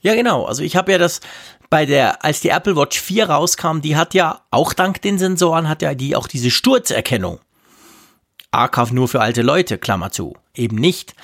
Ja, 0.00 0.16
genau. 0.16 0.44
Also 0.44 0.64
ich 0.64 0.74
habe 0.74 0.90
ja 0.90 0.98
das 0.98 1.20
bei 1.70 1.86
der, 1.86 2.24
als 2.24 2.40
die 2.40 2.48
Apple 2.48 2.74
Watch 2.74 3.00
4 3.00 3.30
rauskam, 3.30 3.78
die 3.80 3.94
hat 3.94 4.12
ja 4.12 4.40
auch 4.50 4.72
dank 4.72 5.00
den 5.02 5.18
Sensoren, 5.18 5.68
hat 5.68 5.80
ja 5.80 5.94
die 5.94 6.16
auch 6.16 6.26
diese 6.26 6.50
Sturzerkennung. 6.50 7.38
AKF 8.50 8.90
nur 8.90 9.06
für 9.06 9.20
alte 9.20 9.42
Leute, 9.42 9.78
Klammer 9.78 10.10
zu. 10.10 10.34
Eben 10.52 10.76
nicht. 10.76 11.14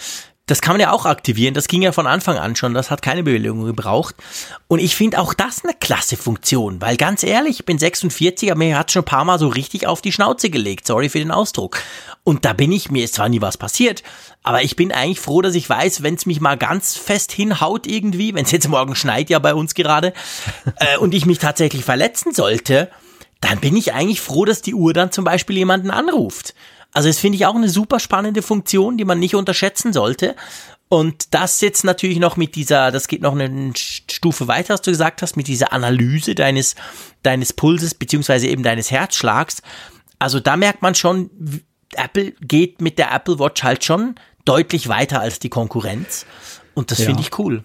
Das 0.48 0.62
kann 0.62 0.72
man 0.72 0.80
ja 0.80 0.92
auch 0.92 1.04
aktivieren. 1.04 1.52
Das 1.52 1.68
ging 1.68 1.82
ja 1.82 1.92
von 1.92 2.06
Anfang 2.06 2.38
an 2.38 2.56
schon. 2.56 2.72
Das 2.72 2.90
hat 2.90 3.02
keine 3.02 3.22
Bewilligung 3.22 3.64
gebraucht. 3.64 4.16
Und 4.66 4.78
ich 4.78 4.96
finde 4.96 5.20
auch 5.20 5.34
das 5.34 5.62
eine 5.62 5.74
klasse 5.74 6.16
Funktion, 6.16 6.80
weil 6.80 6.96
ganz 6.96 7.22
ehrlich, 7.22 7.60
ich 7.60 7.66
bin 7.66 7.78
46, 7.78 8.50
aber 8.50 8.58
mir 8.58 8.78
hat 8.78 8.90
schon 8.90 9.02
ein 9.02 9.04
paar 9.06 9.24
Mal 9.24 9.38
so 9.38 9.48
richtig 9.48 9.86
auf 9.86 10.00
die 10.00 10.10
Schnauze 10.10 10.48
gelegt. 10.48 10.86
Sorry 10.86 11.10
für 11.10 11.18
den 11.18 11.30
Ausdruck. 11.30 11.78
Und 12.24 12.46
da 12.46 12.54
bin 12.54 12.72
ich, 12.72 12.90
mir 12.90 13.04
ist 13.04 13.14
zwar 13.14 13.28
nie 13.28 13.42
was 13.42 13.58
passiert, 13.58 14.02
aber 14.42 14.62
ich 14.62 14.74
bin 14.74 14.90
eigentlich 14.90 15.20
froh, 15.20 15.42
dass 15.42 15.54
ich 15.54 15.68
weiß, 15.68 16.02
wenn 16.02 16.14
es 16.14 16.24
mich 16.24 16.40
mal 16.40 16.56
ganz 16.56 16.96
fest 16.96 17.30
hinhaut 17.30 17.86
irgendwie, 17.86 18.34
wenn 18.34 18.46
es 18.46 18.50
jetzt 18.50 18.68
morgen 18.68 18.96
schneit 18.96 19.28
ja 19.28 19.38
bei 19.38 19.54
uns 19.54 19.74
gerade, 19.74 20.14
äh, 20.76 20.96
und 20.96 21.14
ich 21.14 21.26
mich 21.26 21.38
tatsächlich 21.38 21.84
verletzen 21.84 22.32
sollte, 22.32 22.90
dann 23.40 23.60
bin 23.60 23.76
ich 23.76 23.92
eigentlich 23.92 24.20
froh, 24.20 24.44
dass 24.44 24.62
die 24.62 24.74
Uhr 24.74 24.92
dann 24.92 25.12
zum 25.12 25.24
Beispiel 25.24 25.56
jemanden 25.58 25.90
anruft. 25.90 26.54
Also 26.98 27.10
das 27.10 27.20
finde 27.20 27.36
ich 27.36 27.46
auch 27.46 27.54
eine 27.54 27.68
super 27.68 28.00
spannende 28.00 28.42
Funktion, 28.42 28.96
die 28.96 29.04
man 29.04 29.20
nicht 29.20 29.36
unterschätzen 29.36 29.92
sollte. 29.92 30.34
Und 30.88 31.32
das 31.32 31.60
jetzt 31.60 31.84
natürlich 31.84 32.18
noch 32.18 32.36
mit 32.36 32.56
dieser, 32.56 32.90
das 32.90 33.06
geht 33.06 33.22
noch 33.22 33.38
eine 33.38 33.72
Stufe 33.76 34.48
weiter, 34.48 34.74
was 34.74 34.82
du 34.82 34.90
gesagt 34.90 35.22
hast, 35.22 35.36
mit 35.36 35.46
dieser 35.46 35.72
Analyse 35.72 36.34
deines, 36.34 36.74
deines 37.22 37.52
Pulses 37.52 37.94
beziehungsweise 37.94 38.48
eben 38.48 38.64
deines 38.64 38.90
Herzschlags. 38.90 39.62
Also 40.18 40.40
da 40.40 40.56
merkt 40.56 40.82
man 40.82 40.96
schon, 40.96 41.30
Apple 41.94 42.32
geht 42.40 42.80
mit 42.80 42.98
der 42.98 43.14
Apple 43.14 43.38
Watch 43.38 43.62
halt 43.62 43.84
schon 43.84 44.16
deutlich 44.44 44.88
weiter 44.88 45.20
als 45.20 45.38
die 45.38 45.50
Konkurrenz. 45.50 46.26
Und 46.74 46.90
das 46.90 46.98
ja. 46.98 47.06
finde 47.06 47.20
ich 47.22 47.38
cool. 47.38 47.62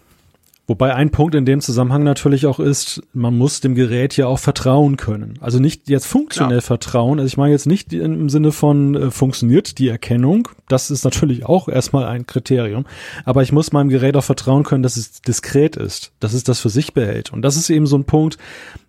Wobei 0.66 0.96
ein 0.96 1.10
Punkt 1.10 1.36
in 1.36 1.46
dem 1.46 1.60
Zusammenhang 1.60 2.04
natürlich 2.04 2.46
auch 2.46 2.60
ist, 2.62 3.02
man 3.12 3.38
muss 3.38 3.60
dem 3.60 3.76
Gerät 3.76 4.16
ja 4.16 4.28
auch 4.28 4.40
vertrauen 4.40 4.96
können. 4.96 5.34
Also 5.42 5.60
nicht 5.60 5.90
jetzt 5.90 6.06
funktionell 6.06 6.60
Klar. 6.60 6.62
vertrauen. 6.62 7.20
Also 7.20 7.28
ich 7.28 7.36
meine 7.36 7.52
jetzt 7.52 7.68
nicht 7.68 7.92
im 7.92 8.30
Sinne 8.30 8.54
von 8.54 8.96
äh, 8.96 9.12
funktioniert 9.12 9.78
die 9.78 9.90
Erkennung. 9.90 10.48
Das 10.70 10.90
ist 10.90 11.04
natürlich 11.04 11.46
auch 11.46 11.68
erstmal 11.68 12.06
ein 12.06 12.28
Kriterium. 12.28 12.86
Aber 13.26 13.44
ich 13.44 13.52
muss 13.52 13.74
meinem 13.74 13.90
Gerät 13.90 14.16
auch 14.16 14.24
vertrauen 14.24 14.64
können, 14.64 14.84
dass 14.84 14.96
es 14.96 15.22
diskret 15.22 15.76
ist, 15.76 16.14
dass 16.22 16.32
es 16.32 16.46
das 16.46 16.62
für 16.62 16.70
sich 16.70 16.94
behält. 16.94 17.34
Und 17.34 17.42
das 17.42 17.58
ist 17.58 17.70
eben 17.70 17.86
so 17.86 17.98
ein 17.98 18.06
Punkt, 18.06 18.38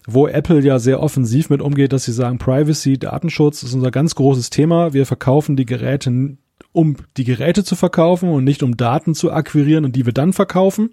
wo 0.06 0.28
Apple 0.28 0.60
ja 0.60 0.78
sehr 0.78 1.02
offensiv 1.02 1.50
mit 1.50 1.60
umgeht, 1.60 1.92
dass 1.92 2.04
sie 2.04 2.12
sagen, 2.12 2.38
Privacy, 2.38 2.98
Datenschutz 2.98 3.64
ist 3.64 3.74
unser 3.74 3.90
ganz 3.90 4.14
großes 4.14 4.50
Thema. 4.50 4.92
Wir 4.92 5.06
verkaufen 5.06 5.56
die 5.56 5.66
Geräte 5.66 6.36
um 6.74 6.96
die 7.16 7.22
Geräte 7.22 7.62
zu 7.62 7.76
verkaufen 7.76 8.28
und 8.28 8.42
nicht 8.42 8.64
um 8.64 8.76
Daten 8.76 9.14
zu 9.14 9.32
akquirieren 9.32 9.84
und 9.84 9.94
die 9.94 10.06
wir 10.06 10.12
dann 10.12 10.32
verkaufen. 10.32 10.90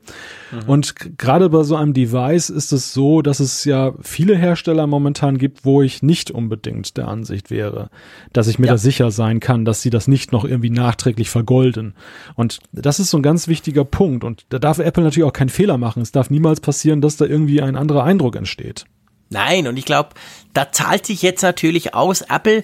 Mhm. 0.51 0.69
Und 0.69 1.17
gerade 1.17 1.49
bei 1.49 1.63
so 1.63 1.75
einem 1.75 1.93
Device 1.93 2.51
ist 2.51 2.71
es 2.71 2.93
so, 2.93 3.23
dass 3.23 3.39
es 3.39 3.65
ja 3.65 3.93
viele 3.99 4.38
Hersteller 4.38 4.86
momentan 4.86 5.39
gibt, 5.39 5.65
wo 5.65 5.82
ich 5.82 6.03
nicht 6.03 6.29
unbedingt 6.29 6.97
der 6.97 7.07
Ansicht 7.07 7.49
wäre, 7.49 7.89
dass 8.32 8.47
ich 8.47 8.59
mir 8.59 8.67
ja. 8.67 8.73
da 8.73 8.77
sicher 8.77 9.09
sein 9.09 9.39
kann, 9.39 9.65
dass 9.65 9.82
sie 9.82 9.89
das 9.89 10.07
nicht 10.07 10.32
noch 10.32 10.45
irgendwie 10.45 10.69
nachträglich 10.69 11.32
vergolden. 11.32 11.95
Und 12.36 12.59
das 12.71 12.99
ist 12.99 13.09
so 13.09 13.17
ein 13.17 13.23
ganz 13.23 13.47
wichtiger 13.47 13.84
Punkt. 13.84 14.23
Und 14.23 14.45
da 14.49 14.59
darf 14.59 14.77
Apple 14.77 15.03
natürlich 15.03 15.27
auch 15.27 15.34
keinen 15.34 15.49
Fehler 15.49 15.79
machen. 15.79 16.03
Es 16.03 16.11
darf 16.11 16.29
niemals 16.29 16.59
passieren, 16.59 17.01
dass 17.01 17.17
da 17.17 17.25
irgendwie 17.25 17.59
ein 17.59 17.75
anderer 17.75 18.03
Eindruck 18.03 18.36
entsteht. 18.36 18.86
Nein, 19.32 19.67
und 19.67 19.77
ich 19.77 19.86
glaube, 19.86 20.09
da 20.53 20.71
zahlt 20.71 21.07
sich 21.07 21.23
jetzt 21.23 21.41
natürlich 21.41 21.95
aus. 21.95 22.21
Apple 22.21 22.63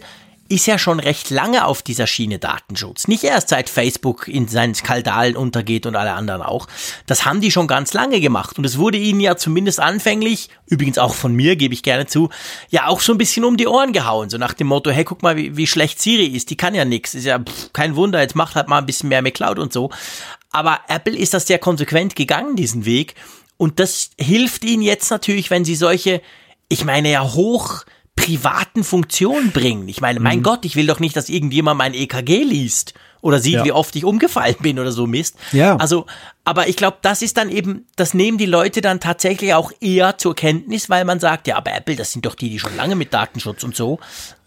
ist 0.50 0.66
ja 0.66 0.78
schon 0.78 1.00
recht 1.00 1.30
lange 1.30 1.66
auf 1.66 1.82
dieser 1.82 2.08
Schiene 2.08 2.39
Datenschutz. 2.39 3.08
Nicht 3.08 3.24
erst 3.24 3.50
seit 3.50 3.70
Facebook 3.70 4.28
in 4.28 4.48
seinen 4.48 4.76
Skandalen 4.76 5.36
untergeht 5.36 5.86
und 5.86 5.95
alle 5.95 6.14
anderen 6.14 6.41
auch. 6.41 6.68
Das 7.06 7.26
haben 7.26 7.41
die 7.41 7.52
schon 7.52 7.68
ganz 7.68 7.93
lange 7.93 8.20
gemacht. 8.20 8.58
Und 8.58 8.66
es 8.66 8.78
wurde 8.78 8.98
ihnen 8.98 9.20
ja 9.20 9.36
zumindest 9.36 9.80
anfänglich, 9.80 10.50
übrigens 10.66 10.98
auch 10.98 11.14
von 11.14 11.34
mir, 11.34 11.56
gebe 11.56 11.74
ich 11.74 11.84
gerne 11.84 12.06
zu, 12.06 12.30
ja 12.70 12.88
auch 12.88 13.02
so 13.02 13.14
ein 13.14 13.18
bisschen 13.18 13.45
um 13.45 13.58
die 13.58 13.68
Ohren 13.68 13.93
gehauen. 13.93 14.30
So 14.30 14.38
nach 14.38 14.54
dem 14.54 14.68
Motto, 14.68 14.89
hey, 14.89 15.04
guck 15.04 15.24
mal, 15.24 15.36
wie, 15.36 15.58
wie 15.58 15.68
schlecht 15.68 16.02
Siri 16.02 16.26
ist. 16.26 16.50
Die 16.50 16.58
kann 16.58 16.76
ja 16.76 16.86
nix. 16.86 17.14
Ist 17.16 17.26
ja 17.26 17.39
pff, 17.39 17.74
kein 17.74 17.95
Wunder, 17.95 18.22
jetzt 18.22 18.36
macht 18.36 18.56
halt 18.56 18.68
mal 18.68 18.80
ein 18.80 18.86
bisschen 18.86 19.10
mehr 19.10 19.22
McCloud 19.22 19.60
und 19.60 19.74
so. 19.74 19.89
Aber 20.52 20.80
Apple 20.88 21.16
ist 21.16 21.34
das 21.34 21.48
sehr 21.48 21.60
konsequent 21.60 22.16
gegangen, 22.16 22.56
diesen 22.56 22.86
Weg. 22.86 23.16
Und 23.58 23.80
das 23.80 24.12
hilft 24.20 24.64
ihnen 24.64 24.84
jetzt 24.84 25.10
natürlich, 25.10 25.50
wenn 25.50 25.66
sie 25.66 25.76
solche, 25.76 26.22
ich 26.70 26.86
meine 26.86 27.12
ja 27.12 27.34
hoch, 27.34 27.84
privaten 28.18 28.84
Funktion 28.84 29.51
bringen. 29.51 29.88
Ich 29.88 30.01
meine, 30.01 30.20
mein 30.20 30.39
mhm. 30.39 30.43
Gott, 30.43 30.65
ich 30.65 30.76
will 30.76 30.88
doch 30.88 30.99
nicht, 30.99 31.15
dass 31.15 31.30
irgendjemand 31.30 31.78
mein 31.78 31.93
EKG 31.93 32.43
liest 32.43 32.93
oder 33.22 33.39
sieht, 33.39 33.53
ja. 33.53 33.63
wie 33.63 33.72
oft 33.72 33.95
ich 33.95 34.03
umgefallen 34.03 34.57
bin 34.59 34.80
oder 34.80 34.91
so 34.91 35.07
Mist. 35.07 35.38
Ja. 35.53 35.78
Also, 35.78 36.05
aber 36.43 36.68
ich 36.68 36.76
glaube, 36.76 36.97
das 37.01 37.22
ist 37.22 37.38
dann 37.38 37.49
eben, 37.49 37.86
das 37.95 38.13
nehmen 38.13 38.38
die 38.38 38.45
Leute 38.45 38.82
dann 38.82 38.99
tatsächlich 38.99 39.53
auch 39.53 39.72
eher 39.80 40.18
zur 40.18 40.36
Kenntnis, 40.36 40.89
weil 40.89 41.05
man 41.05 41.20
sagt, 41.20 41.47
ja, 41.47 41.55
aber 41.55 41.74
Apple, 41.74 41.95
das 41.95 42.11
sind 42.11 42.26
doch 42.26 42.36
die, 42.36 42.49
die 42.49 42.59
schon 42.59 42.76
lange 42.76 42.95
mit 42.95 43.13
Datenschutz 43.13 43.63
und 43.63 43.76
so. 43.76 43.99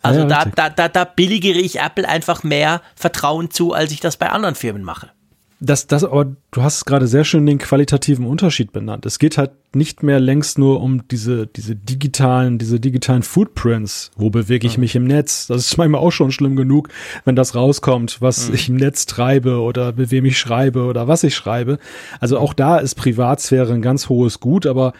Also 0.02 0.20
ja, 0.20 0.26
da, 0.26 0.44
da, 0.44 0.68
da, 0.70 0.88
da 0.88 1.04
billigere 1.04 1.58
ich 1.58 1.80
Apple 1.80 2.08
einfach 2.08 2.42
mehr 2.42 2.82
Vertrauen 2.96 3.50
zu, 3.50 3.72
als 3.72 3.92
ich 3.92 4.00
das 4.00 4.16
bei 4.16 4.28
anderen 4.30 4.54
Firmen 4.56 4.82
mache. 4.82 5.10
Das, 5.62 5.86
das, 5.86 6.04
aber 6.04 6.24
du 6.52 6.62
hast 6.62 6.86
gerade 6.86 7.06
sehr 7.06 7.24
schön 7.24 7.44
den 7.44 7.58
qualitativen 7.58 8.24
Unterschied 8.24 8.72
benannt. 8.72 9.04
Es 9.04 9.18
geht 9.18 9.36
halt 9.36 9.50
nicht 9.74 10.02
mehr 10.02 10.18
längst 10.18 10.58
nur 10.58 10.80
um 10.80 11.06
diese, 11.08 11.46
diese 11.46 11.76
digitalen, 11.76 12.56
diese 12.56 12.80
digitalen 12.80 13.22
Footprints. 13.22 14.10
Wo 14.16 14.30
bewege 14.30 14.66
ich 14.66 14.78
mhm. 14.78 14.80
mich 14.80 14.96
im 14.96 15.04
Netz? 15.04 15.48
Das 15.48 15.66
ist 15.66 15.76
manchmal 15.76 16.00
auch 16.00 16.12
schon 16.12 16.32
schlimm 16.32 16.56
genug, 16.56 16.88
wenn 17.26 17.36
das 17.36 17.54
rauskommt, 17.54 18.22
was 18.22 18.48
mhm. 18.48 18.54
ich 18.54 18.68
im 18.70 18.76
Netz 18.76 19.04
treibe 19.04 19.60
oder 19.60 19.92
mit 19.92 20.10
wem 20.10 20.24
ich 20.24 20.38
schreibe 20.38 20.84
oder 20.84 21.08
was 21.08 21.24
ich 21.24 21.34
schreibe. 21.34 21.78
Also 22.20 22.38
auch 22.38 22.54
da 22.54 22.78
ist 22.78 22.94
Privatsphäre 22.94 23.74
ein 23.74 23.82
ganz 23.82 24.08
hohes 24.08 24.40
Gut, 24.40 24.64
aber 24.64 24.94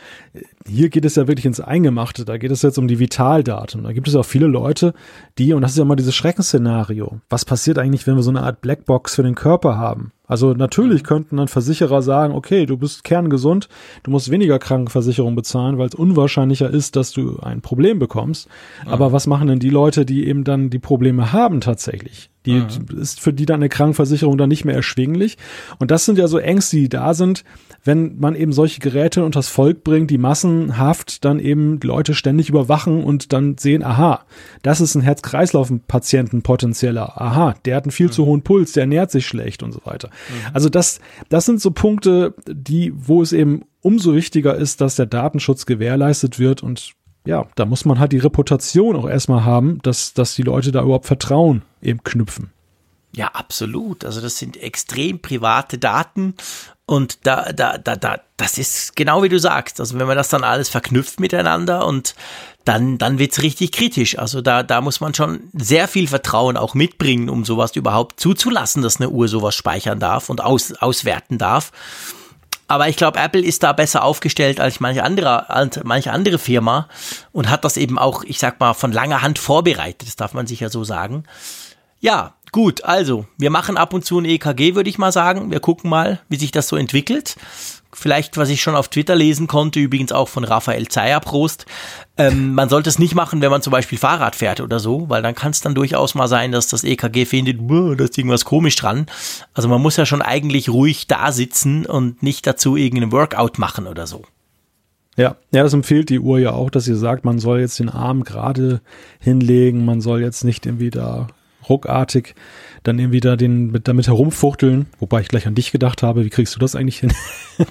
hier 0.66 0.90
geht 0.90 1.06
es 1.06 1.16
ja 1.16 1.26
wirklich 1.26 1.46
ins 1.46 1.60
Eingemachte. 1.60 2.26
Da 2.26 2.36
geht 2.36 2.50
es 2.50 2.60
jetzt 2.60 2.78
um 2.78 2.86
die 2.86 2.98
Vitaldaten. 2.98 3.82
Da 3.84 3.92
gibt 3.92 4.08
es 4.08 4.14
auch 4.14 4.26
viele 4.26 4.46
Leute, 4.46 4.92
die, 5.38 5.54
und 5.54 5.62
das 5.62 5.72
ist 5.72 5.78
ja 5.78 5.86
mal 5.86 5.96
dieses 5.96 6.14
Schreckensszenario. 6.14 7.20
Was 7.30 7.46
passiert 7.46 7.78
eigentlich, 7.78 8.06
wenn 8.06 8.16
wir 8.16 8.22
so 8.22 8.30
eine 8.30 8.42
Art 8.42 8.60
Blackbox 8.60 9.14
für 9.14 9.22
den 9.22 9.34
Körper 9.34 9.78
haben? 9.78 10.12
Also 10.30 10.54
natürlich 10.54 11.02
mhm. 11.02 11.06
könnten 11.06 11.36
dann 11.38 11.48
Versicherer 11.48 12.02
sagen, 12.02 12.34
okay, 12.34 12.64
du 12.64 12.76
bist 12.76 13.02
kerngesund, 13.02 13.68
du 14.04 14.12
musst 14.12 14.30
weniger 14.30 14.60
Krankenversicherung 14.60 15.34
bezahlen, 15.34 15.76
weil 15.76 15.88
es 15.88 15.94
unwahrscheinlicher 15.96 16.70
ist, 16.70 16.94
dass 16.94 17.10
du 17.10 17.40
ein 17.40 17.62
Problem 17.62 17.98
bekommst. 17.98 18.48
Mhm. 18.84 18.92
Aber 18.92 19.12
was 19.12 19.26
machen 19.26 19.48
denn 19.48 19.58
die 19.58 19.70
Leute, 19.70 20.06
die 20.06 20.28
eben 20.28 20.44
dann 20.44 20.70
die 20.70 20.78
Probleme 20.78 21.32
haben 21.32 21.60
tatsächlich? 21.60 22.29
Die 22.46 22.54
mhm. 22.54 23.00
ist 23.00 23.20
für 23.20 23.32
die 23.32 23.46
dann 23.46 23.60
eine 23.60 23.68
Krankenversicherung 23.68 24.38
dann 24.38 24.48
nicht 24.48 24.64
mehr 24.64 24.74
erschwinglich. 24.74 25.36
Und 25.78 25.90
das 25.90 26.06
sind 26.06 26.18
ja 26.18 26.26
so 26.26 26.38
Ängste, 26.38 26.76
die 26.76 26.88
da 26.88 27.12
sind, 27.12 27.44
wenn 27.84 28.18
man 28.18 28.34
eben 28.34 28.52
solche 28.52 28.80
Geräte 28.80 29.24
unters 29.24 29.48
Volk 29.48 29.84
bringt, 29.84 30.10
die 30.10 30.18
massenhaft 30.18 31.24
dann 31.24 31.38
eben 31.38 31.78
Leute 31.82 32.14
ständig 32.14 32.48
überwachen 32.48 33.04
und 33.04 33.32
dann 33.32 33.56
sehen, 33.58 33.82
aha, 33.82 34.24
das 34.62 34.80
ist 34.80 34.94
ein 34.94 35.02
Herz-Kreislauf-Patienten 35.02 36.42
potenzieller. 36.42 37.20
Aha, 37.20 37.54
der 37.64 37.76
hat 37.76 37.84
einen 37.84 37.90
viel 37.90 38.06
mhm. 38.06 38.12
zu 38.12 38.26
hohen 38.26 38.42
Puls, 38.42 38.72
der 38.72 38.82
ernährt 38.82 39.10
sich 39.10 39.26
schlecht 39.26 39.62
und 39.62 39.72
so 39.72 39.80
weiter. 39.84 40.08
Mhm. 40.08 40.54
Also 40.54 40.68
das, 40.68 41.00
das 41.28 41.46
sind 41.46 41.60
so 41.60 41.70
Punkte, 41.70 42.34
die, 42.46 42.92
wo 42.94 43.22
es 43.22 43.32
eben 43.32 43.62
umso 43.82 44.14
wichtiger 44.14 44.54
ist, 44.56 44.80
dass 44.80 44.96
der 44.96 45.06
Datenschutz 45.06 45.66
gewährleistet 45.66 46.38
wird 46.38 46.62
und 46.62 46.92
ja, 47.26 47.46
da 47.54 47.66
muss 47.66 47.84
man 47.84 47.98
halt 47.98 48.12
die 48.12 48.18
Reputation 48.18 48.96
auch 48.96 49.08
erstmal 49.08 49.44
haben, 49.44 49.78
dass, 49.82 50.14
dass 50.14 50.34
die 50.34 50.42
Leute 50.42 50.72
da 50.72 50.82
überhaupt 50.82 51.06
Vertrauen 51.06 51.62
eben 51.82 52.02
knüpfen. 52.04 52.50
Ja, 53.12 53.28
absolut. 53.28 54.04
Also 54.04 54.20
das 54.20 54.38
sind 54.38 54.56
extrem 54.56 55.20
private 55.20 55.78
Daten 55.78 56.34
Und 56.86 57.24
da, 57.24 57.52
da, 57.52 57.78
da, 57.78 57.94
da, 57.94 58.18
das 58.36 58.58
ist 58.58 58.96
genau 58.96 59.22
wie 59.22 59.28
du 59.28 59.38
sagst. 59.38 59.78
Also 59.78 59.96
wenn 59.98 60.08
man 60.08 60.16
das 60.16 60.28
dann 60.28 60.42
alles 60.42 60.68
verknüpft 60.68 61.20
miteinander 61.20 61.86
und 61.86 62.16
dann, 62.64 62.98
dann 62.98 63.20
wird's 63.20 63.42
richtig 63.42 63.70
kritisch. 63.70 64.18
Also 64.18 64.40
da, 64.40 64.64
da 64.64 64.80
muss 64.80 65.00
man 65.00 65.14
schon 65.14 65.40
sehr 65.52 65.86
viel 65.86 66.08
Vertrauen 66.08 66.56
auch 66.56 66.74
mitbringen, 66.74 67.30
um 67.30 67.44
sowas 67.44 67.76
überhaupt 67.76 68.18
zuzulassen, 68.18 68.82
dass 68.82 68.96
eine 68.96 69.08
Uhr 69.08 69.28
sowas 69.28 69.54
speichern 69.54 70.00
darf 70.00 70.30
und 70.30 70.40
aus, 70.40 70.72
auswerten 70.72 71.38
darf. 71.38 71.70
Aber 72.70 72.88
ich 72.88 72.96
glaube, 72.96 73.18
Apple 73.18 73.40
ist 73.40 73.64
da 73.64 73.72
besser 73.72 74.04
aufgestellt 74.04 74.60
als 74.60 74.78
manche 74.78 75.02
andere, 75.02 75.50
als 75.50 75.80
manche 75.82 76.12
andere 76.12 76.38
Firma 76.38 76.86
und 77.32 77.50
hat 77.50 77.64
das 77.64 77.76
eben 77.76 77.98
auch, 77.98 78.22
ich 78.22 78.38
sag 78.38 78.60
mal, 78.60 78.74
von 78.74 78.92
langer 78.92 79.22
Hand 79.22 79.40
vorbereitet. 79.40 80.06
Das 80.06 80.14
darf 80.14 80.34
man 80.34 80.46
sicher 80.46 80.70
so 80.70 80.84
sagen. 80.84 81.24
Ja, 81.98 82.34
gut, 82.52 82.84
also, 82.84 83.26
wir 83.38 83.50
machen 83.50 83.76
ab 83.76 83.94
und 83.94 84.04
zu 84.04 84.18
ein 84.18 84.24
EKG, 84.24 84.74
würde 84.74 84.90
ich 84.90 84.98
mal 84.98 85.12
sagen. 85.12 85.50
Wir 85.50 85.60
gucken 85.60 85.90
mal, 85.90 86.20
wie 86.28 86.36
sich 86.36 86.50
das 86.50 86.68
so 86.68 86.76
entwickelt. 86.76 87.36
Vielleicht, 87.92 88.36
was 88.36 88.50
ich 88.50 88.62
schon 88.62 88.76
auf 88.76 88.88
Twitter 88.88 89.16
lesen 89.16 89.48
konnte, 89.48 89.80
übrigens 89.80 90.12
auch 90.12 90.28
von 90.28 90.44
Raphael 90.44 90.86
Zeyer 90.86 91.18
Prost. 91.20 91.66
Ähm, 92.16 92.54
man 92.54 92.68
sollte 92.68 92.88
es 92.88 93.00
nicht 93.00 93.16
machen, 93.16 93.42
wenn 93.42 93.50
man 93.50 93.62
zum 93.62 93.72
Beispiel 93.72 93.98
Fahrrad 93.98 94.36
fährt 94.36 94.60
oder 94.60 94.78
so, 94.78 95.08
weil 95.08 95.22
dann 95.22 95.34
kann 95.34 95.50
es 95.50 95.60
dann 95.60 95.74
durchaus 95.74 96.14
mal 96.14 96.28
sein, 96.28 96.52
dass 96.52 96.68
das 96.68 96.84
EKG 96.84 97.24
findet, 97.24 97.58
da 97.60 98.04
ist 98.04 98.16
irgendwas 98.16 98.44
komisch 98.44 98.76
dran. 98.76 99.06
Also 99.54 99.68
man 99.68 99.82
muss 99.82 99.96
ja 99.96 100.06
schon 100.06 100.22
eigentlich 100.22 100.68
ruhig 100.68 101.08
da 101.08 101.32
sitzen 101.32 101.84
und 101.84 102.22
nicht 102.22 102.46
dazu 102.46 102.76
irgendeinen 102.76 103.10
Workout 103.10 103.58
machen 103.58 103.88
oder 103.88 104.06
so. 104.06 104.22
Ja, 105.16 105.36
ja, 105.50 105.64
das 105.64 105.74
empfiehlt 105.74 106.08
die 106.08 106.20
Uhr 106.20 106.38
ja 106.38 106.52
auch, 106.52 106.70
dass 106.70 106.84
sie 106.84 106.94
sagt, 106.94 107.24
man 107.24 107.40
soll 107.40 107.60
jetzt 107.60 107.78
den 107.80 107.88
Arm 107.88 108.22
gerade 108.22 108.80
hinlegen, 109.18 109.84
man 109.84 110.00
soll 110.00 110.22
jetzt 110.22 110.44
nicht 110.44 110.64
irgendwie 110.64 110.90
da 110.90 111.26
ruckartig 111.70 112.34
dann 112.82 112.98
irgendwie 112.98 113.20
da 113.20 113.36
den, 113.36 113.70
mit, 113.70 113.88
damit 113.88 114.06
herumfuchteln, 114.06 114.86
wobei 114.98 115.20
ich 115.20 115.28
gleich 115.28 115.46
an 115.46 115.54
dich 115.54 115.70
gedacht 115.70 116.02
habe, 116.02 116.24
wie 116.24 116.30
kriegst 116.30 116.54
du 116.54 116.58
das 116.58 116.74
eigentlich 116.74 116.98
hin? 116.98 117.12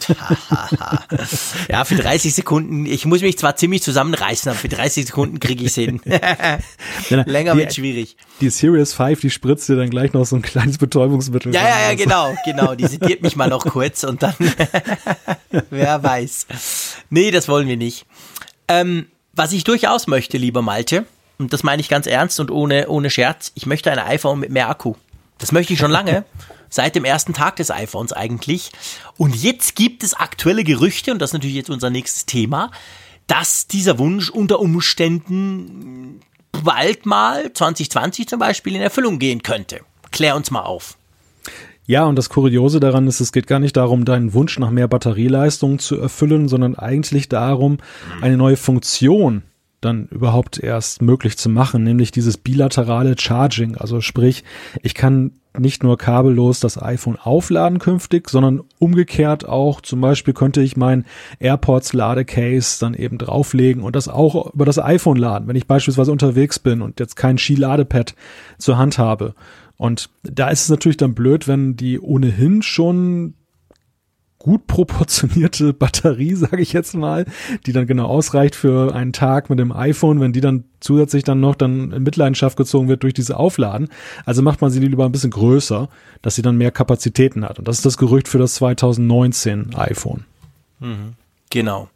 ja, 1.70 1.84
für 1.84 1.96
30 1.96 2.34
Sekunden, 2.34 2.86
ich 2.86 3.06
muss 3.06 3.22
mich 3.22 3.38
zwar 3.38 3.56
ziemlich 3.56 3.82
zusammenreißen, 3.82 4.52
aber 4.52 4.60
für 4.60 4.70
30 4.70 5.08
Sekunden 5.08 5.40
kriege 5.40 5.64
ich 5.64 5.70
es 5.70 5.76
hin. 5.76 6.00
Länger 7.10 7.58
wird 7.58 7.74
schwierig. 7.74 8.18
Die 8.40 8.52
Series 8.52 8.94
5, 8.94 9.20
die 9.20 9.32
spritzt 9.32 9.68
dir 9.68 9.78
dann 9.78 9.90
gleich 9.90 10.14
noch 10.14 10.26
so 10.26 10.36
ein 10.36 10.44
kleines 10.44 10.78
Betäubungsmittel. 10.78 11.54
Ja, 11.54 11.68
ja, 11.68 11.90
ja, 11.90 11.96
genau, 11.96 12.36
genau. 12.46 12.76
Die 12.76 12.86
sediert 12.86 13.24
mich 13.24 13.36
mal 13.36 13.50
noch 13.50 13.66
kurz 13.70 14.04
und 14.04 14.22
dann, 14.22 14.36
wer 15.72 16.04
weiß. 16.04 16.48
Nee, 17.10 17.32
das 17.32 17.48
wollen 17.48 17.68
wir 17.68 17.78
nicht. 17.78 18.06
Ähm, 18.68 19.08
was 19.34 19.54
ich 19.54 19.64
durchaus 19.64 20.06
möchte, 20.06 20.38
lieber 20.38 20.62
Malte, 20.62 21.06
und 21.40 21.54
das 21.54 21.64
meine 21.64 21.82
ich 21.82 21.90
ganz 21.90 22.06
ernst 22.06 22.40
und 22.40 22.52
ohne, 22.52 22.90
ohne 22.90 23.10
Scherz, 23.10 23.52
ich 23.56 23.66
möchte 23.66 23.92
ein 23.92 23.98
iPhone 23.98 24.40
mit 24.40 24.52
mehr 24.52 24.70
Akku. 24.70 24.96
Das 25.38 25.52
möchte 25.52 25.74
ich 25.74 25.80
schon 25.80 25.90
lange. 25.90 26.26
Seit 26.70 26.96
dem 26.96 27.06
ersten 27.06 27.34
Tag 27.34 27.56
des 27.56 27.72
iPhones 27.72 28.14
eigentlich. 28.14 28.72
Und 29.18 29.36
jetzt 29.36 29.76
gibt 29.76 30.04
es 30.04 30.14
aktuelle 30.14 30.64
Gerüchte, 30.64 31.12
und 31.12 31.20
das 31.20 31.32
ist 31.32 31.34
natürlich 31.34 31.56
jetzt 31.56 31.72
unser 31.72 31.90
nächstes 31.90 32.28
Thema, 32.28 32.70
dass 33.26 33.66
dieser 33.66 33.98
Wunsch 33.98 34.30
unter 34.30 34.60
Umständen 34.60 36.20
bald 36.64 37.08
mal 37.08 37.52
2020 37.52 38.28
zum 38.28 38.40
Beispiel 38.40 38.76
in 38.76 38.82
Erfüllung 38.82 39.18
gehen 39.18 39.42
könnte. 39.42 39.80
Klär 40.12 40.36
uns 40.36 40.52
mal 40.52 40.62
auf. 40.62 40.98
Ja, 41.88 42.06
und 42.06 42.18
das 42.18 42.30
Kuriose 42.30 42.80
daran 42.80 43.08
ist, 43.08 43.20
es 43.20 43.32
geht 43.32 43.48
gar 43.48 43.58
nicht 43.58 43.76
darum, 43.76 44.06
deinen 44.06 44.34
Wunsch 44.34 44.60
nach 44.60 44.70
mehr 44.70 44.88
Batterieleistung 44.88 45.80
zu 45.80 46.00
erfüllen, 46.00 46.48
sondern 46.48 46.76
eigentlich 46.76 47.30
darum, 47.30 47.80
eine 48.22 48.38
neue 48.38 48.58
Funktion 48.58 49.42
dann 49.82 50.08
überhaupt 50.08 50.60
erst 50.60 51.02
möglich 51.02 51.38
zu 51.38 51.50
machen, 51.50 51.84
nämlich 51.84 52.12
dieses 52.12 52.38
bilaterale 52.38 53.16
Charging. 53.18 53.78
Also 53.78 54.02
sprich, 54.02 54.44
ich 54.82 54.94
kann 54.94 55.32
nicht 55.58 55.84
nur 55.84 55.98
kabellos 55.98 56.60
das 56.60 56.82
iPhone 56.82 57.18
aufladen 57.18 57.80
künftig, 57.80 58.30
sondern 58.30 58.62
umgekehrt 58.78 59.48
auch, 59.48 59.82
zum 59.82 60.00
Beispiel 60.02 60.34
könnte 60.34 60.62
ich 60.62 60.78
mein 60.78 61.06
AirPods 61.40 61.94
Ladecase 61.94 62.80
dann 62.80 62.94
eben 62.94 63.18
drauflegen 63.18 63.84
und 63.84 63.96
das 63.96 64.08
auch 64.08 64.54
über 64.54 64.66
das 64.66 64.80
iPhone 64.80 65.18
laden, 65.18 65.48
wenn 65.48 65.56
ich 65.56 65.68
beispielsweise 65.68 66.12
unterwegs 66.12 66.60
bin 66.60 66.82
und 66.82 67.00
jetzt 67.00 67.16
kein 67.16 67.38
Skiladepad 67.38 68.16
zur 68.58 68.78
Hand 68.78 68.98
habe. 68.98 69.34
Und 69.78 70.10
da 70.24 70.50
ist 70.50 70.64
es 70.64 70.70
natürlich 70.70 70.98
dann 70.98 71.16
blöd, 71.16 71.48
wenn 71.48 71.76
die 71.76 72.00
ohnehin 72.00 72.62
schon 72.62 73.34
gut 74.40 74.68
proportionierte 74.68 75.74
Batterie, 75.74 76.34
sage 76.34 76.62
ich 76.62 76.74
jetzt 76.74 76.96
mal, 76.96 77.26
die 77.66 77.74
dann 77.74 77.86
genau 77.86 78.06
ausreicht 78.06 78.56
für 78.56 78.96
einen 78.96 79.14
Tag 79.14 79.50
mit 79.50 79.60
dem 79.60 79.72
iPhone, 79.72 80.20
wenn 80.22 80.34
die 80.34 80.42
dann 80.42 80.64
zusätzlich 80.80 81.24
dann 81.24 81.42
noch 81.42 81.56
dann 81.56 81.92
in 81.92 82.04
Mitleidenschaft 82.04 82.58
gezogen 82.58 82.88
wird 82.88 83.04
durch 83.04 83.14
diese 83.14 83.38
Aufladen. 83.38 83.90
Also 84.26 84.42
macht 84.42 84.62
man 84.62 84.72
sie 84.72 84.80
lieber 84.80 85.06
ein 85.06 85.12
bisschen 85.12 85.32
größer, 85.32 85.90
dass 86.22 86.36
sie 86.36 86.42
dann 86.42 86.58
mehr 86.58 86.72
Kapazitäten 86.72 87.44
hat. 87.44 87.60
Und 87.60 87.68
das 87.68 87.78
ist 87.78 87.86
das 87.86 87.98
Gerücht 87.98 88.30
für 88.30 88.38
das 88.38 88.56
2019 88.56 89.76
iPhone. 89.76 90.26
Mhm. 90.80 91.14
Genau. 91.50 91.90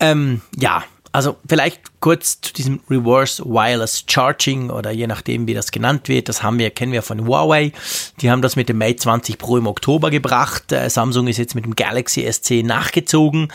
Ähm, 0.00 0.40
ja, 0.56 0.84
also 1.12 1.36
vielleicht 1.48 2.00
kurz 2.00 2.40
zu 2.40 2.52
diesem 2.52 2.80
Reverse 2.88 3.44
Wireless 3.44 4.04
Charging 4.06 4.70
oder 4.70 4.90
je 4.90 5.06
nachdem, 5.06 5.46
wie 5.46 5.54
das 5.54 5.70
genannt 5.70 6.08
wird. 6.08 6.28
Das 6.28 6.42
haben 6.42 6.58
wir, 6.58 6.70
kennen 6.70 6.92
wir 6.92 7.02
von 7.02 7.26
Huawei. 7.26 7.72
Die 8.20 8.30
haben 8.30 8.42
das 8.42 8.56
mit 8.56 8.68
dem 8.68 8.78
Mate 8.78 8.96
20 8.96 9.38
Pro 9.38 9.56
im 9.56 9.66
Oktober 9.66 10.10
gebracht. 10.10 10.72
Äh, 10.72 10.90
Samsung 10.90 11.26
ist 11.28 11.38
jetzt 11.38 11.54
mit 11.54 11.64
dem 11.64 11.76
Galaxy 11.76 12.26
S10 12.26 12.64
nachgezogen. 12.64 13.52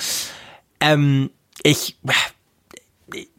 Ähm, 0.80 1.30
ich, 1.64 1.98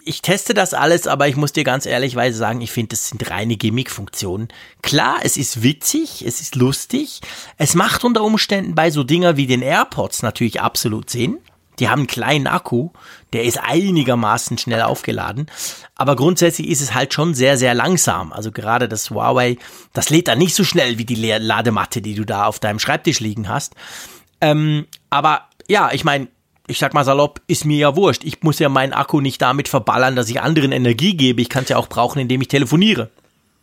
ich 0.04 0.22
teste 0.22 0.54
das 0.54 0.74
alles, 0.74 1.06
aber 1.06 1.28
ich 1.28 1.36
muss 1.36 1.52
dir 1.52 1.64
ganz 1.64 1.86
ehrlichweise 1.86 2.38
sagen, 2.38 2.60
ich 2.60 2.70
finde, 2.70 2.90
das 2.90 3.08
sind 3.08 3.30
reine 3.30 3.56
Gimmick-Funktionen. 3.56 4.48
Klar, 4.82 5.18
es 5.22 5.36
ist 5.36 5.62
witzig, 5.62 6.24
es 6.26 6.40
ist 6.40 6.54
lustig. 6.54 7.20
Es 7.58 7.74
macht 7.74 8.04
unter 8.04 8.22
Umständen 8.22 8.74
bei 8.74 8.90
so 8.90 9.02
Dinger 9.02 9.36
wie 9.36 9.46
den 9.46 9.62
AirPods 9.62 10.22
natürlich 10.22 10.60
absolut 10.60 11.10
Sinn. 11.10 11.38
Die 11.78 11.88
haben 11.88 12.00
einen 12.00 12.06
kleinen 12.06 12.46
Akku, 12.46 12.90
der 13.32 13.44
ist 13.44 13.58
einigermaßen 13.58 14.58
schnell 14.58 14.82
aufgeladen. 14.82 15.46
Aber 15.96 16.16
grundsätzlich 16.16 16.68
ist 16.68 16.80
es 16.80 16.94
halt 16.94 17.14
schon 17.14 17.34
sehr, 17.34 17.58
sehr 17.58 17.74
langsam. 17.74 18.32
Also 18.32 18.52
gerade 18.52 18.88
das 18.88 19.10
Huawei, 19.10 19.56
das 19.92 20.10
lädt 20.10 20.28
dann 20.28 20.38
nicht 20.38 20.54
so 20.54 20.64
schnell 20.64 20.98
wie 20.98 21.04
die 21.04 21.14
Ladematte, 21.16 22.00
die 22.00 22.14
du 22.14 22.24
da 22.24 22.46
auf 22.46 22.58
deinem 22.58 22.78
Schreibtisch 22.78 23.20
liegen 23.20 23.48
hast. 23.48 23.74
Ähm, 24.40 24.86
aber 25.10 25.48
ja, 25.68 25.90
ich 25.92 26.04
meine, 26.04 26.28
ich 26.66 26.78
sag 26.78 26.94
mal 26.94 27.04
salopp, 27.04 27.40
ist 27.46 27.64
mir 27.64 27.76
ja 27.76 27.96
wurscht. 27.96 28.24
Ich 28.24 28.42
muss 28.42 28.58
ja 28.58 28.68
meinen 28.68 28.92
Akku 28.92 29.20
nicht 29.20 29.42
damit 29.42 29.68
verballern, 29.68 30.16
dass 30.16 30.30
ich 30.30 30.40
anderen 30.40 30.72
Energie 30.72 31.16
gebe. 31.16 31.42
Ich 31.42 31.48
kann 31.48 31.64
es 31.64 31.70
ja 31.70 31.76
auch 31.76 31.88
brauchen, 31.88 32.20
indem 32.20 32.40
ich 32.40 32.48
telefoniere. 32.48 33.10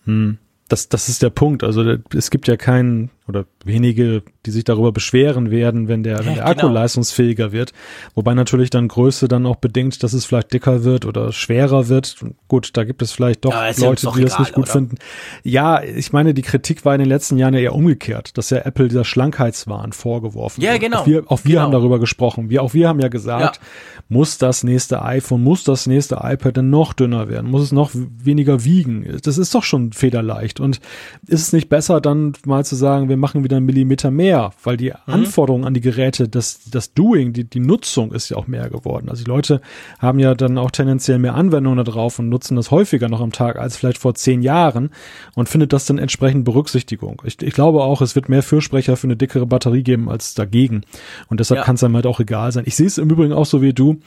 Hm. 0.05 0.37
Das, 0.67 0.87
das 0.87 1.09
ist 1.09 1.21
der 1.21 1.31
Punkt. 1.31 1.63
Also 1.63 1.97
es 2.13 2.31
gibt 2.31 2.47
ja 2.47 2.55
keinen 2.55 3.09
oder 3.31 3.45
wenige, 3.65 4.23
die 4.45 4.51
sich 4.51 4.63
darüber 4.63 4.91
beschweren 4.91 5.51
werden, 5.51 5.87
wenn 5.87 6.03
der, 6.03 6.25
wenn 6.25 6.35
der 6.35 6.47
Akku 6.47 6.67
genau. 6.67 6.73
leistungsfähiger 6.73 7.51
wird. 7.51 7.73
Wobei 8.15 8.33
natürlich 8.33 8.69
dann 8.69 8.87
Größe 8.87 9.27
dann 9.27 9.45
auch 9.45 9.55
bedingt, 9.55 10.03
dass 10.03 10.13
es 10.13 10.25
vielleicht 10.25 10.53
dicker 10.53 10.83
wird 10.83 11.05
oder 11.05 11.31
schwerer 11.31 11.87
wird. 11.87 12.17
Gut, 12.47 12.71
da 12.75 12.83
gibt 12.83 13.01
es 13.01 13.11
vielleicht 13.11 13.45
doch 13.45 13.53
ja, 13.53 13.71
Leute, 13.77 14.05
doch 14.05 14.15
die 14.15 14.21
egal, 14.21 14.29
das 14.29 14.39
nicht 14.39 14.53
gut 14.53 14.65
oder? 14.65 14.73
finden. 14.73 14.97
Ja, 15.43 15.81
ich 15.81 16.11
meine, 16.13 16.33
die 16.33 16.41
Kritik 16.41 16.85
war 16.85 16.93
in 16.93 16.99
den 16.99 17.09
letzten 17.09 17.37
Jahren 17.37 17.53
ja 17.53 17.61
eher 17.61 17.75
umgekehrt, 17.75 18.37
dass 18.37 18.49
ja 18.49 18.59
Apple 18.59 18.87
dieser 18.87 19.05
Schlankheitswahn 19.05 19.93
vorgeworfen 19.93 20.61
Ja, 20.61 20.77
genau. 20.77 20.99
Auch 20.99 21.07
wir, 21.07 21.23
auch 21.27 21.43
wir 21.43 21.51
genau. 21.51 21.61
haben 21.61 21.71
darüber 21.71 21.99
gesprochen. 21.99 22.49
Wir, 22.49 22.61
auch 22.61 22.73
wir 22.73 22.87
haben 22.87 22.99
ja 22.99 23.07
gesagt, 23.07 23.57
ja. 23.57 24.03
muss 24.09 24.37
das 24.37 24.63
nächste 24.63 25.01
iPhone, 25.03 25.43
muss 25.43 25.63
das 25.63 25.87
nächste 25.87 26.19
iPad 26.21 26.57
denn 26.57 26.69
noch 26.69 26.93
dünner 26.93 27.29
werden? 27.29 27.49
Muss 27.49 27.63
es 27.63 27.71
noch 27.71 27.91
weniger 27.93 28.65
wiegen? 28.65 29.19
Das 29.23 29.37
ist 29.37 29.55
doch 29.55 29.63
schon 29.63 29.93
federleicht. 29.93 30.59
Und 30.59 30.79
ist 31.27 31.41
es 31.41 31.53
nicht 31.53 31.69
besser, 31.69 32.01
dann 32.01 32.33
mal 32.45 32.65
zu 32.65 32.75
sagen, 32.75 33.09
wir 33.09 33.17
machen 33.21 33.45
wieder 33.45 33.57
einen 33.57 33.65
Millimeter 33.65 34.11
mehr, 34.11 34.51
weil 34.63 34.75
die 34.75 34.89
mhm. 34.89 35.13
Anforderungen 35.13 35.63
an 35.63 35.73
die 35.73 35.81
Geräte, 35.81 36.27
das, 36.27 36.69
das 36.69 36.93
Doing, 36.93 37.31
die, 37.31 37.45
die 37.45 37.61
Nutzung 37.61 38.11
ist 38.11 38.29
ja 38.29 38.35
auch 38.35 38.47
mehr 38.47 38.69
geworden. 38.69 39.09
Also 39.09 39.23
die 39.23 39.29
Leute 39.29 39.61
haben 39.99 40.19
ja 40.19 40.35
dann 40.35 40.57
auch 40.57 40.71
tendenziell 40.71 41.19
mehr 41.19 41.35
Anwendungen 41.35 41.85
darauf 41.85 42.19
und 42.19 42.27
nutzen 42.27 42.57
das 42.57 42.71
häufiger 42.71 43.07
noch 43.07 43.21
am 43.21 43.31
Tag 43.31 43.57
als 43.57 43.77
vielleicht 43.77 43.99
vor 43.99 44.15
zehn 44.15 44.41
Jahren 44.41 44.89
und 45.35 45.47
findet 45.47 45.71
das 45.71 45.85
dann 45.85 45.97
entsprechend 45.97 46.43
Berücksichtigung. 46.43 47.21
Ich, 47.25 47.41
ich 47.41 47.53
glaube 47.53 47.83
auch, 47.83 48.01
es 48.01 48.15
wird 48.15 48.27
mehr 48.27 48.43
Fürsprecher 48.43 48.97
für 48.97 49.07
eine 49.07 49.15
dickere 49.15 49.45
Batterie 49.45 49.83
geben 49.83 50.09
als 50.09 50.33
dagegen. 50.33 50.81
Und 51.29 51.39
deshalb 51.39 51.59
ja. 51.59 51.63
kann 51.63 51.75
es 51.75 51.83
einem 51.83 51.95
halt 51.95 52.07
auch 52.07 52.19
egal 52.19 52.51
sein. 52.51 52.63
Ich 52.67 52.75
sehe 52.75 52.87
es 52.87 52.97
im 52.97 53.09
Übrigen 53.09 53.33
auch 53.33 53.45
so 53.45 53.61
wie 53.61 53.73
du, 53.73 53.99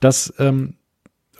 dass 0.00 0.32
ähm, 0.38 0.74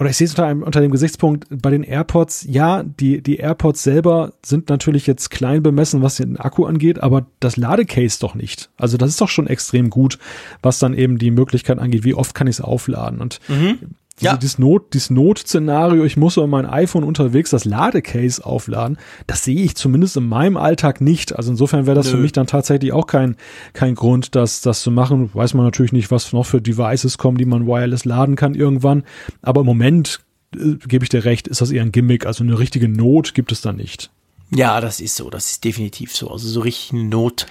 oder 0.01 0.09
ich 0.09 0.17
sehe 0.17 0.25
es 0.25 0.33
unter, 0.33 0.47
einem, 0.47 0.63
unter 0.63 0.81
dem 0.81 0.91
Gesichtspunkt 0.91 1.47
bei 1.51 1.71
den 1.71 1.83
AirPods, 1.83 2.47
ja, 2.49 2.83
die, 2.83 3.23
die 3.23 3.37
AirPods 3.37 3.83
selber 3.83 4.33
sind 4.43 4.71
natürlich 4.71 5.07
jetzt 5.07 5.31
klein 5.31 5.63
bemessen, 5.63 6.01
was 6.01 6.17
den 6.17 6.39
Akku 6.39 6.65
angeht, 6.65 7.03
aber 7.03 7.27
das 7.39 7.59
Ladecase 7.59 8.19
doch 8.19 8.35
nicht. 8.35 8.71
Also 8.79 8.97
das 8.97 9.11
ist 9.11 9.21
doch 9.21 9.29
schon 9.29 9.47
extrem 9.47 9.91
gut, 9.91 10.19
was 10.63 10.79
dann 10.79 10.95
eben 10.95 11.19
die 11.19 11.31
Möglichkeit 11.31 11.79
angeht, 11.79 12.03
wie 12.03 12.15
oft 12.15 12.35
kann 12.35 12.47
ich 12.47 12.57
es 12.57 12.61
aufladen. 12.63 13.21
Und 13.21 13.41
mhm 13.49 13.79
diese, 14.21 14.33
ja. 14.33 14.37
dieses 14.37 14.59
Not, 14.59 14.93
dieses 14.95 15.11
Notszenario, 15.11 16.05
ich 16.05 16.17
muss 16.17 16.37
über 16.37 16.47
mein 16.47 16.67
iPhone 16.67 17.05
unterwegs 17.05 17.51
das 17.51 17.65
Ladecase 17.65 18.45
aufladen, 18.45 18.99
das 19.27 19.45
sehe 19.45 19.61
ich 19.63 19.75
zumindest 19.77 20.17
in 20.17 20.29
meinem 20.29 20.57
Alltag 20.57 21.01
nicht. 21.01 21.35
Also 21.37 21.51
insofern 21.51 21.87
wäre 21.87 21.97
das 21.97 22.07
Nö. 22.07 22.13
für 22.13 22.19
mich 22.19 22.33
dann 22.33 22.47
tatsächlich 22.47 22.93
auch 22.93 23.07
kein, 23.07 23.37
kein 23.73 23.95
Grund, 23.95 24.35
das, 24.35 24.61
das 24.61 24.83
zu 24.83 24.91
machen. 24.91 25.31
Weiß 25.33 25.55
man 25.55 25.65
natürlich 25.65 25.93
nicht, 25.93 26.11
was 26.11 26.33
noch 26.33 26.47
für 26.47 26.61
Devices 26.61 27.19
kommen, 27.19 27.39
die 27.39 27.45
man 27.45 27.67
wireless 27.67 28.05
laden 28.05 28.37
kann 28.37 28.55
irgendwann. 28.55 29.05
Aber 29.43 29.61
im 29.63 29.67
Moment 29.67 30.21
äh, 30.55 30.75
gebe 30.87 31.05
ich 31.05 31.09
dir 31.09 31.25
recht, 31.25 31.49
ist 31.49 31.61
das 31.61 31.71
eher 31.71 31.83
ein 31.83 31.93
Gimmick. 31.93 32.27
Also 32.27 32.45
eine 32.45 32.59
richtige 32.59 32.89
Not 32.89 33.35
gibt 33.35 33.53
es 33.53 33.63
da 33.63 33.73
nicht. 33.73 34.11
Ja, 34.53 34.81
das 34.81 35.01
ist 35.01 35.17
so. 35.17 35.31
Das 35.31 35.51
ist 35.51 35.65
definitiv 35.65 36.15
so. 36.15 36.31
Also 36.31 36.49
so 36.49 36.61
richtig 36.61 36.93
Not 36.93 37.47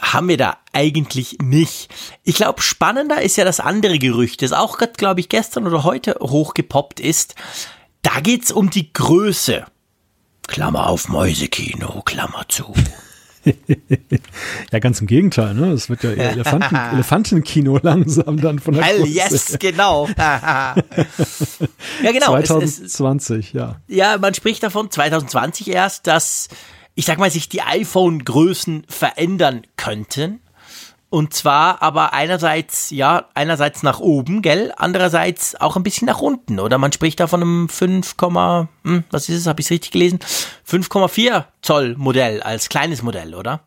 haben 0.00 0.28
wir 0.28 0.36
da 0.36 0.58
eigentlich 0.72 1.38
nicht. 1.42 1.88
Ich 2.22 2.36
glaube, 2.36 2.62
spannender 2.62 3.22
ist 3.22 3.36
ja 3.36 3.44
das 3.44 3.60
andere 3.60 3.98
Gerücht, 3.98 4.42
das 4.42 4.52
auch, 4.52 4.78
glaube 4.96 5.20
ich, 5.20 5.28
gestern 5.28 5.66
oder 5.66 5.84
heute 5.84 6.16
hochgepoppt 6.20 7.00
ist. 7.00 7.34
Da 8.02 8.20
geht's 8.20 8.52
um 8.52 8.70
die 8.70 8.92
Größe. 8.92 9.66
Klammer 10.46 10.88
auf 10.88 11.08
Mäusekino, 11.08 12.02
Klammer 12.02 12.46
zu. 12.48 12.72
ja, 14.72 14.78
ganz 14.78 15.00
im 15.00 15.06
Gegenteil, 15.06 15.54
ne? 15.54 15.72
Es 15.72 15.88
wird 15.88 16.02
ja 16.02 16.12
eher 16.12 16.30
Elefanten, 16.32 16.74
Elefantenkino 16.74 17.78
langsam 17.82 18.40
dann 18.40 18.58
von 18.58 18.74
der 18.74 18.84
Hell 18.84 19.06
yes, 19.06 19.56
genau. 19.58 20.08
ja, 20.18 20.74
genau. 22.02 22.26
2020, 22.26 23.38
es, 23.38 23.48
es, 23.48 23.52
ja. 23.52 23.76
Ja, 23.86 24.18
man 24.18 24.34
spricht 24.34 24.62
davon 24.62 24.90
2020 24.90 25.68
erst, 25.68 26.06
dass, 26.06 26.48
ich 26.98 27.04
sag 27.04 27.18
mal, 27.20 27.30
sich 27.30 27.48
die 27.48 27.62
iPhone-Größen 27.62 28.82
verändern 28.88 29.62
könnten. 29.76 30.40
Und 31.10 31.32
zwar 31.32 31.80
aber 31.80 32.12
einerseits, 32.12 32.90
ja, 32.90 33.28
einerseits 33.34 33.84
nach 33.84 34.00
oben, 34.00 34.42
gell, 34.42 34.72
andererseits 34.76 35.54
auch 35.54 35.76
ein 35.76 35.84
bisschen 35.84 36.06
nach 36.06 36.20
unten, 36.20 36.58
oder? 36.58 36.76
Man 36.76 36.90
spricht 36.90 37.20
da 37.20 37.28
von 37.28 37.40
einem 37.40 37.68
5, 37.68 38.16
hm, 38.82 39.04
was 39.12 39.28
ist 39.28 39.36
es, 39.36 39.46
habe 39.46 39.60
ich 39.60 39.68
es 39.68 39.70
richtig 39.70 39.92
gelesen? 39.92 40.18
5,4 40.68 41.44
Zoll 41.62 41.94
Modell 41.96 42.42
als 42.42 42.68
kleines 42.68 43.04
Modell, 43.04 43.36
oder? 43.36 43.60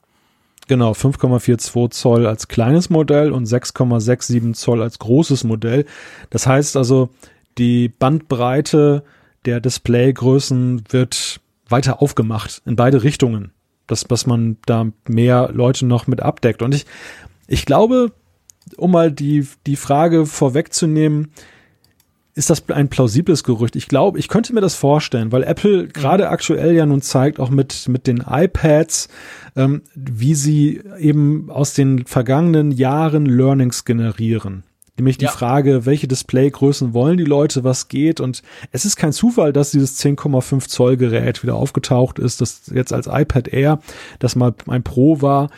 Genau, 0.67 0.91
5,42 0.91 1.91
Zoll 1.91 2.27
als 2.27 2.49
kleines 2.49 2.89
Modell 2.89 3.31
und 3.31 3.47
6,67 3.47 4.55
Zoll 4.55 4.81
als 4.81 4.99
großes 4.99 5.45
Modell. 5.45 5.85
Das 6.31 6.47
heißt 6.47 6.75
also, 6.75 7.11
die 7.57 7.87
Bandbreite 7.87 9.05
der 9.45 9.61
Displaygrößen 9.61 10.83
wird 10.89 11.39
weiter 11.71 12.01
aufgemacht 12.01 12.61
in 12.65 12.75
beide 12.75 13.03
Richtungen 13.03 13.51
dass, 13.87 14.05
dass 14.05 14.25
man 14.25 14.57
da 14.65 14.87
mehr 15.09 15.49
Leute 15.51 15.85
noch 15.85 16.07
mit 16.07 16.21
abdeckt. 16.21 16.61
Und 16.61 16.73
ich 16.73 16.85
ich 17.47 17.65
glaube, 17.65 18.13
um 18.77 18.91
mal 18.91 19.11
die, 19.11 19.45
die 19.67 19.75
Frage 19.75 20.25
vorwegzunehmen, 20.25 21.31
ist 22.33 22.49
das 22.49 22.69
ein 22.69 22.87
plausibles 22.87 23.43
Gerücht? 23.43 23.75
Ich 23.75 23.89
glaube, 23.89 24.17
ich 24.17 24.29
könnte 24.29 24.53
mir 24.53 24.61
das 24.61 24.75
vorstellen, 24.75 25.33
weil 25.33 25.43
Apple 25.43 25.89
gerade 25.89 26.29
aktuell 26.29 26.73
ja 26.73 26.85
nun 26.85 27.01
zeigt, 27.01 27.41
auch 27.41 27.49
mit, 27.49 27.89
mit 27.89 28.07
den 28.07 28.23
iPads, 28.25 29.09
ähm, 29.57 29.81
wie 29.93 30.33
sie 30.33 30.81
eben 30.97 31.51
aus 31.51 31.73
den 31.73 32.05
vergangenen 32.05 32.71
Jahren 32.71 33.25
Learnings 33.25 33.83
generieren. 33.83 34.63
Nämlich 34.97 35.17
die 35.17 35.25
ja. 35.25 35.31
Frage, 35.31 35.85
welche 35.85 36.07
Displaygrößen 36.07 36.93
wollen 36.93 37.17
die 37.17 37.23
Leute, 37.23 37.63
was 37.63 37.87
geht. 37.87 38.19
Und 38.19 38.43
es 38.71 38.85
ist 38.85 38.97
kein 38.97 39.13
Zufall, 39.13 39.53
dass 39.53 39.71
dieses 39.71 39.99
10,5 39.99 40.67
Zoll 40.67 40.97
Gerät 40.97 41.43
wieder 41.43 41.55
aufgetaucht 41.55 42.19
ist, 42.19 42.41
das 42.41 42.63
jetzt 42.73 42.93
als 42.93 43.07
iPad 43.07 43.47
Air, 43.47 43.79
das 44.19 44.35
mal 44.35 44.53
ein 44.67 44.83
Pro 44.83 45.21
war, 45.21 45.49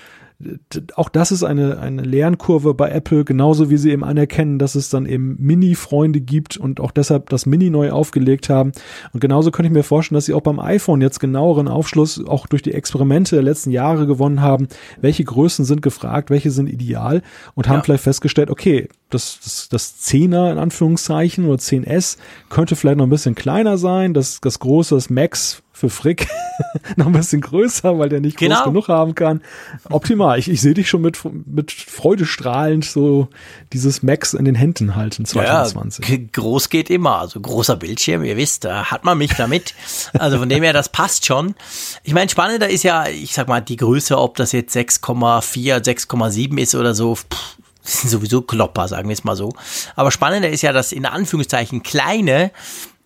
auch 0.96 1.10
das 1.10 1.32
ist 1.32 1.44
eine, 1.44 1.80
eine 1.80 2.02
Lernkurve 2.02 2.74
bei 2.74 2.90
Apple, 2.90 3.26
genauso 3.26 3.70
wie 3.70 3.78
sie 3.78 3.92
eben 3.92 4.04
anerkennen, 4.04 4.60
dass 4.60 4.76
es 4.76 4.90
dann 4.90 5.06
eben 5.06 5.36
Mini-Freunde 5.40 6.22
gibt 6.22 6.58
und 6.58 6.80
auch 6.80 6.92
deshalb 6.92 7.30
das 7.30 7.46
Mini 7.46 7.70
neu 7.70 7.92
aufgelegt 7.92 8.50
haben. 8.50 8.72
Und 9.14 9.20
genauso 9.20 9.52
könnte 9.52 9.68
ich 9.68 9.74
mir 9.74 9.84
vorstellen, 9.84 10.18
dass 10.18 10.26
sie 10.26 10.34
auch 10.34 10.42
beim 10.42 10.60
iPhone 10.60 11.02
jetzt 11.02 11.20
genaueren 11.20 11.68
Aufschluss 11.68 12.24
auch 12.26 12.48
durch 12.48 12.62
die 12.62 12.74
Experimente 12.74 13.36
der 13.36 13.44
letzten 13.44 13.72
Jahre 13.72 14.08
gewonnen 14.08 14.42
haben, 14.42 14.68
welche 15.00 15.24
Größen 15.24 15.66
sind 15.66 15.82
gefragt, 15.82 16.30
welche 16.30 16.52
sind 16.52 16.68
ideal 16.68 17.22
und 17.56 17.68
haben 17.68 17.78
ja. 17.78 17.84
vielleicht 17.84 18.04
festgestellt, 18.04 18.50
okay, 18.50 18.90
das, 19.10 19.40
das, 19.44 19.70
das 19.70 20.02
10er 20.02 20.52
in 20.52 20.58
Anführungszeichen 20.58 21.46
oder 21.46 21.58
10S 21.58 22.18
könnte 22.50 22.76
vielleicht 22.76 22.98
noch 22.98 23.06
ein 23.06 23.12
bisschen 23.12 23.36
kleiner 23.36 23.78
sein, 23.78 24.14
das, 24.14 24.42
das 24.42 24.60
große, 24.60 24.96
das 24.96 25.10
Max 25.10 25.64
für 25.84 25.90
Frick 25.90 26.30
noch 26.96 27.08
ein 27.08 27.12
bisschen 27.12 27.42
größer, 27.42 28.00
weil 28.00 28.08
der 28.08 28.22
nicht 28.22 28.38
genau. 28.38 28.56
groß 28.56 28.66
genug 28.66 28.88
haben 28.88 29.16
kann. 29.16 29.42
Optimal. 29.90 30.40
Ich, 30.40 30.50
ich 30.50 30.62
sehe 30.62 30.74
dich 30.74 30.88
schon 30.88 31.02
mit, 31.02 31.20
mit 31.46 31.74
Freude 31.74 32.26
strahlend 32.26 32.86
so 32.86 33.28
dieses 33.74 34.02
Max 34.02 34.34
in 34.34 34.46
den 34.46 34.56
Händen 34.56 34.96
halten 34.96 35.26
2020. 35.26 36.08
Ja, 36.08 36.18
groß 36.32 36.70
geht 36.70 36.90
immer. 36.90 37.20
Also 37.20 37.42
großer 37.42 37.76
Bildschirm, 37.76 38.24
ihr 38.24 38.38
wisst, 38.38 38.64
da 38.64 38.86
hat 38.92 39.04
man 39.04 39.18
mich 39.18 39.34
damit. 39.34 39.74
Also 40.14 40.38
von 40.38 40.48
dem 40.48 40.64
her, 40.64 40.72
das 40.72 40.88
passt 40.88 41.26
schon. 41.26 41.56
Ich 42.04 42.14
meine, 42.14 42.30
spannender 42.30 42.70
ist 42.70 42.84
ja, 42.84 43.08
ich 43.08 43.34
sag 43.34 43.50
mal, 43.50 43.60
die 43.60 43.76
Größe, 43.76 44.18
ob 44.18 44.38
das 44.38 44.54
jetzt 44.54 44.76
6,4, 44.76 45.84
6,7 45.84 46.58
ist 46.60 46.76
oder 46.76 46.94
so. 46.94 47.16
Pff, 47.16 47.58
sind 47.82 48.10
sowieso 48.10 48.42
Klopper, 48.42 48.88
sagen 48.88 49.10
wir 49.10 49.14
es 49.14 49.26
mal 49.26 49.36
so. 49.36 49.52
Aber 49.98 50.12
spannender 50.12 50.50
ist 50.50 50.62
ja, 50.62 50.72
dass 50.72 50.94
in 50.94 51.06
Anführungszeichen 51.06 51.84
kleine 51.84 52.52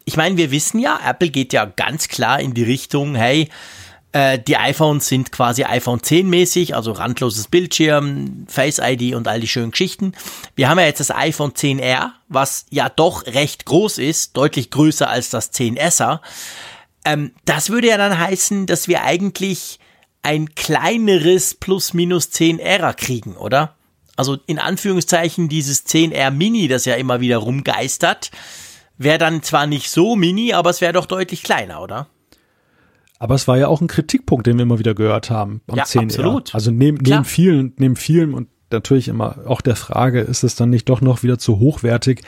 ich 0.07 0.15
meine, 0.15 0.37
wir 0.37 0.51
wissen 0.51 0.79
ja, 0.79 0.97
Apple 1.05 1.29
geht 1.29 1.51
ja 1.51 1.65
ganz 1.65 2.07
klar 2.07 2.39
in 2.39 2.53
die 2.53 2.63
Richtung, 2.63 3.13
hey, 3.15 3.49
äh, 4.13 4.39
die 4.39 4.55
iPhones 4.55 5.09
sind 5.09 5.33
quasi 5.33 5.65
iPhone 5.65 6.01
10 6.01 6.29
mäßig, 6.29 6.75
also 6.75 6.93
randloses 6.93 7.49
Bildschirm, 7.49 8.45
Face 8.47 8.79
ID 8.81 9.15
und 9.15 9.27
all 9.27 9.41
die 9.41 9.49
schönen 9.49 9.71
Geschichten. 9.71 10.13
Wir 10.55 10.69
haben 10.69 10.79
ja 10.79 10.85
jetzt 10.85 11.01
das 11.01 11.11
iPhone 11.11 11.51
10R, 11.51 12.11
was 12.29 12.67
ja 12.69 12.87
doch 12.87 13.25
recht 13.25 13.65
groß 13.65 13.97
ist, 13.97 14.37
deutlich 14.37 14.71
größer 14.71 15.09
als 15.09 15.29
das 15.29 15.51
10S. 15.53 16.21
Ähm, 17.03 17.33
das 17.43 17.69
würde 17.69 17.89
ja 17.89 17.97
dann 17.97 18.17
heißen, 18.17 18.65
dass 18.65 18.87
wir 18.87 19.03
eigentlich 19.03 19.77
ein 20.23 20.55
kleineres 20.55 21.53
plus 21.53 21.93
minus 21.93 22.29
10R 22.29 22.93
kriegen, 22.93 23.35
oder? 23.35 23.75
Also 24.15 24.37
in 24.47 24.57
Anführungszeichen 24.57 25.49
dieses 25.49 25.85
10R 25.85 26.31
Mini, 26.31 26.69
das 26.69 26.85
ja 26.85 26.95
immer 26.95 27.19
wieder 27.19 27.39
rumgeistert, 27.39 28.31
Wäre 28.97 29.17
dann 29.17 29.43
zwar 29.43 29.67
nicht 29.67 29.89
so 29.89 30.15
mini, 30.15 30.53
aber 30.53 30.69
es 30.69 30.81
wäre 30.81 30.93
doch 30.93 31.05
deutlich 31.05 31.43
kleiner, 31.43 31.81
oder? 31.81 32.07
Aber 33.19 33.35
es 33.35 33.47
war 33.47 33.57
ja 33.57 33.67
auch 33.67 33.81
ein 33.81 33.87
Kritikpunkt, 33.87 34.47
den 34.47 34.57
wir 34.57 34.63
immer 34.63 34.79
wieder 34.79 34.93
gehört 34.93 35.29
haben 35.29 35.61
am 35.67 35.77
ja, 35.77 35.85
10 35.85 36.03
absolut. 36.03 36.53
Also 36.53 36.71
neben, 36.71 36.97
neben 36.97 37.25
vielen, 37.25 37.73
neben 37.77 37.95
vielen 37.95 38.33
und 38.33 38.47
natürlich 38.71 39.07
immer 39.07 39.37
auch 39.45 39.61
der 39.61 39.75
Frage, 39.75 40.21
ist 40.21 40.43
es 40.43 40.55
dann 40.55 40.69
nicht 40.69 40.89
doch 40.89 41.01
noch 41.01 41.23
wieder 41.23 41.37
zu 41.37 41.59
hochwertig 41.59 42.21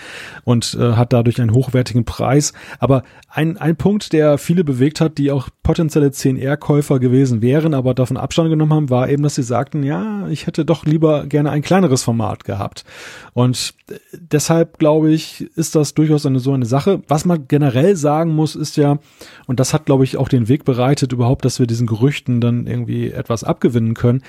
und 0.44 0.78
äh, 0.80 0.94
hat 0.94 1.14
dadurch 1.14 1.42
einen 1.42 1.54
hochwertigen 1.54 2.06
Preis. 2.06 2.54
Aber 2.80 3.04
ein, 3.28 3.58
ein 3.58 3.76
Punkt, 3.76 4.14
der 4.14 4.38
viele 4.38 4.64
bewegt 4.64 5.02
hat, 5.02 5.18
die 5.18 5.32
auch 5.32 5.50
potenzielle 5.64 6.08
10R-Käufer 6.08 7.00
gewesen 7.00 7.42
wären, 7.42 7.74
aber 7.74 7.94
davon 7.94 8.18
Abstand 8.18 8.50
genommen 8.50 8.74
haben, 8.74 8.90
war 8.90 9.10
eben, 9.10 9.24
dass 9.24 9.36
sie 9.36 9.44
sagten, 9.44 9.84
ja, 9.84 10.28
ich 10.30 10.48
hätte 10.48 10.66
doch 10.66 10.86
lieber 10.86 11.26
gerne 11.28 11.52
ein 11.52 11.62
kleineres 11.62 12.04
Format 12.04 12.44
gehabt. 12.44 12.86
Und 13.34 13.74
äh, 13.90 13.96
deshalb 14.14 14.80
glaube 14.80 15.12
ich, 15.12 15.42
ist 15.56 15.76
das 15.76 15.94
durchaus 15.94 16.26
eine 16.26 16.40
so 16.40 16.54
eine 16.54 16.66
Sache. 16.66 17.02
Was 17.08 17.26
man 17.26 17.48
generell 17.48 17.96
sagen 17.96 18.34
muss, 18.34 18.56
ist 18.56 18.78
ja, 18.78 19.00
und 19.48 19.60
das 19.60 19.74
hat, 19.74 19.86
glaube 19.86 20.04
ich, 20.04 20.18
auch 20.18 20.30
den 20.30 20.48
Weg 20.48 20.66
bereitet 20.66 21.12
überhaupt, 21.12 21.46
dass 21.46 21.60
wir 21.60 21.68
diesen 21.68 21.88
Gerüchten 21.88 22.42
dann 22.42 22.68
irgendwie 22.68 23.12
etwas 23.12 23.44
abgewinnen 23.44 23.94
können. 23.94 24.24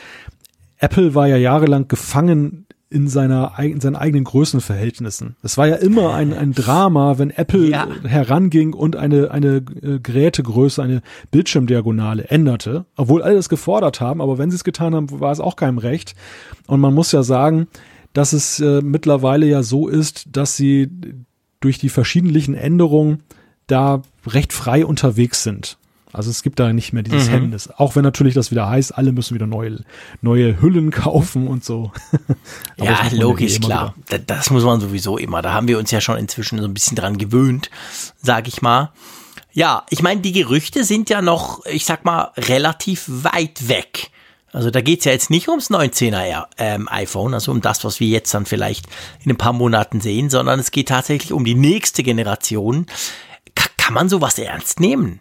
Apple 0.81 1.15
war 1.15 1.29
ja 1.29 1.37
jahrelang 1.37 1.89
gefangen 1.89 2.67
in 2.89 3.07
seiner 3.07 3.53
in 3.59 3.81
seinen 3.81 3.95
eigenen 3.95 4.25
Größenverhältnissen. 4.25 5.37
Es 5.43 5.57
war 5.57 5.69
ja 5.69 5.77
immer 5.77 6.13
ein, 6.15 6.33
ein 6.33 6.53
Drama, 6.53 7.19
wenn 7.19 7.31
Apple 7.31 7.69
ja. 7.69 7.87
heranging 8.03 8.75
und 8.75 8.97
eine 8.97 9.31
eine 9.31 9.63
äh, 9.83 10.01
Gerätegröße, 10.03 10.83
eine 10.83 11.03
Bildschirmdiagonale 11.31 12.25
änderte, 12.25 12.87
obwohl 12.97 13.23
alle 13.23 13.37
das 13.37 13.49
gefordert 13.49 14.01
haben, 14.01 14.21
aber 14.21 14.39
wenn 14.39 14.51
sie 14.51 14.57
es 14.57 14.65
getan 14.65 14.95
haben, 14.97 15.21
war 15.21 15.31
es 15.31 15.39
auch 15.39 15.55
keinem 15.55 15.79
recht. 15.79 16.17
Und 16.67 16.81
man 16.81 16.93
muss 16.93 17.13
ja 17.13 17.23
sagen, 17.23 17.69
dass 18.13 18.33
es 18.33 18.59
äh, 18.59 18.81
mittlerweile 18.83 19.47
ja 19.47 19.63
so 19.63 19.87
ist, 19.87 20.37
dass 20.37 20.57
sie 20.57 20.89
durch 21.61 21.79
die 21.79 21.91
verschiedenen 21.91 22.55
Änderungen 22.55 23.23
da 23.69 24.03
recht 24.27 24.53
frei 24.53 24.85
unterwegs 24.85 25.45
sind. 25.45 25.79
Also 26.13 26.31
es 26.31 26.43
gibt 26.43 26.59
da 26.59 26.73
nicht 26.73 26.93
mehr 26.93 27.03
dieses 27.03 27.29
mhm. 27.29 27.33
Hemmnis. 27.33 27.69
Auch 27.77 27.97
wenn 27.97 28.03
natürlich 28.03 28.35
das 28.35 28.51
wieder 28.51 28.69
heißt, 28.69 28.97
alle 28.97 29.13
müssen 29.13 29.35
wieder 29.35 29.47
neue, 29.47 29.85
neue 30.23 30.61
Hüllen 30.61 30.91
kaufen 30.91 31.47
und 31.47 31.65
so. 31.65 31.93
ja, 32.77 32.99
logisch, 33.13 33.55
ja 33.55 33.61
klar. 33.61 33.95
Das, 34.09 34.21
das 34.27 34.51
muss 34.51 34.65
man 34.65 34.81
sowieso 34.81 35.19
immer. 35.19 35.43
Da 35.43 35.53
haben 35.53 35.69
wir 35.69 35.79
uns 35.79 35.91
ja 35.91 36.01
schon 36.01 36.17
inzwischen 36.17 36.59
so 36.59 36.65
ein 36.65 36.75
bisschen 36.75 36.97
dran 36.97 37.19
gewöhnt, 37.19 37.71
sag 38.23 38.49
ich 38.49 38.63
mal. 38.63 38.93
Ja, 39.53 39.85
ich 39.91 40.03
meine, 40.03 40.21
die 40.21 40.33
Gerüchte 40.33 40.85
sind 40.85 41.11
ja 41.11 41.23
noch, 41.23 41.65
ich 41.67 41.85
sag 41.85 42.05
mal, 42.05 42.33
relativ 42.37 43.05
weit 43.09 43.69
weg. 43.69 44.11
Also 44.53 44.71
da 44.71 44.81
geht's 44.81 45.05
ja 45.05 45.13
jetzt 45.13 45.31
nicht 45.31 45.49
ums 45.49 45.71
19er 45.71 46.47
ähm, 46.59 46.89
iPhone, 46.91 47.35
also 47.35 47.53
um 47.53 47.61
das, 47.61 47.85
was 47.85 48.01
wir 48.01 48.09
jetzt 48.09 48.35
dann 48.35 48.47
vielleicht 48.47 48.87
in 49.25 49.31
ein 49.31 49.39
paar 49.39 49.53
Monaten 49.53 50.01
sehen, 50.01 50.29
sondern 50.29 50.59
es 50.59 50.73
geht 50.73 50.89
tatsächlich 50.89 51.33
um 51.33 51.45
die 51.45 51.55
nächste 51.55 52.03
Generation. 52.03 52.87
K 53.55 53.69
kann 53.77 53.95
man 53.95 54.09
sowas 54.09 54.39
ernst 54.39 54.81
nehmen? 54.81 55.21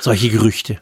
Solche 0.00 0.30
Gerüchte? 0.30 0.78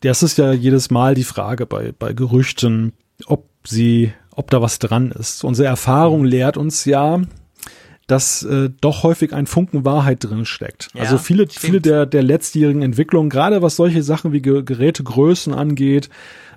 Das 0.00 0.22
ist 0.22 0.38
ja 0.38 0.52
jedes 0.52 0.90
Mal 0.90 1.14
die 1.14 1.24
Frage 1.24 1.66
bei, 1.66 1.92
bei 1.98 2.12
Gerüchten, 2.12 2.92
ob 3.26 3.48
sie, 3.64 4.12
ob 4.34 4.50
da 4.50 4.62
was 4.62 4.78
dran 4.78 5.10
ist. 5.10 5.44
Unsere 5.44 5.68
Erfahrung 5.68 6.24
lehrt 6.24 6.56
uns 6.56 6.84
ja, 6.84 7.22
dass 8.06 8.42
äh, 8.42 8.70
doch 8.80 9.02
häufig 9.02 9.34
ein 9.34 9.46
Funken 9.46 9.84
Wahrheit 9.84 10.24
drin 10.24 10.46
steckt. 10.46 10.88
Ja, 10.94 11.02
also 11.02 11.18
viele, 11.18 11.44
stimmt. 11.44 11.58
viele 11.58 11.80
der, 11.80 12.06
der 12.06 12.22
letztjährigen 12.22 12.82
Entwicklungen, 12.82 13.28
gerade 13.28 13.60
was 13.60 13.76
solche 13.76 14.02
Sachen 14.02 14.32
wie 14.32 14.40
Gerätegrößen 14.40 15.52
angeht, 15.52 16.08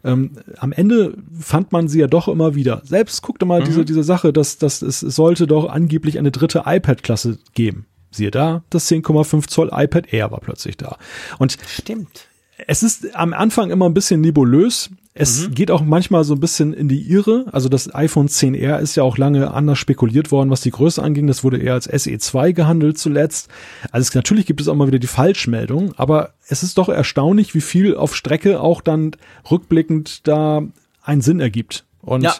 ähm, 0.03 0.31
am 0.57 0.71
Ende 0.71 1.15
fand 1.37 1.71
man 1.71 1.87
sie 1.87 1.99
ja 1.99 2.07
doch 2.07 2.27
immer 2.27 2.55
wieder. 2.55 2.81
Selbst 2.85 3.21
guckte 3.21 3.45
mal 3.45 3.61
mhm. 3.61 3.65
diese, 3.65 3.85
diese 3.85 4.03
Sache, 4.03 4.33
dass, 4.33 4.57
dass 4.57 4.81
es, 4.81 5.03
es 5.03 5.15
sollte 5.15 5.45
doch 5.45 5.69
angeblich 5.69 6.17
eine 6.17 6.31
dritte 6.31 6.63
iPad-Klasse 6.65 7.37
geben. 7.53 7.85
Siehe 8.11 8.31
da, 8.31 8.63
das 8.69 8.89
10,5 8.89 9.47
Zoll 9.47 9.69
iPad 9.73 10.13
Air 10.13 10.31
war 10.31 10.39
plötzlich 10.39 10.77
da. 10.77 10.97
Und 11.39 11.57
Stimmt. 11.67 12.27
Es 12.67 12.83
ist 12.83 13.15
am 13.15 13.33
Anfang 13.33 13.71
immer 13.71 13.87
ein 13.87 13.93
bisschen 13.93 14.21
nebulös. 14.21 14.89
es 15.13 15.47
mhm. 15.47 15.55
geht 15.55 15.71
auch 15.71 15.81
manchmal 15.81 16.23
so 16.23 16.35
ein 16.35 16.39
bisschen 16.39 16.73
in 16.73 16.87
die 16.87 17.09
Irre. 17.11 17.45
Also 17.51 17.69
das 17.69 17.93
iPhone 17.93 18.27
10R 18.27 18.79
ist 18.79 18.95
ja 18.95 19.03
auch 19.03 19.17
lange 19.17 19.51
anders 19.51 19.79
spekuliert 19.79 20.31
worden, 20.31 20.49
was 20.49 20.61
die 20.61 20.71
Größe 20.71 21.01
anging. 21.01 21.27
Das 21.27 21.43
wurde 21.43 21.57
eher 21.57 21.73
als 21.73 21.89
SE2 21.89 22.53
gehandelt 22.53 22.97
zuletzt. 22.97 23.49
Also 23.91 24.07
es, 24.07 24.15
natürlich 24.15 24.45
gibt 24.45 24.61
es 24.61 24.67
auch 24.67 24.75
mal 24.75 24.87
wieder 24.87 24.99
die 24.99 25.07
Falschmeldung, 25.07 25.93
aber 25.97 26.33
es 26.47 26.63
ist 26.63 26.77
doch 26.77 26.89
erstaunlich, 26.89 27.55
wie 27.55 27.61
viel 27.61 27.95
auf 27.95 28.15
Strecke 28.15 28.59
auch 28.59 28.81
dann 28.81 29.11
rückblickend 29.49 30.27
da 30.27 30.61
einen 31.03 31.21
Sinn 31.21 31.39
ergibt. 31.39 31.85
Und 32.01 32.23
ja. 32.23 32.35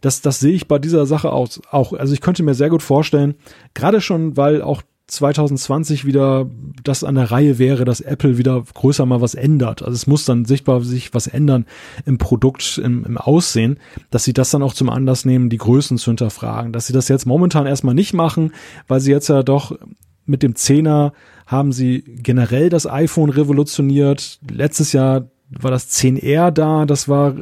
das, 0.00 0.20
das 0.20 0.38
sehe 0.38 0.52
ich 0.52 0.68
bei 0.68 0.78
dieser 0.78 1.06
Sache 1.06 1.32
aus, 1.32 1.60
auch. 1.70 1.92
Also 1.92 2.12
ich 2.12 2.20
könnte 2.20 2.42
mir 2.42 2.54
sehr 2.54 2.70
gut 2.70 2.82
vorstellen, 2.82 3.34
gerade 3.74 4.00
schon, 4.00 4.36
weil 4.36 4.62
auch 4.62 4.82
2020 5.08 6.04
wieder 6.04 6.50
das 6.82 7.04
an 7.04 7.14
der 7.14 7.30
Reihe 7.30 7.58
wäre, 7.58 7.84
dass 7.84 8.00
Apple 8.00 8.38
wieder 8.38 8.62
größer 8.74 9.06
mal 9.06 9.20
was 9.20 9.34
ändert. 9.34 9.82
Also 9.82 9.94
es 9.94 10.06
muss 10.06 10.24
dann 10.24 10.44
sichtbar 10.44 10.80
sich 10.80 11.14
was 11.14 11.28
ändern 11.28 11.64
im 12.04 12.18
Produkt, 12.18 12.78
im, 12.78 13.04
im 13.04 13.16
Aussehen, 13.16 13.78
dass 14.10 14.24
sie 14.24 14.32
das 14.32 14.50
dann 14.50 14.62
auch 14.62 14.74
zum 14.74 14.90
Anlass 14.90 15.24
nehmen, 15.24 15.48
die 15.48 15.58
Größen 15.58 15.96
zu 15.98 16.10
hinterfragen. 16.10 16.72
Dass 16.72 16.88
sie 16.88 16.92
das 16.92 17.08
jetzt 17.08 17.26
momentan 17.26 17.66
erstmal 17.66 17.94
nicht 17.94 18.14
machen, 18.14 18.52
weil 18.88 19.00
sie 19.00 19.12
jetzt 19.12 19.28
ja 19.28 19.42
doch 19.42 19.78
mit 20.24 20.42
dem 20.42 20.56
Zehner 20.56 21.12
haben 21.46 21.72
sie 21.72 22.02
generell 22.02 22.68
das 22.68 22.88
iPhone 22.88 23.30
revolutioniert. 23.30 24.40
Letztes 24.50 24.92
Jahr 24.92 25.28
war 25.50 25.70
das 25.70 25.90
10R 25.90 26.50
da, 26.50 26.84
das 26.84 27.08
war 27.08 27.34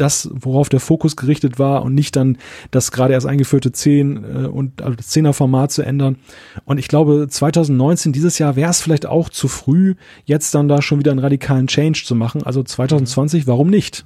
das, 0.00 0.28
worauf 0.32 0.68
der 0.68 0.80
Fokus 0.80 1.16
gerichtet 1.16 1.58
war 1.58 1.82
und 1.82 1.94
nicht 1.94 2.16
dann 2.16 2.38
das 2.70 2.92
gerade 2.92 3.12
erst 3.12 3.26
eingeführte 3.26 3.72
10 3.72 4.16
äh, 4.16 4.46
und 4.46 4.82
also 4.82 4.94
das 4.94 5.10
10er 5.10 5.32
Format 5.32 5.72
zu 5.72 5.82
ändern. 5.82 6.16
Und 6.64 6.78
ich 6.78 6.88
glaube, 6.88 7.26
2019, 7.28 8.12
dieses 8.12 8.38
Jahr 8.38 8.56
wäre 8.56 8.70
es 8.70 8.80
vielleicht 8.80 9.06
auch 9.06 9.28
zu 9.28 9.48
früh, 9.48 9.94
jetzt 10.24 10.54
dann 10.54 10.68
da 10.68 10.82
schon 10.82 10.98
wieder 10.98 11.10
einen 11.10 11.20
radikalen 11.20 11.66
Change 11.66 12.02
zu 12.04 12.14
machen. 12.14 12.42
Also 12.42 12.62
2020, 12.62 13.46
warum 13.46 13.68
nicht? 13.68 14.04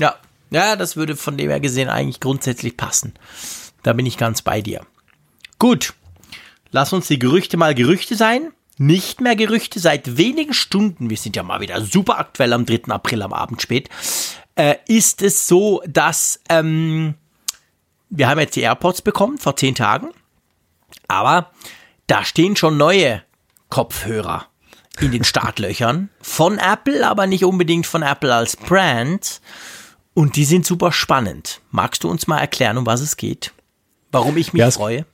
Ja, 0.00 0.16
ja, 0.50 0.76
das 0.76 0.96
würde 0.96 1.16
von 1.16 1.36
dem 1.36 1.50
her 1.50 1.60
gesehen 1.60 1.88
eigentlich 1.88 2.20
grundsätzlich 2.20 2.76
passen. 2.76 3.14
Da 3.82 3.92
bin 3.92 4.06
ich 4.06 4.16
ganz 4.16 4.42
bei 4.42 4.60
dir. 4.60 4.80
Gut, 5.58 5.94
lass 6.70 6.92
uns 6.92 7.08
die 7.08 7.18
Gerüchte 7.18 7.56
mal 7.56 7.74
Gerüchte 7.74 8.16
sein. 8.16 8.52
Nicht 8.80 9.20
mehr 9.20 9.34
Gerüchte 9.34 9.80
seit 9.80 10.16
wenigen 10.16 10.54
Stunden. 10.54 11.10
Wir 11.10 11.16
sind 11.16 11.34
ja 11.34 11.42
mal 11.42 11.60
wieder 11.60 11.80
super 11.80 12.18
aktuell 12.18 12.52
am 12.52 12.64
3. 12.64 12.92
April 12.92 13.22
am 13.22 13.32
Abend 13.32 13.60
spät 13.60 13.88
äh, 14.58 14.76
ist 14.88 15.22
es 15.22 15.46
so, 15.46 15.80
dass 15.86 16.40
ähm, 16.48 17.14
wir 18.10 18.28
haben 18.28 18.40
jetzt 18.40 18.56
die 18.56 18.62
AirPods 18.62 19.02
bekommen 19.02 19.38
vor 19.38 19.56
zehn 19.56 19.74
Tagen, 19.74 20.10
aber 21.06 21.52
da 22.06 22.24
stehen 22.24 22.56
schon 22.56 22.76
neue 22.76 23.22
Kopfhörer 23.70 24.46
in 25.00 25.12
den 25.12 25.24
Startlöchern 25.24 26.10
von 26.20 26.58
Apple, 26.58 27.06
aber 27.08 27.26
nicht 27.26 27.44
unbedingt 27.44 27.86
von 27.86 28.02
Apple 28.02 28.34
als 28.34 28.56
Brand. 28.56 29.40
Und 30.14 30.34
die 30.34 30.44
sind 30.44 30.66
super 30.66 30.90
spannend. 30.90 31.60
Magst 31.70 32.02
du 32.02 32.10
uns 32.10 32.26
mal 32.26 32.40
erklären, 32.40 32.76
um 32.76 32.86
was 32.86 33.00
es 33.00 33.16
geht? 33.16 33.52
Warum 34.10 34.36
ich 34.36 34.52
mich 34.52 34.60
ja, 34.60 34.70
freue? 34.72 35.06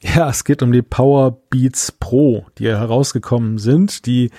Ja, 0.00 0.28
es 0.28 0.42
geht 0.44 0.62
um 0.62 0.72
die 0.72 0.82
Power 0.82 1.38
Beats 1.50 1.92
Pro, 1.92 2.46
die 2.58 2.66
herausgekommen 2.66 3.58
sind, 3.58 4.06
die 4.06 4.30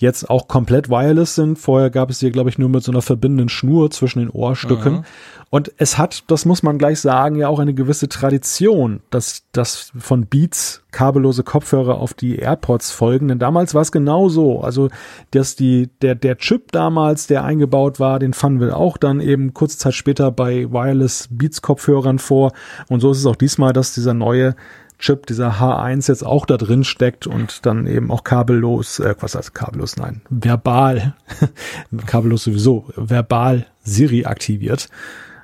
jetzt 0.00 0.30
auch 0.30 0.48
komplett 0.48 0.88
wireless 0.88 1.34
sind. 1.34 1.58
Vorher 1.58 1.90
gab 1.90 2.10
es 2.10 2.18
sie, 2.18 2.30
glaube 2.30 2.48
ich, 2.48 2.58
nur 2.58 2.70
mit 2.70 2.82
so 2.82 2.90
einer 2.90 3.02
verbindenden 3.02 3.50
Schnur 3.50 3.90
zwischen 3.90 4.20
den 4.20 4.30
Ohrstücken. 4.30 4.92
Mhm. 4.94 5.04
Und 5.50 5.72
es 5.76 5.98
hat, 5.98 6.24
das 6.28 6.46
muss 6.46 6.62
man 6.62 6.78
gleich 6.78 7.00
sagen, 7.00 7.34
ja 7.34 7.48
auch 7.48 7.58
eine 7.58 7.74
gewisse 7.74 8.08
Tradition, 8.08 9.00
dass 9.10 9.42
das 9.52 9.92
von 9.98 10.26
Beats 10.26 10.82
kabellose 10.90 11.42
Kopfhörer 11.42 11.98
auf 11.98 12.14
die 12.14 12.36
AirPods 12.36 12.92
folgen. 12.92 13.28
Denn 13.28 13.38
damals 13.38 13.74
war 13.74 13.82
es 13.82 13.92
genau 13.92 14.28
so. 14.28 14.60
Also, 14.60 14.88
dass 15.32 15.56
die, 15.56 15.90
der, 16.00 16.14
der 16.14 16.38
Chip 16.38 16.72
damals, 16.72 17.26
der 17.26 17.44
eingebaut 17.44 18.00
war, 18.00 18.18
den 18.18 18.32
fanden 18.32 18.60
wir 18.60 18.76
auch 18.76 18.96
dann 18.96 19.20
eben 19.20 19.52
kurze 19.52 19.76
Zeit 19.76 19.94
später 19.94 20.30
bei 20.30 20.70
Wireless 20.70 21.28
Beats 21.30 21.60
Kopfhörern 21.62 22.18
vor. 22.18 22.52
Und 22.88 23.00
so 23.00 23.10
ist 23.10 23.18
es 23.18 23.26
auch 23.26 23.36
diesmal, 23.36 23.72
dass 23.72 23.92
dieser 23.92 24.14
neue 24.14 24.54
Chip, 25.00 25.26
dieser 25.26 25.60
H1 25.60 26.08
jetzt 26.08 26.24
auch 26.24 26.46
da 26.46 26.56
drin 26.56 26.84
steckt 26.84 27.26
und 27.26 27.66
dann 27.66 27.86
eben 27.86 28.10
auch 28.10 28.22
kabellos, 28.22 29.00
äh, 29.00 29.14
was 29.20 29.34
heißt 29.34 29.54
kabellos, 29.54 29.96
nein, 29.96 30.20
verbal, 30.30 31.14
kabellos 32.06 32.44
sowieso, 32.44 32.84
verbal 32.96 33.66
Siri 33.82 34.24
aktiviert. 34.26 34.88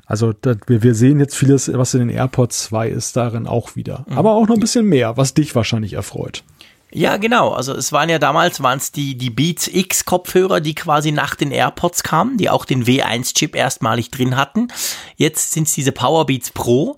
Also 0.06 0.32
das, 0.32 0.58
wir, 0.66 0.82
wir 0.82 0.94
sehen 0.94 1.18
jetzt 1.18 1.36
vieles, 1.36 1.72
was 1.72 1.94
in 1.94 2.00
den 2.00 2.10
AirPods 2.10 2.64
2 2.64 2.88
ist, 2.88 3.16
darin 3.16 3.46
auch 3.46 3.74
wieder. 3.74 4.04
Mhm. 4.08 4.18
Aber 4.18 4.32
auch 4.32 4.46
noch 4.46 4.54
ein 4.54 4.60
bisschen 4.60 4.86
mehr, 4.86 5.16
was 5.16 5.34
dich 5.34 5.54
wahrscheinlich 5.54 5.94
erfreut. 5.94 6.44
Ja, 6.92 7.16
genau. 7.16 7.50
Also 7.50 7.74
es 7.74 7.92
waren 7.92 8.08
ja 8.08 8.18
damals 8.18 8.62
waren 8.62 8.78
es 8.78 8.92
die 8.92 9.18
die 9.18 9.30
Beats 9.30 9.68
X 9.68 10.04
Kopfhörer, 10.04 10.60
die 10.60 10.74
quasi 10.74 11.10
nach 11.10 11.34
den 11.34 11.50
AirPods 11.50 12.04
kamen, 12.04 12.36
die 12.36 12.48
auch 12.48 12.64
den 12.64 12.84
W1 12.84 13.34
Chip 13.34 13.56
erstmalig 13.56 14.10
drin 14.10 14.36
hatten. 14.36 14.68
Jetzt 15.16 15.52
sind 15.52 15.66
es 15.66 15.74
diese 15.74 15.90
Powerbeats 15.90 16.52
Pro, 16.52 16.96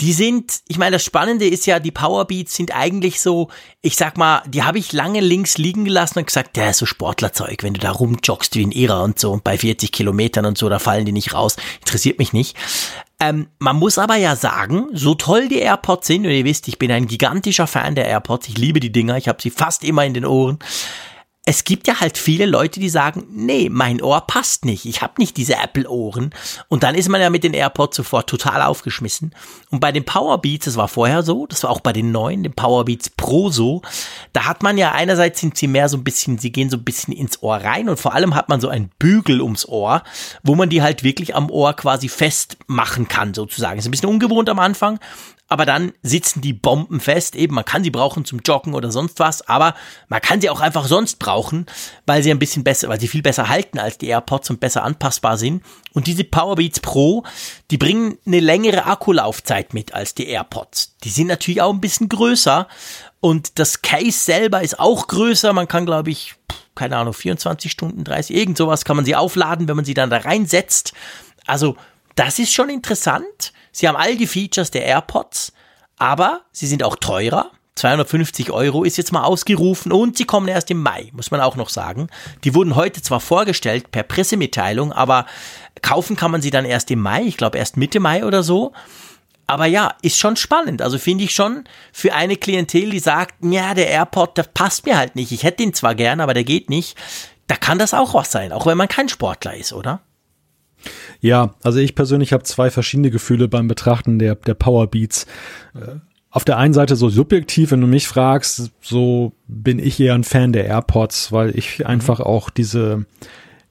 die 0.00 0.12
sind, 0.12 0.60
ich 0.68 0.78
meine, 0.78 0.92
das 0.92 1.04
Spannende 1.04 1.46
ist 1.46 1.66
ja, 1.66 1.78
die 1.78 1.90
Powerbeats 1.90 2.54
sind 2.54 2.74
eigentlich 2.74 3.20
so, 3.20 3.48
ich 3.82 3.96
sag 3.96 4.16
mal, 4.16 4.42
die 4.46 4.62
habe 4.62 4.78
ich 4.78 4.92
lange 4.92 5.20
links 5.20 5.58
liegen 5.58 5.84
gelassen 5.84 6.20
und 6.20 6.26
gesagt, 6.26 6.56
der 6.56 6.70
ist 6.70 6.78
so 6.78 6.86
Sportlerzeug, 6.86 7.62
wenn 7.62 7.74
du 7.74 7.80
da 7.80 7.90
rumjoggst 7.90 8.56
wie 8.56 8.64
ein 8.64 8.72
Irrer 8.72 9.02
und 9.02 9.18
so 9.18 9.30
und 9.30 9.44
bei 9.44 9.58
40 9.58 9.92
Kilometern 9.92 10.46
und 10.46 10.56
so, 10.56 10.68
da 10.68 10.78
fallen 10.78 11.04
die 11.04 11.12
nicht 11.12 11.34
raus, 11.34 11.56
interessiert 11.80 12.18
mich 12.18 12.32
nicht. 12.32 12.56
Ähm, 13.20 13.48
man 13.58 13.76
muss 13.76 13.98
aber 13.98 14.16
ja 14.16 14.36
sagen, 14.36 14.86
so 14.94 15.14
toll 15.14 15.48
die 15.48 15.58
AirPods 15.58 16.06
sind, 16.06 16.24
und 16.24 16.32
ihr 16.32 16.46
wisst, 16.46 16.68
ich 16.68 16.78
bin 16.78 16.90
ein 16.90 17.06
gigantischer 17.06 17.66
Fan 17.66 17.94
der 17.94 18.06
AirPods, 18.06 18.48
ich 18.48 18.56
liebe 18.56 18.80
die 18.80 18.92
Dinger, 18.92 19.18
ich 19.18 19.28
habe 19.28 19.42
sie 19.42 19.50
fast 19.50 19.84
immer 19.84 20.06
in 20.06 20.14
den 20.14 20.24
Ohren 20.24 20.58
es 21.50 21.64
gibt 21.64 21.88
ja 21.88 21.98
halt 21.98 22.16
viele 22.16 22.46
Leute, 22.46 22.78
die 22.78 22.88
sagen, 22.88 23.26
nee, 23.28 23.68
mein 23.68 24.00
Ohr 24.00 24.20
passt 24.20 24.64
nicht. 24.64 24.84
Ich 24.84 25.02
habe 25.02 25.14
nicht 25.18 25.36
diese 25.36 25.56
Apple-Ohren. 25.56 26.30
Und 26.68 26.84
dann 26.84 26.94
ist 26.94 27.08
man 27.08 27.20
ja 27.20 27.28
mit 27.28 27.42
den 27.42 27.54
AirPods 27.54 27.96
sofort 27.96 28.30
total 28.30 28.62
aufgeschmissen. 28.62 29.34
Und 29.70 29.80
bei 29.80 29.90
den 29.90 30.04
Powerbeats, 30.04 30.66
das 30.66 30.76
war 30.76 30.86
vorher 30.86 31.24
so, 31.24 31.48
das 31.48 31.64
war 31.64 31.70
auch 31.70 31.80
bei 31.80 31.92
den 31.92 32.12
neuen, 32.12 32.44
den 32.44 32.52
Powerbeats 32.52 33.10
Pro 33.10 33.50
so, 33.50 33.82
da 34.32 34.44
hat 34.44 34.62
man 34.62 34.78
ja 34.78 34.92
einerseits 34.92 35.40
sind 35.40 35.56
sie 35.56 35.66
mehr 35.66 35.88
so 35.88 35.96
ein 35.96 36.04
bisschen, 36.04 36.38
sie 36.38 36.52
gehen 36.52 36.70
so 36.70 36.76
ein 36.76 36.84
bisschen 36.84 37.12
ins 37.12 37.42
Ohr 37.42 37.56
rein 37.56 37.88
und 37.88 37.98
vor 37.98 38.14
allem 38.14 38.36
hat 38.36 38.48
man 38.48 38.60
so 38.60 38.68
einen 38.68 38.92
Bügel 39.00 39.40
ums 39.40 39.66
Ohr, 39.66 40.04
wo 40.44 40.54
man 40.54 40.68
die 40.68 40.82
halt 40.82 41.02
wirklich 41.02 41.34
am 41.34 41.50
Ohr 41.50 41.72
quasi 41.74 42.08
festmachen 42.08 43.08
kann, 43.08 43.34
sozusagen. 43.34 43.80
Ist 43.80 43.88
ein 43.88 43.90
bisschen 43.90 44.08
ungewohnt 44.08 44.48
am 44.48 44.60
Anfang, 44.60 45.00
aber 45.50 45.66
dann 45.66 45.92
sitzen 46.02 46.40
die 46.40 46.52
Bomben 46.52 47.00
fest. 47.00 47.34
Eben, 47.34 47.56
man 47.56 47.64
kann 47.64 47.82
sie 47.82 47.90
brauchen 47.90 48.24
zum 48.24 48.38
Joggen 48.38 48.72
oder 48.72 48.92
sonst 48.92 49.18
was, 49.18 49.46
aber 49.48 49.74
man 50.08 50.20
kann 50.20 50.40
sie 50.40 50.48
auch 50.48 50.60
einfach 50.60 50.86
sonst 50.86 51.18
brauchen, 51.18 51.66
weil 52.06 52.22
sie 52.22 52.30
ein 52.30 52.38
bisschen 52.38 52.62
besser, 52.62 52.88
weil 52.88 53.00
sie 53.00 53.08
viel 53.08 53.20
besser 53.20 53.48
halten 53.48 53.80
als 53.80 53.98
die 53.98 54.06
AirPods 54.06 54.48
und 54.50 54.60
besser 54.60 54.84
anpassbar 54.84 55.36
sind. 55.36 55.64
Und 55.92 56.06
diese 56.06 56.22
Powerbeats 56.22 56.78
Pro, 56.78 57.24
die 57.72 57.78
bringen 57.78 58.16
eine 58.24 58.38
längere 58.38 58.86
Akkulaufzeit 58.86 59.74
mit 59.74 59.92
als 59.92 60.14
die 60.14 60.28
AirPods. 60.28 60.96
Die 61.02 61.10
sind 61.10 61.26
natürlich 61.26 61.60
auch 61.60 61.72
ein 61.72 61.80
bisschen 61.80 62.08
größer 62.08 62.68
und 63.18 63.58
das 63.58 63.82
Case 63.82 64.18
selber 64.18 64.62
ist 64.62 64.78
auch 64.78 65.08
größer. 65.08 65.52
Man 65.52 65.66
kann, 65.66 65.84
glaube 65.84 66.10
ich, 66.10 66.36
keine 66.76 66.96
Ahnung, 66.96 67.12
24 67.12 67.72
Stunden, 67.72 68.04
30, 68.04 68.36
irgend 68.36 68.56
sowas 68.56 68.84
kann 68.84 68.94
man 68.94 69.04
sie 69.04 69.16
aufladen, 69.16 69.66
wenn 69.66 69.76
man 69.76 69.84
sie 69.84 69.94
dann 69.94 70.10
da 70.10 70.18
reinsetzt. 70.18 70.92
Also, 71.44 71.76
das 72.16 72.38
ist 72.38 72.52
schon 72.52 72.68
interessant. 72.68 73.52
Sie 73.72 73.88
haben 73.88 73.96
all 73.96 74.16
die 74.16 74.26
Features 74.26 74.70
der 74.70 74.84
AirPods, 74.84 75.52
aber 75.96 76.42
sie 76.52 76.66
sind 76.66 76.82
auch 76.82 76.96
teurer. 76.96 77.50
250 77.76 78.50
Euro 78.50 78.84
ist 78.84 78.98
jetzt 78.98 79.12
mal 79.12 79.24
ausgerufen 79.24 79.92
und 79.92 80.18
sie 80.18 80.24
kommen 80.24 80.48
erst 80.48 80.70
im 80.70 80.82
Mai, 80.82 81.10
muss 81.12 81.30
man 81.30 81.40
auch 81.40 81.56
noch 81.56 81.70
sagen. 81.70 82.08
Die 82.44 82.54
wurden 82.54 82.76
heute 82.76 83.00
zwar 83.00 83.20
vorgestellt 83.20 83.90
per 83.90 84.02
Pressemitteilung, 84.02 84.92
aber 84.92 85.24
kaufen 85.80 86.16
kann 86.16 86.30
man 86.30 86.42
sie 86.42 86.50
dann 86.50 86.66
erst 86.66 86.90
im 86.90 87.00
Mai, 87.00 87.22
ich 87.22 87.36
glaube 87.36 87.58
erst 87.58 87.76
Mitte 87.76 88.00
Mai 88.00 88.24
oder 88.24 88.42
so. 88.42 88.72
Aber 89.46 89.66
ja, 89.66 89.94
ist 90.02 90.18
schon 90.18 90.36
spannend. 90.36 90.80
Also 90.80 90.98
finde 90.98 91.24
ich 91.24 91.34
schon 91.34 91.64
für 91.92 92.12
eine 92.12 92.36
Klientel, 92.36 92.90
die 92.90 93.00
sagt, 93.00 93.34
ja, 93.42 93.74
der 93.74 93.88
AirPod, 93.88 94.36
der 94.36 94.44
passt 94.44 94.86
mir 94.86 94.96
halt 94.96 95.16
nicht. 95.16 95.32
Ich 95.32 95.42
hätte 95.42 95.62
ihn 95.62 95.74
zwar 95.74 95.94
gern, 95.94 96.20
aber 96.20 96.34
der 96.34 96.44
geht 96.44 96.70
nicht. 96.70 96.96
Da 97.48 97.56
kann 97.56 97.78
das 97.78 97.94
auch 97.94 98.14
was 98.14 98.30
sein, 98.30 98.52
auch 98.52 98.66
wenn 98.66 98.76
man 98.76 98.86
kein 98.86 99.08
Sportler 99.08 99.56
ist, 99.56 99.72
oder? 99.72 100.02
Ja, 101.20 101.54
also 101.62 101.78
ich 101.78 101.94
persönlich 101.94 102.32
habe 102.32 102.44
zwei 102.44 102.70
verschiedene 102.70 103.10
Gefühle 103.10 103.48
beim 103.48 103.68
Betrachten 103.68 104.18
der, 104.18 104.34
der 104.34 104.54
Powerbeats. 104.54 105.26
Äh, 105.74 105.96
auf 106.30 106.44
der 106.44 106.58
einen 106.58 106.74
Seite 106.74 106.94
so 106.96 107.08
subjektiv, 107.08 107.72
wenn 107.72 107.80
du 107.80 107.86
mich 107.88 108.06
fragst, 108.06 108.70
so 108.80 109.32
bin 109.48 109.78
ich 109.78 109.98
eher 109.98 110.14
ein 110.14 110.24
Fan 110.24 110.52
der 110.52 110.66
AirPods, 110.66 111.32
weil 111.32 111.56
ich 111.58 111.80
mhm. 111.80 111.86
einfach 111.86 112.20
auch 112.20 112.50
diese, 112.50 113.04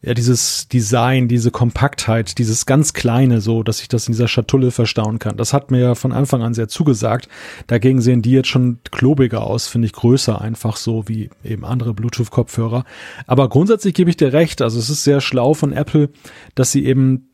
ja, 0.01 0.13
dieses 0.13 0.67
Design, 0.67 1.29
diese 1.29 1.51
Kompaktheit, 1.51 2.37
dieses 2.37 2.65
ganz 2.65 2.93
kleine, 2.93 3.39
so, 3.39 3.63
dass 3.63 3.81
ich 3.81 3.87
das 3.87 4.07
in 4.07 4.11
dieser 4.11 4.27
Schatulle 4.27 4.71
verstauen 4.71 5.19
kann. 5.19 5.37
Das 5.37 5.53
hat 5.53 5.71
mir 5.71 5.79
ja 5.79 5.95
von 5.95 6.11
Anfang 6.11 6.43
an 6.43 6.53
sehr 6.53 6.67
zugesagt. 6.67 7.29
Dagegen 7.67 8.01
sehen 8.01 8.21
die 8.21 8.31
jetzt 8.31 8.49
schon 8.49 8.79
klobiger 8.91 9.47
aus, 9.47 9.67
finde 9.67 9.85
ich 9.85 9.93
größer, 9.93 10.41
einfach 10.41 10.75
so 10.75 11.07
wie 11.07 11.29
eben 11.45 11.63
andere 11.63 11.93
Bluetooth-Kopfhörer. 11.93 12.83
Aber 13.25 13.47
grundsätzlich 13.47 13.93
gebe 13.93 14.09
ich 14.09 14.17
dir 14.17 14.33
recht. 14.33 14.61
Also 14.61 14.79
es 14.79 14.89
ist 14.89 15.05
sehr 15.05 15.21
schlau 15.21 15.53
von 15.53 15.71
Apple, 15.71 16.09
dass 16.55 16.73
sie 16.73 16.85
eben 16.85 17.28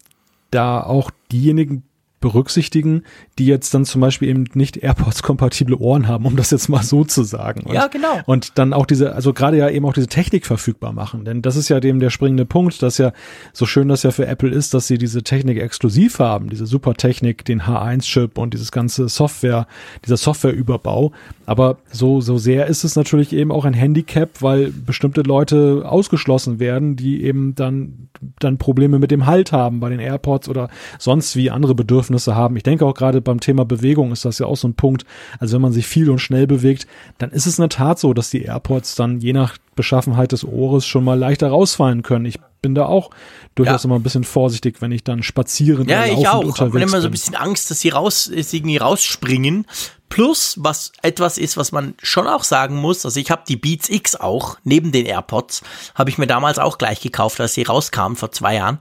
da 0.55 0.81
auch 0.81 1.11
diejenigen 1.31 1.83
berücksichtigen, 2.25 3.03
die 3.37 3.45
jetzt 3.45 3.71
dann 3.75 3.85
zum 3.85 4.01
Beispiel 4.01 4.29
eben 4.29 4.45
nicht 4.55 4.77
AirPods-kompatible 4.77 5.77
Ohren 5.77 6.07
haben, 6.07 6.25
um 6.25 6.35
das 6.35 6.49
jetzt 6.49 6.69
mal 6.69 6.81
so 6.81 7.03
zu 7.03 7.21
sagen. 7.21 7.61
Und, 7.61 7.75
ja, 7.75 7.85
genau. 7.85 8.19
Und 8.25 8.57
dann 8.57 8.73
auch 8.73 8.87
diese, 8.87 9.13
also 9.13 9.31
gerade 9.31 9.57
ja 9.57 9.69
eben 9.69 9.85
auch 9.85 9.93
diese 9.93 10.07
Technik 10.07 10.47
verfügbar 10.47 10.91
machen. 10.91 11.23
Denn 11.23 11.43
das 11.43 11.55
ist 11.55 11.69
ja 11.69 11.79
dem 11.79 11.99
der 11.99 12.09
springende 12.09 12.45
Punkt, 12.45 12.81
dass 12.81 12.97
ja 12.97 13.13
so 13.53 13.67
schön 13.67 13.89
das 13.89 14.01
ja 14.01 14.09
für 14.09 14.25
Apple 14.25 14.49
ist, 14.49 14.73
dass 14.73 14.87
sie 14.87 14.97
diese 14.97 15.21
Technik 15.21 15.59
exklusiv 15.59 16.17
haben, 16.17 16.49
diese 16.49 16.65
Supertechnik, 16.65 17.45
den 17.45 17.61
H1-Chip 17.61 18.39
und 18.39 18.55
dieses 18.55 18.71
ganze 18.71 19.07
Software, 19.07 19.67
dieser 20.03 20.17
Softwareüberbau. 20.17 21.11
Aber 21.45 21.77
so, 21.91 22.21
so 22.21 22.39
sehr 22.39 22.65
ist 22.65 22.83
es 22.83 22.95
natürlich 22.95 23.33
eben 23.33 23.51
auch 23.51 23.65
ein 23.65 23.75
Handicap, 23.75 24.41
weil 24.41 24.71
bestimmte 24.71 25.21
Leute 25.21 25.83
ausgeschlossen 25.85 26.59
werden, 26.59 26.95
die 26.95 27.23
eben 27.23 27.53
dann, 27.53 28.09
dann 28.39 28.57
Probleme 28.57 28.97
mit 28.97 29.11
dem 29.11 29.27
Halt 29.27 29.51
haben 29.51 29.79
bei 29.79 29.89
den 29.89 29.99
AirPods 29.99 30.49
oder 30.49 30.69
sonst 30.97 31.35
wie 31.35 31.51
andere 31.51 31.75
Bedürfnisse 31.75 32.14
haben. 32.17 32.55
Ich 32.55 32.63
denke 32.63 32.85
auch 32.85 32.93
gerade 32.93 33.21
beim 33.21 33.39
Thema 33.39 33.65
Bewegung 33.65 34.11
ist 34.11 34.25
das 34.25 34.39
ja 34.39 34.45
auch 34.45 34.57
so 34.57 34.67
ein 34.67 34.75
Punkt. 34.75 35.05
Also 35.39 35.55
wenn 35.55 35.61
man 35.61 35.73
sich 35.73 35.85
viel 35.87 36.09
und 36.09 36.19
schnell 36.19 36.47
bewegt, 36.47 36.87
dann 37.17 37.31
ist 37.31 37.45
es 37.45 37.57
in 37.57 37.63
der 37.63 37.69
Tat 37.69 37.99
so, 37.99 38.13
dass 38.13 38.29
die 38.29 38.43
AirPods 38.43 38.95
dann 38.95 39.19
je 39.19 39.33
nach 39.33 39.57
Beschaffenheit 39.75 40.31
des 40.31 40.45
Ohres 40.45 40.85
schon 40.85 41.03
mal 41.03 41.19
leichter 41.19 41.49
rausfallen 41.49 42.01
können. 42.01 42.25
Ich 42.25 42.39
bin 42.61 42.73
da 42.73 42.85
auch 42.85 43.11
durchaus 43.53 43.83
ja. 43.83 43.87
immer 43.87 43.99
ein 43.99 44.03
bisschen 44.03 44.23
vorsichtig, 44.23 44.81
wenn 44.81 44.91
ich 44.91 45.03
dann 45.03 45.21
spazieren 45.21 45.87
ja, 45.87 46.05
ich 46.05 46.27
auch. 46.27 46.43
unterwegs 46.43 46.73
bin. 46.73 46.81
immer 46.81 47.01
so 47.01 47.07
ein 47.07 47.11
bisschen 47.11 47.35
Angst, 47.35 47.69
dass 47.69 47.81
sie 47.81 47.89
raus, 47.89 48.23
sie 48.23 48.57
irgendwie 48.57 48.77
rausspringen. 48.77 49.67
Plus, 50.09 50.55
was 50.59 50.91
etwas 51.01 51.37
ist, 51.37 51.57
was 51.57 51.71
man 51.71 51.93
schon 52.01 52.27
auch 52.27 52.43
sagen 52.43 52.77
muss, 52.77 53.05
also 53.05 53.19
ich 53.19 53.29
habe 53.31 53.43
die 53.47 53.55
Beats 53.55 53.89
X 53.89 54.15
auch, 54.15 54.57
neben 54.63 54.91
den 54.91 55.05
AirPods, 55.05 55.61
habe 55.93 56.09
ich 56.09 56.17
mir 56.17 56.27
damals 56.27 56.57
auch 56.57 56.77
gleich 56.77 57.01
gekauft, 57.01 57.39
als 57.41 57.53
sie 57.53 57.63
rauskamen 57.63 58.15
vor 58.15 58.31
zwei 58.31 58.55
Jahren. 58.55 58.79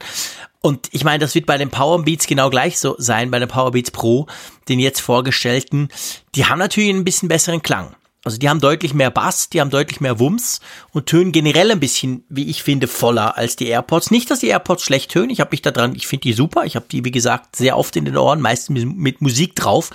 Und 0.64 0.88
ich 0.92 1.04
meine, 1.04 1.18
das 1.18 1.34
wird 1.34 1.44
bei 1.44 1.58
den 1.58 1.68
Power 1.68 2.02
Beats 2.04 2.26
genau 2.26 2.48
gleich 2.48 2.78
so 2.78 2.94
sein, 2.96 3.30
bei 3.30 3.38
den 3.38 3.50
Power 3.50 3.72
Beats 3.72 3.90
Pro, 3.90 4.26
den 4.66 4.78
jetzt 4.80 5.00
vorgestellten. 5.00 5.88
Die 6.34 6.46
haben 6.46 6.58
natürlich 6.58 6.88
einen 6.88 7.04
bisschen 7.04 7.28
besseren 7.28 7.60
Klang. 7.60 7.94
Also 8.24 8.38
die 8.38 8.48
haben 8.48 8.60
deutlich 8.60 8.94
mehr 8.94 9.10
Bass, 9.10 9.50
die 9.50 9.60
haben 9.60 9.68
deutlich 9.68 10.00
mehr 10.00 10.18
Wumms 10.18 10.60
und 10.92 11.04
tönen 11.04 11.32
generell 11.32 11.70
ein 11.70 11.80
bisschen, 11.80 12.24
wie 12.30 12.48
ich 12.48 12.62
finde, 12.62 12.88
voller 12.88 13.36
als 13.36 13.56
die 13.56 13.66
AirPods. 13.66 14.10
Nicht, 14.10 14.30
dass 14.30 14.38
die 14.38 14.48
AirPods 14.48 14.82
schlecht 14.82 15.10
tönen, 15.10 15.28
ich 15.28 15.40
habe 15.40 15.50
mich 15.50 15.60
da 15.60 15.70
dran, 15.70 15.94
ich 15.94 16.06
finde 16.06 16.22
die 16.22 16.32
super, 16.32 16.64
ich 16.64 16.76
habe 16.76 16.86
die, 16.90 17.04
wie 17.04 17.10
gesagt, 17.10 17.56
sehr 17.56 17.76
oft 17.76 17.94
in 17.96 18.06
den 18.06 18.16
Ohren, 18.16 18.40
meistens 18.40 18.86
mit 18.86 19.20
Musik 19.20 19.56
drauf. 19.56 19.90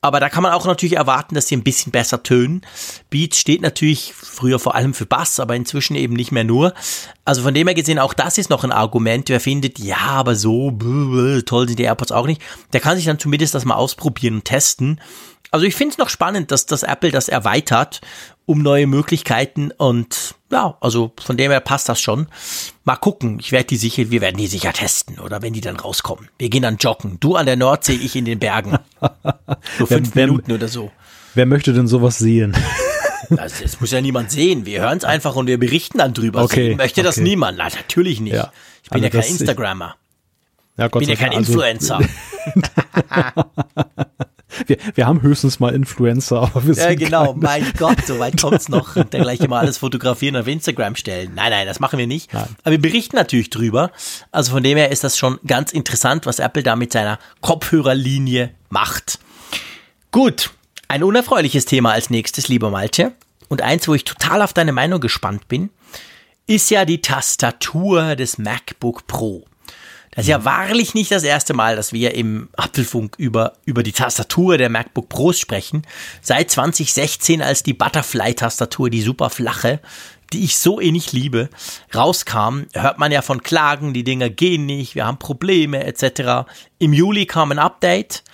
Aber 0.00 0.20
da 0.20 0.28
kann 0.28 0.44
man 0.44 0.52
auch 0.52 0.64
natürlich 0.64 0.96
erwarten, 0.96 1.34
dass 1.34 1.48
sie 1.48 1.56
ein 1.56 1.64
bisschen 1.64 1.90
besser 1.90 2.22
tönen. 2.22 2.62
Beats 3.10 3.36
steht 3.36 3.62
natürlich 3.62 4.14
früher 4.14 4.60
vor 4.60 4.76
allem 4.76 4.94
für 4.94 5.06
Bass, 5.06 5.40
aber 5.40 5.56
inzwischen 5.56 5.96
eben 5.96 6.14
nicht 6.14 6.30
mehr 6.30 6.44
nur. 6.44 6.72
Also 7.24 7.42
von 7.42 7.52
dem 7.52 7.66
her 7.66 7.74
gesehen, 7.74 7.98
auch 7.98 8.14
das 8.14 8.38
ist 8.38 8.48
noch 8.48 8.62
ein 8.62 8.70
Argument. 8.70 9.28
Wer 9.28 9.40
findet, 9.40 9.80
ja, 9.80 9.96
aber 9.96 10.36
so 10.36 10.70
toll 11.44 11.66
sind 11.66 11.80
die 11.80 11.84
AirPods 11.84 12.12
auch 12.12 12.26
nicht, 12.26 12.40
der 12.72 12.80
kann 12.80 12.96
sich 12.96 13.06
dann 13.06 13.18
zumindest 13.18 13.56
das 13.56 13.64
mal 13.64 13.74
ausprobieren 13.74 14.36
und 14.36 14.44
testen. 14.44 15.00
Also 15.50 15.66
ich 15.66 15.74
finde 15.74 15.92
es 15.92 15.98
noch 15.98 16.10
spannend, 16.10 16.52
dass 16.52 16.66
das 16.66 16.84
Apple 16.84 17.10
das 17.10 17.28
erweitert 17.28 18.00
um 18.48 18.62
neue 18.62 18.86
Möglichkeiten 18.86 19.72
und 19.76 20.34
ja, 20.50 20.78
also 20.80 21.12
von 21.22 21.36
dem 21.36 21.50
her 21.50 21.60
passt 21.60 21.90
das 21.90 22.00
schon. 22.00 22.28
Mal 22.84 22.96
gucken, 22.96 23.38
ich 23.40 23.52
werde 23.52 23.66
die 23.66 23.76
sicher, 23.76 24.10
wir 24.10 24.22
werden 24.22 24.38
die 24.38 24.46
sicher 24.46 24.72
testen 24.72 25.18
oder 25.18 25.42
wenn 25.42 25.52
die 25.52 25.60
dann 25.60 25.76
rauskommen. 25.76 26.30
Wir 26.38 26.48
gehen 26.48 26.62
dann 26.62 26.78
joggen. 26.78 27.20
Du 27.20 27.36
an 27.36 27.44
der 27.44 27.56
Nordsee, 27.56 27.92
ich 27.92 28.16
in 28.16 28.24
den 28.24 28.38
Bergen. 28.38 28.78
So 29.78 29.86
fünf 29.86 30.14
wer, 30.14 30.26
Minuten 30.26 30.52
oder 30.52 30.66
so. 30.66 30.90
Wer 31.34 31.44
möchte 31.44 31.74
denn 31.74 31.86
sowas 31.86 32.18
sehen? 32.18 32.56
Das, 33.30 33.60
das 33.60 33.78
muss 33.78 33.90
ja 33.90 34.00
niemand 34.00 34.30
sehen. 34.30 34.64
Wir 34.64 34.80
hören 34.80 34.96
es 34.96 35.04
einfach 35.04 35.36
und 35.36 35.48
wir 35.48 35.58
berichten 35.58 35.98
dann 35.98 36.14
drüber. 36.14 36.44
Okay, 36.44 36.68
sehen 36.68 36.76
möchte 36.78 37.02
okay. 37.02 37.06
das 37.06 37.18
niemand? 37.18 37.58
Nein, 37.58 37.72
natürlich 37.76 38.20
nicht. 38.20 38.32
Ja. 38.32 38.52
Ich 38.82 38.88
bin 38.88 39.04
also 39.04 39.16
ja 39.16 39.22
kein 39.22 39.30
Instagrammer. 39.30 39.96
Ich, 40.72 40.78
ja, 40.78 40.88
Gott 40.88 41.00
bin 41.00 41.10
ja 41.10 41.16
kein 41.16 41.34
also, 41.34 41.52
Influencer. 41.52 41.98
wir, 44.66 44.76
wir 44.94 45.06
haben 45.06 45.22
höchstens 45.22 45.60
mal 45.60 45.74
Influencer, 45.74 46.42
aber 46.42 46.66
wir 46.66 46.74
sind 46.74 46.84
Ja, 46.84 46.94
genau, 46.94 47.34
mein 47.34 47.70
Gott, 47.76 48.06
so 48.06 48.18
weit 48.18 48.40
kommt's 48.40 48.68
noch. 48.68 48.96
Und 48.96 49.12
dann 49.14 49.22
gleich 49.22 49.40
immer 49.40 49.58
alles 49.58 49.78
fotografieren 49.78 50.36
und 50.36 50.42
auf 50.42 50.48
Instagram 50.48 50.96
stellen. 50.96 51.32
Nein, 51.34 51.50
nein, 51.50 51.66
das 51.66 51.80
machen 51.80 51.98
wir 51.98 52.06
nicht. 52.06 52.32
Nein. 52.32 52.48
Aber 52.62 52.72
wir 52.72 52.80
berichten 52.80 53.16
natürlich 53.16 53.50
drüber. 53.50 53.90
Also 54.32 54.52
von 54.52 54.62
dem 54.62 54.76
her 54.76 54.90
ist 54.90 55.04
das 55.04 55.18
schon 55.18 55.38
ganz 55.46 55.72
interessant, 55.72 56.26
was 56.26 56.38
Apple 56.38 56.62
da 56.62 56.76
mit 56.76 56.92
seiner 56.92 57.18
Kopfhörerlinie 57.40 58.50
macht. 58.70 59.18
Gut, 60.10 60.50
ein 60.88 61.02
unerfreuliches 61.02 61.66
Thema 61.66 61.92
als 61.92 62.10
nächstes, 62.10 62.48
lieber 62.48 62.70
Malte. 62.70 63.12
Und 63.48 63.62
eins, 63.62 63.88
wo 63.88 63.94
ich 63.94 64.04
total 64.04 64.42
auf 64.42 64.52
deine 64.52 64.72
Meinung 64.72 65.00
gespannt 65.00 65.48
bin, 65.48 65.70
ist 66.46 66.70
ja 66.70 66.84
die 66.84 67.02
Tastatur 67.02 68.16
des 68.16 68.38
MacBook 68.38 69.06
Pro. 69.06 69.44
Das 70.18 70.24
ist 70.24 70.30
ja 70.30 70.44
wahrlich 70.44 70.94
nicht 70.94 71.12
das 71.12 71.22
erste 71.22 71.54
Mal, 71.54 71.76
dass 71.76 71.92
wir 71.92 72.12
im 72.16 72.48
Apfelfunk 72.56 73.14
über, 73.18 73.52
über 73.64 73.84
die 73.84 73.92
Tastatur 73.92 74.58
der 74.58 74.68
MacBook 74.68 75.08
Pros 75.08 75.38
sprechen. 75.38 75.86
Seit 76.22 76.50
2016, 76.50 77.40
als 77.40 77.62
die 77.62 77.72
Butterfly-Tastatur, 77.72 78.90
die 78.90 79.00
super 79.00 79.30
flache, 79.30 79.78
die 80.32 80.42
ich 80.42 80.58
so 80.58 80.80
eh 80.80 80.90
nicht 80.90 81.12
liebe, 81.12 81.50
rauskam, 81.94 82.62
hört 82.72 82.98
man 82.98 83.12
ja 83.12 83.22
von 83.22 83.44
Klagen, 83.44 83.94
die 83.94 84.02
Dinger 84.02 84.28
gehen 84.28 84.66
nicht, 84.66 84.96
wir 84.96 85.06
haben 85.06 85.20
Probleme 85.20 85.84
etc. 85.84 86.50
Im 86.80 86.92
Juli 86.92 87.26
kam 87.26 87.52
ein 87.52 87.60
Update, 87.60 88.24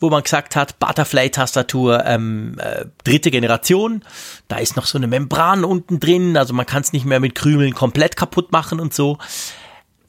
wo 0.00 0.08
man 0.08 0.22
gesagt 0.22 0.56
hat, 0.56 0.78
Butterfly-Tastatur 0.78 2.06
ähm, 2.06 2.56
äh, 2.58 2.86
dritte 3.04 3.30
Generation, 3.30 4.02
da 4.48 4.56
ist 4.56 4.76
noch 4.76 4.86
so 4.86 4.96
eine 4.96 5.08
Membran 5.08 5.66
unten 5.66 6.00
drin, 6.00 6.38
also 6.38 6.54
man 6.54 6.64
kann 6.64 6.80
es 6.80 6.94
nicht 6.94 7.04
mehr 7.04 7.20
mit 7.20 7.34
Krümeln 7.34 7.74
komplett 7.74 8.16
kaputt 8.16 8.50
machen 8.50 8.80
und 8.80 8.94
so. 8.94 9.18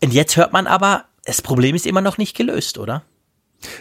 Und 0.02 0.14
jetzt 0.14 0.38
hört 0.38 0.54
man 0.54 0.66
aber, 0.66 1.09
das 1.26 1.42
Problem 1.42 1.76
ist 1.76 1.86
immer 1.86 2.02
noch 2.02 2.18
nicht 2.18 2.36
gelöst, 2.36 2.78
oder? 2.78 3.04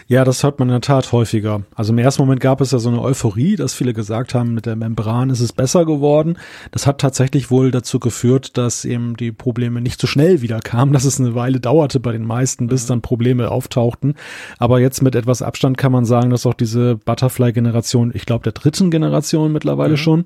Ja, 0.08 0.24
das 0.24 0.42
hört 0.42 0.58
man 0.58 0.68
in 0.68 0.72
der 0.72 0.80
Tat 0.80 1.12
häufiger. 1.12 1.62
Also 1.74 1.92
im 1.92 1.98
ersten 1.98 2.22
Moment 2.22 2.40
gab 2.40 2.60
es 2.60 2.72
ja 2.72 2.78
so 2.78 2.88
eine 2.88 3.00
Euphorie, 3.00 3.56
dass 3.56 3.74
viele 3.74 3.92
gesagt 3.92 4.34
haben, 4.34 4.54
mit 4.54 4.66
der 4.66 4.74
Membran 4.74 5.30
ist 5.30 5.40
es 5.40 5.52
besser 5.52 5.84
geworden. 5.84 6.38
Das 6.72 6.86
hat 6.86 7.00
tatsächlich 7.00 7.50
wohl 7.50 7.70
dazu 7.70 8.00
geführt, 8.00 8.56
dass 8.56 8.84
eben 8.84 9.16
die 9.16 9.30
Probleme 9.32 9.80
nicht 9.80 10.00
so 10.00 10.06
schnell 10.06 10.42
wieder 10.42 10.60
kamen, 10.60 10.92
dass 10.92 11.04
es 11.04 11.20
eine 11.20 11.34
Weile 11.34 11.60
dauerte 11.60 12.00
bei 12.00 12.12
den 12.12 12.24
meisten, 12.24 12.66
bis 12.66 12.84
mhm. 12.84 12.88
dann 12.88 13.02
Probleme 13.02 13.50
auftauchten. 13.50 14.14
Aber 14.58 14.80
jetzt 14.80 15.02
mit 15.02 15.14
etwas 15.14 15.42
Abstand 15.42 15.78
kann 15.78 15.92
man 15.92 16.04
sagen, 16.04 16.30
dass 16.30 16.46
auch 16.46 16.54
diese 16.54 16.96
Butterfly-Generation, 16.96 18.12
ich 18.14 18.26
glaube 18.26 18.44
der 18.44 18.52
dritten 18.52 18.90
Generation 18.90 19.52
mittlerweile 19.52 19.92
mhm. 19.92 19.98
schon, 19.98 20.24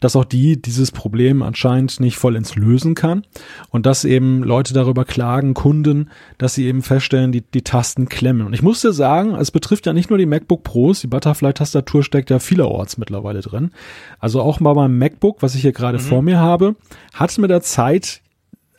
dass 0.00 0.16
auch 0.16 0.24
die 0.24 0.60
dieses 0.60 0.90
Problem 0.90 1.42
anscheinend 1.42 2.00
nicht 2.00 2.16
vollends 2.16 2.56
lösen 2.56 2.94
kann 2.94 3.22
und 3.70 3.86
dass 3.86 4.04
eben 4.04 4.42
Leute 4.42 4.74
darüber 4.74 5.04
klagen, 5.04 5.54
Kunden, 5.54 6.10
dass 6.38 6.54
sie 6.54 6.66
eben 6.66 6.82
feststellen, 6.82 7.32
die, 7.32 7.42
die 7.42 7.62
Tasten 7.62 8.08
klemmen. 8.08 8.46
Und 8.46 8.52
ich 8.52 8.62
musste 8.62 8.87
musste 8.88 9.02
sagen, 9.02 9.34
es 9.34 9.50
betrifft 9.50 9.84
ja 9.86 9.92
nicht 9.92 10.08
nur 10.08 10.18
die 10.18 10.26
MacBook 10.26 10.62
Pros, 10.62 11.00
die 11.00 11.08
Butterfly-Tastatur 11.08 12.02
steckt 12.02 12.30
ja 12.30 12.38
vielerorts 12.38 12.96
mittlerweile 12.96 13.40
drin. 13.40 13.70
Also 14.18 14.40
auch 14.40 14.60
mal 14.60 14.72
beim 14.72 14.96
MacBook, 14.96 15.42
was 15.42 15.54
ich 15.54 15.60
hier 15.60 15.72
gerade 15.72 15.98
mhm. 15.98 16.02
vor 16.02 16.22
mir 16.22 16.38
habe, 16.38 16.74
hat 17.12 17.36
mit 17.36 17.50
der 17.50 17.60
Zeit 17.60 18.22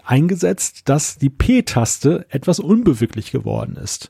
eingesetzt, 0.03 0.89
dass 0.89 1.19
die 1.19 1.29
P-Taste 1.29 2.25
etwas 2.29 2.59
unbeweglich 2.59 3.31
geworden 3.31 3.75
ist. 3.75 4.09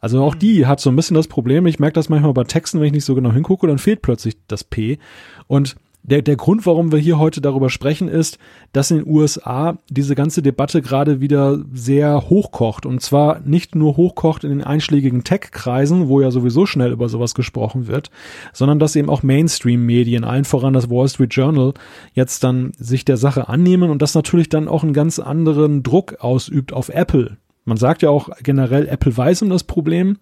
Also 0.00 0.22
auch 0.22 0.34
die 0.34 0.66
hat 0.66 0.80
so 0.80 0.88
ein 0.88 0.96
bisschen 0.96 1.14
das 1.14 1.28
Problem, 1.28 1.66
ich 1.66 1.78
merke 1.78 1.94
das 1.94 2.08
manchmal 2.08 2.32
bei 2.32 2.44
Texten, 2.44 2.80
wenn 2.80 2.86
ich 2.86 2.92
nicht 2.92 3.04
so 3.04 3.14
genau 3.14 3.32
hingucke, 3.32 3.66
dann 3.66 3.78
fehlt 3.78 4.00
plötzlich 4.00 4.36
das 4.48 4.64
P. 4.64 4.98
Und 5.46 5.76
der, 6.06 6.20
der 6.20 6.36
Grund, 6.36 6.66
warum 6.66 6.92
wir 6.92 6.98
hier 6.98 7.18
heute 7.18 7.40
darüber 7.40 7.70
sprechen, 7.70 8.08
ist, 8.08 8.38
dass 8.72 8.90
in 8.90 8.98
den 8.98 9.08
USA 9.08 9.78
diese 9.88 10.14
ganze 10.14 10.42
Debatte 10.42 10.82
gerade 10.82 11.22
wieder 11.22 11.64
sehr 11.72 12.28
hochkocht. 12.28 12.84
Und 12.84 13.00
zwar 13.00 13.40
nicht 13.40 13.74
nur 13.74 13.96
hochkocht 13.96 14.44
in 14.44 14.50
den 14.50 14.62
einschlägigen 14.62 15.24
Tech-Kreisen, 15.24 16.08
wo 16.08 16.20
ja 16.20 16.30
sowieso 16.30 16.66
schnell 16.66 16.92
über 16.92 17.08
sowas 17.08 17.34
gesprochen 17.34 17.86
wird, 17.86 18.10
sondern 18.52 18.78
dass 18.78 18.96
eben 18.96 19.08
auch 19.08 19.22
Mainstream-Medien, 19.22 20.24
allen 20.24 20.44
voran 20.44 20.74
das 20.74 20.90
Wall 20.90 21.08
Street 21.08 21.34
Journal, 21.34 21.72
jetzt 22.12 22.44
dann 22.44 22.72
sich 22.76 23.06
der 23.06 23.16
Sache 23.16 23.48
annehmen 23.48 23.88
und 23.88 24.02
das 24.02 24.14
natürlich 24.14 24.50
dann 24.50 24.68
auch 24.68 24.82
einen 24.82 24.92
ganz 24.92 25.18
anderen 25.18 25.82
Druck 25.82 26.16
ausübt 26.20 26.74
auf 26.74 26.90
Apple. 26.90 27.38
Man 27.64 27.78
sagt 27.78 28.02
ja 28.02 28.10
auch 28.10 28.28
generell, 28.42 28.86
Apple 28.88 29.16
weiß 29.16 29.40
um 29.40 29.48
das 29.48 29.64
Problem. 29.64 30.18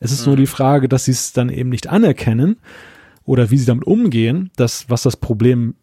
Es 0.00 0.10
ist 0.10 0.22
mhm. 0.22 0.30
nur 0.30 0.36
die 0.38 0.46
Frage, 0.46 0.88
dass 0.88 1.04
sie 1.04 1.10
es 1.10 1.34
dann 1.34 1.50
eben 1.50 1.68
nicht 1.68 1.86
anerkennen 1.86 2.56
oder 3.28 3.50
wie 3.50 3.58
sie 3.58 3.66
damit 3.66 3.86
umgehen, 3.86 4.50
das, 4.56 4.88
was 4.88 5.02
das 5.02 5.16
Problem 5.16 5.74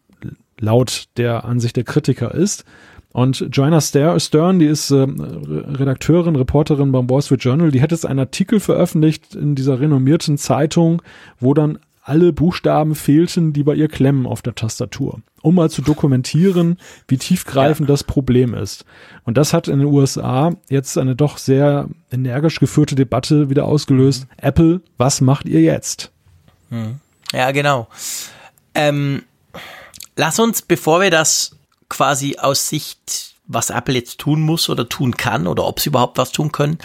laut 0.58 1.04
der 1.16 1.44
Ansicht 1.44 1.76
der 1.76 1.84
Kritiker 1.84 2.34
ist. 2.34 2.64
Und 3.12 3.48
Joanna 3.52 3.80
Stern, 3.80 4.58
die 4.58 4.66
ist 4.66 4.90
äh, 4.90 5.06
Redakteurin, 5.06 6.36
Reporterin 6.36 6.92
beim 6.92 7.08
Wall 7.08 7.22
Street 7.22 7.44
Journal, 7.44 7.70
die 7.70 7.80
hat 7.80 7.92
jetzt 7.92 8.04
einen 8.04 8.18
Artikel 8.18 8.58
veröffentlicht 8.58 9.34
in 9.34 9.54
dieser 9.54 9.80
renommierten 9.80 10.38
Zeitung, 10.38 11.00
wo 11.38 11.54
dann 11.54 11.78
alle 12.02 12.32
Buchstaben 12.32 12.94
fehlten, 12.94 13.52
die 13.52 13.62
bei 13.62 13.74
ihr 13.74 13.88
klemmen 13.88 14.26
auf 14.26 14.42
der 14.42 14.54
Tastatur, 14.54 15.20
um 15.40 15.54
mal 15.54 15.70
zu 15.70 15.82
dokumentieren, 15.82 16.78
wie 17.08 17.16
tiefgreifend 17.16 17.88
ja. 17.88 17.92
das 17.92 18.04
Problem 18.04 18.54
ist. 18.54 18.84
Und 19.24 19.36
das 19.36 19.52
hat 19.52 19.68
in 19.68 19.78
den 19.78 19.88
USA 19.88 20.52
jetzt 20.68 20.98
eine 20.98 21.16
doch 21.16 21.38
sehr 21.38 21.88
energisch 22.10 22.58
geführte 22.58 22.96
Debatte 22.96 23.50
wieder 23.50 23.64
ausgelöst. 23.64 24.24
Mhm. 24.24 24.48
Apple, 24.48 24.80
was 24.98 25.20
macht 25.20 25.46
ihr 25.46 25.62
jetzt? 25.62 26.12
Mhm. 26.70 27.00
Ja, 27.32 27.50
genau. 27.50 27.88
Ähm, 28.74 29.24
lass 30.16 30.38
uns, 30.38 30.62
bevor 30.62 31.00
wir 31.00 31.10
das 31.10 31.56
quasi 31.88 32.36
aus 32.38 32.68
Sicht 32.68 33.36
was 33.46 33.70
Apple 33.70 33.94
jetzt 33.94 34.18
tun 34.18 34.40
muss 34.40 34.68
oder 34.68 34.88
tun 34.88 35.16
kann 35.16 35.46
oder 35.46 35.64
ob 35.66 35.80
sie 35.80 35.90
überhaupt 35.90 36.18
was 36.18 36.32
tun 36.32 36.52
können. 36.52 36.78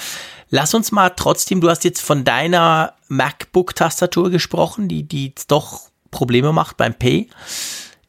Lass 0.49 0.73
uns 0.73 0.91
mal 0.91 1.09
trotzdem, 1.09 1.61
du 1.61 1.69
hast 1.69 1.83
jetzt 1.83 2.01
von 2.01 2.23
deiner 2.23 2.93
MacBook-Tastatur 3.07 4.29
gesprochen, 4.29 4.87
die, 4.87 5.03
die 5.03 5.33
doch 5.47 5.81
Probleme 6.11 6.53
macht 6.53 6.77
beim 6.77 6.93
P. 6.93 7.29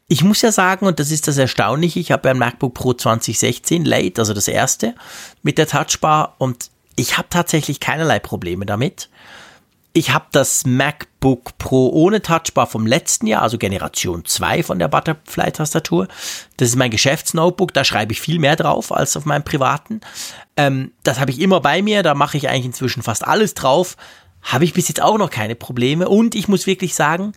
Ich 0.09 0.23
muss 0.23 0.43
ja 0.43 0.53
sagen, 0.53 0.87
und 0.87 1.01
das 1.01 1.11
ist 1.11 1.29
das 1.29 1.39
Erstaunliche, 1.39 2.01
ich 2.01 2.13
habe 2.13 2.29
ein 2.29 2.39
MacBook 2.39 2.75
Pro 2.75 2.93
2016 2.93 3.85
Late, 3.85 4.21
also 4.21 4.35
das 4.35 4.49
erste, 4.49 4.95
mit 5.43 5.57
der 5.57 5.69
Touchbar 5.69 6.35
und 6.39 6.71
ich 6.97 7.17
habe 7.17 7.29
tatsächlich 7.31 7.81
keinerlei 7.81 8.19
Probleme 8.19 8.67
damit. 8.67 9.09
Ich 9.95 10.11
habe 10.11 10.25
das 10.33 10.65
MacBook 10.65 11.59
Pro 11.59 11.91
ohne 11.91 12.23
Touchbar 12.23 12.67
vom 12.67 12.87
letzten 12.87 13.27
Jahr, 13.27 13.43
also 13.43 13.59
Generation 13.59 14.25
2 14.25 14.63
von 14.63 14.79
der 14.79 14.89
Butterfly-Tastatur. 14.89 16.09
Das 16.57 16.69
ist 16.69 16.77
mein 16.77 16.91
Geschäftsnotebook, 16.91 17.75
da 17.75 17.85
schreibe 17.85 18.13
ich 18.13 18.21
viel 18.21 18.39
mehr 18.39 18.57
drauf 18.57 18.91
als 18.91 19.17
auf 19.19 19.27
meinem 19.27 19.45
privaten. 19.45 20.01
Ähm, 20.57 20.93
das 21.03 21.21
habe 21.21 21.31
ich 21.31 21.41
immer 21.41 21.61
bei 21.61 21.83
mir, 21.83 22.03
da 22.03 22.15
mache 22.15 22.39
ich 22.39 22.49
eigentlich 22.49 22.67
inzwischen 22.67 23.03
fast 23.03 23.27
alles 23.27 23.53
drauf. 23.53 23.99
Habe 24.41 24.65
ich 24.65 24.73
bis 24.73 24.89
jetzt 24.89 25.03
auch 25.03 25.19
noch 25.19 25.31
keine 25.31 25.57
Probleme. 25.57 26.09
Und 26.09 26.35
ich 26.35 26.49
muss 26.49 26.67
wirklich 26.67 26.95
sagen, 26.95 27.33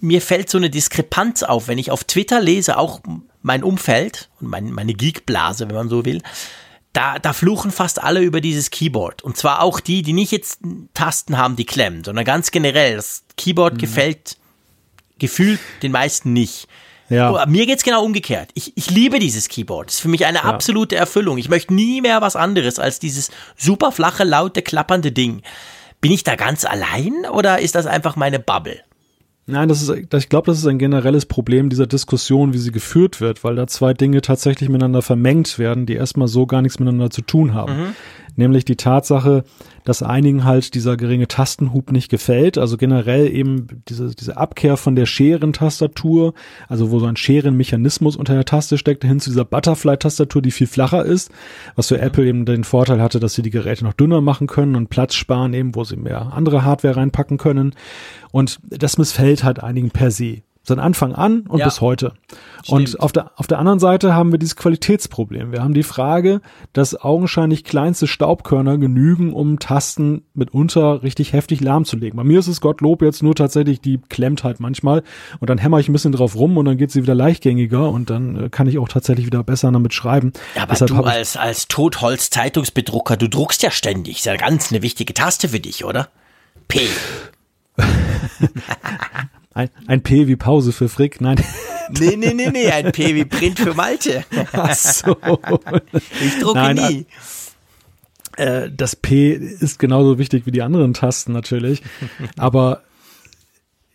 mir 0.00 0.20
fällt 0.20 0.50
so 0.50 0.58
eine 0.58 0.68
Diskrepanz 0.68 1.42
auf, 1.42 1.68
wenn 1.68 1.78
ich 1.78 1.90
auf 1.90 2.04
Twitter 2.04 2.40
lese, 2.40 2.76
auch 2.76 3.00
mein 3.40 3.64
Umfeld 3.64 4.28
und 4.40 4.48
mein, 4.48 4.70
meine 4.72 4.92
Geekblase, 4.92 5.68
wenn 5.68 5.76
man 5.76 5.88
so 5.88 6.04
will, 6.04 6.20
da, 6.94 7.18
da 7.18 7.32
fluchen 7.32 7.70
fast 7.70 8.02
alle 8.02 8.20
über 8.20 8.40
dieses 8.40 8.70
Keyboard. 8.70 9.22
Und 9.22 9.36
zwar 9.36 9.60
auch 9.60 9.80
die, 9.80 10.02
die 10.02 10.14
nicht 10.14 10.32
jetzt 10.32 10.60
Tasten 10.94 11.36
haben, 11.36 11.56
die 11.56 11.66
klemmen, 11.66 12.04
sondern 12.04 12.24
ganz 12.24 12.50
generell. 12.50 12.96
Das 12.96 13.24
Keyboard 13.36 13.74
mhm. 13.74 13.78
gefällt 13.78 14.38
gefühlt 15.18 15.60
den 15.82 15.92
meisten 15.92 16.32
nicht. 16.32 16.68
Ja. 17.08 17.30
Oh, 17.30 17.46
mir 17.46 17.66
geht's 17.66 17.82
genau 17.82 18.02
umgekehrt. 18.02 18.50
Ich, 18.54 18.72
ich 18.76 18.90
liebe 18.90 19.18
dieses 19.18 19.48
Keyboard. 19.48 19.88
Das 19.88 19.96
ist 19.96 20.00
für 20.00 20.08
mich 20.08 20.24
eine 20.24 20.38
ja. 20.38 20.44
absolute 20.44 20.96
Erfüllung. 20.96 21.36
Ich 21.36 21.48
möchte 21.48 21.74
nie 21.74 22.00
mehr 22.00 22.22
was 22.22 22.36
anderes 22.36 22.78
als 22.78 22.98
dieses 22.98 23.30
super 23.56 23.92
flache, 23.92 24.24
laute, 24.24 24.62
klappernde 24.62 25.12
Ding. 25.12 25.42
Bin 26.00 26.12
ich 26.12 26.24
da 26.24 26.36
ganz 26.36 26.64
allein 26.64 27.26
oder 27.30 27.58
ist 27.58 27.74
das 27.74 27.86
einfach 27.86 28.16
meine 28.16 28.38
Bubble? 28.38 28.80
Nein, 29.46 29.68
das 29.68 29.82
ist, 29.82 29.90
ich 29.90 30.28
glaube, 30.30 30.46
das 30.46 30.58
ist 30.58 30.66
ein 30.66 30.78
generelles 30.78 31.26
Problem 31.26 31.68
dieser 31.68 31.86
Diskussion, 31.86 32.54
wie 32.54 32.58
sie 32.58 32.72
geführt 32.72 33.20
wird, 33.20 33.44
weil 33.44 33.56
da 33.56 33.66
zwei 33.66 33.92
Dinge 33.92 34.22
tatsächlich 34.22 34.70
miteinander 34.70 35.02
vermengt 35.02 35.58
werden, 35.58 35.84
die 35.84 35.94
erstmal 35.94 36.28
so 36.28 36.46
gar 36.46 36.62
nichts 36.62 36.78
miteinander 36.78 37.10
zu 37.10 37.20
tun 37.20 37.52
haben. 37.52 37.76
Mhm. 37.76 37.86
Nämlich 38.36 38.64
die 38.64 38.76
Tatsache, 38.76 39.44
dass 39.84 40.02
einigen 40.02 40.44
halt 40.44 40.74
dieser 40.74 40.96
geringe 40.96 41.28
Tastenhub 41.28 41.92
nicht 41.92 42.08
gefällt, 42.08 42.58
also 42.58 42.76
generell 42.76 43.32
eben 43.32 43.82
diese, 43.88 44.14
diese 44.14 44.36
Abkehr 44.36 44.76
von 44.76 44.96
der 44.96 45.06
Scherentastatur, 45.06 46.34
also 46.68 46.90
wo 46.90 46.98
so 47.00 47.06
ein 47.06 47.16
Scherenmechanismus 47.16 48.16
unter 48.16 48.34
der 48.34 48.44
Taste 48.44 48.78
steckt, 48.78 49.04
hin 49.04 49.20
zu 49.20 49.30
dieser 49.30 49.44
Butterfly-Tastatur, 49.44 50.42
die 50.42 50.50
viel 50.50 50.66
flacher 50.66 51.04
ist, 51.04 51.30
was 51.76 51.88
für. 51.88 52.04
Apple 52.04 52.26
eben 52.26 52.44
den 52.44 52.64
Vorteil 52.64 53.00
hatte, 53.00 53.18
dass 53.18 53.34
sie 53.34 53.42
die 53.42 53.50
Geräte 53.50 53.84
noch 53.84 53.94
dünner 53.94 54.20
machen 54.20 54.46
können 54.46 54.76
und 54.76 54.90
Platz 54.90 55.14
sparen 55.14 55.54
eben, 55.54 55.74
wo 55.74 55.84
sie 55.84 55.96
mehr 55.96 56.32
andere 56.32 56.64
Hardware 56.64 56.96
reinpacken 56.96 57.38
können. 57.38 57.74
Und 58.30 58.60
das 58.68 58.98
missfällt 58.98 59.42
halt 59.42 59.62
einigen 59.62 59.90
per 59.90 60.10
se. 60.10 60.42
Seit 60.66 60.78
Anfang 60.78 61.14
an 61.14 61.42
und 61.42 61.58
ja. 61.58 61.66
bis 61.66 61.82
heute. 61.82 62.14
Stimmt. 62.62 62.94
Und 62.94 63.00
auf 63.00 63.12
der, 63.12 63.32
auf 63.36 63.46
der 63.46 63.58
anderen 63.58 63.78
Seite 63.78 64.14
haben 64.14 64.32
wir 64.32 64.38
dieses 64.38 64.56
Qualitätsproblem. 64.56 65.52
Wir 65.52 65.62
haben 65.62 65.74
die 65.74 65.82
Frage, 65.82 66.40
dass 66.72 66.98
augenscheinlich 66.98 67.64
kleinste 67.64 68.06
Staubkörner 68.06 68.78
genügen, 68.78 69.34
um 69.34 69.58
Tasten 69.58 70.22
mitunter 70.32 71.02
richtig 71.02 71.34
heftig 71.34 71.60
lahmzulegen. 71.60 72.16
Bei 72.16 72.24
mir 72.24 72.38
ist 72.38 72.48
es 72.48 72.62
Gottlob 72.62 73.02
jetzt 73.02 73.22
nur 73.22 73.34
tatsächlich, 73.34 73.82
die 73.82 73.98
klemmt 74.08 74.42
halt 74.42 74.58
manchmal 74.58 75.02
und 75.38 75.50
dann 75.50 75.58
hämmer 75.58 75.80
ich 75.80 75.88
ein 75.88 75.92
bisschen 75.92 76.12
drauf 76.12 76.34
rum 76.34 76.56
und 76.56 76.64
dann 76.64 76.78
geht 76.78 76.90
sie 76.90 77.02
wieder 77.02 77.14
leichtgängiger 77.14 77.90
und 77.90 78.08
dann 78.08 78.44
äh, 78.44 78.48
kann 78.48 78.66
ich 78.66 78.78
auch 78.78 78.88
tatsächlich 78.88 79.26
wieder 79.26 79.44
besser 79.44 79.70
damit 79.70 79.92
schreiben. 79.92 80.32
Ja, 80.56 80.62
aber 80.62 80.72
Deshalb 80.72 80.90
du 80.90 81.02
als, 81.02 81.36
als 81.36 81.68
Totholz-Zeitungsbedrucker, 81.68 83.18
du 83.18 83.28
druckst 83.28 83.62
ja 83.62 83.70
ständig. 83.70 84.18
Ist 84.18 84.24
ja 84.24 84.36
ganz 84.36 84.72
eine 84.72 84.80
wichtige 84.80 85.12
Taste 85.12 85.50
für 85.50 85.60
dich, 85.60 85.84
oder? 85.84 86.08
P. 86.68 86.80
ein, 89.54 89.70
ein 89.86 90.02
P 90.02 90.26
wie 90.26 90.36
Pause 90.36 90.72
für 90.72 90.88
Frick, 90.88 91.20
nein. 91.20 91.36
Nee, 92.00 92.16
nee, 92.16 92.32
nee, 92.32 92.48
nee, 92.50 92.70
ein 92.70 92.92
P 92.92 93.14
wie 93.14 93.26
Print 93.26 93.58
für 93.58 93.74
Malte. 93.74 94.24
Ach 94.52 94.74
so. 94.74 95.18
Ich 96.24 96.38
drucke 96.40 96.58
nein, 96.58 96.76
nie. 96.76 97.06
Äh, 98.38 98.70
das 98.74 98.96
P 98.96 99.32
ist 99.32 99.78
genauso 99.78 100.18
wichtig 100.18 100.46
wie 100.46 100.50
die 100.50 100.62
anderen 100.62 100.94
Tasten 100.94 101.32
natürlich. 101.32 101.82
Aber 102.38 102.80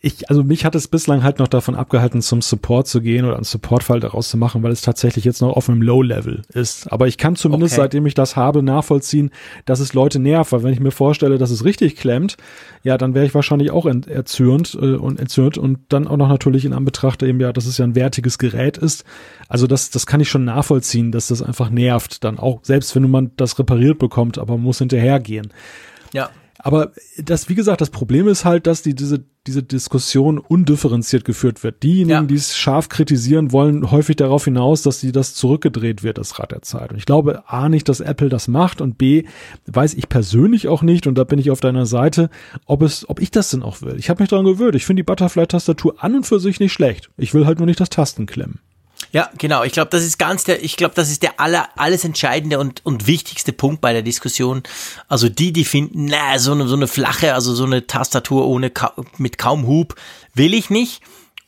ich, 0.02 0.30
also 0.30 0.42
mich 0.42 0.64
hat 0.64 0.74
es 0.74 0.88
bislang 0.88 1.22
halt 1.22 1.38
noch 1.40 1.48
davon 1.48 1.74
abgehalten, 1.74 2.22
zum 2.22 2.40
Support 2.40 2.88
zu 2.88 3.02
gehen 3.02 3.26
oder 3.26 3.34
einen 3.34 3.44
Supportfall 3.44 4.00
daraus 4.00 4.30
zu 4.30 4.38
machen, 4.38 4.62
weil 4.62 4.72
es 4.72 4.80
tatsächlich 4.80 5.26
jetzt 5.26 5.42
noch 5.42 5.54
auf 5.54 5.68
einem 5.68 5.82
Low-Level 5.82 6.40
ist. 6.54 6.90
Aber 6.90 7.06
ich 7.06 7.18
kann 7.18 7.36
zumindest, 7.36 7.74
okay. 7.74 7.82
seitdem 7.82 8.06
ich 8.06 8.14
das 8.14 8.34
habe, 8.34 8.62
nachvollziehen, 8.62 9.30
dass 9.66 9.78
es 9.78 9.92
Leute 9.92 10.18
nervt, 10.18 10.52
weil 10.52 10.62
wenn 10.62 10.72
ich 10.72 10.80
mir 10.80 10.90
vorstelle, 10.90 11.36
dass 11.36 11.50
es 11.50 11.66
richtig 11.66 11.96
klemmt, 11.96 12.38
ja, 12.82 12.96
dann 12.96 13.14
wäre 13.14 13.26
ich 13.26 13.34
wahrscheinlich 13.34 13.72
auch 13.72 13.84
erzürnt 13.84 14.74
äh, 14.80 14.94
und 14.94 15.20
entzürnt 15.20 15.58
und 15.58 15.80
dann 15.90 16.08
auch 16.08 16.16
noch 16.16 16.28
natürlich 16.28 16.64
in 16.64 16.72
Anbetracht 16.72 17.22
eben 17.22 17.38
ja, 17.38 17.52
dass 17.52 17.66
es 17.66 17.76
ja 17.76 17.84
ein 17.84 17.94
wertiges 17.94 18.38
Gerät 18.38 18.78
ist. 18.78 19.04
Also 19.48 19.66
das, 19.66 19.90
das 19.90 20.06
kann 20.06 20.20
ich 20.20 20.30
schon 20.30 20.44
nachvollziehen, 20.44 21.12
dass 21.12 21.28
das 21.28 21.42
einfach 21.42 21.68
nervt 21.68 22.24
dann 22.24 22.38
auch, 22.38 22.60
selbst 22.62 22.96
wenn 22.96 23.10
man 23.10 23.32
das 23.36 23.58
repariert 23.58 23.98
bekommt, 23.98 24.38
aber 24.38 24.54
man 24.54 24.62
muss 24.62 24.78
hinterhergehen. 24.78 25.52
Ja. 26.14 26.30
Aber 26.62 26.92
das, 27.18 27.48
wie 27.48 27.54
gesagt, 27.54 27.80
das 27.80 27.90
Problem 27.90 28.28
ist 28.28 28.44
halt, 28.44 28.66
dass 28.66 28.82
die 28.82 28.94
diese 28.94 29.24
diese 29.46 29.62
Diskussion 29.62 30.38
undifferenziert 30.38 31.24
geführt 31.24 31.64
wird. 31.64 31.82
Diejenigen, 31.82 32.10
ja. 32.10 32.22
die 32.22 32.34
es 32.34 32.56
scharf 32.56 32.90
kritisieren, 32.90 33.52
wollen 33.52 33.90
häufig 33.90 34.16
darauf 34.16 34.44
hinaus, 34.44 34.82
dass 34.82 35.00
sie 35.00 35.12
das 35.12 35.34
zurückgedreht 35.34 36.02
wird, 36.02 36.18
das 36.18 36.38
Rad 36.38 36.52
der 36.52 36.60
Zeit. 36.60 36.90
Und 36.90 36.98
ich 36.98 37.06
glaube 37.06 37.48
A 37.48 37.70
nicht, 37.70 37.88
dass 37.88 38.00
Apple 38.00 38.28
das 38.28 38.48
macht 38.48 38.82
und 38.82 38.98
B 38.98 39.24
weiß 39.66 39.94
ich 39.94 40.10
persönlich 40.10 40.68
auch 40.68 40.82
nicht 40.82 41.06
und 41.06 41.16
da 41.16 41.24
bin 41.24 41.38
ich 41.38 41.50
auf 41.50 41.60
deiner 41.60 41.86
Seite, 41.86 42.28
ob 42.66 42.82
es, 42.82 43.08
ob 43.08 43.20
ich 43.20 43.30
das 43.30 43.50
denn 43.50 43.62
auch 43.62 43.80
will. 43.80 43.96
Ich 43.98 44.10
habe 44.10 44.22
mich 44.22 44.28
daran 44.28 44.44
gewöhnt. 44.44 44.74
Ich 44.74 44.84
finde 44.84 45.00
die 45.00 45.06
Butterfly-Tastatur 45.06 45.94
an 46.04 46.16
und 46.16 46.26
für 46.26 46.38
sich 46.38 46.60
nicht 46.60 46.74
schlecht. 46.74 47.10
Ich 47.16 47.32
will 47.32 47.46
halt 47.46 47.58
nur 47.58 47.66
nicht 47.66 47.80
das 47.80 47.88
Tastenklemmen. 47.88 48.58
Ja, 49.12 49.28
genau. 49.38 49.64
Ich 49.64 49.72
glaube, 49.72 49.90
das 49.90 50.04
ist 50.04 50.18
ganz 50.18 50.44
der, 50.44 50.62
ich 50.62 50.76
glaube, 50.76 50.94
das 50.94 51.10
ist 51.10 51.22
der 51.22 51.40
aller, 51.40 51.68
alles 51.76 52.04
entscheidende 52.04 52.58
und, 52.58 52.84
und 52.86 53.06
wichtigste 53.06 53.52
Punkt 53.52 53.80
bei 53.80 53.92
der 53.92 54.02
Diskussion. 54.02 54.62
Also 55.08 55.28
die, 55.28 55.52
die 55.52 55.64
finden, 55.64 56.06
na, 56.06 56.38
so 56.38 56.52
eine, 56.52 56.68
so 56.68 56.76
eine 56.76 56.86
flache, 56.86 57.34
also 57.34 57.54
so 57.54 57.64
eine 57.64 57.86
Tastatur 57.86 58.46
ohne, 58.46 58.70
mit 59.18 59.38
kaum 59.38 59.66
Hub 59.66 59.96
will 60.34 60.54
ich 60.54 60.70
nicht. 60.70 61.02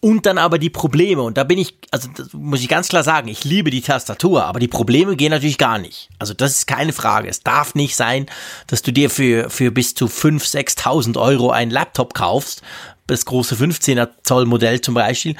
Und 0.05 0.27
dann 0.27 0.37
aber 0.37 0.59
die 0.59 0.71
Probleme. 0.71 1.23
Und 1.23 1.37
da 1.37 1.45
bin 1.45 1.59
ich, 1.59 1.79
also 1.93 2.09
muss 2.33 2.61
ich 2.61 2.69
ganz 2.69 2.89
klar 2.89 3.05
sagen, 3.05 3.29
ich 3.29 3.45
liebe 3.45 3.71
die 3.71 3.83
Tastatur, 3.83 4.45
aber 4.47 4.59
die 4.59 4.67
Probleme 4.67 5.15
gehen 5.15 5.31
natürlich 5.31 5.59
gar 5.59 5.79
nicht. 5.79 6.09
Also 6.19 6.35
das 6.35 6.57
ist 6.57 6.67
keine 6.67 6.93
Frage. 6.93 7.29
Es 7.29 7.45
darf 7.45 7.77
nicht 7.77 7.95
sein, 7.95 8.27
dass 8.67 8.83
du 8.83 8.93
dir 8.93 9.11
für, 9.11 9.49
für 9.49 9.71
bis 9.71 9.95
zu 9.95 10.07
5.000, 10.07 10.75
6.000 10.77 11.21
Euro 11.21 11.53
einen 11.53 11.71
Laptop 11.71 12.15
kaufst, 12.15 12.63
das 13.07 13.25
große 13.27 13.55
15er 13.55 14.09
Zoll 14.25 14.47
Modell 14.47 14.81
zum 14.81 14.95
Beispiel, 14.95 15.37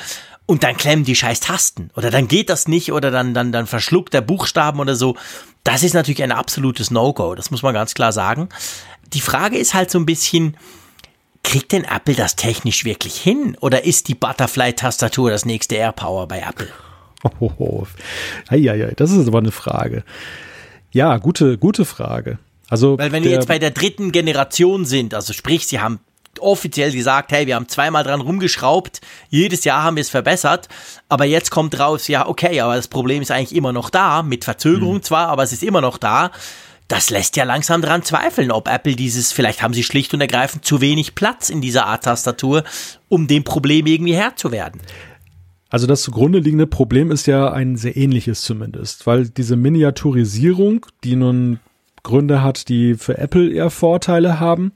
und 0.47 0.65
dann 0.65 0.77
klemmen 0.77 1.05
die 1.05 1.15
scheiß 1.15 1.41
Tasten 1.41 1.91
oder 1.97 2.11
dann 2.11 2.29
geht 2.29 2.51
das 2.51 2.69
nicht 2.69 2.93
oder 2.93 3.11
dann, 3.11 3.35
dann, 3.35 3.53
dann 3.53 3.67
verschluckt 3.67 4.13
der 4.15 4.21
Buchstaben 4.21 4.81
oder 4.81 4.97
so. 4.97 5.17
Das 5.65 5.83
ist 5.83 5.95
natürlich 5.95 6.23
ein 6.23 6.33
absolutes 6.33 6.91
No-Go, 6.91 7.35
das 7.35 7.51
muss 7.51 7.63
man 7.63 7.75
ganz 7.75 7.95
klar 7.95 8.13
sagen. 8.13 8.49
Die 9.13 9.21
Frage 9.21 9.59
ist 9.59 9.75
halt 9.75 9.91
so 9.91 9.99
ein 9.99 10.07
bisschen, 10.07 10.57
kriegt 11.45 11.73
denn 11.73 11.85
Apple 11.85 12.15
das 12.15 12.37
technisch 12.37 12.85
wirklich 12.85 13.17
hin 13.17 13.57
oder 13.61 13.85
ist 13.85 14.09
die 14.09 14.15
Butterfly-Tastatur 14.15 15.31
das 15.31 15.45
nächste 15.45 15.77
AirPower 15.77 16.27
bei 16.29 16.41
Apple? 16.41 16.69
Oh, 17.39 17.53
oh. 17.59 17.87
Ja, 18.51 18.75
ja, 18.75 18.89
das 18.89 19.13
ist 19.13 19.29
aber 19.29 19.39
eine 19.39 19.53
Frage. 19.53 20.03
Ja, 20.91 21.19
gute, 21.19 21.57
gute 21.57 21.85
Frage. 21.85 22.39
Also 22.69 22.99
Weil 22.99 23.13
wenn 23.13 23.23
wir 23.23 23.31
jetzt 23.31 23.49
bei 23.49 23.59
der 23.59 23.71
dritten 23.71 24.13
Generation 24.13 24.85
sind, 24.87 25.15
also 25.15 25.33
sprich, 25.33 25.67
sie 25.67 25.81
haben 25.81 26.01
offiziell 26.41 26.93
gesagt, 26.93 27.33
hey, 27.33 27.47
wir 27.47 27.57
haben 27.57 27.69
zweimal 27.69 28.05
dran 28.05 28.21
rumgeschraubt, 28.21 29.01
jedes 29.29 29.65
Jahr 29.65 29.83
haben 29.83 29.97
wir 29.97 30.01
es 30.01 30.11
verbessert, 30.11 30.69
aber 31.09 31.25
jetzt 31.25 31.51
kommt 31.51 31.79
raus, 31.79 32.09
ja, 32.09 32.27
okay, 32.27 32.61
aber 32.61 32.77
das 32.77 32.89
Problem 32.89 33.23
ist 33.23 33.31
eigentlich 33.31 33.55
immer 33.55 33.73
noch 33.73 33.91
da, 33.91 34.23
mit 34.23 34.45
Verzögerung 34.45 34.97
mhm. 34.97 35.03
zwar, 35.03 35.29
aber 35.29 35.43
es 35.43 35.53
ist 35.53 35.63
immer 35.63 35.81
noch 35.81 35.99
da. 35.99 36.31
Das 36.89 37.11
lässt 37.11 37.37
ja 37.37 37.45
langsam 37.45 37.81
dran 37.81 38.03
zweifeln, 38.03 38.51
ob 38.51 38.69
Apple 38.69 38.97
dieses, 38.97 39.33
vielleicht 39.33 39.63
haben 39.63 39.73
sie 39.73 39.83
schlicht 39.83 40.13
und 40.13 40.21
ergreifend 40.21 40.65
zu 40.65 40.81
wenig 40.81 41.15
Platz 41.15 41.49
in 41.49 41.61
dieser 41.61 41.87
Art 41.87 42.05
Tastatur, 42.05 42.65
um 43.09 43.29
dem 43.29 43.45
Problem 43.45 43.87
irgendwie 43.87 44.15
Herr 44.15 44.37
zu 44.37 44.53
werden. 44.53 44.81
Also 45.71 45.87
das 45.87 46.03
zugrunde 46.03 46.39
liegende 46.39 46.67
Problem 46.67 47.11
ist 47.11 47.27
ja 47.27 47.51
ein 47.51 47.77
sehr 47.77 47.97
ähnliches 47.97 48.43
zumindest, 48.43 49.07
weil 49.07 49.31
diese 49.31 49.57
Miniaturisierung, 49.57 50.85
die 51.03 51.17
nun 51.17 51.61
Gründe 52.03 52.43
hat, 52.43 52.69
die 52.69 52.95
für 52.95 53.17
Apple 53.17 53.51
eher 53.51 53.71
Vorteile 53.71 54.39
haben, 54.39 54.73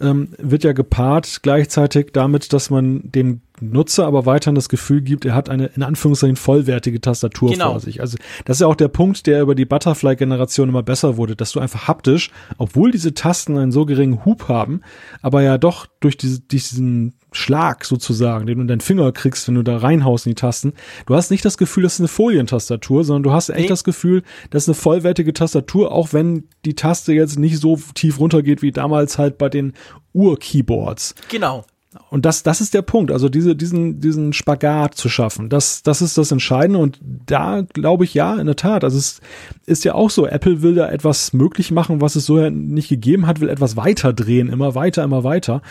ähm, 0.00 0.28
wird 0.38 0.64
ja 0.64 0.72
gepaart 0.72 1.40
gleichzeitig 1.42 2.12
damit, 2.12 2.52
dass 2.52 2.70
man 2.70 3.10
dem 3.12 3.40
Nutzer 3.60 4.06
aber 4.06 4.26
weiterhin 4.26 4.54
das 4.54 4.68
Gefühl 4.68 5.00
gibt, 5.02 5.24
er 5.24 5.34
hat 5.34 5.48
eine 5.48 5.66
in 5.76 5.82
Anführungszeichen 5.82 6.36
vollwertige 6.36 7.00
Tastatur 7.00 7.50
Genau. 7.52 7.70
vor 7.72 7.80
sich. 7.80 8.00
Also 8.00 8.16
das 8.44 8.56
ist 8.56 8.60
ja 8.60 8.66
auch 8.66 8.74
der 8.76 8.88
Punkt, 8.88 9.26
der 9.26 9.42
über 9.42 9.54
die 9.54 9.64
Butterfly-Generation 9.64 10.68
immer 10.68 10.82
besser 10.82 11.16
wurde, 11.16 11.36
dass 11.36 11.52
du 11.52 11.60
einfach 11.60 11.88
haptisch, 11.88 12.30
obwohl 12.58 12.90
diese 12.90 13.14
Tasten 13.14 13.56
einen 13.58 13.72
so 13.72 13.84
geringen 13.86 14.24
Hub 14.24 14.48
haben, 14.48 14.80
aber 15.22 15.42
ja 15.42 15.58
doch 15.58 15.86
durch 16.00 16.16
diese, 16.16 16.40
diesen 16.40 17.14
Schlag 17.32 17.84
sozusagen, 17.84 18.46
den 18.46 18.56
du 18.56 18.62
in 18.62 18.68
deinen 18.68 18.80
Finger 18.80 19.12
kriegst, 19.12 19.46
wenn 19.46 19.54
du 19.54 19.62
da 19.62 19.76
reinhaust 19.76 20.26
in 20.26 20.30
die 20.30 20.34
Tasten, 20.34 20.72
du 21.06 21.14
hast 21.14 21.30
nicht 21.30 21.44
das 21.44 21.58
Gefühl, 21.58 21.84
das 21.84 21.94
ist 21.94 22.00
eine 22.00 22.08
Folientastatur, 22.08 23.04
sondern 23.04 23.22
du 23.22 23.32
hast 23.32 23.50
echt 23.50 23.60
Nee. 23.60 23.68
das 23.68 23.84
Gefühl, 23.84 24.22
das 24.50 24.64
ist 24.64 24.68
eine 24.68 24.74
vollwertige 24.74 25.32
Tastatur, 25.32 25.92
auch 25.92 26.12
wenn 26.12 26.48
die 26.64 26.74
Taste 26.74 27.12
jetzt 27.12 27.38
nicht 27.38 27.58
so 27.58 27.78
tief 27.94 28.18
runtergeht 28.18 28.62
wie 28.62 28.72
damals 28.72 29.18
halt 29.18 29.38
bei 29.38 29.48
den 29.48 29.74
Ur-Keyboards. 30.12 31.14
Genau. 31.28 31.64
Und 32.08 32.24
das, 32.24 32.44
das 32.44 32.60
ist 32.60 32.72
der 32.72 32.82
Punkt. 32.82 33.10
Also 33.10 33.28
diese, 33.28 33.56
diesen, 33.56 34.00
diesen 34.00 34.32
Spagat 34.32 34.94
zu 34.94 35.08
schaffen, 35.08 35.48
das, 35.48 35.82
das 35.82 36.02
ist 36.02 36.16
das 36.16 36.30
Entscheidende. 36.30 36.78
Und 36.78 37.00
da 37.02 37.62
glaube 37.62 38.04
ich 38.04 38.14
ja, 38.14 38.36
in 38.36 38.46
der 38.46 38.54
Tat. 38.54 38.84
Also 38.84 38.96
es 38.96 39.20
ist 39.66 39.84
ja 39.84 39.94
auch 39.94 40.10
so, 40.10 40.26
Apple 40.26 40.62
will 40.62 40.76
da 40.76 40.88
etwas 40.88 41.32
möglich 41.32 41.72
machen, 41.72 42.00
was 42.00 42.14
es 42.14 42.26
so 42.26 42.48
nicht 42.48 42.88
gegeben 42.88 43.26
hat, 43.26 43.40
will 43.40 43.48
etwas 43.48 43.76
weiter 43.76 44.12
drehen, 44.12 44.50
immer 44.50 44.76
weiter, 44.76 45.02
immer 45.02 45.24
weiter. 45.24 45.62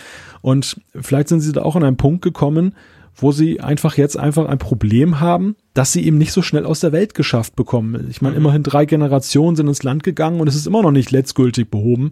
Und 0.41 0.81
vielleicht 0.93 1.29
sind 1.29 1.39
sie 1.39 1.53
da 1.53 1.61
auch 1.61 1.77
an 1.77 1.83
einen 1.83 1.97
Punkt 1.97 2.21
gekommen, 2.21 2.75
wo 3.15 3.31
sie 3.31 3.61
einfach 3.61 3.95
jetzt 3.95 4.17
einfach 4.17 4.47
ein 4.47 4.59
Problem 4.59 5.21
haben, 5.21 5.55
dass 5.73 5.93
sie 5.93 6.05
eben 6.05 6.17
nicht 6.17 6.33
so 6.33 6.41
schnell 6.41 6.65
aus 6.65 6.81
der 6.81 6.91
Welt 6.91 7.13
geschafft 7.13 7.55
bekommen. 7.55 8.07
Ich 8.09 8.21
meine, 8.21 8.35
immerhin 8.35 8.63
drei 8.63 8.85
Generationen 8.85 9.55
sind 9.55 9.67
ins 9.67 9.83
Land 9.83 10.03
gegangen 10.03 10.41
und 10.41 10.47
es 10.47 10.55
ist 10.55 10.67
immer 10.67 10.81
noch 10.81 10.91
nicht 10.91 11.11
letztgültig 11.11 11.69
behoben. 11.69 12.11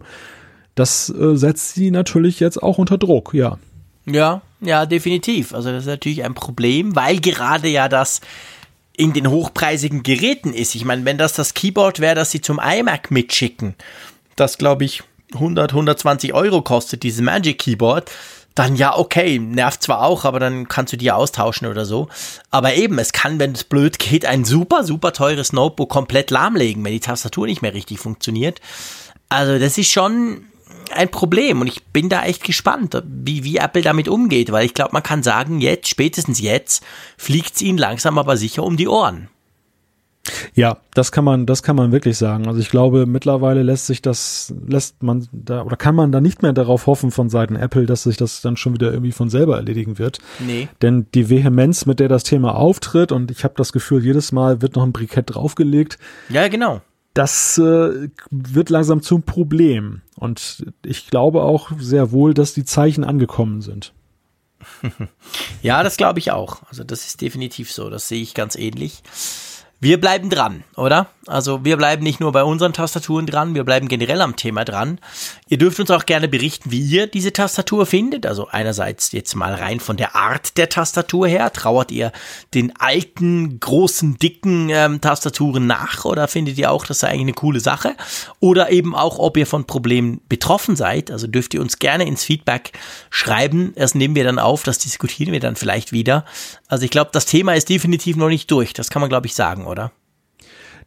Das 0.74 1.10
äh, 1.10 1.36
setzt 1.36 1.74
sie 1.74 1.90
natürlich 1.90 2.40
jetzt 2.40 2.62
auch 2.62 2.78
unter 2.78 2.98
Druck, 2.98 3.34
ja. 3.34 3.58
Ja, 4.08 4.42
ja, 4.60 4.86
definitiv. 4.86 5.54
Also 5.54 5.70
das 5.70 5.82
ist 5.84 5.88
natürlich 5.88 6.24
ein 6.24 6.34
Problem, 6.34 6.96
weil 6.96 7.20
gerade 7.20 7.68
ja 7.68 7.88
das 7.88 8.20
in 8.96 9.12
den 9.12 9.30
hochpreisigen 9.30 10.02
Geräten 10.02 10.52
ist. 10.52 10.74
Ich 10.74 10.84
meine, 10.84 11.04
wenn 11.04 11.18
das 11.18 11.32
das 11.32 11.54
Keyboard 11.54 12.00
wäre, 12.00 12.16
das 12.16 12.32
sie 12.32 12.40
zum 12.40 12.58
iMac 12.58 13.10
mitschicken, 13.10 13.76
das 14.34 14.58
glaube 14.58 14.84
ich 14.84 15.02
100, 15.34 15.72
120 15.72 16.34
Euro 16.34 16.62
kostet, 16.62 17.02
dieses 17.02 17.20
Magic 17.20 17.58
Keyboard, 17.58 18.10
dann 18.54 18.74
ja, 18.74 18.96
okay, 18.98 19.38
nervt 19.38 19.84
zwar 19.84 20.02
auch, 20.02 20.24
aber 20.24 20.40
dann 20.40 20.66
kannst 20.66 20.92
du 20.92 20.96
ja 20.96 21.14
austauschen 21.14 21.68
oder 21.68 21.84
so. 21.84 22.08
Aber 22.50 22.74
eben, 22.74 22.98
es 22.98 23.12
kann, 23.12 23.38
wenn 23.38 23.52
es 23.52 23.62
blöd 23.62 24.00
geht, 24.00 24.26
ein 24.26 24.44
super, 24.44 24.82
super 24.82 25.12
teures 25.12 25.52
Notebook 25.52 25.88
komplett 25.88 26.32
lahmlegen, 26.32 26.84
wenn 26.84 26.92
die 26.92 26.98
Tastatur 26.98 27.46
nicht 27.46 27.62
mehr 27.62 27.74
richtig 27.74 28.00
funktioniert. 28.00 28.60
Also 29.28 29.60
das 29.60 29.78
ist 29.78 29.92
schon 29.92 30.46
ein 30.98 31.10
Problem 31.10 31.60
und 31.60 31.68
ich 31.68 31.84
bin 31.84 32.08
da 32.08 32.24
echt 32.24 32.44
gespannt, 32.44 33.00
wie, 33.06 33.44
wie 33.44 33.56
Apple 33.56 33.82
damit 33.82 34.08
umgeht, 34.08 34.52
weil 34.52 34.66
ich 34.66 34.74
glaube, 34.74 34.92
man 34.92 35.02
kann 35.02 35.22
sagen, 35.22 35.60
jetzt, 35.60 35.88
spätestens 35.88 36.40
jetzt, 36.40 36.84
fliegt 37.16 37.54
es 37.54 37.62
ihnen 37.62 37.78
langsam 37.78 38.18
aber 38.18 38.36
sicher 38.36 38.64
um 38.64 38.76
die 38.76 38.88
Ohren. 38.88 39.28
Ja, 40.54 40.78
das 40.94 41.12
kann 41.12 41.24
man, 41.24 41.46
das 41.46 41.62
kann 41.62 41.76
man 41.76 41.92
wirklich 41.92 42.18
sagen. 42.18 42.48
Also 42.48 42.60
ich 42.60 42.70
glaube, 42.70 43.06
mittlerweile 43.06 43.62
lässt 43.62 43.86
sich 43.86 44.02
das, 44.02 44.52
lässt 44.66 45.02
man 45.02 45.26
da 45.32 45.62
oder 45.62 45.76
kann 45.76 45.94
man 45.94 46.12
da 46.12 46.20
nicht 46.20 46.42
mehr 46.42 46.52
darauf 46.52 46.86
hoffen 46.86 47.10
von 47.10 47.30
Seiten 47.30 47.56
Apple, 47.56 47.86
dass 47.86 48.02
sich 48.02 48.16
das 48.16 48.40
dann 48.40 48.56
schon 48.56 48.74
wieder 48.74 48.92
irgendwie 48.92 49.12
von 49.12 49.30
selber 49.30 49.56
erledigen 49.56 49.98
wird. 49.98 50.18
Nee. 50.38 50.68
Denn 50.82 51.06
die 51.14 51.30
Vehemenz, 51.30 51.86
mit 51.86 52.00
der 52.00 52.08
das 52.08 52.24
Thema 52.24 52.56
auftritt, 52.56 53.12
und 53.12 53.30
ich 53.30 53.44
habe 53.44 53.54
das 53.56 53.72
Gefühl, 53.72 54.04
jedes 54.04 54.32
Mal 54.32 54.60
wird 54.60 54.76
noch 54.76 54.82
ein 54.82 54.92
Brikett 54.92 55.34
draufgelegt, 55.34 55.98
Ja, 56.28 56.48
genau. 56.48 56.82
Das 57.18 57.58
äh, 57.58 58.10
wird 58.30 58.70
langsam 58.70 59.02
zum 59.02 59.24
Problem. 59.24 60.02
Und 60.14 60.64
ich 60.86 61.08
glaube 61.08 61.42
auch 61.42 61.72
sehr 61.76 62.12
wohl, 62.12 62.32
dass 62.32 62.54
die 62.54 62.64
Zeichen 62.64 63.02
angekommen 63.02 63.60
sind. 63.60 63.92
Ja, 65.62 65.82
das 65.82 65.96
glaube 65.96 66.20
ich 66.20 66.30
auch. 66.30 66.62
Also 66.68 66.84
das 66.84 67.04
ist 67.04 67.20
definitiv 67.20 67.72
so. 67.72 67.90
Das 67.90 68.06
sehe 68.06 68.22
ich 68.22 68.34
ganz 68.34 68.54
ähnlich. 68.54 69.02
Wir 69.80 70.00
bleiben 70.00 70.28
dran, 70.28 70.64
oder? 70.74 71.06
Also 71.28 71.64
wir 71.64 71.76
bleiben 71.76 72.02
nicht 72.02 72.18
nur 72.18 72.32
bei 72.32 72.42
unseren 72.42 72.72
Tastaturen 72.72 73.26
dran, 73.26 73.54
wir 73.54 73.62
bleiben 73.62 73.86
generell 73.86 74.22
am 74.22 74.34
Thema 74.34 74.64
dran. 74.64 74.98
Ihr 75.46 75.58
dürft 75.58 75.78
uns 75.78 75.90
auch 75.90 76.04
gerne 76.06 76.26
berichten, 76.26 76.72
wie 76.72 76.80
ihr 76.80 77.06
diese 77.06 77.32
Tastatur 77.32 77.86
findet. 77.86 78.26
Also 78.26 78.48
einerseits 78.48 79.12
jetzt 79.12 79.36
mal 79.36 79.54
rein 79.54 79.78
von 79.78 79.96
der 79.96 80.16
Art 80.16 80.56
der 80.56 80.68
Tastatur 80.68 81.28
her. 81.28 81.52
Trauert 81.52 81.92
ihr 81.92 82.12
den 82.54 82.74
alten, 82.76 83.60
großen, 83.60 84.18
dicken 84.18 84.70
ähm, 84.70 85.00
Tastaturen 85.00 85.66
nach 85.66 86.04
oder 86.04 86.26
findet 86.26 86.58
ihr 86.58 86.72
auch, 86.72 86.84
das 86.84 87.00
sei 87.00 87.08
eigentlich 87.08 87.20
eine 87.20 87.32
coole 87.34 87.60
Sache? 87.60 87.94
Oder 88.40 88.70
eben 88.70 88.96
auch, 88.96 89.18
ob 89.18 89.36
ihr 89.36 89.46
von 89.46 89.66
Problemen 89.66 90.22
betroffen 90.28 90.74
seid. 90.74 91.10
Also 91.10 91.26
dürft 91.28 91.54
ihr 91.54 91.60
uns 91.60 91.78
gerne 91.78 92.04
ins 92.04 92.24
Feedback 92.24 92.72
schreiben. 93.10 93.74
Das 93.76 93.94
nehmen 93.94 94.16
wir 94.16 94.24
dann 94.24 94.38
auf, 94.38 94.64
das 94.64 94.78
diskutieren 94.78 95.32
wir 95.32 95.40
dann 95.40 95.54
vielleicht 95.56 95.92
wieder. 95.92 96.24
Also 96.68 96.84
ich 96.84 96.90
glaube, 96.90 97.10
das 97.12 97.26
Thema 97.26 97.54
ist 97.54 97.68
definitiv 97.68 98.16
noch 98.16 98.28
nicht 98.28 98.50
durch. 98.50 98.72
Das 98.72 98.90
kann 98.90 99.00
man, 99.00 99.08
glaube 99.08 99.26
ich, 99.26 99.34
sagen, 99.34 99.67
oder? 99.68 99.92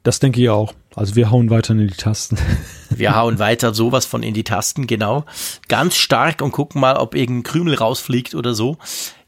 Das 0.04 0.20
denke 0.20 0.42
ich 0.42 0.50
auch. 0.50 0.74
Also 0.96 1.16
wir 1.16 1.30
hauen 1.32 1.50
weiter 1.50 1.74
in 1.74 1.88
die 1.88 1.94
Tasten. 1.94 2.38
Wir 2.90 3.16
hauen 3.16 3.40
weiter 3.40 3.74
sowas 3.74 4.06
von 4.06 4.22
in 4.22 4.34
die 4.34 4.44
Tasten, 4.44 4.86
genau. 4.86 5.24
Ganz 5.70 5.96
stark 5.96 6.42
und 6.42 6.52
gucken 6.52 6.82
mal, 6.82 6.98
ob 6.98 7.16
irgendein 7.16 7.44
Krümel 7.44 7.76
rausfliegt 7.76 8.36
oder 8.36 8.54
so. 8.54 8.78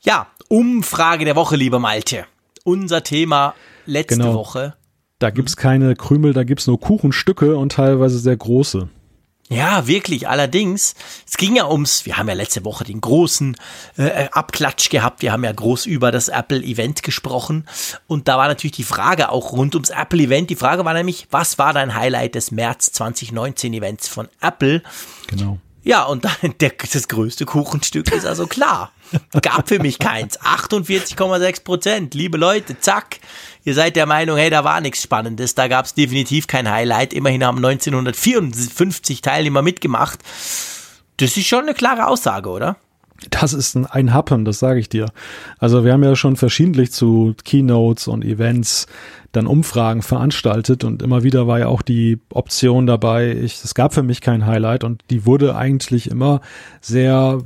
Ja, 0.01 0.27
Umfrage 0.49 1.23
der 1.23 1.37
Woche, 1.37 1.55
lieber 1.55 1.79
Malte. 1.79 2.25
Unser 2.65 3.03
Thema 3.03 3.55
letzte 3.85 4.17
Genau. 4.17 4.33
Woche. 4.33 4.73
Da 5.19 5.29
gibt's 5.29 5.55
keine 5.55 5.95
Krümel, 5.95 6.33
da 6.33 6.43
gibt's 6.43 6.67
nur 6.67 6.77
Kuchenstücke 6.79 7.55
und 7.55 7.71
teilweise 7.71 8.19
sehr 8.19 8.35
große. 8.35 8.89
Ja, 9.49 9.87
wirklich. 9.87 10.27
Allerdings, 10.27 10.95
es 11.27 11.37
ging 11.37 11.55
ja 11.55 11.69
ums, 11.69 12.05
wir 12.05 12.17
haben 12.17 12.27
ja 12.27 12.33
letzte 12.33 12.63
Woche 12.65 12.85
den 12.85 13.01
großen 13.01 13.55
äh, 13.97 14.27
Abklatsch 14.31 14.89
gehabt. 14.89 15.21
Wir 15.21 15.31
haben 15.31 15.43
ja 15.43 15.51
groß 15.51 15.85
über 15.85 16.11
das 16.11 16.29
Apple-Event 16.29 17.03
gesprochen. 17.03 17.67
Und 18.07 18.27
da 18.27 18.37
war 18.37 18.47
natürlich 18.47 18.75
die 18.75 18.83
Frage 18.83 19.29
auch 19.29 19.51
rund 19.51 19.75
ums 19.75 19.89
Apple-Event. 19.89 20.49
Die 20.49 20.55
Frage 20.55 20.85
war 20.85 20.93
nämlich, 20.93 21.27
was 21.29 21.57
war 21.57 21.73
dein 21.73 21.93
Highlight 21.93 22.35
des 22.35 22.51
März 22.51 22.91
2019-Events 22.95 24.07
von 24.07 24.29
Apple? 24.41 24.81
Genau. 25.27 25.59
Ja, 25.83 26.03
und 26.03 26.23
dann 26.23 26.33
der, 26.61 26.71
das 26.91 27.07
größte 27.07 27.45
Kuchenstück 27.45 28.11
ist 28.11 28.25
also 28.25 28.47
klar. 28.47 28.91
Gab 29.41 29.67
für 29.67 29.79
mich 29.79 29.99
keins. 29.99 30.39
48,6 30.39 31.63
Prozent. 31.63 32.13
Liebe 32.13 32.37
Leute, 32.37 32.79
zack. 32.79 33.19
Ihr 33.65 33.73
seid 33.73 33.95
der 33.95 34.05
Meinung, 34.05 34.37
hey, 34.37 34.49
da 34.49 34.63
war 34.63 34.81
nichts 34.81 35.01
Spannendes. 35.03 35.55
Da 35.55 35.67
gab 35.67 35.85
es 35.85 35.93
definitiv 35.93 36.47
kein 36.47 36.69
Highlight. 36.69 37.13
Immerhin 37.13 37.43
haben 37.45 37.57
1954 37.57 39.21
Teilnehmer 39.21 39.61
mitgemacht. 39.61 40.19
Das 41.17 41.37
ist 41.37 41.47
schon 41.47 41.63
eine 41.63 41.73
klare 41.73 42.07
Aussage, 42.07 42.49
oder? 42.49 42.77
Das 43.29 43.53
ist 43.53 43.75
ein, 43.75 43.85
ein 43.85 44.13
Happen, 44.13 44.43
das 44.43 44.59
sage 44.59 44.79
ich 44.79 44.89
dir. 44.89 45.05
Also 45.59 45.85
wir 45.85 45.93
haben 45.93 46.03
ja 46.03 46.15
schon 46.15 46.35
verschiedentlich 46.35 46.91
zu 46.91 47.35
Keynotes 47.45 48.07
und 48.07 48.25
Events 48.25 48.87
dann 49.31 49.47
Umfragen 49.47 50.01
veranstaltet 50.01 50.83
und 50.83 51.01
immer 51.01 51.23
wieder 51.23 51.47
war 51.47 51.59
ja 51.59 51.67
auch 51.67 51.81
die 51.81 52.19
Option 52.31 52.85
dabei, 52.85 53.31
ich, 53.31 53.63
es 53.63 53.73
gab 53.73 53.93
für 53.93 54.03
mich 54.03 54.21
kein 54.21 54.45
Highlight 54.45 54.83
und 54.83 55.01
die 55.09 55.25
wurde 55.25 55.55
eigentlich 55.55 56.11
immer 56.11 56.41
sehr 56.81 57.41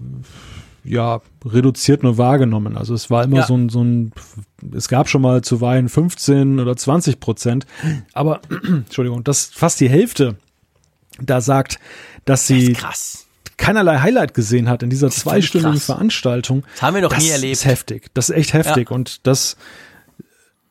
ja, 0.88 1.22
reduziert 1.46 2.04
nur 2.04 2.18
wahrgenommen. 2.18 2.78
Also 2.78 2.94
es 2.94 3.10
war 3.10 3.24
immer 3.24 3.38
Ja. 3.38 3.46
so 3.48 3.56
ein, 3.56 3.70
so 3.70 3.84
ein, 3.84 4.12
es 4.76 4.88
gab 4.88 5.10
schon 5.10 5.22
mal 5.22 5.42
zuweilen 5.44 5.90
15 5.90 6.60
oder 6.60 6.76
20 6.76 7.20
Prozent, 7.20 7.66
aber, 8.14 8.42
Entschuldigung, 8.68 9.24
das 9.24 9.46
fast 9.46 9.80
die 9.80 9.90
Hälfte 9.90 10.36
da 11.22 11.42
sagt, 11.42 11.80
dass 12.26 12.42
Das 12.42 12.48
sie 12.48 12.74
krass. 12.74 13.26
keinerlei 13.58 14.00
Highlight 14.00 14.34
gesehen 14.34 14.70
hat 14.70 14.84
in 14.84 14.90
dieser 14.90 15.10
zweistündigen. 15.10 15.80
Veranstaltung. 15.80 16.64
Das 16.74 16.82
haben 16.84 16.96
wir 16.96 17.02
noch 17.02 17.10
das 17.14 17.24
nie 17.24 17.30
erlebt. 17.30 17.54
ist 17.54 17.66
heftig. 17.66 18.08
Das 18.14 18.30
ist 18.30 18.36
echt 18.36 18.54
heftig. 18.54 18.90
Ja. 18.90 18.96
Und 18.96 19.26
das, 19.28 19.58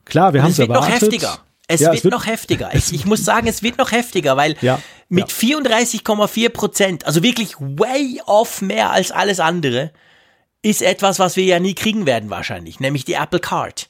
klar, 0.05 0.33
wir 0.35 0.43
haben 0.43 0.49
Es 0.51 0.55
es 0.55 0.59
wird 0.61 0.69
noch 0.71 0.85
erwartet. 0.87 1.03
heftiger. 1.03 1.39
Es, 1.69 1.81
Ja, 1.81 1.93
wird, 1.93 2.05
noch 2.05 2.27
heftiger. 2.27 2.73
Ich, 2.77 2.93
ich 2.95 3.07
muss 3.07 3.25
sagen, 3.25 3.49
es 3.49 3.61
wird 3.61 3.77
noch 3.79 3.91
heftiger, 3.91 4.37
weil 4.37 4.55
Ja, 4.61 4.79
mit 5.09 5.33
ja. 5.43 5.57
34,4 5.59 6.49
Prozent, 6.51 7.07
also 7.07 7.25
wirklich 7.25 7.57
way 7.59 8.21
off 8.25 8.63
mehr 8.63 8.93
als 8.93 9.11
alles 9.11 9.41
andere, 9.41 9.91
ist 10.69 10.83
etwas, 10.83 11.19
was 11.19 11.37
wir 11.37 11.45
ja 11.45 11.61
nie 11.61 11.75
kriegen 11.75 12.07
werden 12.07 12.29
wahrscheinlich, 12.29 12.81
nämlich 12.81 13.05
die 13.05 13.15
Apple 13.15 13.41
Card. 13.41 13.89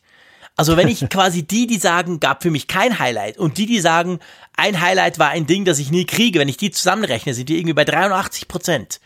Also 0.56 0.76
wenn 0.76 0.88
ich 0.88 1.08
quasi 1.10 1.42
die, 1.42 1.66
die 1.66 1.78
sagen, 1.78 2.20
gab 2.20 2.42
für 2.42 2.50
mich 2.50 2.68
kein 2.68 2.98
Highlight 2.98 3.38
und 3.38 3.58
die, 3.58 3.66
die 3.66 3.80
sagen, 3.80 4.20
ein 4.56 4.80
Highlight 4.80 5.18
war 5.18 5.30
ein 5.30 5.46
Ding, 5.46 5.64
das 5.64 5.78
ich 5.78 5.90
nie 5.90 6.04
kriege, 6.04 6.38
wenn 6.38 6.48
ich 6.48 6.56
die 6.56 6.70
zusammenrechne, 6.70 7.34
sind 7.34 7.48
die 7.48 7.58
irgendwie 7.58 7.74
bei 7.74 7.84
83 7.84 8.48
Prozent. 8.48 9.00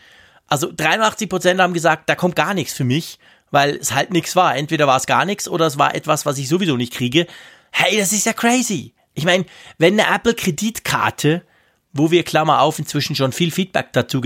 Also 0.47 0.69
83 0.75 1.29
Prozent 1.29 1.61
haben 1.61 1.73
gesagt, 1.73 2.09
da 2.09 2.15
kommt 2.15 2.35
gar 2.35 2.53
nichts 2.53 2.73
für 2.73 2.83
mich, 2.83 3.19
weil 3.51 3.77
es 3.77 3.93
halt 3.93 4.11
nichts 4.11 4.35
war. 4.35 4.55
Entweder 4.55 4.85
war 4.85 4.97
es 4.97 5.05
gar 5.05 5.25
nichts 5.25 5.47
oder 5.47 5.65
es 5.65 5.77
war 5.77 5.95
etwas, 5.95 6.25
was 6.25 6.37
ich 6.37 6.49
sowieso 6.49 6.75
nicht 6.75 6.93
kriege. 6.93 7.25
Hey, 7.71 7.97
das 7.97 8.11
ist 8.11 8.25
ja 8.25 8.33
crazy. 8.33 8.93
Ich 9.13 9.23
meine, 9.23 9.45
wenn 9.77 9.99
eine 9.99 10.13
Apple-Kreditkarte, 10.13 11.43
wo 11.93 12.11
wir, 12.11 12.23
Klammer 12.23 12.61
auf, 12.61 12.79
inzwischen 12.79 13.15
schon 13.15 13.31
viel 13.31 13.51
Feedback 13.51 13.93
dazu 13.93 14.21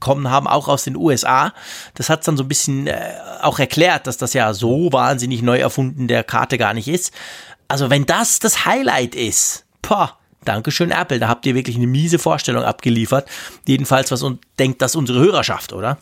bekommen 0.00 0.30
haben, 0.30 0.48
auch 0.48 0.66
aus 0.66 0.84
den 0.84 0.96
USA, 0.96 1.52
das 1.94 2.08
hat 2.08 2.26
dann 2.26 2.36
so 2.36 2.42
ein 2.42 2.48
bisschen 2.48 2.86
äh, 2.86 2.98
auch 3.42 3.58
erklärt, 3.58 4.06
dass 4.06 4.16
das 4.16 4.32
ja 4.32 4.52
so 4.54 4.92
wahnsinnig 4.92 5.42
neu 5.42 5.58
erfunden 5.58 6.08
der 6.08 6.24
Karte 6.24 6.58
gar 6.58 6.74
nicht 6.74 6.88
ist. 6.88 7.12
Also 7.68 7.90
wenn 7.90 8.06
das 8.06 8.40
das 8.40 8.64
Highlight 8.64 9.14
ist, 9.14 9.66
pah, 9.82 10.16
Dankeschön 10.44 10.90
Apple, 10.90 11.18
da 11.18 11.28
habt 11.28 11.44
ihr 11.44 11.54
wirklich 11.54 11.76
eine 11.76 11.86
miese 11.86 12.18
Vorstellung 12.18 12.64
abgeliefert. 12.64 13.28
Jedenfalls, 13.68 14.10
was 14.10 14.22
und 14.22 14.40
denkt 14.58 14.80
das 14.80 14.96
unsere 14.96 15.20
Hörerschaft, 15.20 15.74
oder? 15.74 15.98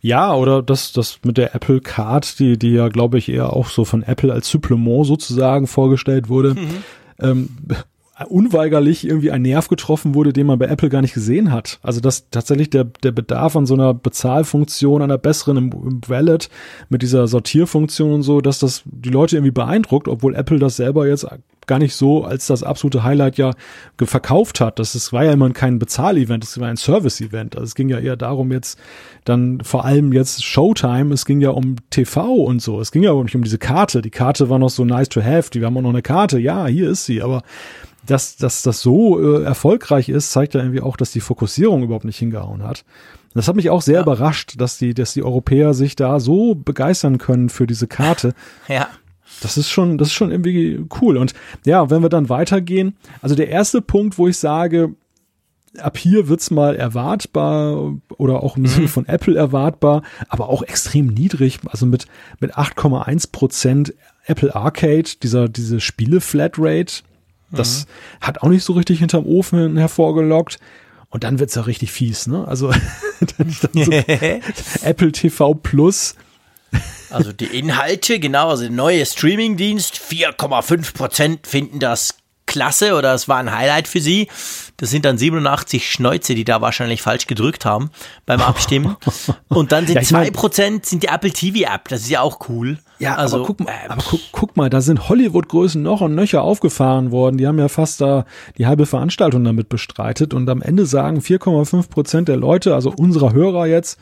Ja, 0.00 0.32
oder 0.34 0.62
das, 0.62 0.92
das 0.92 1.18
mit 1.24 1.38
der 1.38 1.54
Apple 1.54 1.80
Card, 1.80 2.38
die, 2.38 2.56
die 2.56 2.70
ja, 2.70 2.88
glaube 2.88 3.18
ich, 3.18 3.28
eher 3.28 3.52
auch 3.52 3.68
so 3.68 3.84
von 3.84 4.04
Apple 4.04 4.32
als 4.32 4.48
Supplement 4.48 5.06
sozusagen 5.06 5.66
vorgestellt 5.66 6.28
wurde. 6.28 6.54
Mhm. 6.54 6.84
Ähm, 7.20 7.48
unweigerlich 8.30 9.06
irgendwie 9.06 9.30
ein 9.30 9.42
Nerv 9.42 9.68
getroffen 9.68 10.14
wurde, 10.14 10.32
den 10.32 10.46
man 10.46 10.58
bei 10.58 10.66
Apple 10.66 10.88
gar 10.88 11.02
nicht 11.02 11.14
gesehen 11.14 11.52
hat. 11.52 11.78
Also 11.82 12.00
dass 12.00 12.30
tatsächlich 12.30 12.70
der, 12.70 12.84
der 12.84 13.12
Bedarf 13.12 13.56
an 13.56 13.66
so 13.66 13.74
einer 13.74 13.94
Bezahlfunktion, 13.94 15.02
einer 15.02 15.18
besseren 15.18 15.56
im, 15.56 15.72
im 15.72 16.00
Wallet 16.06 16.48
mit 16.88 17.02
dieser 17.02 17.26
Sortierfunktion 17.28 18.12
und 18.12 18.22
so, 18.22 18.40
dass 18.40 18.58
das 18.58 18.82
die 18.84 19.10
Leute 19.10 19.36
irgendwie 19.36 19.52
beeindruckt, 19.52 20.08
obwohl 20.08 20.34
Apple 20.34 20.58
das 20.58 20.76
selber 20.76 21.06
jetzt 21.06 21.26
gar 21.66 21.78
nicht 21.78 21.94
so 21.94 22.24
als 22.24 22.46
das 22.46 22.62
absolute 22.62 23.04
Highlight 23.04 23.38
ja 23.38 23.52
verkauft 24.02 24.60
hat. 24.60 24.78
Das 24.78 24.94
ist, 24.94 25.12
war 25.12 25.24
ja 25.24 25.32
immer 25.32 25.50
kein 25.50 25.78
Bezahlevent, 25.78 26.44
es 26.44 26.58
war 26.58 26.68
ein 26.68 26.76
Service-Event. 26.76 27.56
Also 27.56 27.64
es 27.64 27.74
ging 27.74 27.88
ja 27.88 27.98
eher 27.98 28.16
darum 28.16 28.52
jetzt 28.52 28.78
dann 29.24 29.60
vor 29.62 29.84
allem 29.84 30.12
jetzt 30.12 30.44
Showtime, 30.44 31.14
es 31.14 31.24
ging 31.24 31.40
ja 31.40 31.50
um 31.50 31.76
TV 31.90 32.34
und 32.34 32.60
so. 32.60 32.80
Es 32.80 32.90
ging 32.90 33.02
ja 33.02 33.14
nicht 33.14 33.36
um 33.36 33.44
diese 33.44 33.58
Karte. 33.58 34.02
Die 34.02 34.10
Karte 34.10 34.50
war 34.50 34.58
noch 34.58 34.70
so 34.70 34.84
nice 34.84 35.08
to 35.08 35.22
have, 35.22 35.50
die 35.50 35.64
haben 35.64 35.76
auch 35.76 35.82
noch 35.82 35.90
eine 35.90 36.02
Karte. 36.02 36.38
Ja, 36.38 36.66
hier 36.66 36.90
ist 36.90 37.06
sie, 37.06 37.22
aber 37.22 37.42
dass, 38.06 38.36
dass 38.36 38.62
das 38.62 38.80
so 38.80 39.20
äh, 39.20 39.44
erfolgreich 39.44 40.08
ist, 40.08 40.32
zeigt 40.32 40.54
ja 40.54 40.60
irgendwie 40.60 40.80
auch, 40.80 40.96
dass 40.96 41.12
die 41.12 41.20
Fokussierung 41.20 41.82
überhaupt 41.82 42.04
nicht 42.04 42.18
hingehauen 42.18 42.62
hat. 42.62 42.84
Das 43.34 43.48
hat 43.48 43.56
mich 43.56 43.70
auch 43.70 43.82
sehr 43.82 43.96
ja. 43.96 44.02
überrascht, 44.02 44.54
dass 44.58 44.78
die, 44.78 44.94
dass 44.94 45.14
die 45.14 45.22
Europäer 45.22 45.74
sich 45.74 45.96
da 45.96 46.20
so 46.20 46.54
begeistern 46.54 47.18
können 47.18 47.48
für 47.48 47.66
diese 47.66 47.86
Karte. 47.86 48.34
Ja. 48.68 48.88
Das 49.40 49.56
ist 49.56 49.70
schon, 49.70 49.96
das 49.96 50.08
ist 50.08 50.14
schon 50.14 50.30
irgendwie 50.30 50.84
cool. 51.00 51.16
Und 51.16 51.32
ja, 51.64 51.90
wenn 51.90 52.02
wir 52.02 52.10
dann 52.10 52.28
weitergehen, 52.28 52.96
also 53.22 53.34
der 53.34 53.48
erste 53.48 53.80
Punkt, 53.80 54.18
wo 54.18 54.28
ich 54.28 54.36
sage, 54.36 54.94
ab 55.78 55.96
hier 55.96 56.28
wird's 56.28 56.50
mal 56.50 56.76
erwartbar 56.76 57.94
oder 58.18 58.42
auch 58.42 58.56
im 58.56 58.66
Sinne 58.66 58.86
mhm. 58.86 58.90
von 58.90 59.06
Apple 59.06 59.36
erwartbar, 59.36 60.02
aber 60.28 60.48
auch 60.48 60.62
extrem 60.62 61.06
niedrig, 61.06 61.60
also 61.66 61.86
mit, 61.86 62.06
mit 62.40 62.56
8,1 62.56 63.32
Prozent 63.32 63.94
Apple 64.26 64.54
Arcade, 64.54 65.08
dieser, 65.22 65.48
diese 65.48 65.80
Spiele-Flatrate, 65.80 67.02
das 67.52 67.86
mhm. 67.86 68.26
hat 68.26 68.42
auch 68.42 68.48
nicht 68.48 68.64
so 68.64 68.72
richtig 68.72 68.98
hinterm 68.98 69.26
Ofen 69.26 69.76
hervorgelockt. 69.76 70.58
Und 71.10 71.24
dann 71.24 71.38
wird's 71.38 71.54
ja 71.54 71.62
richtig 71.62 71.92
fies, 71.92 72.26
ne? 72.26 72.48
Also 72.48 72.72
so 73.72 73.90
Apple 74.82 75.12
TV 75.12 75.54
Plus. 75.54 76.16
Also 77.10 77.32
die 77.32 77.44
Inhalte, 77.44 78.18
genau, 78.18 78.48
also 78.48 78.62
der 78.62 78.72
neue 78.72 79.04
Streamingdienst, 79.04 79.94
4,5 79.94 80.94
Prozent 80.94 81.46
finden 81.46 81.78
das 81.78 82.14
klasse 82.52 82.94
oder 82.94 83.14
es 83.14 83.28
war 83.28 83.38
ein 83.38 83.50
Highlight 83.50 83.88
für 83.88 84.00
sie. 84.00 84.28
Das 84.76 84.90
sind 84.90 85.04
dann 85.04 85.16
87 85.16 85.90
Schnäuze, 85.90 86.34
die 86.34 86.44
da 86.44 86.60
wahrscheinlich 86.60 87.00
falsch 87.00 87.26
gedrückt 87.26 87.64
haben 87.64 87.90
beim 88.26 88.40
Abstimmen. 88.40 88.96
Und 89.48 89.72
dann 89.72 89.86
sind 89.86 89.96
ja, 89.96 90.02
zwei 90.02 90.30
Prozent 90.30 90.86
sind 90.86 91.02
die 91.02 91.08
Apple 91.08 91.30
TV 91.30 91.72
App. 91.72 91.88
Das 91.88 92.02
ist 92.02 92.10
ja 92.10 92.20
auch 92.20 92.48
cool. 92.48 92.78
Ja, 92.98 93.16
also, 93.16 93.38
aber, 93.38 93.46
guck, 93.46 93.60
äh, 93.62 93.72
aber 93.88 94.02
guck, 94.06 94.20
guck 94.32 94.56
mal, 94.56 94.70
da 94.70 94.80
sind 94.80 95.08
Hollywood-Größen 95.08 95.82
noch 95.82 96.02
und 96.02 96.14
nöcher 96.14 96.42
aufgefahren 96.42 97.10
worden. 97.10 97.38
Die 97.38 97.46
haben 97.46 97.58
ja 97.58 97.68
fast 97.68 98.00
da 98.00 98.26
die 98.58 98.66
halbe 98.66 98.86
Veranstaltung 98.86 99.42
damit 99.42 99.68
bestreitet. 99.68 100.34
Und 100.34 100.48
am 100.50 100.60
Ende 100.62 100.84
sagen 100.84 101.20
4,5 101.20 101.88
Prozent 101.88 102.28
der 102.28 102.36
Leute, 102.36 102.74
also 102.74 102.92
unserer 102.94 103.32
Hörer 103.32 103.66
jetzt, 103.66 103.98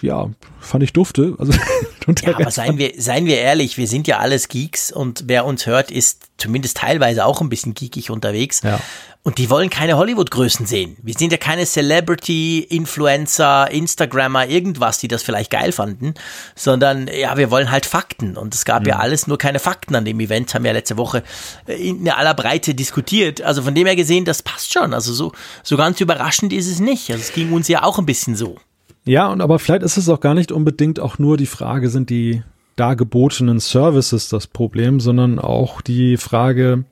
ja, 0.00 0.30
fand 0.60 0.84
ich 0.84 0.92
dufte. 0.92 1.34
Also, 1.38 1.52
ja, 2.22 2.34
aber 2.34 2.50
seien 2.50 2.78
wir, 2.78 2.92
seien 2.98 3.26
wir 3.26 3.38
ehrlich, 3.38 3.78
wir 3.78 3.86
sind 3.86 4.06
ja 4.06 4.18
alles 4.18 4.48
Geeks 4.48 4.92
und 4.92 5.24
wer 5.26 5.44
uns 5.44 5.66
hört, 5.66 5.90
ist 5.90 6.28
zumindest 6.38 6.78
teilweise 6.78 7.24
auch 7.24 7.40
ein 7.40 7.48
bisschen 7.48 7.74
geekig 7.74 8.10
unterwegs. 8.10 8.62
Ja. 8.62 8.80
Und 9.26 9.38
die 9.38 9.48
wollen 9.48 9.70
keine 9.70 9.96
Hollywood-Größen 9.96 10.66
sehen. 10.66 10.98
Wir 11.02 11.14
sind 11.14 11.32
ja 11.32 11.38
keine 11.38 11.64
Celebrity, 11.64 12.58
Influencer, 12.58 13.70
Instagrammer, 13.70 14.48
irgendwas, 14.48 14.98
die 14.98 15.08
das 15.08 15.22
vielleicht 15.22 15.50
geil 15.50 15.72
fanden, 15.72 16.12
sondern 16.54 17.08
ja, 17.08 17.34
wir 17.38 17.50
wollen 17.50 17.70
halt 17.70 17.86
Fakten. 17.86 18.36
Und 18.36 18.54
es 18.54 18.66
gab 18.66 18.82
mhm. 18.82 18.88
ja 18.88 18.98
alles, 18.98 19.26
nur 19.26 19.38
keine 19.38 19.60
Fakten 19.60 19.94
an 19.94 20.04
dem 20.04 20.20
Event, 20.20 20.52
haben 20.52 20.64
wir 20.64 20.72
ja 20.72 20.76
letzte 20.76 20.98
Woche 20.98 21.22
in 21.66 22.06
aller 22.10 22.34
Breite 22.34 22.74
diskutiert. 22.74 23.40
Also 23.40 23.62
von 23.62 23.74
dem 23.74 23.86
her 23.86 23.96
gesehen, 23.96 24.26
das 24.26 24.42
passt 24.42 24.74
schon. 24.74 24.92
Also 24.92 25.14
so, 25.14 25.32
so 25.62 25.78
ganz 25.78 25.98
überraschend 26.02 26.52
ist 26.52 26.66
es 26.66 26.80
nicht. 26.80 27.10
Also 27.10 27.22
es 27.22 27.32
ging 27.32 27.50
uns 27.54 27.66
ja 27.68 27.82
auch 27.82 27.98
ein 27.98 28.04
bisschen 28.04 28.36
so. 28.36 28.58
Ja, 29.06 29.28
und 29.28 29.40
aber 29.40 29.58
vielleicht 29.58 29.82
ist 29.82 29.96
es 29.96 30.08
auch 30.08 30.20
gar 30.20 30.34
nicht 30.34 30.50
unbedingt 30.50 30.98
auch 30.98 31.18
nur 31.18 31.36
die 31.36 31.46
Frage, 31.46 31.90
sind 31.90 32.10
die 32.10 32.42
dargebotenen 32.76 33.60
Services 33.60 34.28
das 34.28 34.46
Problem, 34.46 35.00
sondern 35.00 35.38
auch 35.38 35.80
die 35.80 36.16
Frage, 36.16 36.84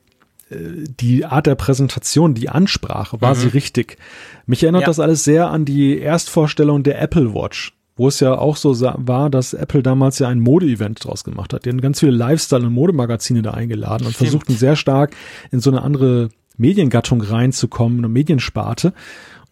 äh, 0.50 0.56
die 1.00 1.24
Art 1.24 1.46
der 1.46 1.54
Präsentation, 1.54 2.34
die 2.34 2.48
Ansprache, 2.48 3.20
war 3.20 3.34
mhm. 3.34 3.38
sie 3.38 3.48
richtig? 3.48 3.96
Mich 4.46 4.62
erinnert 4.62 4.82
ja. 4.82 4.86
das 4.86 5.00
alles 5.00 5.24
sehr 5.24 5.50
an 5.50 5.64
die 5.64 5.98
Erstvorstellung 5.98 6.82
der 6.82 7.00
Apple 7.00 7.34
Watch, 7.34 7.72
wo 7.96 8.08
es 8.08 8.20
ja 8.20 8.36
auch 8.36 8.56
so 8.56 8.78
war, 8.80 9.30
dass 9.30 9.54
Apple 9.54 9.82
damals 9.82 10.18
ja 10.18 10.28
ein 10.28 10.40
Mode-Event 10.40 11.04
draus 11.04 11.24
gemacht 11.24 11.52
hat. 11.52 11.64
Die 11.64 11.70
haben 11.70 11.80
ganz 11.80 12.00
viele 12.00 12.12
Lifestyle- 12.12 12.66
und 12.66 12.72
Modemagazine 12.74 13.42
da 13.42 13.52
eingeladen 13.52 14.06
und 14.06 14.14
Stimmt. 14.14 14.28
versuchten 14.28 14.54
sehr 14.54 14.76
stark 14.76 15.16
in 15.50 15.60
so 15.60 15.70
eine 15.70 15.82
andere 15.82 16.28
Mediengattung 16.56 17.22
reinzukommen, 17.22 17.98
eine 17.98 18.08
Mediensparte. 18.08 18.92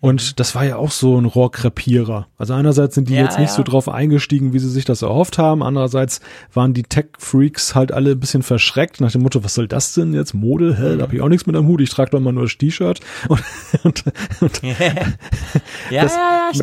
Und 0.00 0.22
mhm. 0.22 0.36
das 0.36 0.54
war 0.54 0.64
ja 0.64 0.76
auch 0.76 0.90
so 0.90 1.18
ein 1.18 1.26
Rohrkrepierer. 1.26 2.26
Also 2.38 2.54
einerseits 2.54 2.94
sind 2.94 3.10
die 3.10 3.14
ja, 3.14 3.22
jetzt 3.22 3.38
nicht 3.38 3.50
ja. 3.50 3.54
so 3.54 3.62
drauf 3.62 3.88
eingestiegen, 3.88 4.54
wie 4.54 4.58
sie 4.58 4.70
sich 4.70 4.86
das 4.86 5.02
erhofft 5.02 5.36
haben. 5.36 5.62
Andererseits 5.62 6.20
waren 6.54 6.72
die 6.72 6.84
Tech-Freaks 6.84 7.74
halt 7.74 7.92
alle 7.92 8.12
ein 8.12 8.20
bisschen 8.20 8.42
verschreckt 8.42 9.00
nach 9.02 9.12
dem 9.12 9.22
Motto, 9.22 9.44
was 9.44 9.54
soll 9.54 9.68
das 9.68 9.92
denn 9.92 10.14
jetzt? 10.14 10.32
Mode? 10.32 10.76
Hä? 10.78 10.96
Da 10.96 11.02
habe 11.02 11.16
ich 11.16 11.20
auch 11.20 11.28
nichts 11.28 11.46
mit 11.46 11.54
am 11.54 11.66
Hut. 11.66 11.82
Ich 11.82 11.90
trage 11.90 12.10
doch 12.10 12.20
mal 12.20 12.32
nur 12.32 12.44
das 12.44 12.56
T-Shirt. 12.56 13.00
Und, 13.28 13.42
und, 13.84 14.04
und 14.40 14.62
ja, 15.90 16.02
das, 16.02 16.16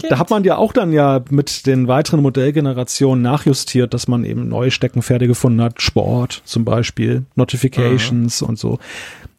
da 0.09 0.17
hat 0.17 0.29
man 0.29 0.43
ja 0.43 0.57
auch 0.57 0.73
dann 0.73 0.91
ja 0.91 1.23
mit 1.29 1.65
den 1.65 1.87
weiteren 1.87 2.21
Modellgenerationen 2.21 3.21
nachjustiert, 3.21 3.93
dass 3.93 4.07
man 4.07 4.25
eben 4.25 4.47
neue 4.47 4.71
Steckenpferde 4.71 5.27
gefunden 5.27 5.61
hat. 5.61 5.81
Sport 5.81 6.41
zum 6.43 6.65
Beispiel, 6.65 7.25
Notifications 7.35 8.41
mhm. 8.41 8.49
und 8.49 8.59
so. 8.59 8.79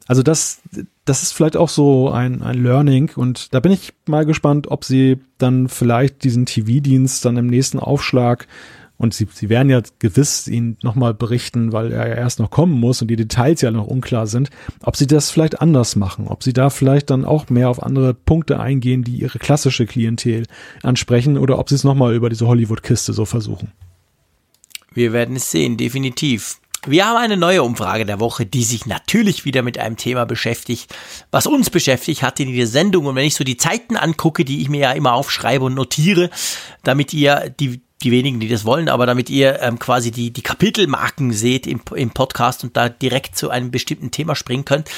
Also 0.08 0.22
das, 0.22 0.62
das 1.04 1.22
ist 1.22 1.32
vielleicht 1.32 1.56
auch 1.56 1.68
so 1.68 2.10
ein, 2.10 2.42
ein 2.42 2.62
Learning 2.62 3.10
und 3.14 3.52
da 3.52 3.60
bin 3.60 3.72
ich 3.72 3.92
mal 4.06 4.24
gespannt, 4.24 4.68
ob 4.68 4.84
sie 4.84 5.18
dann 5.36 5.68
vielleicht 5.68 6.24
diesen 6.24 6.46
TV-Dienst 6.46 7.24
dann 7.26 7.36
im 7.36 7.46
nächsten 7.46 7.78
Aufschlag 7.78 8.48
und 8.96 9.12
sie, 9.12 9.28
sie 9.30 9.50
werden 9.50 9.68
ja 9.68 9.82
gewiss 9.98 10.48
ihn 10.48 10.78
nochmal 10.82 11.12
berichten, 11.12 11.72
weil 11.72 11.92
er 11.92 12.08
ja 12.08 12.14
erst 12.14 12.40
noch 12.40 12.50
kommen 12.50 12.80
muss 12.80 13.02
und 13.02 13.08
die 13.08 13.16
Details 13.16 13.60
ja 13.60 13.70
noch 13.70 13.86
unklar 13.86 14.26
sind, 14.26 14.48
ob 14.82 14.96
sie 14.96 15.06
das 15.06 15.30
vielleicht 15.30 15.60
anders 15.60 15.94
machen, 15.94 16.26
ob 16.26 16.42
sie 16.42 16.54
da 16.54 16.70
vielleicht 16.70 17.10
dann 17.10 17.26
auch 17.26 17.50
mehr 17.50 17.68
auf 17.68 17.82
andere 17.82 18.14
Punkte 18.14 18.58
eingehen, 18.60 19.04
die 19.04 19.18
ihre 19.18 19.38
klassische 19.38 19.84
Klientel 19.84 20.46
ansprechen 20.82 21.36
oder 21.36 21.58
ob 21.58 21.68
sie 21.68 21.74
es 21.74 21.84
nochmal 21.84 22.14
über 22.14 22.30
diese 22.30 22.46
Hollywood-Kiste 22.46 23.12
so 23.12 23.26
versuchen. 23.26 23.72
Wir 24.94 25.12
werden 25.12 25.36
es 25.36 25.50
sehen, 25.50 25.76
definitiv. 25.76 26.60
Wir 26.86 27.06
haben 27.06 27.16
eine 27.16 27.36
neue 27.36 27.62
Umfrage 27.62 28.06
der 28.06 28.20
Woche, 28.20 28.46
die 28.46 28.62
sich 28.62 28.86
natürlich 28.86 29.44
wieder 29.44 29.62
mit 29.62 29.78
einem 29.78 29.96
Thema 29.96 30.24
beschäftigt, 30.26 30.94
was 31.30 31.46
uns 31.46 31.70
beschäftigt 31.70 32.22
hat 32.22 32.38
in 32.38 32.54
der 32.54 32.66
Sendung. 32.66 33.06
Und 33.06 33.16
wenn 33.16 33.26
ich 33.26 33.34
so 33.34 33.44
die 33.44 33.56
Zeiten 33.56 33.96
angucke, 33.96 34.44
die 34.44 34.62
ich 34.62 34.68
mir 34.68 34.80
ja 34.80 34.92
immer 34.92 35.14
aufschreibe 35.14 35.64
und 35.64 35.74
notiere, 35.74 36.30
damit 36.84 37.12
ihr 37.12 37.50
die 37.58 37.82
die 38.02 38.12
wenigen, 38.12 38.38
die 38.38 38.48
das 38.48 38.64
wollen, 38.64 38.88
aber 38.88 39.06
damit 39.06 39.28
ihr 39.28 39.60
ähm, 39.60 39.78
quasi 39.78 40.10
die, 40.10 40.30
die 40.30 40.42
Kapitelmarken 40.42 41.32
seht 41.32 41.66
im, 41.66 41.80
im 41.94 42.10
Podcast 42.10 42.62
und 42.62 42.76
da 42.76 42.88
direkt 42.88 43.36
zu 43.36 43.50
einem 43.50 43.70
bestimmten 43.70 44.10
Thema 44.10 44.36
springen 44.36 44.64
könnt, 44.64 44.88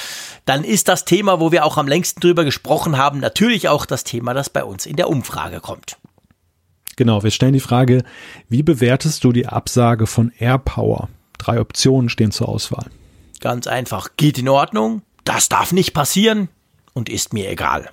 dann 0.44 0.65
ist 0.65 0.89
das 0.89 1.07
Thema, 1.07 1.40
wo 1.40 1.51
wir 1.51 1.65
auch 1.65 1.78
am 1.78 1.89
längsten 1.89 2.20
drüber 2.20 2.44
gesprochen 2.44 2.98
haben, 2.98 3.20
natürlich 3.20 3.69
auch 3.69 3.86
das 3.86 4.05
Thema, 4.05 4.35
das 4.35 4.51
bei 4.51 4.65
uns 4.65 4.85
in 4.85 4.97
der 4.97 5.09
Umfrage 5.09 5.61
kommt. 5.61 5.97
Genau, 6.97 7.23
wir 7.23 7.31
stellen 7.31 7.55
die 7.55 7.61
Frage, 7.61 8.05
wie 8.51 8.62
bewertest 8.62 9.24
du 9.24 9.32
die 9.32 9.47
Absage 9.47 10.07
von 10.07 10.32
AirPower? 10.39 11.09
Drei 11.41 11.59
Optionen 11.59 12.11
stehen 12.11 12.33
zur 12.33 12.51
Auswahl. 12.51 12.91
Ganz 13.41 13.67
einfach. 13.67 14.11
Geht 14.19 14.37
in 14.37 14.49
Ordnung, 14.49 15.01
das 15.25 15.49
darf 15.49 15.73
nicht 15.73 15.95
passieren 15.95 16.51
und 16.93 17.09
ist 17.09 17.33
mir 17.33 17.51
egal. 17.51 17.91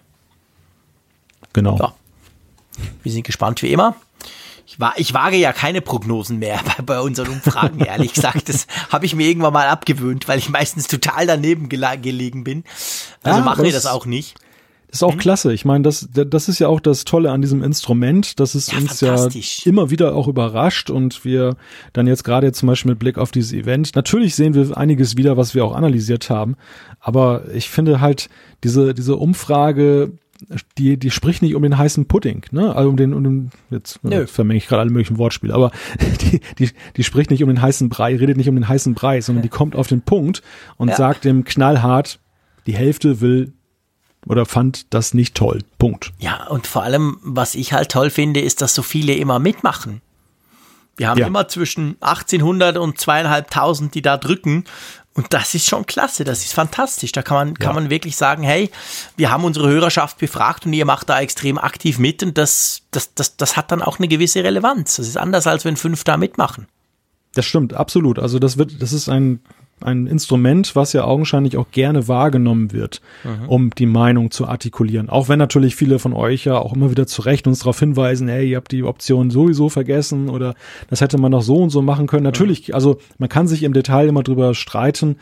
Genau. 1.53 1.77
Ja. 1.77 1.93
Wir 3.03 3.11
sind 3.13 3.23
gespannt 3.23 3.61
wie 3.61 3.71
immer. 3.71 3.95
Ich, 4.65 4.81
war, 4.81 4.95
ich 4.97 5.13
wage 5.13 5.37
ja 5.37 5.53
keine 5.53 5.79
Prognosen 5.79 6.39
mehr 6.39 6.59
bei, 6.77 6.83
bei 6.83 6.99
unseren 6.99 7.29
Umfragen, 7.29 7.79
ehrlich 7.79 8.13
gesagt. 8.13 8.49
Das 8.49 8.67
habe 8.91 9.05
ich 9.05 9.15
mir 9.15 9.27
irgendwann 9.27 9.53
mal 9.53 9.67
abgewöhnt, 9.67 10.27
weil 10.27 10.39
ich 10.39 10.49
meistens 10.49 10.87
total 10.87 11.25
daneben 11.25 11.69
gelegen 11.69 12.43
bin. 12.43 12.65
Also 13.23 13.39
ja, 13.39 13.45
machen 13.45 13.63
wir 13.63 13.71
das 13.71 13.85
auch 13.85 14.05
nicht. 14.05 14.35
Das 14.89 14.99
ist 14.99 15.03
auch 15.03 15.15
mhm. 15.15 15.19
klasse. 15.19 15.53
Ich 15.53 15.65
meine, 15.65 15.83
das, 15.83 16.07
das 16.11 16.47
ist 16.47 16.59
ja 16.59 16.69
auch 16.69 16.79
das 16.79 17.03
Tolle 17.03 17.31
an 17.31 17.41
diesem 17.41 17.61
Instrument, 17.61 18.39
dass 18.39 18.55
es 18.55 18.71
ja, 18.71 18.77
uns 18.77 19.01
ja 19.01 19.27
immer 19.65 19.89
wieder 19.89 20.15
auch 20.15 20.29
überrascht 20.29 20.89
und 20.89 21.25
wir 21.25 21.57
dann 21.91 22.07
jetzt 22.07 22.23
gerade 22.23 22.47
jetzt 22.47 22.59
zum 22.59 22.67
Beispiel 22.67 22.91
mit 22.91 22.99
Blick 22.99 23.17
auf 23.17 23.31
dieses 23.31 23.51
Event, 23.51 23.95
natürlich 23.95 24.35
sehen 24.35 24.53
wir 24.53 24.77
einiges 24.77 25.17
wieder, 25.17 25.35
was 25.35 25.53
wir 25.53 25.65
auch 25.65 25.75
analysiert 25.75 26.29
haben, 26.29 26.55
aber 27.01 27.53
ich 27.53 27.69
finde 27.69 27.99
halt 27.99 28.29
diese, 28.63 28.93
diese 28.93 29.17
Umfrage, 29.17 30.13
die, 30.77 30.97
die 30.97 31.11
spricht 31.11 31.41
nicht 31.41 31.55
um 31.55 31.63
den 31.63 31.77
heißen 31.77 32.05
Pudding, 32.05 32.45
ne? 32.51 32.73
Also 32.73 32.89
um 32.89 32.95
den, 32.95 33.13
um 33.13 33.23
den, 33.23 33.51
jetzt 33.69 33.99
äh, 34.05 34.25
vermenge 34.25 34.59
ich 34.59 34.67
gerade 34.67 34.81
alle 34.81 34.91
möglichen 34.91 35.17
Wortspiele, 35.17 35.53
aber 35.53 35.71
die, 36.21 36.39
die, 36.59 36.69
die 36.95 37.03
spricht 37.03 37.29
nicht 37.29 37.43
um 37.43 37.49
den 37.49 37.61
heißen 37.61 37.89
Brei, 37.89 38.15
redet 38.15 38.37
nicht 38.37 38.47
um 38.47 38.55
den 38.55 38.69
heißen 38.69 38.93
Brei, 38.93 39.19
sondern 39.19 39.41
die 39.41 39.49
kommt 39.49 39.75
auf 39.75 39.87
den 39.87 40.01
Punkt 40.01 40.43
und 40.77 40.89
ja. 40.89 40.95
sagt 40.95 41.25
dem 41.25 41.43
knallhart, 41.43 42.19
die 42.67 42.75
Hälfte 42.75 43.19
will 43.19 43.53
oder 44.27 44.45
fand 44.45 44.93
das 44.93 45.13
nicht 45.13 45.35
toll. 45.35 45.63
Punkt. 45.77 46.13
Ja, 46.19 46.47
und 46.47 46.67
vor 46.67 46.83
allem, 46.83 47.17
was 47.21 47.55
ich 47.55 47.73
halt 47.73 47.91
toll 47.91 48.09
finde, 48.09 48.41
ist, 48.41 48.61
dass 48.61 48.75
so 48.75 48.81
viele 48.81 49.13
immer 49.13 49.39
mitmachen. 49.39 50.01
Wir 50.97 51.09
haben 51.09 51.19
ja. 51.19 51.27
immer 51.27 51.47
zwischen 51.47 51.95
1800 52.01 52.77
und 52.77 52.99
zweieinhalbtausend, 52.99 53.93
die 53.93 54.01
da 54.01 54.17
drücken. 54.17 54.65
Und 55.13 55.33
das 55.33 55.55
ist 55.55 55.67
schon 55.67 55.85
klasse, 55.85 56.23
das 56.23 56.43
ist 56.43 56.53
fantastisch. 56.53 57.11
Da 57.11 57.23
kann 57.23 57.37
man, 57.37 57.53
kann 57.55 57.69
ja. 57.69 57.73
man 57.73 57.89
wirklich 57.89 58.15
sagen, 58.15 58.43
hey, 58.43 58.69
wir 59.15 59.31
haben 59.31 59.45
unsere 59.45 59.67
Hörerschaft 59.67 60.19
befragt 60.19 60.65
und 60.65 60.73
ihr 60.73 60.85
macht 60.85 61.09
da 61.09 61.19
extrem 61.19 61.57
aktiv 61.57 61.97
mit 61.97 62.21
und 62.21 62.37
das, 62.37 62.83
das, 62.91 63.15
das, 63.15 63.35
das 63.35 63.57
hat 63.57 63.71
dann 63.71 63.81
auch 63.81 63.97
eine 63.97 64.07
gewisse 64.07 64.43
Relevanz. 64.43 64.97
Das 64.97 65.07
ist 65.07 65.17
anders, 65.17 65.47
als 65.47 65.65
wenn 65.65 65.75
fünf 65.75 66.03
da 66.03 66.17
mitmachen. 66.17 66.67
Das 67.33 67.45
stimmt, 67.45 67.73
absolut. 67.73 68.19
Also 68.19 68.37
das 68.39 68.57
wird, 68.57 68.81
das 68.81 68.93
ist 68.93 69.09
ein 69.09 69.39
ein 69.81 70.07
Instrument, 70.07 70.75
was 70.75 70.93
ja 70.93 71.03
augenscheinlich 71.03 71.57
auch 71.57 71.67
gerne 71.71 72.07
wahrgenommen 72.07 72.71
wird, 72.71 73.01
mhm. 73.23 73.49
um 73.49 73.69
die 73.71 73.85
Meinung 73.85 74.31
zu 74.31 74.47
artikulieren. 74.47 75.09
Auch 75.09 75.29
wenn 75.29 75.37
natürlich 75.37 75.75
viele 75.75 75.99
von 75.99 76.13
euch 76.13 76.45
ja 76.45 76.57
auch 76.57 76.73
immer 76.73 76.89
wieder 76.89 77.05
zu 77.05 77.21
Recht 77.21 77.47
uns 77.47 77.59
darauf 77.59 77.79
hinweisen, 77.79 78.27
hey, 78.27 78.49
ihr 78.49 78.57
habt 78.57 78.71
die 78.71 78.83
Option 78.83 79.29
sowieso 79.29 79.69
vergessen 79.69 80.29
oder 80.29 80.55
das 80.89 81.01
hätte 81.01 81.17
man 81.19 81.31
doch 81.31 81.43
so 81.43 81.57
und 81.57 81.69
so 81.69 81.81
machen 81.81 82.07
können. 82.07 82.23
Natürlich, 82.23 82.73
also 82.73 82.99
man 83.19 83.29
kann 83.29 83.47
sich 83.47 83.63
im 83.63 83.73
Detail 83.73 84.07
immer 84.07 84.23
drüber 84.23 84.55
streiten, 84.55 85.17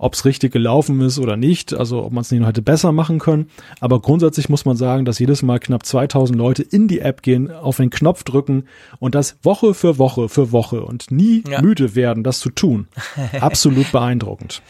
ob 0.00 0.14
es 0.14 0.24
richtig 0.24 0.52
gelaufen 0.52 1.00
ist 1.02 1.18
oder 1.18 1.36
nicht, 1.36 1.74
also 1.74 2.02
ob 2.02 2.12
man 2.12 2.22
es 2.22 2.30
nicht 2.30 2.40
noch 2.40 2.48
hätte 2.48 2.62
besser 2.62 2.90
machen 2.90 3.18
können. 3.18 3.50
Aber 3.80 4.00
grundsätzlich 4.00 4.48
muss 4.48 4.64
man 4.64 4.76
sagen, 4.76 5.04
dass 5.04 5.18
jedes 5.18 5.42
Mal 5.42 5.60
knapp 5.60 5.84
2000 5.84 6.36
Leute 6.36 6.62
in 6.62 6.88
die 6.88 7.00
App 7.00 7.22
gehen, 7.22 7.50
auf 7.50 7.76
den 7.76 7.90
Knopf 7.90 8.24
drücken 8.24 8.64
und 8.98 9.14
das 9.14 9.36
Woche 9.42 9.74
für 9.74 9.98
Woche 9.98 10.30
für 10.30 10.52
Woche 10.52 10.82
und 10.82 11.10
nie 11.10 11.44
ja. 11.48 11.60
müde 11.60 11.94
werden, 11.94 12.24
das 12.24 12.40
zu 12.40 12.48
tun. 12.48 12.88
Absolut 13.40 13.92
beeindruckend. 13.92 14.62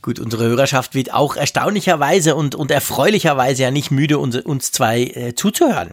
Gut, 0.00 0.20
unsere 0.20 0.44
Hörerschaft 0.44 0.94
wird 0.94 1.12
auch 1.12 1.34
erstaunlicherweise 1.34 2.36
und, 2.36 2.54
und 2.54 2.70
erfreulicherweise 2.70 3.64
ja 3.64 3.72
nicht 3.72 3.90
müde, 3.90 4.18
uns, 4.18 4.36
uns 4.36 4.70
zwei 4.70 5.02
äh, 5.02 5.34
zuzuhören. 5.34 5.90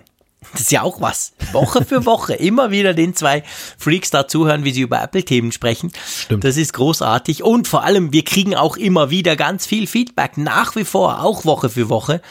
Das 0.52 0.62
ist 0.62 0.72
ja 0.72 0.82
auch 0.82 1.02
was. 1.02 1.34
Woche 1.52 1.84
für 1.84 2.06
Woche 2.06 2.34
immer 2.36 2.72
wieder 2.72 2.94
den 2.94 3.16
zwei 3.16 3.44
Freaks 3.78 4.10
da 4.10 4.28
zuhören, 4.28 4.64
wie 4.64 4.72
sie 4.72 4.82
über 4.82 5.02
Apple-Themen 5.02 5.52
sprechen. 5.52 5.92
Stimmt. 6.06 6.44
Das 6.44 6.58
ist 6.58 6.74
großartig. 6.74 7.44
Und 7.44 7.68
vor 7.68 7.84
allem, 7.84 8.14
wir 8.14 8.24
kriegen 8.24 8.56
auch 8.56 8.78
immer 8.78 9.10
wieder 9.10 9.36
ganz 9.36 9.66
viel 9.66 9.88
Feedback. 9.88 10.38
Nach 10.38 10.76
wie 10.76 10.86
vor, 10.86 11.24
auch 11.24 11.46
Woche 11.46 11.70
für 11.70 11.90
Woche. 11.90 12.22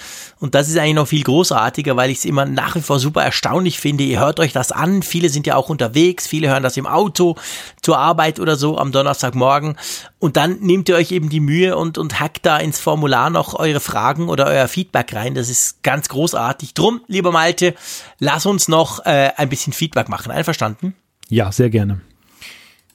Und 0.40 0.54
das 0.54 0.68
ist 0.68 0.76
eigentlich 0.76 0.94
noch 0.94 1.08
viel 1.08 1.22
großartiger, 1.22 1.96
weil 1.96 2.10
ich 2.10 2.18
es 2.18 2.24
immer 2.24 2.44
nach 2.44 2.76
wie 2.76 2.80
vor 2.80 2.98
super 2.98 3.22
erstaunlich 3.22 3.78
finde. 3.78 4.04
Ihr 4.04 4.20
hört 4.20 4.40
euch 4.40 4.52
das 4.52 4.72
an. 4.72 5.02
Viele 5.02 5.28
sind 5.28 5.46
ja 5.46 5.56
auch 5.56 5.68
unterwegs. 5.68 6.26
Viele 6.26 6.48
hören 6.48 6.62
das 6.62 6.76
im 6.76 6.86
Auto 6.86 7.36
zur 7.82 7.98
Arbeit 7.98 8.40
oder 8.40 8.56
so 8.56 8.78
am 8.78 8.92
Donnerstagmorgen. 8.92 9.76
Und 10.24 10.38
dann 10.38 10.60
nehmt 10.60 10.88
ihr 10.88 10.96
euch 10.96 11.12
eben 11.12 11.28
die 11.28 11.38
Mühe 11.38 11.76
und, 11.76 11.98
und 11.98 12.18
hackt 12.18 12.46
da 12.46 12.56
ins 12.56 12.80
Formular 12.80 13.28
noch 13.28 13.52
eure 13.52 13.78
Fragen 13.78 14.30
oder 14.30 14.46
euer 14.46 14.68
Feedback 14.68 15.14
rein. 15.14 15.34
Das 15.34 15.50
ist 15.50 15.82
ganz 15.82 16.08
großartig. 16.08 16.72
Drum, 16.72 17.02
lieber 17.08 17.30
Malte, 17.30 17.74
lass 18.20 18.46
uns 18.46 18.66
noch 18.66 19.04
äh, 19.04 19.32
ein 19.36 19.50
bisschen 19.50 19.74
Feedback 19.74 20.08
machen. 20.08 20.32
Einverstanden? 20.32 20.94
Ja, 21.28 21.52
sehr 21.52 21.68
gerne. 21.68 22.00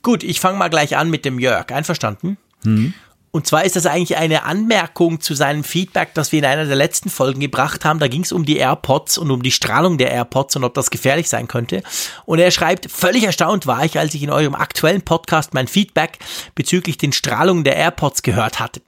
Gut, 0.02 0.24
ich 0.24 0.40
fange 0.40 0.58
mal 0.58 0.72
gleich 0.72 0.98
an 0.98 1.12
mit 1.12 1.24
dem 1.24 1.38
Jörg. 1.38 1.72
Einverstanden? 1.72 2.40
Mhm. 2.64 2.96
Und 3.32 3.46
zwar 3.46 3.64
ist 3.64 3.76
das 3.76 3.86
eigentlich 3.86 4.18
eine 4.18 4.44
Anmerkung 4.44 5.22
zu 5.22 5.36
seinem 5.36 5.64
Feedback, 5.64 6.14
das 6.16 6.32
wir 6.32 6.40
in 6.40 6.46
einer 6.46 6.66
der 6.66 6.76
letzten 6.76 7.10
Folgen 7.10 7.40
gebracht 7.40 7.86
haben. 7.86 8.00
Da 8.00 8.08
ging 8.08 8.24
es 8.24 8.32
um 8.32 8.44
die 8.44 8.58
AirPods 8.58 9.20
und 9.20 9.30
um 9.30 9.44
die 9.44 9.52
Strahlung 9.52 10.00
der 10.00 10.12
AirPods 10.12 10.56
und 10.56 10.64
ob 10.64 10.74
das 10.74 10.90
gefährlich 10.90 11.30
sein 11.30 11.48
könnte. 11.48 11.84
Und 12.26 12.40
er 12.40 12.50
schreibt, 12.50 12.92
völlig 12.92 13.26
erstaunt 13.26 13.68
war 13.68 13.86
ich, 13.86 14.00
als 14.00 14.16
ich 14.16 14.24
in 14.24 14.32
eurem 14.32 14.56
aktuellen 14.56 15.04
Podcast 15.04 15.54
mein 15.54 15.68
Feedback 15.68 16.18
bezüglich 16.56 16.98
den 16.98 17.14
Strahlungen 17.14 17.64
der 17.64 17.76
AirPods 17.76 18.24
gehört 18.24 18.60
hatte. 18.60 18.82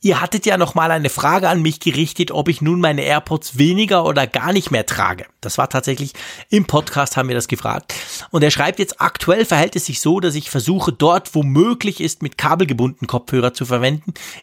Ihr 0.00 0.20
hattet 0.20 0.46
ja 0.46 0.56
nochmal 0.56 0.92
eine 0.92 1.10
Frage 1.10 1.48
an 1.48 1.60
mich 1.60 1.80
gerichtet, 1.80 2.30
ob 2.30 2.48
ich 2.48 2.62
nun 2.62 2.80
meine 2.80 3.02
AirPods 3.02 3.58
weniger 3.58 4.04
oder 4.04 4.28
gar 4.28 4.52
nicht 4.52 4.70
mehr 4.70 4.86
trage. 4.86 5.26
Das 5.40 5.58
war 5.58 5.68
tatsächlich 5.68 6.12
im 6.50 6.66
Podcast 6.66 7.16
haben 7.16 7.28
wir 7.28 7.34
das 7.34 7.48
gefragt. 7.48 7.94
Und 8.30 8.44
er 8.44 8.52
schreibt 8.52 8.78
jetzt, 8.78 9.00
aktuell 9.00 9.44
verhält 9.44 9.74
es 9.74 9.86
sich 9.86 10.00
so, 10.00 10.20
dass 10.20 10.36
ich 10.36 10.50
versuche, 10.50 10.92
dort 10.92 11.34
wo 11.34 11.42
möglich 11.42 12.00
ist, 12.00 12.22
mit 12.22 12.38
kabelgebundenen 12.38 13.08
Kopfhörer 13.08 13.52
zu 13.54 13.66
verwenden. 13.66 13.87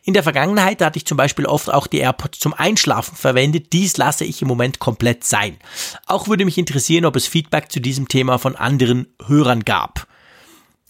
In 0.03 0.13
der 0.13 0.23
Vergangenheit 0.23 0.81
hatte 0.81 0.97
ich 0.97 1.05
zum 1.05 1.17
Beispiel 1.17 1.45
oft 1.45 1.71
auch 1.71 1.87
die 1.87 1.99
AirPods 1.99 2.39
zum 2.39 2.53
Einschlafen 2.53 3.15
verwendet. 3.15 3.73
Dies 3.73 3.97
lasse 3.97 4.25
ich 4.25 4.41
im 4.41 4.47
Moment 4.47 4.79
komplett 4.79 5.23
sein. 5.23 5.57
Auch 6.05 6.27
würde 6.27 6.45
mich 6.45 6.57
interessieren, 6.57 7.05
ob 7.05 7.15
es 7.15 7.27
Feedback 7.27 7.71
zu 7.71 7.79
diesem 7.79 8.07
Thema 8.07 8.37
von 8.37 8.55
anderen 8.55 9.07
Hörern 9.25 9.63
gab. 9.63 10.07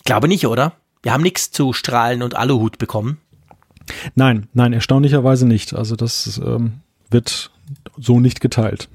Glaube 0.04 0.28
nicht, 0.28 0.48
oder? 0.48 0.74
Wir 1.04 1.14
haben 1.14 1.24
nichts 1.24 1.52
zu 1.52 1.74
Strahlen 1.74 2.24
und 2.24 2.36
Aluhut 2.36 2.78
bekommen. 2.78 3.20
Nein, 4.16 4.48
nein, 4.54 4.74
erstaunlicherweise 4.74 5.48
nicht. 5.48 5.74
Also 5.74 5.96
das 5.96 6.40
ähm, 6.44 6.82
wird 7.10 7.52
so 7.98 8.20
nicht 8.20 8.42
geteilt. 8.42 8.90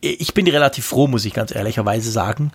Ich 0.00 0.34
bin 0.34 0.48
relativ 0.48 0.86
froh, 0.86 1.06
muss 1.06 1.24
ich 1.24 1.32
ganz 1.32 1.54
ehrlicherweise 1.54 2.10
sagen. 2.10 2.52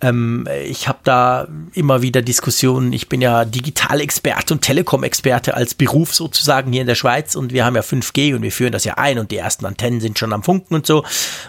Ähm, 0.00 0.46
ich 0.66 0.88
habe 0.88 0.98
da 1.04 1.46
immer 1.72 2.02
wieder 2.02 2.20
Diskussionen. 2.20 2.92
Ich 2.92 3.08
bin 3.08 3.20
ja 3.20 3.44
Digitalexperte 3.44 4.54
und 4.54 4.60
Telekom-Experte 4.60 5.54
als 5.54 5.74
Beruf 5.74 6.14
sozusagen 6.14 6.72
hier 6.72 6.80
in 6.80 6.86
der 6.86 6.94
Schweiz 6.94 7.34
und 7.36 7.52
wir 7.52 7.64
haben 7.64 7.76
ja 7.76 7.82
5G 7.82 8.34
und 8.34 8.42
wir 8.42 8.52
führen 8.52 8.72
das 8.72 8.84
ja 8.84 8.94
ein 8.94 9.18
und 9.18 9.30
die 9.30 9.36
ersten 9.36 9.64
Antennen 9.66 10.00
sind 10.00 10.18
schon 10.18 10.32
am 10.32 10.42
Funken 10.42 10.74
und 10.74 10.86
so. 10.86 11.04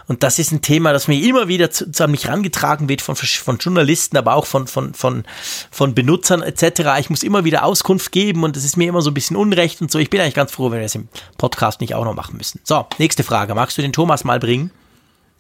Und 0.08 0.24
das 0.24 0.40
ist 0.40 0.52
ein 0.52 0.62
Thema, 0.62 0.94
das 0.94 1.08
mir 1.08 1.22
immer 1.22 1.48
wieder 1.48 1.72
zu, 1.72 1.92
zu 1.92 2.04
an 2.04 2.12
mich 2.12 2.28
rangetragen 2.28 2.88
wird 2.88 3.02
von, 3.02 3.16
von 3.16 3.58
Journalisten, 3.58 4.18
aber 4.18 4.36
auch 4.36 4.46
von, 4.46 4.68
von, 4.68 4.94
von, 4.94 5.24
von 5.72 5.96
Benutzern 5.96 6.42
etc. 6.42 7.00
Ich 7.00 7.10
muss 7.10 7.24
immer 7.24 7.46
wieder 7.46 7.64
Auskunft 7.66 8.12
geben 8.12 8.44
und 8.44 8.56
das 8.56 8.64
ist 8.64 8.78
mir 8.78 8.88
immer 8.88 9.02
so 9.02 9.10
ein 9.12 9.16
bisschen 9.16 9.38
unrecht 9.38 9.82
und 9.82 9.92
so. 9.92 10.00
Ich 10.00 10.10
bin 10.10 10.22
eigentlich 10.22 10.36
ganz 10.36 10.52
froh, 10.52 10.72
wenn 10.72 10.80
wir 10.80 10.84
das 10.84 10.96
im 10.96 11.08
Podcast 11.38 11.82
nicht 11.82 11.96
auch 11.96 12.06
noch 12.06 12.16
machen 12.16 12.38
müssen. 12.38 12.60
So, 12.64 12.86
nächste 13.00 13.24
Frage. 13.24 13.56
Magst 13.56 13.78
du 13.78 13.82
den 13.82 13.94
Thomas 13.94 14.24
mal 14.24 14.40
bringen? 14.40 14.72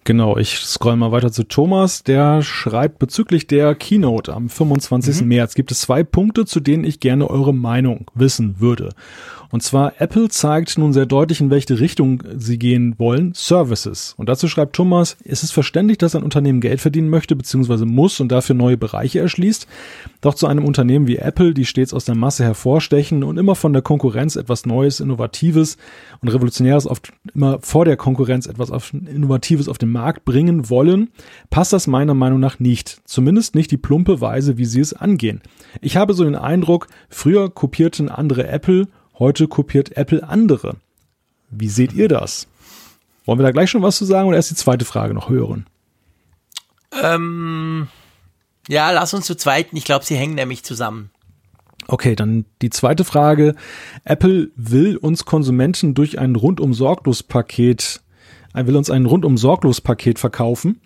Genau, 0.05 0.37
ich 0.37 0.59
scroll 0.59 0.95
mal 0.97 1.11
weiter 1.11 1.31
zu 1.31 1.43
Thomas. 1.43 2.03
Der 2.03 2.43
schreibt 2.43 2.99
bezüglich 2.99 3.47
der 3.47 3.73
Keynote 3.73 4.35
am 4.35 4.49
25. 4.49 5.21
Mhm. 5.21 5.27
März 5.27 5.55
gibt 5.55 5.71
es 5.71 5.81
zwei 5.81 6.03
Punkte, 6.03 6.45
zu 6.45 6.59
denen 6.59 6.83
ich 6.83 6.99
gerne 6.99 7.27
eure 7.27 7.55
Meinung 7.55 8.11
wissen 8.13 8.59
würde. 8.59 8.93
Und 9.55 9.61
zwar 9.61 9.93
Apple 10.01 10.27
zeigt 10.27 10.77
nun 10.77 10.91
sehr 10.91 11.05
deutlich, 11.05 11.39
in 11.39 11.49
welche 11.49 11.79
Richtung 11.79 12.21
sie 12.35 12.59
gehen 12.59 12.95
wollen, 12.97 13.31
Services. 13.33 14.13
Und 14.17 14.27
dazu 14.27 14.49
schreibt 14.49 14.75
Thomas, 14.75 15.15
es 15.23 15.43
ist 15.43 15.53
verständlich, 15.53 15.97
dass 15.97 16.13
ein 16.13 16.23
Unternehmen 16.23 16.59
Geld 16.59 16.81
verdienen 16.81 17.07
möchte 17.07 17.37
bzw. 17.37 17.85
muss 17.85 18.19
und 18.19 18.33
dafür 18.33 18.53
neue 18.53 18.75
Bereiche 18.75 19.21
erschließt. 19.21 19.65
Doch 20.19 20.33
zu 20.33 20.47
einem 20.47 20.65
Unternehmen 20.65 21.07
wie 21.07 21.15
Apple, 21.15 21.53
die 21.53 21.63
stets 21.63 21.93
aus 21.93 22.03
der 22.03 22.15
Masse 22.15 22.43
hervorstechen 22.43 23.23
und 23.23 23.37
immer 23.37 23.55
von 23.55 23.71
der 23.71 23.81
Konkurrenz 23.81 24.35
etwas 24.35 24.65
Neues, 24.65 24.99
Innovatives 24.99 25.77
und 26.19 26.27
Revolutionäres 26.27 26.85
oft 26.85 27.13
immer 27.33 27.59
vor 27.61 27.85
der 27.85 27.95
Konkurrenz 27.95 28.47
etwas 28.47 28.71
Innovatives 28.91 29.69
auf 29.69 29.77
den 29.77 29.93
Markt 29.93 30.25
bringen 30.25 30.69
wollen, 30.69 31.11
passt 31.49 31.71
das 31.71 31.87
meiner 31.87 32.13
Meinung 32.13 32.41
nach 32.41 32.59
nicht. 32.59 32.99
Zumindest 33.05 33.55
nicht 33.55 33.71
die 33.71 33.77
plumpe 33.77 34.19
Weise, 34.19 34.57
wie 34.57 34.65
sie 34.65 34.81
es 34.81 34.91
angehen. 34.91 35.39
Ich 35.79 35.95
habe 35.95 36.13
so 36.13 36.25
den 36.25 36.35
Eindruck, 36.35 36.87
früher 37.07 37.49
kopierten 37.49 38.09
andere 38.09 38.47
Apple 38.49 38.89
Heute 39.17 39.47
kopiert 39.47 39.95
Apple 39.95 40.27
andere. 40.27 40.75
Wie 41.49 41.69
seht 41.69 41.93
ihr 41.93 42.07
das? 42.07 42.47
Wollen 43.25 43.39
wir 43.39 43.43
da 43.43 43.51
gleich 43.51 43.69
schon 43.69 43.81
was 43.81 43.97
zu 43.97 44.05
sagen 44.05 44.27
oder 44.27 44.37
erst 44.37 44.51
die 44.51 44.55
zweite 44.55 44.85
Frage 44.85 45.13
noch 45.13 45.29
hören? 45.29 45.65
Ähm, 47.01 47.87
ja, 48.67 48.91
lass 48.91 49.13
uns 49.13 49.25
zu 49.25 49.35
zweiten. 49.35 49.77
Ich 49.77 49.85
glaube, 49.85 50.05
sie 50.05 50.15
hängen 50.15 50.35
nämlich 50.35 50.63
zusammen. 50.63 51.11
Okay, 51.87 52.15
dann 52.15 52.45
die 52.61 52.69
zweite 52.69 53.03
Frage. 53.03 53.55
Apple 54.03 54.49
will 54.55 54.97
uns 54.97 55.25
Konsumenten 55.25 55.93
durch 55.93 56.19
ein 56.19 56.35
rundum 56.35 56.73
sorglos 56.73 57.23
Paket, 57.23 58.01
äh, 58.53 58.65
will 58.65 58.75
uns 58.75 58.89
ein 58.89 59.05
rundum 59.05 59.37
sorglos 59.37 59.81
Paket 59.81 60.19
verkaufen. 60.19 60.81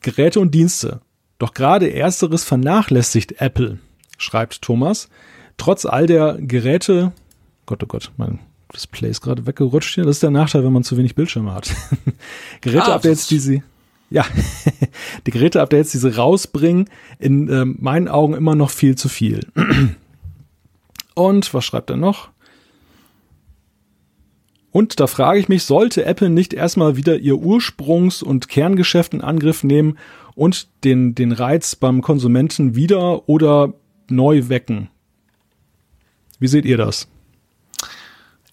Geräte 0.00 0.40
und 0.40 0.54
Dienste. 0.54 1.00
Doch 1.38 1.54
gerade 1.54 1.92
ersteres 1.92 2.44
vernachlässigt 2.44 3.40
Apple, 3.40 3.78
schreibt 4.18 4.62
Thomas. 4.62 5.08
Trotz 5.56 5.84
all 5.84 6.06
der 6.06 6.38
Geräte, 6.40 7.12
Gott, 7.70 7.84
oh 7.84 7.86
Gott, 7.86 8.10
mein 8.16 8.40
Display 8.74 9.10
ist 9.10 9.20
gerade 9.20 9.46
weggerutscht 9.46 9.94
hier. 9.94 10.02
Das 10.02 10.16
ist 10.16 10.24
der 10.24 10.32
Nachteil, 10.32 10.64
wenn 10.64 10.72
man 10.72 10.82
zu 10.82 10.96
wenig 10.96 11.14
Bildschirme 11.14 11.54
hat. 11.54 11.72
Geräte-Updates, 12.62 13.26
ah, 13.26 13.28
die 13.28 13.38
sie, 13.38 13.62
ja, 14.10 14.24
die 15.26 15.30
Geräte-Updates, 15.30 15.92
die 15.92 15.98
sie 15.98 16.16
rausbringen, 16.16 16.90
in 17.20 17.48
äh, 17.48 17.64
meinen 17.64 18.08
Augen 18.08 18.34
immer 18.34 18.56
noch 18.56 18.70
viel 18.70 18.96
zu 18.96 19.08
viel. 19.08 19.46
Und 21.14 21.54
was 21.54 21.64
schreibt 21.64 21.90
er 21.90 21.96
noch? 21.96 22.30
Und 24.72 24.98
da 24.98 25.06
frage 25.06 25.38
ich 25.38 25.48
mich, 25.48 25.62
sollte 25.62 26.04
Apple 26.04 26.28
nicht 26.28 26.52
erstmal 26.52 26.96
wieder 26.96 27.18
ihr 27.18 27.34
Ursprungs- 27.34 28.24
und 28.24 28.48
Kerngeschäft 28.48 29.14
in 29.14 29.20
Angriff 29.20 29.62
nehmen 29.62 29.96
und 30.34 30.66
den, 30.82 31.14
den 31.14 31.30
Reiz 31.30 31.76
beim 31.76 32.02
Konsumenten 32.02 32.74
wieder 32.74 33.28
oder 33.28 33.74
neu 34.08 34.48
wecken? 34.48 34.88
Wie 36.40 36.48
seht 36.48 36.64
ihr 36.64 36.76
das? 36.76 37.06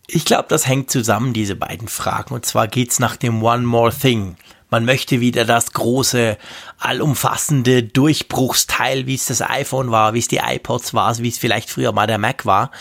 Ich 0.10 0.24
glaube, 0.24 0.46
das 0.48 0.66
hängt 0.66 0.90
zusammen, 0.90 1.34
diese 1.34 1.56
beiden 1.56 1.90
Fragen. 1.90 2.34
Und 2.34 2.46
zwar 2.46 2.70
geht's 2.70 2.98
nach 3.00 3.18
dem 3.18 3.44
One 3.44 3.64
More 3.64 3.94
Thing 3.94 4.38
Man 4.70 4.86
möchte 4.86 5.20
wieder 5.20 5.44
das 5.44 5.74
große, 5.74 6.38
allumfassende 6.80 7.84
Durchbruchsteil, 7.84 9.06
wie 9.06 9.16
es 9.16 9.26
das 9.26 9.42
iPhone 9.42 9.92
war, 9.92 10.14
wie 10.14 10.20
es 10.20 10.30
die 10.30 10.42
iPods 10.44 10.94
war, 10.94 11.18
wie 11.18 11.28
es 11.28 11.38
vielleicht 11.38 11.70
früher 11.70 11.92
mal 11.92 12.08
der 12.08 12.18
Mac 12.20 12.46
war. 12.46 12.72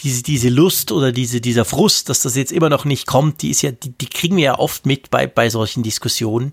Diese, 0.00 0.22
diese 0.22 0.50
Lust 0.50 0.92
oder 0.92 1.12
diese, 1.12 1.40
dieser 1.40 1.64
Frust, 1.64 2.10
dass 2.10 2.20
das 2.20 2.36
jetzt 2.36 2.52
immer 2.52 2.68
noch 2.68 2.84
nicht 2.84 3.06
kommt, 3.06 3.40
die 3.40 3.50
ist 3.50 3.62
ja, 3.62 3.72
die, 3.72 3.90
die 3.90 4.08
kriegen 4.08 4.36
wir 4.36 4.44
ja 4.44 4.58
oft 4.58 4.84
mit 4.84 5.10
bei, 5.10 5.26
bei 5.26 5.48
solchen 5.48 5.82
Diskussionen. 5.82 6.52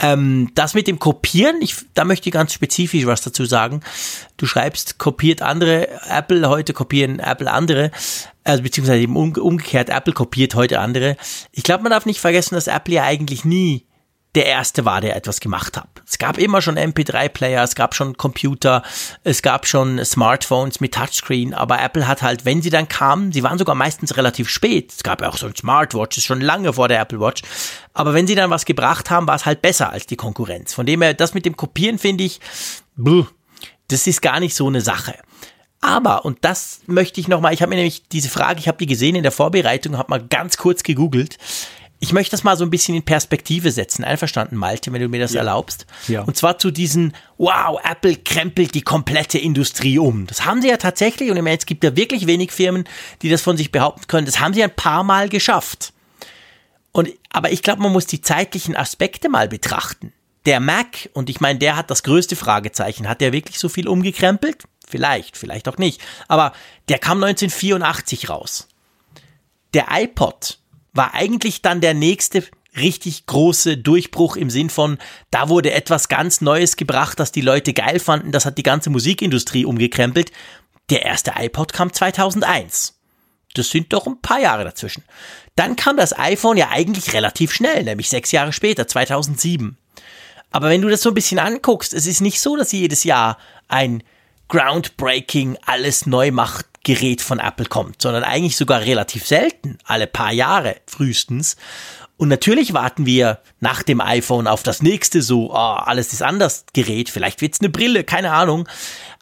Ähm, 0.00 0.50
das 0.54 0.74
mit 0.74 0.86
dem 0.86 0.98
Kopieren, 0.98 1.60
ich, 1.60 1.74
da 1.94 2.04
möchte 2.04 2.28
ich 2.28 2.32
ganz 2.32 2.52
spezifisch 2.52 3.06
was 3.06 3.22
dazu 3.22 3.46
sagen. 3.46 3.80
Du 4.36 4.46
schreibst, 4.46 4.98
kopiert 4.98 5.42
andere 5.42 5.88
Apple, 6.08 6.48
heute 6.48 6.72
kopieren 6.72 7.18
Apple 7.18 7.50
andere, 7.50 7.90
also 8.48 8.62
beziehungsweise 8.62 9.00
eben 9.00 9.16
umgekehrt, 9.16 9.90
Apple 9.90 10.14
kopiert 10.14 10.54
heute 10.54 10.80
andere. 10.80 11.16
Ich 11.52 11.62
glaube, 11.62 11.82
man 11.82 11.90
darf 11.90 12.06
nicht 12.06 12.20
vergessen, 12.20 12.54
dass 12.54 12.66
Apple 12.66 12.94
ja 12.94 13.04
eigentlich 13.04 13.44
nie 13.44 13.84
der 14.34 14.44
erste 14.46 14.84
war, 14.84 15.00
der 15.00 15.16
etwas 15.16 15.40
gemacht 15.40 15.76
hat. 15.76 15.88
Es 16.06 16.18
gab 16.18 16.38
immer 16.38 16.60
schon 16.60 16.78
MP3-Player, 16.78 17.62
es 17.62 17.74
gab 17.74 17.94
schon 17.94 18.16
Computer, 18.16 18.82
es 19.24 19.40
gab 19.42 19.66
schon 19.66 20.04
Smartphones 20.04 20.80
mit 20.80 20.94
Touchscreen, 20.94 21.54
aber 21.54 21.80
Apple 21.80 22.06
hat 22.06 22.22
halt, 22.22 22.44
wenn 22.44 22.60
sie 22.60 22.70
dann 22.70 22.88
kamen, 22.88 23.32
sie 23.32 23.42
waren 23.42 23.58
sogar 23.58 23.74
meistens 23.74 24.16
relativ 24.16 24.50
spät. 24.50 24.92
Es 24.92 25.02
gab 25.02 25.22
ja 25.22 25.28
auch 25.28 25.38
so 25.38 25.46
ein 25.46 25.56
Smartwatch, 25.56 26.18
ist 26.18 26.26
schon 26.26 26.42
lange 26.42 26.74
vor 26.74 26.88
der 26.88 27.00
Apple 27.00 27.20
Watch. 27.20 27.42
Aber 27.94 28.12
wenn 28.14 28.26
sie 28.26 28.34
dann 28.34 28.50
was 28.50 28.66
gebracht 28.66 29.10
haben, 29.10 29.26
war 29.26 29.34
es 29.34 29.46
halt 29.46 29.62
besser 29.62 29.90
als 29.90 30.06
die 30.06 30.16
Konkurrenz. 30.16 30.74
Von 30.74 30.86
dem 30.86 31.02
her, 31.02 31.14
das 31.14 31.34
mit 31.34 31.46
dem 31.46 31.56
Kopieren 31.56 31.98
finde 31.98 32.24
ich, 32.24 32.38
das 33.88 34.06
ist 34.06 34.20
gar 34.20 34.40
nicht 34.40 34.54
so 34.54 34.66
eine 34.66 34.82
Sache. 34.82 35.14
Aber, 35.80 36.24
und 36.24 36.38
das 36.42 36.80
möchte 36.86 37.20
ich 37.20 37.28
nochmal, 37.28 37.54
ich 37.54 37.62
habe 37.62 37.70
mir 37.70 37.76
nämlich 37.76 38.08
diese 38.08 38.28
Frage, 38.28 38.58
ich 38.58 38.68
habe 38.68 38.78
die 38.78 38.86
gesehen 38.86 39.14
in 39.14 39.22
der 39.22 39.32
Vorbereitung, 39.32 39.96
habe 39.96 40.10
mal 40.10 40.22
ganz 40.22 40.56
kurz 40.56 40.82
gegoogelt 40.82 41.38
ich 42.00 42.12
möchte 42.12 42.30
das 42.30 42.44
mal 42.44 42.56
so 42.56 42.64
ein 42.64 42.70
bisschen 42.70 42.94
in 42.94 43.02
Perspektive 43.02 43.72
setzen. 43.72 44.04
Einverstanden, 44.04 44.56
Malte, 44.56 44.92
wenn 44.92 45.02
du 45.02 45.08
mir 45.08 45.20
das 45.20 45.32
ja. 45.32 45.40
erlaubst. 45.40 45.86
Ja. 46.06 46.22
Und 46.22 46.36
zwar 46.36 46.58
zu 46.58 46.70
diesen, 46.70 47.14
wow, 47.38 47.80
Apple 47.82 48.16
krempelt 48.16 48.74
die 48.74 48.82
komplette 48.82 49.38
Industrie 49.38 49.98
um. 49.98 50.26
Das 50.26 50.44
haben 50.44 50.62
sie 50.62 50.68
ja 50.68 50.76
tatsächlich, 50.76 51.30
und 51.30 51.36
ich 51.36 51.42
meine, 51.42 51.58
es 51.58 51.66
gibt 51.66 51.82
ja 51.82 51.96
wirklich 51.96 52.26
wenig 52.26 52.52
Firmen, 52.52 52.84
die 53.22 53.28
das 53.28 53.42
von 53.42 53.56
sich 53.56 53.72
behaupten 53.72 54.06
können. 54.06 54.26
Das 54.26 54.38
haben 54.38 54.54
sie 54.54 54.62
ein 54.62 54.74
paar 54.74 55.02
Mal 55.02 55.28
geschafft. 55.28 55.92
Und, 56.92 57.10
aber 57.30 57.50
ich 57.50 57.62
glaube, 57.62 57.82
man 57.82 57.92
muss 57.92 58.06
die 58.06 58.20
zeitlichen 58.20 58.76
Aspekte 58.76 59.28
mal 59.28 59.48
betrachten. 59.48 60.12
Der 60.48 60.60
Mac, 60.60 61.10
und 61.12 61.28
ich 61.28 61.40
meine, 61.40 61.58
der 61.58 61.76
hat 61.76 61.90
das 61.90 62.02
größte 62.02 62.34
Fragezeichen. 62.34 63.06
Hat 63.06 63.20
der 63.20 63.34
wirklich 63.34 63.58
so 63.58 63.68
viel 63.68 63.86
umgekrempelt? 63.86 64.64
Vielleicht, 64.88 65.36
vielleicht 65.36 65.68
auch 65.68 65.76
nicht. 65.76 66.00
Aber 66.26 66.54
der 66.88 66.98
kam 66.98 67.22
1984 67.22 68.30
raus. 68.30 68.66
Der 69.74 69.88
iPod 69.90 70.58
war 70.94 71.12
eigentlich 71.12 71.60
dann 71.60 71.82
der 71.82 71.92
nächste 71.92 72.44
richtig 72.78 73.26
große 73.26 73.76
Durchbruch 73.76 74.36
im 74.36 74.48
Sinn 74.48 74.70
von, 74.70 74.96
da 75.30 75.50
wurde 75.50 75.72
etwas 75.72 76.08
ganz 76.08 76.40
Neues 76.40 76.76
gebracht, 76.76 77.20
das 77.20 77.30
die 77.30 77.42
Leute 77.42 77.74
geil 77.74 78.00
fanden, 78.00 78.32
das 78.32 78.46
hat 78.46 78.56
die 78.56 78.62
ganze 78.62 78.88
Musikindustrie 78.88 79.66
umgekrempelt. 79.66 80.32
Der 80.88 81.02
erste 81.02 81.34
iPod 81.36 81.74
kam 81.74 81.92
2001. 81.92 82.98
Das 83.52 83.68
sind 83.68 83.92
doch 83.92 84.06
ein 84.06 84.22
paar 84.22 84.40
Jahre 84.40 84.64
dazwischen. 84.64 85.04
Dann 85.56 85.76
kam 85.76 85.98
das 85.98 86.18
iPhone 86.18 86.56
ja 86.56 86.70
eigentlich 86.70 87.12
relativ 87.12 87.52
schnell, 87.52 87.84
nämlich 87.84 88.08
sechs 88.08 88.32
Jahre 88.32 88.54
später, 88.54 88.88
2007. 88.88 89.76
Aber 90.50 90.70
wenn 90.70 90.82
du 90.82 90.88
das 90.88 91.02
so 91.02 91.10
ein 91.10 91.14
bisschen 91.14 91.38
anguckst, 91.38 91.92
es 91.92 92.06
ist 92.06 92.20
nicht 92.20 92.40
so, 92.40 92.56
dass 92.56 92.72
jedes 92.72 93.04
Jahr 93.04 93.38
ein 93.68 94.02
groundbreaking, 94.48 95.58
alles 95.66 96.06
neu 96.06 96.30
macht 96.30 96.66
Gerät 96.84 97.20
von 97.20 97.38
Apple 97.38 97.66
kommt, 97.66 98.00
sondern 98.00 98.24
eigentlich 98.24 98.56
sogar 98.56 98.80
relativ 98.80 99.26
selten, 99.26 99.78
alle 99.84 100.06
paar 100.06 100.32
Jahre 100.32 100.76
frühestens. 100.86 101.56
Und 102.16 102.28
natürlich 102.28 102.72
warten 102.72 103.04
wir 103.04 103.40
nach 103.60 103.82
dem 103.82 104.00
iPhone 104.00 104.46
auf 104.46 104.62
das 104.62 104.82
nächste 104.82 105.22
so, 105.22 105.50
oh, 105.50 105.54
alles 105.54 106.12
ist 106.12 106.22
anders 106.22 106.64
Gerät, 106.72 107.10
vielleicht 107.10 107.40
wird's 107.42 107.60
eine 107.60 107.68
Brille, 107.68 108.04
keine 108.04 108.32
Ahnung. 108.32 108.66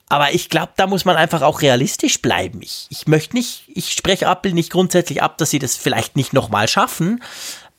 Aber 0.09 0.33
ich 0.33 0.49
glaube, 0.49 0.73
da 0.77 0.87
muss 0.87 1.05
man 1.05 1.17
einfach 1.17 1.43
auch 1.43 1.61
realistisch 1.63 2.23
bleiben. 2.23 2.61
Ich, 2.63 2.87
ich 2.91 3.09
möchte 3.09 3.35
nicht, 3.35 3.65
ich 3.67 3.93
spreche 3.93 4.27
Apple 4.27 4.53
nicht 4.53 4.71
grundsätzlich 4.71 5.23
ab, 5.23 5.37
dass 5.37 5.51
sie 5.51 5.59
das 5.59 5.77
vielleicht 5.77 6.15
nicht 6.15 6.33
nochmal 6.33 6.69
schaffen, 6.69 7.23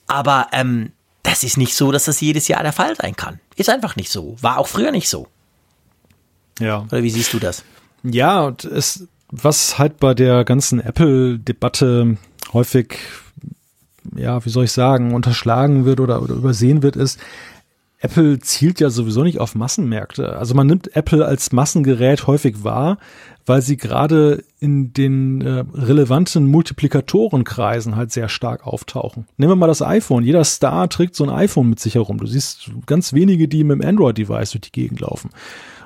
aber 0.08 0.48
ähm, 0.52 0.92
das 1.28 1.44
ist 1.44 1.58
nicht 1.58 1.76
so, 1.76 1.92
dass 1.92 2.06
das 2.06 2.22
jedes 2.22 2.48
Jahr 2.48 2.64
der 2.64 2.72
Fall 2.72 2.96
sein 2.96 3.16
kann. 3.16 3.40
Ist 3.58 3.70
einfach 3.70 3.98
nicht 3.98 4.10
so. 4.10 4.38
War 4.40 4.58
auch 4.58 4.68
früher 4.68 4.92
nicht 4.92 5.10
so. 5.10 5.28
Ja. 6.60 6.86
Oder 6.90 7.04
wie 7.04 7.10
siehst 7.10 7.34
du 7.34 7.40
das? 7.40 7.66
Ja, 8.04 8.46
und 8.46 8.64
es, 8.64 9.08
was 9.30 9.78
halt 9.78 9.98
bei 9.98 10.14
der 10.14 10.46
ganzen 10.46 10.80
Apple-Debatte 10.80 12.18
häufig, 12.54 13.00
ja, 14.16 14.44
wie 14.46 14.50
soll 14.50 14.64
ich 14.64 14.72
sagen, 14.72 15.14
unterschlagen 15.14 15.84
wird 15.84 16.00
oder, 16.00 16.22
oder 16.22 16.34
übersehen 16.34 16.82
wird, 16.82 16.96
ist, 16.96 17.20
Apple 18.00 18.40
zielt 18.40 18.80
ja 18.80 18.90
sowieso 18.90 19.24
nicht 19.24 19.40
auf 19.40 19.54
Massenmärkte. 19.54 20.38
Also 20.38 20.56
man 20.56 20.68
nimmt 20.68 20.96
Apple 20.96 21.26
als 21.26 21.52
Massengerät 21.52 22.26
häufig 22.26 22.64
wahr, 22.64 23.00
weil 23.48 23.62
sie 23.62 23.78
gerade 23.78 24.44
in 24.60 24.94
den 24.94 25.42
äh, 25.42 25.64
relevanten 25.74 26.46
Multiplikatorenkreisen 26.48 27.96
halt 27.96 28.12
sehr 28.12 28.28
stark 28.28 28.68
auftauchen. 28.68 29.26
Nehmen 29.38 29.54
wir 29.54 29.56
mal 29.56 29.68
das 29.68 29.82
iPhone. 29.82 30.24
Jeder 30.24 30.44
Star 30.44 30.90
trägt 30.90 31.16
so 31.16 31.24
ein 31.24 31.30
iPhone 31.30 31.70
mit 31.70 31.80
sich 31.80 31.96
herum. 31.96 32.18
Du 32.18 32.28
siehst 32.28 32.70
ganz 32.86 33.14
wenige, 33.14 33.48
die 33.48 33.64
mit 33.64 33.82
dem 33.82 33.88
Android-Device 33.88 34.52
durch 34.52 34.62
die 34.62 34.72
Gegend 34.74 35.00
laufen. 35.00 35.30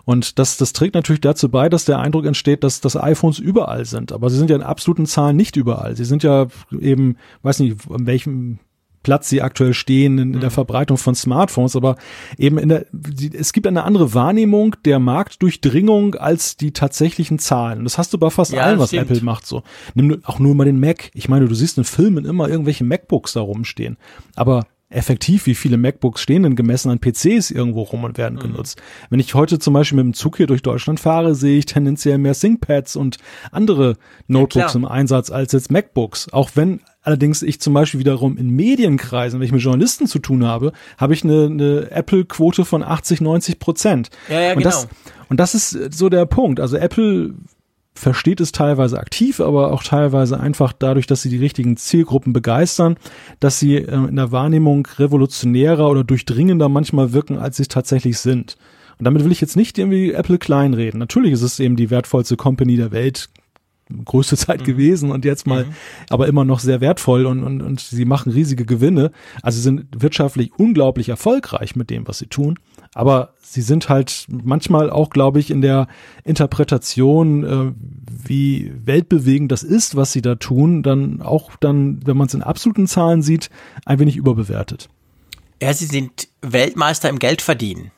Und 0.05 0.39
das, 0.39 0.57
das 0.57 0.73
trägt 0.73 0.95
natürlich 0.95 1.21
dazu 1.21 1.49
bei, 1.49 1.69
dass 1.69 1.85
der 1.85 1.99
Eindruck 1.99 2.25
entsteht, 2.25 2.63
dass, 2.63 2.81
dass 2.81 2.97
iPhones 2.97 3.37
überall 3.37 3.85
sind. 3.85 4.11
Aber 4.11 4.31
sie 4.31 4.37
sind 4.37 4.49
ja 4.49 4.55
in 4.55 4.63
absoluten 4.63 5.05
Zahlen 5.05 5.37
nicht 5.37 5.55
überall. 5.55 5.95
Sie 5.95 6.05
sind 6.05 6.23
ja 6.23 6.47
eben, 6.71 7.17
weiß 7.43 7.59
nicht, 7.59 7.77
an 7.91 8.07
welchem 8.07 8.57
Platz 9.03 9.29
sie 9.29 9.41
aktuell 9.41 9.73
stehen 9.73 10.17
in, 10.17 10.33
in 10.33 10.39
der 10.39 10.49
mhm. 10.49 10.53
Verbreitung 10.53 10.97
von 10.97 11.15
Smartphones, 11.15 11.75
aber 11.75 11.95
eben 12.37 12.57
in 12.57 12.69
der, 12.69 12.85
die, 12.91 13.35
es 13.35 13.53
gibt 13.53 13.67
eine 13.67 13.83
andere 13.83 14.13
Wahrnehmung 14.13 14.75
der 14.85 14.99
Marktdurchdringung 14.99 16.15
als 16.15 16.57
die 16.57 16.71
tatsächlichen 16.71 17.39
Zahlen. 17.39 17.79
Und 17.79 17.85
das 17.85 17.97
hast 17.97 18.13
du 18.13 18.17
bei 18.17 18.29
fast 18.29 18.53
ja, 18.53 18.63
allem, 18.63 18.79
was 18.79 18.89
stimmt. 18.89 19.09
Apple 19.09 19.21
macht, 19.23 19.45
so. 19.45 19.63
Nimm 19.95 20.21
auch 20.23 20.39
nur 20.39 20.55
mal 20.55 20.65
den 20.65 20.79
Mac. 20.79 21.11
Ich 21.13 21.29
meine, 21.29 21.47
du 21.47 21.55
siehst 21.55 21.77
in 21.77 21.83
Filmen 21.83 22.25
immer 22.25 22.49
irgendwelche 22.49 22.83
MacBooks 22.83 23.33
da 23.33 23.41
rumstehen. 23.41 23.97
Aber 24.35 24.65
effektiv, 24.91 25.45
wie 25.45 25.55
viele 25.55 25.77
MacBooks 25.77 26.21
stehen 26.21 26.43
denn 26.43 26.55
gemessen 26.55 26.91
an 26.91 26.99
PCs 26.99 27.51
irgendwo 27.51 27.83
rum 27.83 28.03
und 28.03 28.17
werden 28.17 28.35
mhm. 28.35 28.41
genutzt. 28.41 28.81
Wenn 29.09 29.19
ich 29.19 29.33
heute 29.33 29.59
zum 29.59 29.73
Beispiel 29.73 29.97
mit 29.97 30.05
dem 30.05 30.13
Zug 30.13 30.37
hier 30.37 30.47
durch 30.47 30.61
Deutschland 30.61 30.99
fahre, 30.99 31.35
sehe 31.35 31.57
ich 31.57 31.65
tendenziell 31.65 32.17
mehr 32.17 32.33
ThinkPads 32.33 32.95
und 32.95 33.17
andere 33.51 33.97
Notebooks 34.27 34.73
ja, 34.73 34.79
im 34.79 34.85
Einsatz 34.85 35.31
als 35.31 35.51
jetzt 35.53 35.71
MacBooks. 35.71 36.31
Auch 36.31 36.51
wenn 36.55 36.81
allerdings 37.01 37.41
ich 37.41 37.59
zum 37.59 37.73
Beispiel 37.73 37.99
wiederum 37.99 38.37
in 38.37 38.49
Medienkreisen, 38.49 39.39
wenn 39.39 39.45
ich 39.45 39.51
mit 39.51 39.61
Journalisten 39.61 40.07
zu 40.07 40.19
tun 40.19 40.45
habe, 40.45 40.71
habe 40.97 41.13
ich 41.13 41.23
eine, 41.23 41.45
eine 41.45 41.91
Apple-Quote 41.91 42.65
von 42.65 42.83
80, 42.83 43.21
90 43.21 43.59
Prozent. 43.59 44.09
Ja, 44.29 44.39
ja, 44.39 44.51
und 44.53 44.59
genau. 44.59 44.69
Das, 44.69 44.87
und 45.29 45.39
das 45.39 45.55
ist 45.55 45.93
so 45.93 46.09
der 46.09 46.25
Punkt. 46.25 46.59
Also 46.59 46.77
Apple 46.77 47.33
versteht 47.93 48.39
es 48.41 48.51
teilweise 48.51 48.99
aktiv, 48.99 49.39
aber 49.39 49.71
auch 49.71 49.83
teilweise 49.83 50.39
einfach 50.39 50.73
dadurch, 50.73 51.07
dass 51.07 51.21
sie 51.21 51.29
die 51.29 51.37
richtigen 51.37 51.77
Zielgruppen 51.77 52.33
begeistern, 52.33 52.95
dass 53.39 53.59
sie 53.59 53.75
äh, 53.75 53.93
in 53.93 54.15
der 54.15 54.31
Wahrnehmung 54.31 54.87
revolutionärer 54.97 55.89
oder 55.89 56.03
durchdringender 56.03 56.69
manchmal 56.69 57.13
wirken, 57.13 57.37
als 57.37 57.57
sie 57.57 57.65
tatsächlich 57.65 58.17
sind. 58.19 58.57
Und 58.97 59.05
damit 59.05 59.23
will 59.23 59.31
ich 59.31 59.41
jetzt 59.41 59.55
nicht 59.55 59.77
irgendwie 59.77 60.11
Apple 60.11 60.37
kleinreden. 60.37 60.99
Natürlich 60.99 61.33
ist 61.33 61.41
es 61.41 61.59
eben 61.59 61.75
die 61.75 61.89
wertvollste 61.89 62.37
Company 62.37 62.77
der 62.77 62.91
Welt, 62.91 63.29
größte 64.05 64.37
Zeit 64.37 64.61
mhm. 64.61 64.65
gewesen 64.65 65.11
und 65.11 65.25
jetzt 65.25 65.45
mal, 65.47 65.65
mhm. 65.65 65.73
aber 66.09 66.27
immer 66.27 66.45
noch 66.45 66.59
sehr 66.59 66.81
wertvoll 66.81 67.25
und, 67.25 67.43
und, 67.43 67.61
und 67.61 67.79
sie 67.79 68.05
machen 68.05 68.31
riesige 68.31 68.65
Gewinne. 68.65 69.11
Also 69.41 69.59
sind 69.59 69.87
wirtschaftlich 69.95 70.51
unglaublich 70.57 71.09
erfolgreich 71.09 71.75
mit 71.75 71.89
dem, 71.89 72.07
was 72.07 72.19
sie 72.19 72.27
tun. 72.27 72.57
Aber 72.93 73.33
sie 73.41 73.61
sind 73.61 73.87
halt 73.87 74.25
manchmal 74.27 74.89
auch, 74.89 75.09
glaube 75.09 75.39
ich, 75.39 75.49
in 75.49 75.61
der 75.61 75.87
Interpretation, 76.23 77.43
äh, 77.43 77.73
wie 78.27 78.71
weltbewegend 78.83 79.51
das 79.51 79.63
ist, 79.63 79.95
was 79.95 80.11
sie 80.11 80.21
da 80.21 80.35
tun, 80.35 80.83
dann 80.83 81.21
auch 81.21 81.51
dann, 81.59 82.05
wenn 82.05 82.17
man 82.17 82.27
es 82.27 82.33
in 82.33 82.43
absoluten 82.43 82.87
Zahlen 82.87 83.21
sieht, 83.21 83.49
ein 83.85 83.99
wenig 83.99 84.17
überbewertet. 84.17 84.89
Ja, 85.61 85.73
sie 85.73 85.85
sind 85.85 86.27
Weltmeister 86.41 87.07
im 87.09 87.19
Geldverdienen. 87.19 87.91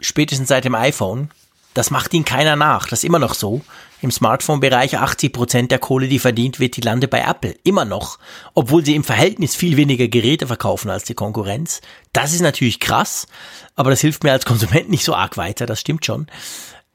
Spätestens 0.00 0.48
seit 0.48 0.64
dem 0.64 0.74
iPhone. 0.74 1.30
Das 1.74 1.90
macht 1.90 2.12
ihnen 2.12 2.24
keiner 2.24 2.56
nach. 2.56 2.88
Das 2.88 3.00
ist 3.00 3.04
immer 3.04 3.18
noch 3.20 3.34
so. 3.34 3.62
Im 4.02 4.10
Smartphone-Bereich 4.10 4.98
80 4.98 5.32
Prozent 5.32 5.70
der 5.70 5.78
Kohle, 5.78 6.08
die 6.08 6.18
verdient 6.18 6.58
wird, 6.58 6.76
die 6.76 6.80
landet 6.80 7.10
bei 7.10 7.20
Apple. 7.20 7.54
Immer 7.62 7.84
noch. 7.84 8.18
Obwohl 8.54 8.84
sie 8.84 8.96
im 8.96 9.04
Verhältnis 9.04 9.54
viel 9.54 9.76
weniger 9.76 10.08
Geräte 10.08 10.46
verkaufen 10.46 10.90
als 10.90 11.04
die 11.04 11.14
Konkurrenz. 11.14 11.80
Das 12.12 12.32
ist 12.32 12.40
natürlich 12.40 12.80
krass. 12.80 13.28
Aber 13.76 13.90
das 13.90 14.00
hilft 14.00 14.24
mir 14.24 14.32
als 14.32 14.44
Konsument 14.44 14.90
nicht 14.90 15.04
so 15.04 15.14
arg 15.14 15.36
weiter. 15.36 15.66
Das 15.66 15.80
stimmt 15.80 16.04
schon. 16.04 16.26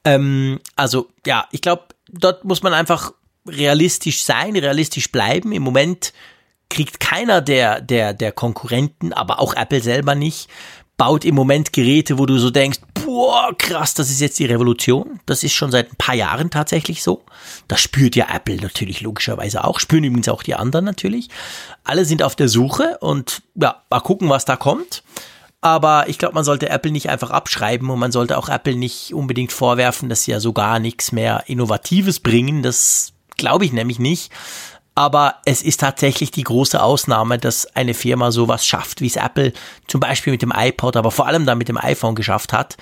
Ähm, 0.04 0.60
also, 0.76 1.08
ja, 1.26 1.46
ich 1.50 1.62
glaube, 1.62 1.84
dort 2.10 2.44
muss 2.44 2.62
man 2.62 2.74
einfach 2.74 3.12
realistisch 3.46 4.22
sein, 4.22 4.54
realistisch 4.54 5.10
bleiben. 5.10 5.52
Im 5.52 5.62
Moment 5.62 6.12
kriegt 6.68 7.00
keiner 7.00 7.40
der, 7.40 7.80
der, 7.80 8.12
der 8.12 8.32
Konkurrenten, 8.32 9.12
aber 9.12 9.40
auch 9.40 9.54
Apple 9.54 9.80
selber 9.80 10.14
nicht, 10.14 10.48
baut 10.98 11.24
im 11.24 11.34
Moment 11.34 11.72
Geräte, 11.72 12.18
wo 12.18 12.26
du 12.26 12.38
so 12.38 12.50
denkst, 12.50 12.80
boah, 12.92 13.56
krass, 13.56 13.94
das 13.94 14.10
ist 14.10 14.20
jetzt 14.20 14.38
die 14.38 14.44
Revolution. 14.44 15.20
Das 15.24 15.42
ist 15.42 15.54
schon 15.54 15.70
seit 15.70 15.90
ein 15.90 15.96
paar 15.96 16.14
Jahren 16.14 16.50
tatsächlich 16.50 17.02
so. 17.02 17.24
Das 17.68 17.80
spürt 17.80 18.16
ja 18.16 18.26
Apple 18.30 18.56
natürlich 18.56 19.00
logischerweise 19.00 19.64
auch, 19.64 19.80
spüren 19.80 20.04
übrigens 20.04 20.28
auch 20.28 20.42
die 20.42 20.56
anderen 20.56 20.84
natürlich. 20.84 21.28
Alle 21.84 22.04
sind 22.04 22.22
auf 22.22 22.36
der 22.36 22.48
Suche 22.48 22.98
und 23.00 23.42
ja, 23.54 23.82
mal 23.88 24.00
gucken, 24.00 24.28
was 24.28 24.44
da 24.44 24.56
kommt. 24.56 25.02
Aber 25.60 26.08
ich 26.08 26.18
glaube, 26.18 26.34
man 26.34 26.44
sollte 26.44 26.68
Apple 26.68 26.92
nicht 26.92 27.08
einfach 27.08 27.30
abschreiben 27.30 27.88
und 27.90 27.98
man 27.98 28.12
sollte 28.12 28.36
auch 28.36 28.48
Apple 28.48 28.76
nicht 28.76 29.14
unbedingt 29.14 29.52
vorwerfen, 29.52 30.08
dass 30.08 30.24
sie 30.24 30.32
ja 30.32 30.40
so 30.40 30.52
gar 30.52 30.78
nichts 30.78 31.10
mehr 31.12 31.44
Innovatives 31.46 32.20
bringen. 32.20 32.62
Das 32.62 33.12
glaube 33.36 33.64
ich 33.64 33.72
nämlich 33.72 33.98
nicht. 33.98 34.30
Aber 34.98 35.36
es 35.44 35.62
ist 35.62 35.78
tatsächlich 35.78 36.32
die 36.32 36.42
große 36.42 36.82
Ausnahme, 36.82 37.38
dass 37.38 37.66
eine 37.76 37.94
Firma 37.94 38.32
sowas 38.32 38.66
schafft, 38.66 39.00
wie 39.00 39.06
es 39.06 39.14
Apple 39.14 39.52
zum 39.86 40.00
Beispiel 40.00 40.32
mit 40.32 40.42
dem 40.42 40.52
iPod, 40.52 40.96
aber 40.96 41.12
vor 41.12 41.28
allem 41.28 41.46
dann 41.46 41.56
mit 41.56 41.68
dem 41.68 41.78
iPhone 41.78 42.16
geschafft 42.16 42.52
hat. 42.52 42.76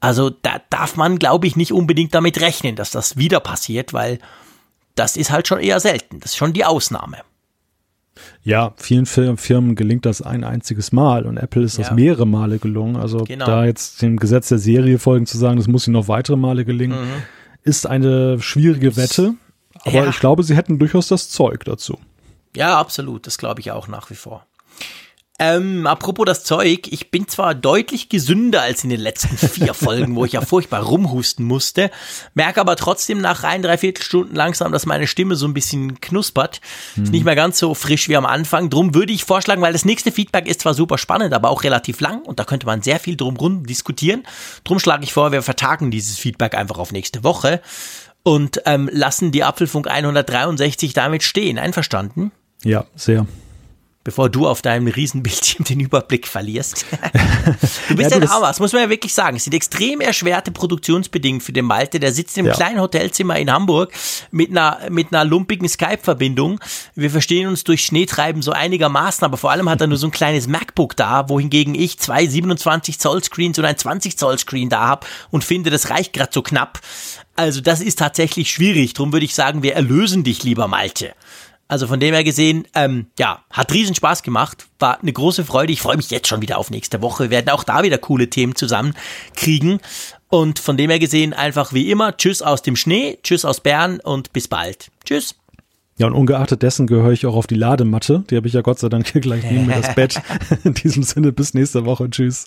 Also 0.00 0.30
da 0.30 0.62
darf 0.70 0.96
man, 0.96 1.18
glaube 1.18 1.46
ich, 1.46 1.56
nicht 1.56 1.74
unbedingt 1.74 2.14
damit 2.14 2.40
rechnen, 2.40 2.74
dass 2.74 2.90
das 2.90 3.18
wieder 3.18 3.40
passiert, 3.40 3.92
weil 3.92 4.18
das 4.94 5.18
ist 5.18 5.30
halt 5.30 5.46
schon 5.46 5.60
eher 5.60 5.78
selten. 5.78 6.20
Das 6.20 6.30
ist 6.30 6.36
schon 6.38 6.54
die 6.54 6.64
Ausnahme. 6.64 7.18
Ja, 8.42 8.72
vielen 8.78 9.04
Firmen 9.04 9.74
gelingt 9.74 10.06
das 10.06 10.22
ein 10.22 10.44
einziges 10.44 10.90
Mal 10.90 11.26
und 11.26 11.36
Apple 11.36 11.64
ist 11.64 11.76
ja. 11.76 11.84
das 11.84 11.92
mehrere 11.92 12.26
Male 12.26 12.58
gelungen. 12.58 12.96
Also 12.96 13.24
genau. 13.24 13.44
da 13.44 13.66
jetzt 13.66 14.00
dem 14.00 14.16
Gesetz 14.16 14.48
der 14.48 14.58
Serie 14.58 14.98
folgen 14.98 15.26
zu 15.26 15.36
sagen, 15.36 15.58
das 15.58 15.68
muss 15.68 15.86
ihnen 15.86 15.92
noch 15.92 16.08
weitere 16.08 16.38
Male 16.38 16.64
gelingen, 16.64 16.98
mhm. 16.98 17.22
ist 17.62 17.86
eine 17.86 18.40
schwierige 18.40 18.96
Wette. 18.96 19.34
Aber 19.88 20.04
ja. 20.04 20.10
ich 20.10 20.20
glaube, 20.20 20.42
sie 20.42 20.56
hätten 20.56 20.78
durchaus 20.78 21.08
das 21.08 21.30
Zeug 21.30 21.64
dazu. 21.64 21.98
Ja, 22.54 22.78
absolut. 22.78 23.26
Das 23.26 23.38
glaube 23.38 23.60
ich 23.60 23.70
auch 23.70 23.88
nach 23.88 24.10
wie 24.10 24.14
vor. 24.14 24.46
Ähm, 25.40 25.86
apropos 25.86 26.26
das 26.26 26.42
Zeug, 26.42 26.88
ich 26.90 27.12
bin 27.12 27.28
zwar 27.28 27.54
deutlich 27.54 28.08
gesünder 28.08 28.62
als 28.62 28.82
in 28.82 28.90
den 28.90 28.98
letzten 28.98 29.38
vier 29.38 29.72
Folgen, 29.74 30.16
wo 30.16 30.24
ich 30.24 30.32
ja 30.32 30.40
furchtbar 30.40 30.82
rumhusten 30.82 31.44
musste, 31.44 31.92
merke 32.34 32.60
aber 32.60 32.74
trotzdem 32.74 33.20
nach 33.20 33.44
rein 33.44 33.62
drei 33.62 33.78
Viertelstunden 33.78 34.34
langsam, 34.34 34.72
dass 34.72 34.84
meine 34.84 35.06
Stimme 35.06 35.36
so 35.36 35.46
ein 35.46 35.54
bisschen 35.54 36.00
knuspert. 36.00 36.60
Mhm. 36.96 37.04
Ist 37.04 37.12
nicht 37.12 37.24
mehr 37.24 37.36
ganz 37.36 37.60
so 37.60 37.74
frisch 37.74 38.08
wie 38.08 38.16
am 38.16 38.26
Anfang. 38.26 38.68
Drum 38.68 38.96
würde 38.96 39.12
ich 39.12 39.24
vorschlagen, 39.24 39.62
weil 39.62 39.72
das 39.72 39.84
nächste 39.84 40.10
Feedback 40.10 40.48
ist 40.48 40.62
zwar 40.62 40.74
super 40.74 40.98
spannend, 40.98 41.32
aber 41.32 41.50
auch 41.50 41.62
relativ 41.62 42.00
lang 42.00 42.22
und 42.22 42.40
da 42.40 42.44
könnte 42.44 42.66
man 42.66 42.82
sehr 42.82 42.98
viel 42.98 43.16
drum 43.16 43.36
rum 43.36 43.64
diskutieren. 43.64 44.24
Drum 44.64 44.80
schlage 44.80 45.04
ich 45.04 45.12
vor, 45.12 45.30
wir 45.30 45.42
vertagen 45.42 45.92
dieses 45.92 46.18
Feedback 46.18 46.56
einfach 46.56 46.78
auf 46.78 46.90
nächste 46.90 47.22
Woche 47.22 47.60
und 48.28 48.60
ähm, 48.66 48.90
lassen 48.92 49.32
die 49.32 49.42
Apfelfunk 49.42 49.88
163 49.88 50.92
damit 50.92 51.22
stehen. 51.22 51.58
Einverstanden? 51.58 52.30
Ja, 52.62 52.84
sehr 52.94 53.26
bevor 54.08 54.30
du 54.30 54.46
auf 54.48 54.62
deinem 54.62 54.86
Riesenbildschirm 54.86 55.64
den 55.68 55.80
Überblick 55.80 56.26
verlierst. 56.26 56.86
du 57.90 57.94
bist 57.94 58.10
ja, 58.10 58.16
ein 58.16 58.26
Armer, 58.26 58.46
das 58.46 58.58
muss 58.58 58.72
man 58.72 58.80
ja 58.80 58.88
wirklich 58.88 59.12
sagen. 59.12 59.36
Es 59.36 59.44
sind 59.44 59.52
extrem 59.52 60.00
erschwerte 60.00 60.50
Produktionsbedingungen 60.50 61.42
für 61.42 61.52
den 61.52 61.66
Malte. 61.66 62.00
Der 62.00 62.14
sitzt 62.14 62.38
im 62.38 62.46
ja. 62.46 62.54
kleinen 62.54 62.80
Hotelzimmer 62.80 63.38
in 63.38 63.52
Hamburg 63.52 63.92
mit 64.30 64.48
einer, 64.48 64.78
mit 64.88 65.12
einer 65.12 65.26
lumpigen 65.26 65.68
Skype-Verbindung. 65.68 66.58
Wir 66.94 67.10
verstehen 67.10 67.48
uns 67.48 67.64
durch 67.64 67.84
Schneetreiben 67.84 68.40
so 68.40 68.52
einigermaßen, 68.52 69.26
aber 69.26 69.36
vor 69.36 69.50
allem 69.50 69.68
hat 69.68 69.82
er 69.82 69.88
nur 69.88 69.98
so 69.98 70.06
ein 70.06 70.10
kleines 70.12 70.46
MacBook 70.48 70.96
da, 70.96 71.28
wohingegen 71.28 71.74
ich 71.74 71.98
zwei 71.98 72.26
27 72.26 72.98
Zoll 72.98 73.22
Screens 73.22 73.58
und 73.58 73.66
ein 73.66 73.76
20 73.76 74.16
Zoll 74.16 74.38
Screen 74.38 74.70
da 74.70 74.86
habe 74.86 75.06
und 75.30 75.44
finde, 75.44 75.68
das 75.68 75.90
reicht 75.90 76.14
gerade 76.14 76.30
so 76.32 76.40
knapp. 76.40 76.80
Also 77.38 77.60
das 77.60 77.80
ist 77.80 78.00
tatsächlich 78.00 78.50
schwierig. 78.50 78.94
Drum 78.94 79.12
würde 79.12 79.24
ich 79.24 79.32
sagen, 79.32 79.62
wir 79.62 79.74
erlösen 79.74 80.24
dich, 80.24 80.42
lieber 80.42 80.66
Malte. 80.66 81.12
Also 81.68 81.86
von 81.86 82.00
dem 82.00 82.12
her 82.12 82.24
gesehen, 82.24 82.66
ähm, 82.74 83.06
ja, 83.16 83.44
hat 83.50 83.72
riesen 83.72 83.94
Spaß 83.94 84.24
gemacht, 84.24 84.66
war 84.80 85.00
eine 85.00 85.12
große 85.12 85.44
Freude. 85.44 85.72
Ich 85.72 85.80
freue 85.80 85.96
mich 85.96 86.10
jetzt 86.10 86.26
schon 86.26 86.42
wieder 86.42 86.58
auf 86.58 86.70
nächste 86.70 87.00
Woche. 87.00 87.24
Wir 87.24 87.30
werden 87.30 87.50
auch 87.50 87.62
da 87.62 87.84
wieder 87.84 87.96
coole 87.98 88.28
Themen 88.28 88.56
zusammen 88.56 88.94
kriegen. 89.36 89.78
Und 90.26 90.58
von 90.58 90.76
dem 90.76 90.90
her 90.90 90.98
gesehen 90.98 91.32
einfach 91.32 91.72
wie 91.72 91.92
immer, 91.92 92.16
tschüss 92.16 92.42
aus 92.42 92.62
dem 92.62 92.74
Schnee, 92.74 93.18
tschüss 93.22 93.44
aus 93.44 93.60
Bern 93.60 94.00
und 94.00 94.32
bis 94.32 94.48
bald. 94.48 94.90
Tschüss. 95.04 95.36
Ja, 95.96 96.08
und 96.08 96.14
ungeachtet 96.14 96.62
dessen 96.62 96.88
gehöre 96.88 97.12
ich 97.12 97.24
auch 97.24 97.36
auf 97.36 97.46
die 97.46 97.54
Ladematte. 97.54 98.24
Die 98.30 98.36
habe 98.36 98.48
ich 98.48 98.54
ja 98.54 98.62
Gott 98.62 98.80
sei 98.80 98.88
Dank 98.88 99.12
hier 99.12 99.20
gleich 99.20 99.44
neben 99.48 99.66
mir 99.66 99.80
das 99.80 99.94
Bett. 99.94 100.20
In 100.64 100.74
diesem 100.74 101.04
Sinne, 101.04 101.30
bis 101.30 101.54
nächste 101.54 101.84
Woche. 101.84 102.10
Tschüss. 102.10 102.46